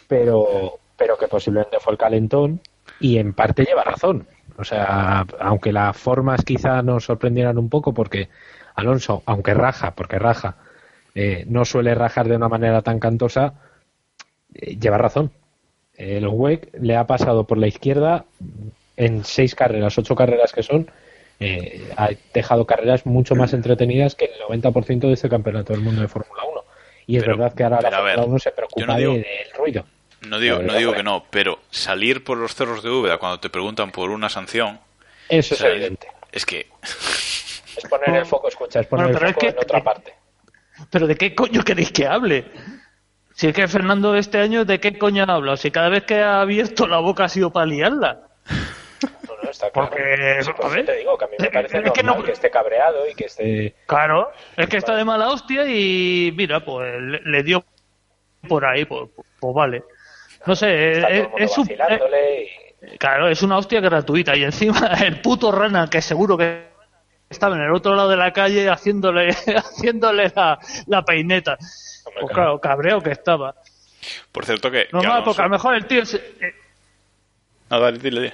pero, 0.08 0.80
pero 0.98 1.18
que 1.18 1.28
posiblemente 1.28 1.80
fue 1.80 1.94
el 1.94 2.00
calentón, 2.00 2.62
y 3.00 3.18
en 3.18 3.34
parte 3.34 3.66
lleva 3.66 3.84
razón. 3.84 4.28
O 4.58 4.64
sea, 4.64 5.26
aunque 5.40 5.72
las 5.72 5.96
formas 5.96 6.44
quizá 6.44 6.82
nos 6.82 7.06
sorprendieran 7.06 7.58
un 7.58 7.70
poco, 7.70 7.94
porque 7.94 8.30
Alonso, 8.76 9.24
aunque 9.26 9.54
raja, 9.54 9.92
porque 9.92 10.20
raja, 10.20 10.56
eh, 11.16 11.46
no 11.48 11.66
suele 11.66 11.96
rajar 11.96 12.28
de 12.28 12.36
una 12.36 12.50
manera 12.50 12.82
tan 12.82 13.00
cantosa, 13.00 13.54
eh, 14.54 14.78
lleva 14.78 14.98
razón. 14.98 15.32
El 15.96 16.28
WEC 16.28 16.70
le 16.80 16.96
ha 16.96 17.08
pasado 17.08 17.46
por 17.46 17.58
la 17.58 17.68
izquierda 17.68 18.26
en 18.96 19.24
seis 19.24 19.56
carreras, 19.56 19.98
ocho 19.98 20.16
carreras 20.16 20.52
que 20.54 20.64
son, 20.64 20.90
eh, 21.40 21.90
ha 21.96 22.10
dejado 22.34 22.66
carreras 22.66 23.06
mucho 23.06 23.36
más 23.36 23.54
entretenidas 23.54 24.16
que 24.16 24.26
el 24.26 24.62
90% 24.62 25.08
de 25.08 25.14
este 25.14 25.30
campeonato 25.30 25.74
del 25.74 25.82
mundo 25.82 26.02
de 26.02 26.08
Fórmula 26.08 26.44
1. 26.52 26.64
Y 27.10 27.18
es 27.18 27.24
Pero- 27.24 27.38
verdad 27.38 27.56
que 27.56 27.64
ahora 27.64 27.82
la 27.90 28.02
ver, 28.02 28.20
1 28.20 28.38
se 28.38 28.52
preocupa 28.52 28.86
no 28.86 28.96
digo- 28.96 29.14
de- 29.14 29.18
del 29.20 29.52
ruido. 29.58 29.84
No 30.28 30.38
digo, 30.38 30.60
no 30.60 30.74
digo 30.76 30.94
que 30.94 31.02
no, 31.02 31.24
pero 31.32 31.58
salir 31.72 32.24
por 32.24 32.38
los 32.38 32.54
cerros 32.54 32.84
de 32.84 32.90
Úbeda 32.92 33.18
cuando 33.18 33.40
te 33.40 33.50
preguntan 33.50 33.90
por 33.92 34.12
una 34.12 34.30
sanción. 34.30 34.80
Eso 35.28 35.56
es 35.56 35.62
evidente. 35.62 36.08
Es 36.32 36.46
que. 36.46 36.68
Es 36.84 37.84
poner 37.90 38.16
el 38.18 38.26
foco, 38.28 38.48
escucha, 38.50 38.82
es 38.82 38.86
poner 38.86 39.06
Bueno, 39.08 39.18
pero 39.18 39.26
el 39.28 39.32
es 39.32 39.36
foco 39.36 39.48
que- 39.48 39.52
en 39.54 39.64
otra 39.64 39.84
parte. 39.84 40.14
Pero 40.92 41.08
¿de 41.08 41.16
qué 41.16 41.34
coño 41.34 41.64
queréis 41.64 41.92
que 41.92 42.06
hable? 42.06 42.46
Si 43.34 43.48
es 43.48 43.56
que 43.56 43.68
Fernando 43.68 44.14
este 44.14 44.38
año, 44.38 44.64
¿de 44.66 44.80
qué 44.80 44.96
coño 45.00 45.24
ha 45.28 45.34
hablado? 45.34 45.58
Si 45.58 45.72
cada 45.72 45.90
vez 45.90 46.04
que 46.04 46.22
ha 46.22 46.42
abierto 46.42 46.86
la 46.86 47.00
boca 47.00 47.24
ha 47.24 47.30
sido 47.30 47.52
para 47.52 47.66
liarla. 47.66 48.20
No, 49.50 49.52
no, 49.52 49.52
está 49.52 49.70
claro. 49.72 49.90
Porque, 49.90 50.40
eso 50.40 50.54
ver, 50.70 50.86
te 50.86 50.96
digo 50.98 51.18
que 51.18 51.26
a 51.26 51.28
mí 51.28 51.36
me 51.40 51.46
es 51.48 51.52
parece 51.52 51.82
que 51.92 52.04
normal 52.04 52.18
no- 52.20 52.24
que 52.24 52.32
esté 52.32 52.50
cabreado 52.50 53.08
y 53.08 53.16
que 53.16 53.26
esté... 53.26 53.76
Claro, 53.86 54.32
es 54.58 54.68
que 54.68 54.78
está 54.78 54.96
de 54.96 55.06
mala 55.06 55.30
hostia 55.30 55.66
y 55.66 56.32
mira, 56.36 56.60
pues 56.64 57.02
le, 57.02 57.22
le 57.24 57.44
dio 57.44 57.64
por 58.48 58.66
ahí, 58.66 58.86
pues, 58.86 59.10
pues 59.40 59.54
vale. 59.56 59.84
No 60.46 60.56
sé, 60.56 60.92
Está 60.94 61.08
todo 61.08 61.16
es, 61.16 61.20
el 61.22 61.30
mundo 61.30 61.38
es 61.46 61.58
un, 61.58 61.68
y... 61.72 62.98
Claro, 62.98 63.28
es 63.28 63.42
una 63.44 63.58
hostia 63.58 63.82
gratuita 63.82 64.36
y 64.36 64.44
encima 64.44 64.88
el 65.06 65.20
puto 65.22 65.52
Rana 65.52 65.88
que 65.90 66.02
seguro 66.02 66.38
que 66.38 66.70
estaba 67.30 67.56
en 67.56 67.64
el 67.64 67.74
otro 67.74 67.94
lado 67.96 68.10
de 68.10 68.16
la 68.18 68.32
calle 68.32 68.70
haciéndole 68.70 69.30
haciéndole 69.58 70.32
la, 70.36 70.58
la 70.88 71.04
peineta. 71.04 71.58
Hombre, 72.06 72.22
Pues 72.22 72.34
claro. 72.34 72.60
cabreo 72.62 73.02
que 73.02 73.12
estaba. 73.12 73.54
Por 74.32 74.46
cierto, 74.46 74.72
que. 74.72 74.86
que 74.86 74.94
Normal, 74.94 75.12
Alonso- 75.12 75.26
porque 75.26 75.42
a 75.42 75.46
lo 75.46 75.50
mejor 75.52 75.76
el 75.76 75.86
tío... 75.86 76.06
se- 76.06 76.18
eh, 76.40 76.54
No, 77.70 77.80
dale, 77.82 77.98
dile, 78.00 78.22
dile. 78.22 78.34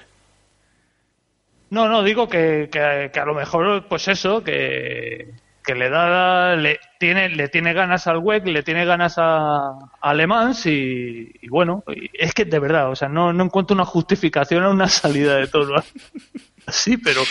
No, 1.70 1.90
no, 1.90 2.04
digo 2.04 2.28
que, 2.28 2.70
que, 2.72 3.10
que 3.14 3.20
a 3.20 3.26
lo 3.26 3.34
mejor, 3.34 3.88
pues 3.88 4.08
eso, 4.08 4.44
que, 4.44 5.34
que 5.66 5.76
le 5.76 5.90
da, 5.90 6.56
le 6.56 6.80
tiene, 7.00 7.30
le 7.30 7.50
tiene 7.50 7.74
ganas 7.74 8.08
al 8.08 8.20
WEC, 8.20 8.46
le 8.48 8.64
tiene 8.64 8.86
ganas 8.86 9.16
a, 9.18 9.70
a 9.70 9.80
Alemans 10.02 10.66
y, 10.68 11.32
y 11.42 11.48
bueno, 11.50 11.84
es 12.14 12.34
que 12.34 12.46
de 12.46 12.60
verdad, 12.60 12.92
o 12.92 12.96
sea, 12.96 13.10
no, 13.10 13.34
no 13.34 13.44
encuentro 13.46 13.74
una 13.74 13.86
justificación 13.86 14.64
a 14.64 14.70
una 14.70 14.88
salida 14.88 15.36
de 15.38 15.48
todo. 15.48 15.76
Así, 16.68 16.98
pero 16.98 17.22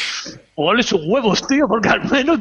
ole 0.54 0.82
sus 0.82 1.00
huevos, 1.06 1.46
tío, 1.46 1.66
porque 1.66 1.88
al 1.88 2.08
menos 2.08 2.38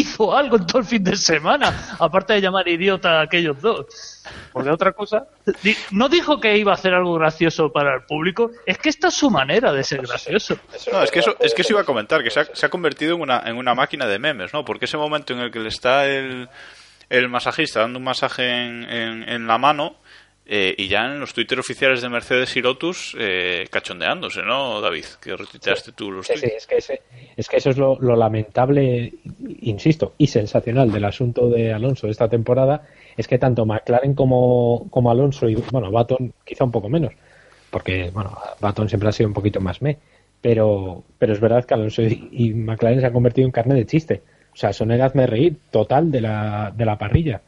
hizo 0.00 0.36
algo 0.36 0.56
en 0.56 0.66
todo 0.66 0.78
el 0.78 0.84
fin 0.84 1.02
de 1.02 1.16
semana, 1.16 1.96
aparte 1.98 2.34
de 2.34 2.40
llamar 2.40 2.68
idiota 2.68 3.20
a 3.20 3.22
aquellos 3.22 3.60
dos. 3.60 4.22
Porque 4.52 4.70
otra 4.70 4.92
cosa, 4.92 5.26
no 5.90 6.08
dijo 6.08 6.40
que 6.40 6.56
iba 6.56 6.72
a 6.72 6.74
hacer 6.74 6.94
algo 6.94 7.14
gracioso 7.14 7.72
para 7.72 7.94
el 7.94 8.02
público, 8.02 8.50
es 8.66 8.78
que 8.78 8.88
esta 8.88 9.08
es 9.08 9.14
su 9.14 9.30
manera 9.30 9.72
de 9.72 9.82
ser 9.84 10.02
gracioso. 10.02 10.58
No, 10.92 11.02
es 11.02 11.10
que 11.10 11.20
eso, 11.20 11.36
es 11.40 11.54
que 11.54 11.62
eso 11.62 11.72
iba 11.72 11.82
a 11.82 11.84
comentar, 11.84 12.22
que 12.22 12.30
se 12.30 12.66
ha, 12.66 12.68
convertido 12.68 13.14
en 13.14 13.22
una, 13.22 13.42
en 13.46 13.56
una 13.56 13.74
máquina 13.74 14.06
de 14.06 14.18
memes, 14.18 14.52
¿no? 14.52 14.64
Porque 14.64 14.84
ese 14.84 14.96
momento 14.96 15.32
en 15.32 15.40
el 15.40 15.50
que 15.50 15.60
le 15.60 15.68
está 15.68 16.06
el, 16.06 16.48
el 17.08 17.28
masajista 17.28 17.80
dando 17.80 17.98
un 17.98 18.04
masaje 18.04 18.48
en 18.50 19.46
la 19.46 19.58
mano, 19.58 19.96
eh, 20.50 20.74
y 20.78 20.88
ya 20.88 21.04
en 21.04 21.20
los 21.20 21.34
Twitter 21.34 21.58
oficiales 21.58 22.00
de 22.00 22.08
Mercedes 22.08 22.56
y 22.56 22.62
Lotus 22.62 23.14
eh, 23.18 23.66
cachondeándose, 23.70 24.42
¿no, 24.42 24.80
David? 24.80 25.04
Que 25.20 25.36
retuiteaste 25.36 25.92
tú 25.92 26.10
los 26.10 26.26
Sí, 26.26 26.32
sí, 26.38 26.46
es 26.56 26.66
que, 26.66 26.76
ese- 26.78 27.02
es 27.36 27.48
que 27.48 27.58
eso 27.58 27.68
es 27.70 27.76
lo, 27.76 27.98
lo 28.00 28.16
lamentable, 28.16 29.12
insisto, 29.60 30.14
y 30.18 30.26
sensacional 30.26 30.90
del 30.90 31.04
asunto 31.04 31.48
de 31.50 31.72
Alonso 31.72 32.06
de 32.06 32.12
esta 32.12 32.28
temporada, 32.28 32.82
es 33.16 33.28
que 33.28 33.38
tanto 33.38 33.66
McLaren 33.66 34.14
como, 34.14 34.86
como 34.90 35.10
Alonso 35.10 35.48
y, 35.48 35.54
bueno, 35.70 35.90
Baton 35.90 36.32
quizá 36.44 36.64
un 36.64 36.72
poco 36.72 36.88
menos, 36.88 37.12
porque, 37.70 38.10
bueno, 38.12 38.36
Baton 38.60 38.88
siempre 38.88 39.10
ha 39.10 39.12
sido 39.12 39.28
un 39.28 39.34
poquito 39.34 39.60
más 39.60 39.82
me, 39.82 39.98
pero, 40.40 41.02
pero 41.18 41.32
es 41.34 41.40
verdad 41.40 41.64
que 41.64 41.74
Alonso 41.74 42.00
y, 42.02 42.28
y 42.32 42.54
McLaren 42.54 43.00
se 43.00 43.06
han 43.06 43.12
convertido 43.12 43.44
en 43.46 43.52
carne 43.52 43.74
de 43.74 43.84
chiste. 43.86 44.22
O 44.52 44.56
sea, 44.56 44.72
son 44.72 44.90
el 44.90 45.00
hazme 45.02 45.26
reír 45.26 45.56
total 45.70 46.10
de 46.10 46.20
la, 46.20 46.72
de 46.74 46.84
la 46.84 46.96
parrilla. 46.98 47.42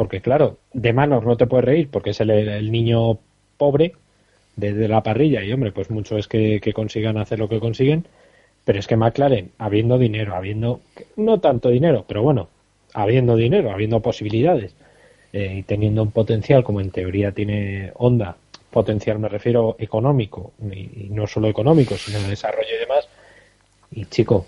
Porque, 0.00 0.22
claro, 0.22 0.56
de 0.72 0.94
manos 0.94 1.26
no 1.26 1.36
te 1.36 1.46
puedes 1.46 1.66
reír 1.66 1.90
porque 1.90 2.10
es 2.10 2.20
el, 2.22 2.30
el 2.30 2.72
niño 2.72 3.18
pobre 3.58 3.92
de, 4.56 4.72
de 4.72 4.88
la 4.88 5.02
parrilla 5.02 5.44
y, 5.44 5.52
hombre, 5.52 5.72
pues 5.72 5.90
mucho 5.90 6.16
es 6.16 6.26
que, 6.26 6.58
consigan 6.74 7.18
hacer 7.18 7.38
lo 7.38 7.50
que 7.50 7.60
consiguen. 7.60 8.06
Pero 8.64 8.78
es 8.78 8.86
que 8.86 8.96
McLaren, 8.96 9.50
habiendo 9.58 9.98
dinero, 9.98 10.34
habiendo, 10.34 10.80
no 11.16 11.38
tanto 11.40 11.68
dinero, 11.68 12.06
pero 12.08 12.22
bueno, 12.22 12.48
habiendo 12.94 13.36
dinero, 13.36 13.72
habiendo 13.72 14.00
posibilidades 14.00 14.74
eh, 15.34 15.56
y 15.58 15.62
teniendo 15.64 16.02
un 16.02 16.12
potencial 16.12 16.64
como 16.64 16.80
en 16.80 16.92
teoría 16.92 17.32
tiene 17.32 17.92
Honda, 17.96 18.38
potencial 18.70 19.18
me 19.18 19.28
refiero 19.28 19.76
económico 19.78 20.54
y, 20.62 21.10
no 21.10 21.26
solo 21.26 21.46
económico, 21.48 21.94
sino 21.98 22.20
de 22.20 22.28
desarrollo 22.28 22.74
y 22.74 22.80
demás. 22.80 23.06
Y 23.90 24.06
chico, 24.06 24.46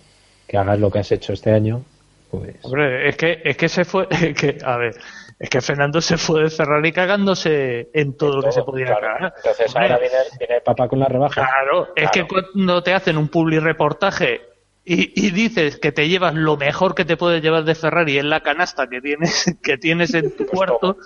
que 0.49 0.57
hagas 0.57 0.81
lo 0.81 0.91
que 0.91 1.01
has 1.01 1.12
hecho 1.12 1.35
este 1.35 1.51
año, 1.51 1.85
pues 2.31 2.57
Hombre, 2.62 3.11
es 3.11 3.16
que, 3.19 3.43
es 3.45 3.59
que 3.59 3.69
se 3.69 3.85
fue, 3.85 4.09
que, 4.41 4.57
a 4.65 4.79
ver, 4.79 4.95
es 5.43 5.51
que 5.51 5.60
Fernando 5.60 6.01
se 6.01 6.16
fue 6.16 6.44
de 6.44 6.51
Ferrari 6.51 6.93
cagándose 6.93 7.90
en 7.93 8.16
todo 8.16 8.36
lo 8.36 8.43
que 8.43 8.52
se 8.52 8.62
podía 8.62 8.86
claro. 8.86 9.01
cagar. 9.01 9.35
Entonces 9.36 9.66
Hombre, 9.74 9.82
ahora 9.82 9.98
viene, 9.98 10.14
viene 10.39 10.55
el 10.56 10.62
papá 10.62 10.86
con 10.89 11.01
la 11.01 11.06
rebaja. 11.06 11.35
Claro, 11.47 11.89
es 11.97 12.10
que 12.12 12.27
cuando 12.27 12.82
te 12.82 12.94
hacen 12.94 13.16
un 13.16 13.28
publi 13.28 13.59
reportaje 13.59 14.40
y, 14.85 15.12
y 15.27 15.31
dices 15.32 15.78
que 15.78 15.90
te 15.93 16.09
llevas 16.09 16.35
lo 16.35 16.56
mejor 16.56 16.94
que 16.94 17.05
te 17.05 17.16
puedes 17.16 17.43
llevar 17.43 17.64
de 17.64 17.74
Ferrari 17.74 18.19
en 18.19 18.31
la 18.31 18.40
canasta 18.40 18.86
que 18.89 19.01
tienes, 19.01 19.56
que 19.62 19.78
tienes 19.78 20.14
en 20.14 20.36
tu 20.36 20.47
cuarto, 20.47 20.97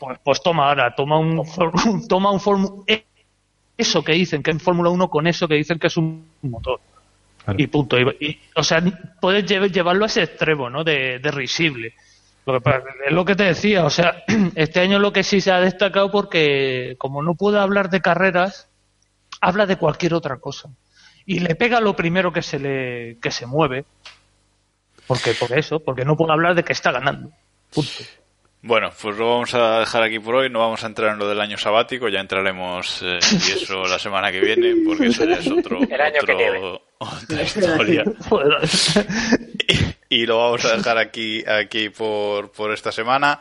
pues, 0.00 0.18
pues 0.24 0.42
toma 0.42 0.68
ahora, 0.68 0.94
toma 0.94 1.18
un, 1.18 1.42
toma 2.08 2.30
un 2.32 2.40
Formu- 2.40 2.84
eh, 2.86 3.04
eso 3.76 4.02
que 4.02 4.12
dicen 4.12 4.42
que 4.42 4.50
en 4.50 4.60
Fórmula 4.60 4.90
1 4.90 5.08
con 5.10 5.26
eso 5.26 5.46
que 5.46 5.54
dicen 5.54 5.78
que 5.78 5.86
es 5.88 5.96
un 5.96 6.26
motor. 6.42 6.80
Y 7.56 7.66
punto. 7.68 7.98
Y, 7.98 8.04
y- 8.20 8.40
o 8.56 8.62
sea, 8.62 8.82
puedes 9.20 9.44
lle- 9.44 9.70
llevarlo 9.70 10.04
a 10.04 10.06
ese 10.08 10.22
extremo, 10.24 10.68
¿no? 10.68 10.84
De, 10.84 11.18
de 11.18 11.30
risible. 11.30 11.94
Es 13.06 13.12
lo 13.12 13.24
que 13.24 13.34
te 13.36 13.44
decía, 13.44 13.84
o 13.84 13.90
sea, 13.90 14.24
este 14.54 14.80
año 14.80 14.98
lo 14.98 15.12
que 15.12 15.22
sí 15.22 15.40
se 15.40 15.52
ha 15.52 15.60
destacado 15.60 16.10
porque 16.10 16.94
como 16.98 17.22
no 17.22 17.34
puede 17.34 17.58
hablar 17.58 17.90
de 17.90 18.00
carreras, 18.00 18.68
habla 19.40 19.66
de 19.66 19.76
cualquier 19.76 20.14
otra 20.14 20.38
cosa. 20.38 20.68
Y 21.26 21.40
le 21.40 21.54
pega 21.54 21.80
lo 21.80 21.94
primero 21.94 22.32
que 22.32 22.42
se 22.42 22.58
le 22.58 23.18
que 23.20 23.30
se 23.30 23.46
mueve. 23.46 23.84
Porque 25.06 25.32
por 25.34 25.56
eso, 25.58 25.80
porque 25.80 26.04
no 26.04 26.16
puede 26.16 26.32
hablar 26.32 26.54
de 26.54 26.64
que 26.64 26.72
está 26.72 26.90
ganando. 26.92 27.30
Punto. 27.72 27.90
Bueno, 28.60 28.90
pues 29.00 29.16
lo 29.16 29.30
vamos 29.30 29.54
a 29.54 29.78
dejar 29.80 30.02
aquí 30.02 30.18
por 30.18 30.34
hoy. 30.34 30.50
No 30.50 30.58
vamos 30.58 30.82
a 30.82 30.86
entrar 30.88 31.12
en 31.12 31.18
lo 31.18 31.28
del 31.28 31.40
año 31.40 31.56
sabático. 31.56 32.08
Ya 32.08 32.20
entraremos 32.20 33.00
eh, 33.02 33.18
y 33.22 33.52
eso 33.52 33.84
la 33.84 33.98
semana 33.98 34.32
que 34.32 34.40
viene, 34.40 34.74
porque 34.84 35.06
eso 35.06 35.24
ya 35.24 35.36
es 35.36 35.46
otro, 35.50 35.78
El 35.80 36.00
año 36.00 36.20
que 36.26 36.32
otro- 36.32 36.36
viene. 36.36 36.80
otra 36.98 37.42
historia. 37.42 38.04
y 40.08 40.26
lo 40.26 40.38
vamos 40.38 40.64
a 40.64 40.76
dejar 40.76 40.98
aquí 40.98 41.44
aquí 41.46 41.90
por, 41.90 42.50
por 42.50 42.72
esta 42.72 42.92
semana. 42.92 43.40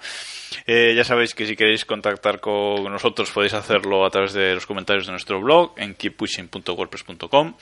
Eh, 0.65 0.94
ya 0.95 1.03
sabéis 1.03 1.34
que 1.34 1.45
si 1.45 1.56
queréis 1.56 1.85
contactar 1.85 2.39
con 2.39 2.84
nosotros 2.85 3.31
podéis 3.31 3.53
hacerlo 3.53 4.06
a 4.06 4.10
través 4.10 4.34
de 4.34 4.56
los 4.56 4.65
comentarios 4.65 5.06
de 5.06 5.11
nuestro 5.11 5.41
blog 5.41 5.73
en 5.77 5.94
keeppushing.wordpress.com 5.95 7.53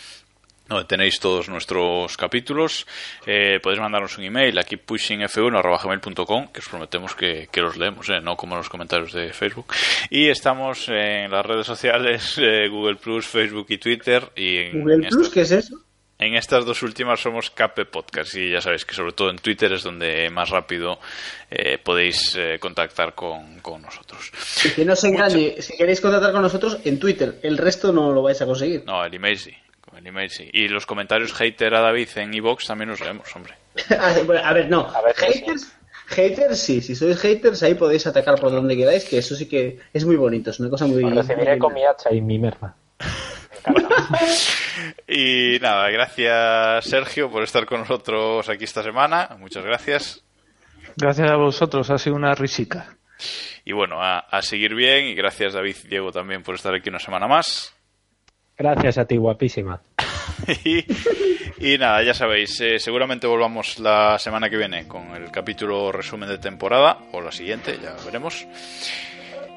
donde 0.67 0.85
tenéis 0.85 1.19
todos 1.19 1.47
nuestros 1.49 2.17
capítulos. 2.17 2.87
Eh, 3.25 3.59
podéis 3.61 3.79
mandarnos 3.79 4.17
un 4.17 4.23
email 4.23 4.57
a 4.57 4.63
keeppushingf1.gmail.com 4.63 6.47
que 6.47 6.59
os 6.59 6.69
prometemos 6.69 7.15
que, 7.15 7.47
que 7.51 7.61
los 7.61 7.77
leemos, 7.77 8.09
eh, 8.09 8.19
no 8.21 8.35
como 8.35 8.55
los 8.55 8.69
comentarios 8.69 9.13
de 9.13 9.31
Facebook. 9.31 9.73
Y 10.09 10.27
estamos 10.27 10.89
en 10.89 11.29
las 11.29 11.45
redes 11.45 11.67
sociales, 11.67 12.37
eh, 12.39 12.67
Google 12.69 12.95
Plus, 12.95 13.27
Facebook 13.27 13.67
y 13.69 13.77
Twitter. 13.77 14.31
Y 14.35 14.57
en, 14.57 14.79
Google 14.79 14.95
en 14.95 15.09
Plus, 15.09 15.29
¿qué 15.29 15.41
es 15.41 15.51
eso? 15.51 15.84
En 16.17 16.35
estas 16.35 16.65
dos 16.65 16.81
últimas 16.83 17.19
somos 17.19 17.49
Cape 17.49 17.85
Podcast 17.85 18.35
y 18.35 18.51
ya 18.51 18.61
sabéis 18.61 18.85
que 18.85 18.95
sobre 18.95 19.11
todo 19.11 19.29
en 19.29 19.37
Twitter 19.37 19.71
es 19.73 19.83
donde 19.83 20.29
más 20.29 20.49
rápido 20.49 20.99
eh, 21.51 21.77
podéis 21.77 22.35
eh, 22.37 22.57
contactar 22.59 23.13
con, 23.13 23.59
con 23.59 23.81
nosotros. 23.81 24.31
Y 24.63 24.69
que 24.69 24.85
no 24.85 24.95
se 24.95 25.09
engañe, 25.09 25.61
si 25.61 25.75
queréis 25.75 25.99
contactar 25.99 26.31
con 26.31 26.41
nosotros 26.41 26.79
en 26.85 26.99
Twitter, 26.99 27.39
el 27.43 27.57
resto 27.57 27.91
no 27.91 28.13
lo 28.13 28.21
vais 28.21 28.41
a 28.41 28.45
conseguir. 28.45 28.83
No, 28.85 29.03
el 29.03 29.13
email 29.13 29.37
sí. 29.37 29.53
El 29.97 30.07
email 30.07 30.29
sí. 30.29 30.49
Y 30.51 30.67
los 30.67 30.85
comentarios 30.85 31.33
hater 31.33 31.73
a 31.73 31.81
David 31.81 32.09
en 32.15 32.33
iVox 32.33 32.67
también 32.67 32.89
los 32.89 32.99
leemos, 32.99 33.33
hombre. 33.35 33.53
Ah, 33.89 34.15
a 34.43 34.53
ver, 34.53 34.69
no. 34.69 34.89
haters, 35.17 35.73
haters 36.07 36.59
sí, 36.59 36.81
si 36.81 36.95
sois 36.95 37.19
haters 37.19 37.61
ahí 37.61 37.75
podéis 37.75 38.07
atacar 38.07 38.39
por 38.39 38.51
donde 38.51 38.77
queráis, 38.77 39.03
que 39.03 39.17
eso 39.17 39.35
sí 39.35 39.47
que 39.49 39.79
es 39.93 40.05
muy 40.05 40.15
bonito, 40.15 40.51
es 40.51 40.59
una 40.61 40.69
cosa 40.69 40.85
muy... 40.87 41.03
Recibiré 41.03 41.57
con 41.57 41.73
mi 41.73 41.83
hacha 41.83 42.13
y 42.13 42.21
mi 42.21 42.39
merma. 42.39 42.73
Y 45.07 45.57
nada, 45.61 45.89
gracias 45.89 46.85
Sergio 46.85 47.29
por 47.29 47.43
estar 47.43 47.65
con 47.65 47.79
nosotros 47.81 48.49
aquí 48.49 48.63
esta 48.63 48.83
semana. 48.83 49.29
Muchas 49.39 49.63
gracias. 49.63 50.23
Gracias 50.97 51.29
a 51.29 51.35
vosotros, 51.35 51.89
ha 51.89 51.97
sido 51.97 52.15
una 52.15 52.33
risica. 52.33 52.97
Y 53.63 53.73
bueno, 53.73 54.01
a, 54.01 54.19
a 54.19 54.41
seguir 54.41 54.75
bien. 54.75 55.05
Y 55.05 55.15
gracias 55.15 55.53
David 55.53 55.75
y 55.85 55.87
Diego 55.87 56.11
también 56.11 56.43
por 56.43 56.55
estar 56.55 56.73
aquí 56.73 56.89
una 56.89 56.99
semana 56.99 57.27
más. 57.27 57.75
Gracias 58.57 58.97
a 58.97 59.05
ti, 59.05 59.17
guapísima. 59.17 59.81
y, 60.63 60.85
y 61.59 61.77
nada, 61.77 62.03
ya 62.03 62.13
sabéis, 62.13 62.59
eh, 62.61 62.79
seguramente 62.79 63.27
volvamos 63.27 63.79
la 63.79 64.17
semana 64.19 64.49
que 64.49 64.57
viene 64.57 64.87
con 64.87 65.15
el 65.15 65.31
capítulo 65.31 65.91
resumen 65.91 66.29
de 66.29 66.37
temporada, 66.37 66.99
o 67.11 67.21
la 67.21 67.31
siguiente, 67.31 67.77
ya 67.81 67.95
veremos. 68.05 68.45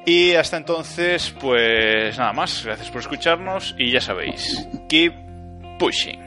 Y 0.05 0.33
hasta 0.33 0.57
entonces, 0.57 1.33
pues 1.39 2.17
nada 2.17 2.33
más, 2.33 2.63
gracias 2.65 2.89
por 2.89 3.01
escucharnos 3.01 3.75
y 3.77 3.91
ya 3.91 4.01
sabéis, 4.01 4.67
keep 4.87 5.13
pushing. 5.77 6.19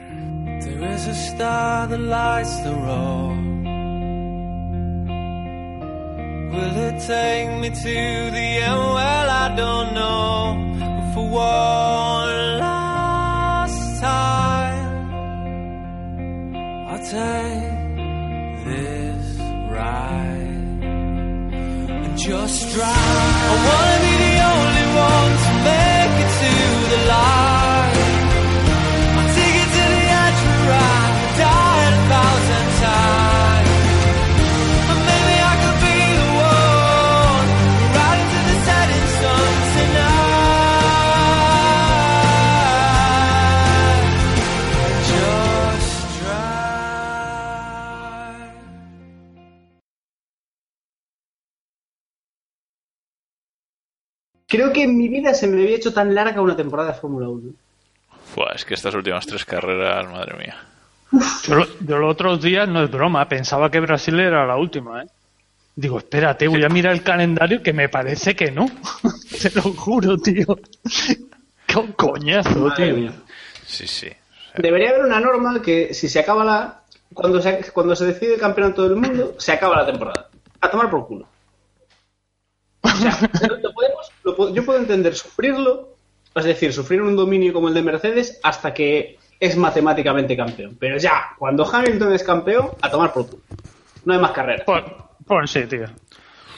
There 0.61 0.93
is 0.93 1.07
a 1.07 1.13
star 1.13 1.89
that 1.89 1.99
lights 1.99 2.63
the 2.63 2.71
road. 2.71 3.43
Will 6.53 6.77
it 6.77 6.99
take 7.05 7.49
me 7.59 7.69
to 7.69 8.31
the 8.31 8.61
end? 8.61 8.79
Well, 8.79 9.29
I 9.29 9.55
don't 9.55 9.93
know. 9.93 10.55
But 10.79 11.13
for 11.13 11.29
one 11.29 12.59
last 12.59 14.01
time, 14.01 15.09
I'll 16.87 16.99
take 16.99 17.95
this 18.65 19.39
ride 19.71 20.52
just 22.17 22.73
drive. 22.73 22.89
I 22.89 23.55
wanna 23.67 23.97
be 24.05 24.13
the 24.25 24.35
only 24.51 24.85
one 25.09 25.31
to 25.45 25.51
make 25.69 26.15
it 26.23 26.31
to 26.39 26.51
the 26.89 27.07
light. 27.09 27.52
Creo 54.55 54.71
que 54.71 54.83
en 54.83 54.95
mi 54.97 55.07
vida 55.07 55.33
se 55.33 55.47
me 55.47 55.61
había 55.63 55.75
hecho 55.75 55.91
tan 55.93 56.13
larga 56.13 56.39
una 56.41 56.55
temporada 56.55 56.91
de 56.93 56.99
Fórmula 56.99 57.27
1. 57.27 57.51
Buah, 58.35 58.53
es 58.55 58.65
que 58.65 58.75
estas 58.75 58.93
últimas 58.93 59.25
tres 59.25 59.43
carreras, 59.45 60.05
madre 60.11 60.37
mía. 60.37 60.55
Yo, 61.47 61.55
lo- 61.55 61.67
yo 61.79 61.97
los 61.97 62.11
otros 62.11 62.41
días, 62.41 62.67
no 62.69 62.83
es 62.83 62.91
broma, 62.91 63.27
pensaba 63.27 63.69
que 63.71 63.79
Brasil 63.79 64.19
era 64.19 64.45
la 64.45 64.55
última, 64.55 65.01
¿eh? 65.03 65.07
Digo, 65.75 65.97
espérate, 65.97 66.47
voy 66.47 66.63
a 66.63 66.69
mirar 66.69 66.93
el 66.93 67.01
calendario 67.01 67.63
que 67.63 67.73
me 67.73 67.89
parece 67.89 68.35
que 68.35 68.51
no. 68.51 68.67
Te 69.41 69.49
lo 69.55 69.61
juro, 69.73 70.17
tío. 70.19 70.59
Qué 71.65 71.93
coñazo, 71.95 72.59
Madre 72.59 72.85
tío. 72.85 72.95
mía. 72.95 73.11
Sí, 73.65 73.87
sí. 73.87 74.07
Debería 74.55 74.89
haber 74.91 75.05
una 75.05 75.19
norma 75.19 75.61
que 75.63 75.95
si 75.95 76.07
se 76.09 76.19
acaba 76.19 76.43
la... 76.45 76.79
Cuando 77.11 77.41
se, 77.41 77.71
cuando 77.73 77.95
se 77.95 78.05
decide 78.05 78.35
el 78.35 78.39
campeonato 78.39 78.83
del 78.87 78.95
mundo, 78.97 79.33
se 79.39 79.51
acaba 79.51 79.77
la 79.77 79.85
temporada. 79.87 80.29
A 80.61 80.69
tomar 80.69 80.89
por 80.91 81.07
culo. 81.07 81.27
O 82.83 82.89
sea, 82.89 83.17
lo 83.61 83.73
podemos- 83.73 84.11
lo 84.23 84.35
puedo- 84.35 84.53
yo 84.53 84.63
puedo 84.65 84.79
entender 84.79 85.15
sufrirlo, 85.15 85.95
es 86.35 86.43
decir, 86.45 86.73
sufrir 86.73 87.01
un 87.01 87.15
dominio 87.15 87.53
como 87.53 87.67
el 87.69 87.73
de 87.73 87.81
Mercedes 87.81 88.39
hasta 88.43 88.73
que 88.73 89.17
es 89.39 89.57
matemáticamente 89.57 90.35
campeón. 90.37 90.77
Pero 90.79 90.97
ya, 90.97 91.29
cuando 91.37 91.65
Hamilton 91.65 92.13
es 92.13 92.23
campeón, 92.23 92.69
a 92.81 92.89
tomar 92.89 93.11
por 93.13 93.27
culo. 93.29 93.41
No 94.05 94.13
hay 94.13 94.19
más 94.19 94.31
carreras. 94.31 94.63
Pues, 94.65 94.83
pues 95.25 95.51
sí, 95.51 95.65
tío. 95.65 95.85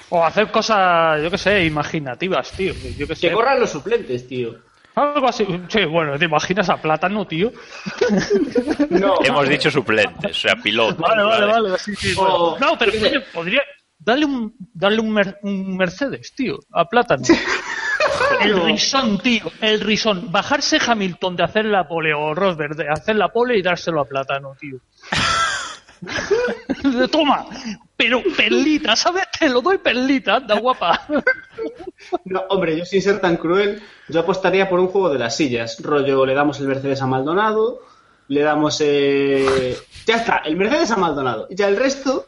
O 0.09 0.23
hacer 0.23 0.51
cosas, 0.51 1.21
yo 1.21 1.29
qué 1.31 1.37
sé, 1.37 1.65
imaginativas, 1.65 2.51
tío. 2.51 2.73
Yo 2.97 3.07
qué 3.07 3.15
sé. 3.15 3.27
Que 3.29 3.33
corran 3.33 3.59
los 3.59 3.69
suplentes, 3.71 4.27
tío. 4.27 4.55
Algo 4.95 5.27
así. 5.27 5.45
Sí, 5.67 5.83
bueno, 5.85 6.17
¿te 6.17 6.25
imaginas 6.25 6.69
a 6.69 6.77
Plátano, 6.77 7.25
tío? 7.27 7.51
No. 8.89 9.15
Hemos 9.23 9.49
dicho 9.49 9.69
suplentes, 9.71 10.31
o 10.31 10.39
sea, 10.41 10.55
piloto. 10.55 11.01
Vale, 11.01 11.23
vale, 11.23 11.45
vale. 11.47 11.77
sí, 11.79 11.95
sí, 11.95 12.13
O- 12.17 12.51
bueno. 12.51 12.65
No, 12.71 12.77
pero 12.77 12.91
podría 13.33 13.61
darle 13.97 14.25
un, 14.25 14.55
darle 14.73 14.99
un, 15.01 15.11
Mer- 15.11 15.39
un 15.43 15.77
Mercedes, 15.77 16.33
tío, 16.35 16.59
a 16.71 16.85
Plátano. 16.85 17.23
El 18.41 18.61
risón, 18.63 19.17
tío, 19.19 19.51
el 19.61 19.81
risón. 19.81 20.31
Bajarse 20.31 20.77
Hamilton 20.85 21.35
de 21.35 21.43
hacer 21.43 21.65
la 21.65 21.87
pole 21.87 22.13
o 22.13 22.33
Rosberg 22.33 22.75
de 22.75 22.87
hacer 22.89 23.15
la 23.15 23.29
pole 23.29 23.57
y 23.57 23.61
dárselo 23.61 24.01
a 24.01 24.05
Plátano, 24.05 24.55
tío. 24.59 24.77
Toma, 27.11 27.45
pero 27.95 28.21
perlita, 28.35 28.95
¿sabes? 28.95 29.25
Te 29.37 29.49
lo 29.49 29.61
doy 29.61 29.77
perlita, 29.77 30.35
anda 30.35 30.59
guapa. 30.59 31.05
No, 32.25 32.41
hombre, 32.49 32.77
yo 32.77 32.85
sin 32.85 33.01
ser 33.01 33.19
tan 33.19 33.37
cruel, 33.37 33.81
yo 34.09 34.19
apostaría 34.19 34.69
por 34.69 34.79
un 34.79 34.87
juego 34.87 35.09
de 35.09 35.19
las 35.19 35.35
sillas. 35.35 35.81
Rollo, 35.81 36.25
le 36.25 36.33
damos 36.33 36.59
el 36.59 36.67
Mercedes 36.67 37.01
a 37.01 37.07
Maldonado, 37.07 37.79
le 38.27 38.41
damos... 38.41 38.79
Eh... 38.81 39.75
Ya 40.05 40.17
está, 40.17 40.37
el 40.45 40.55
Mercedes 40.55 40.91
a 40.91 40.97
Maldonado. 40.97 41.47
Ya 41.49 41.67
el 41.67 41.77
resto... 41.77 42.27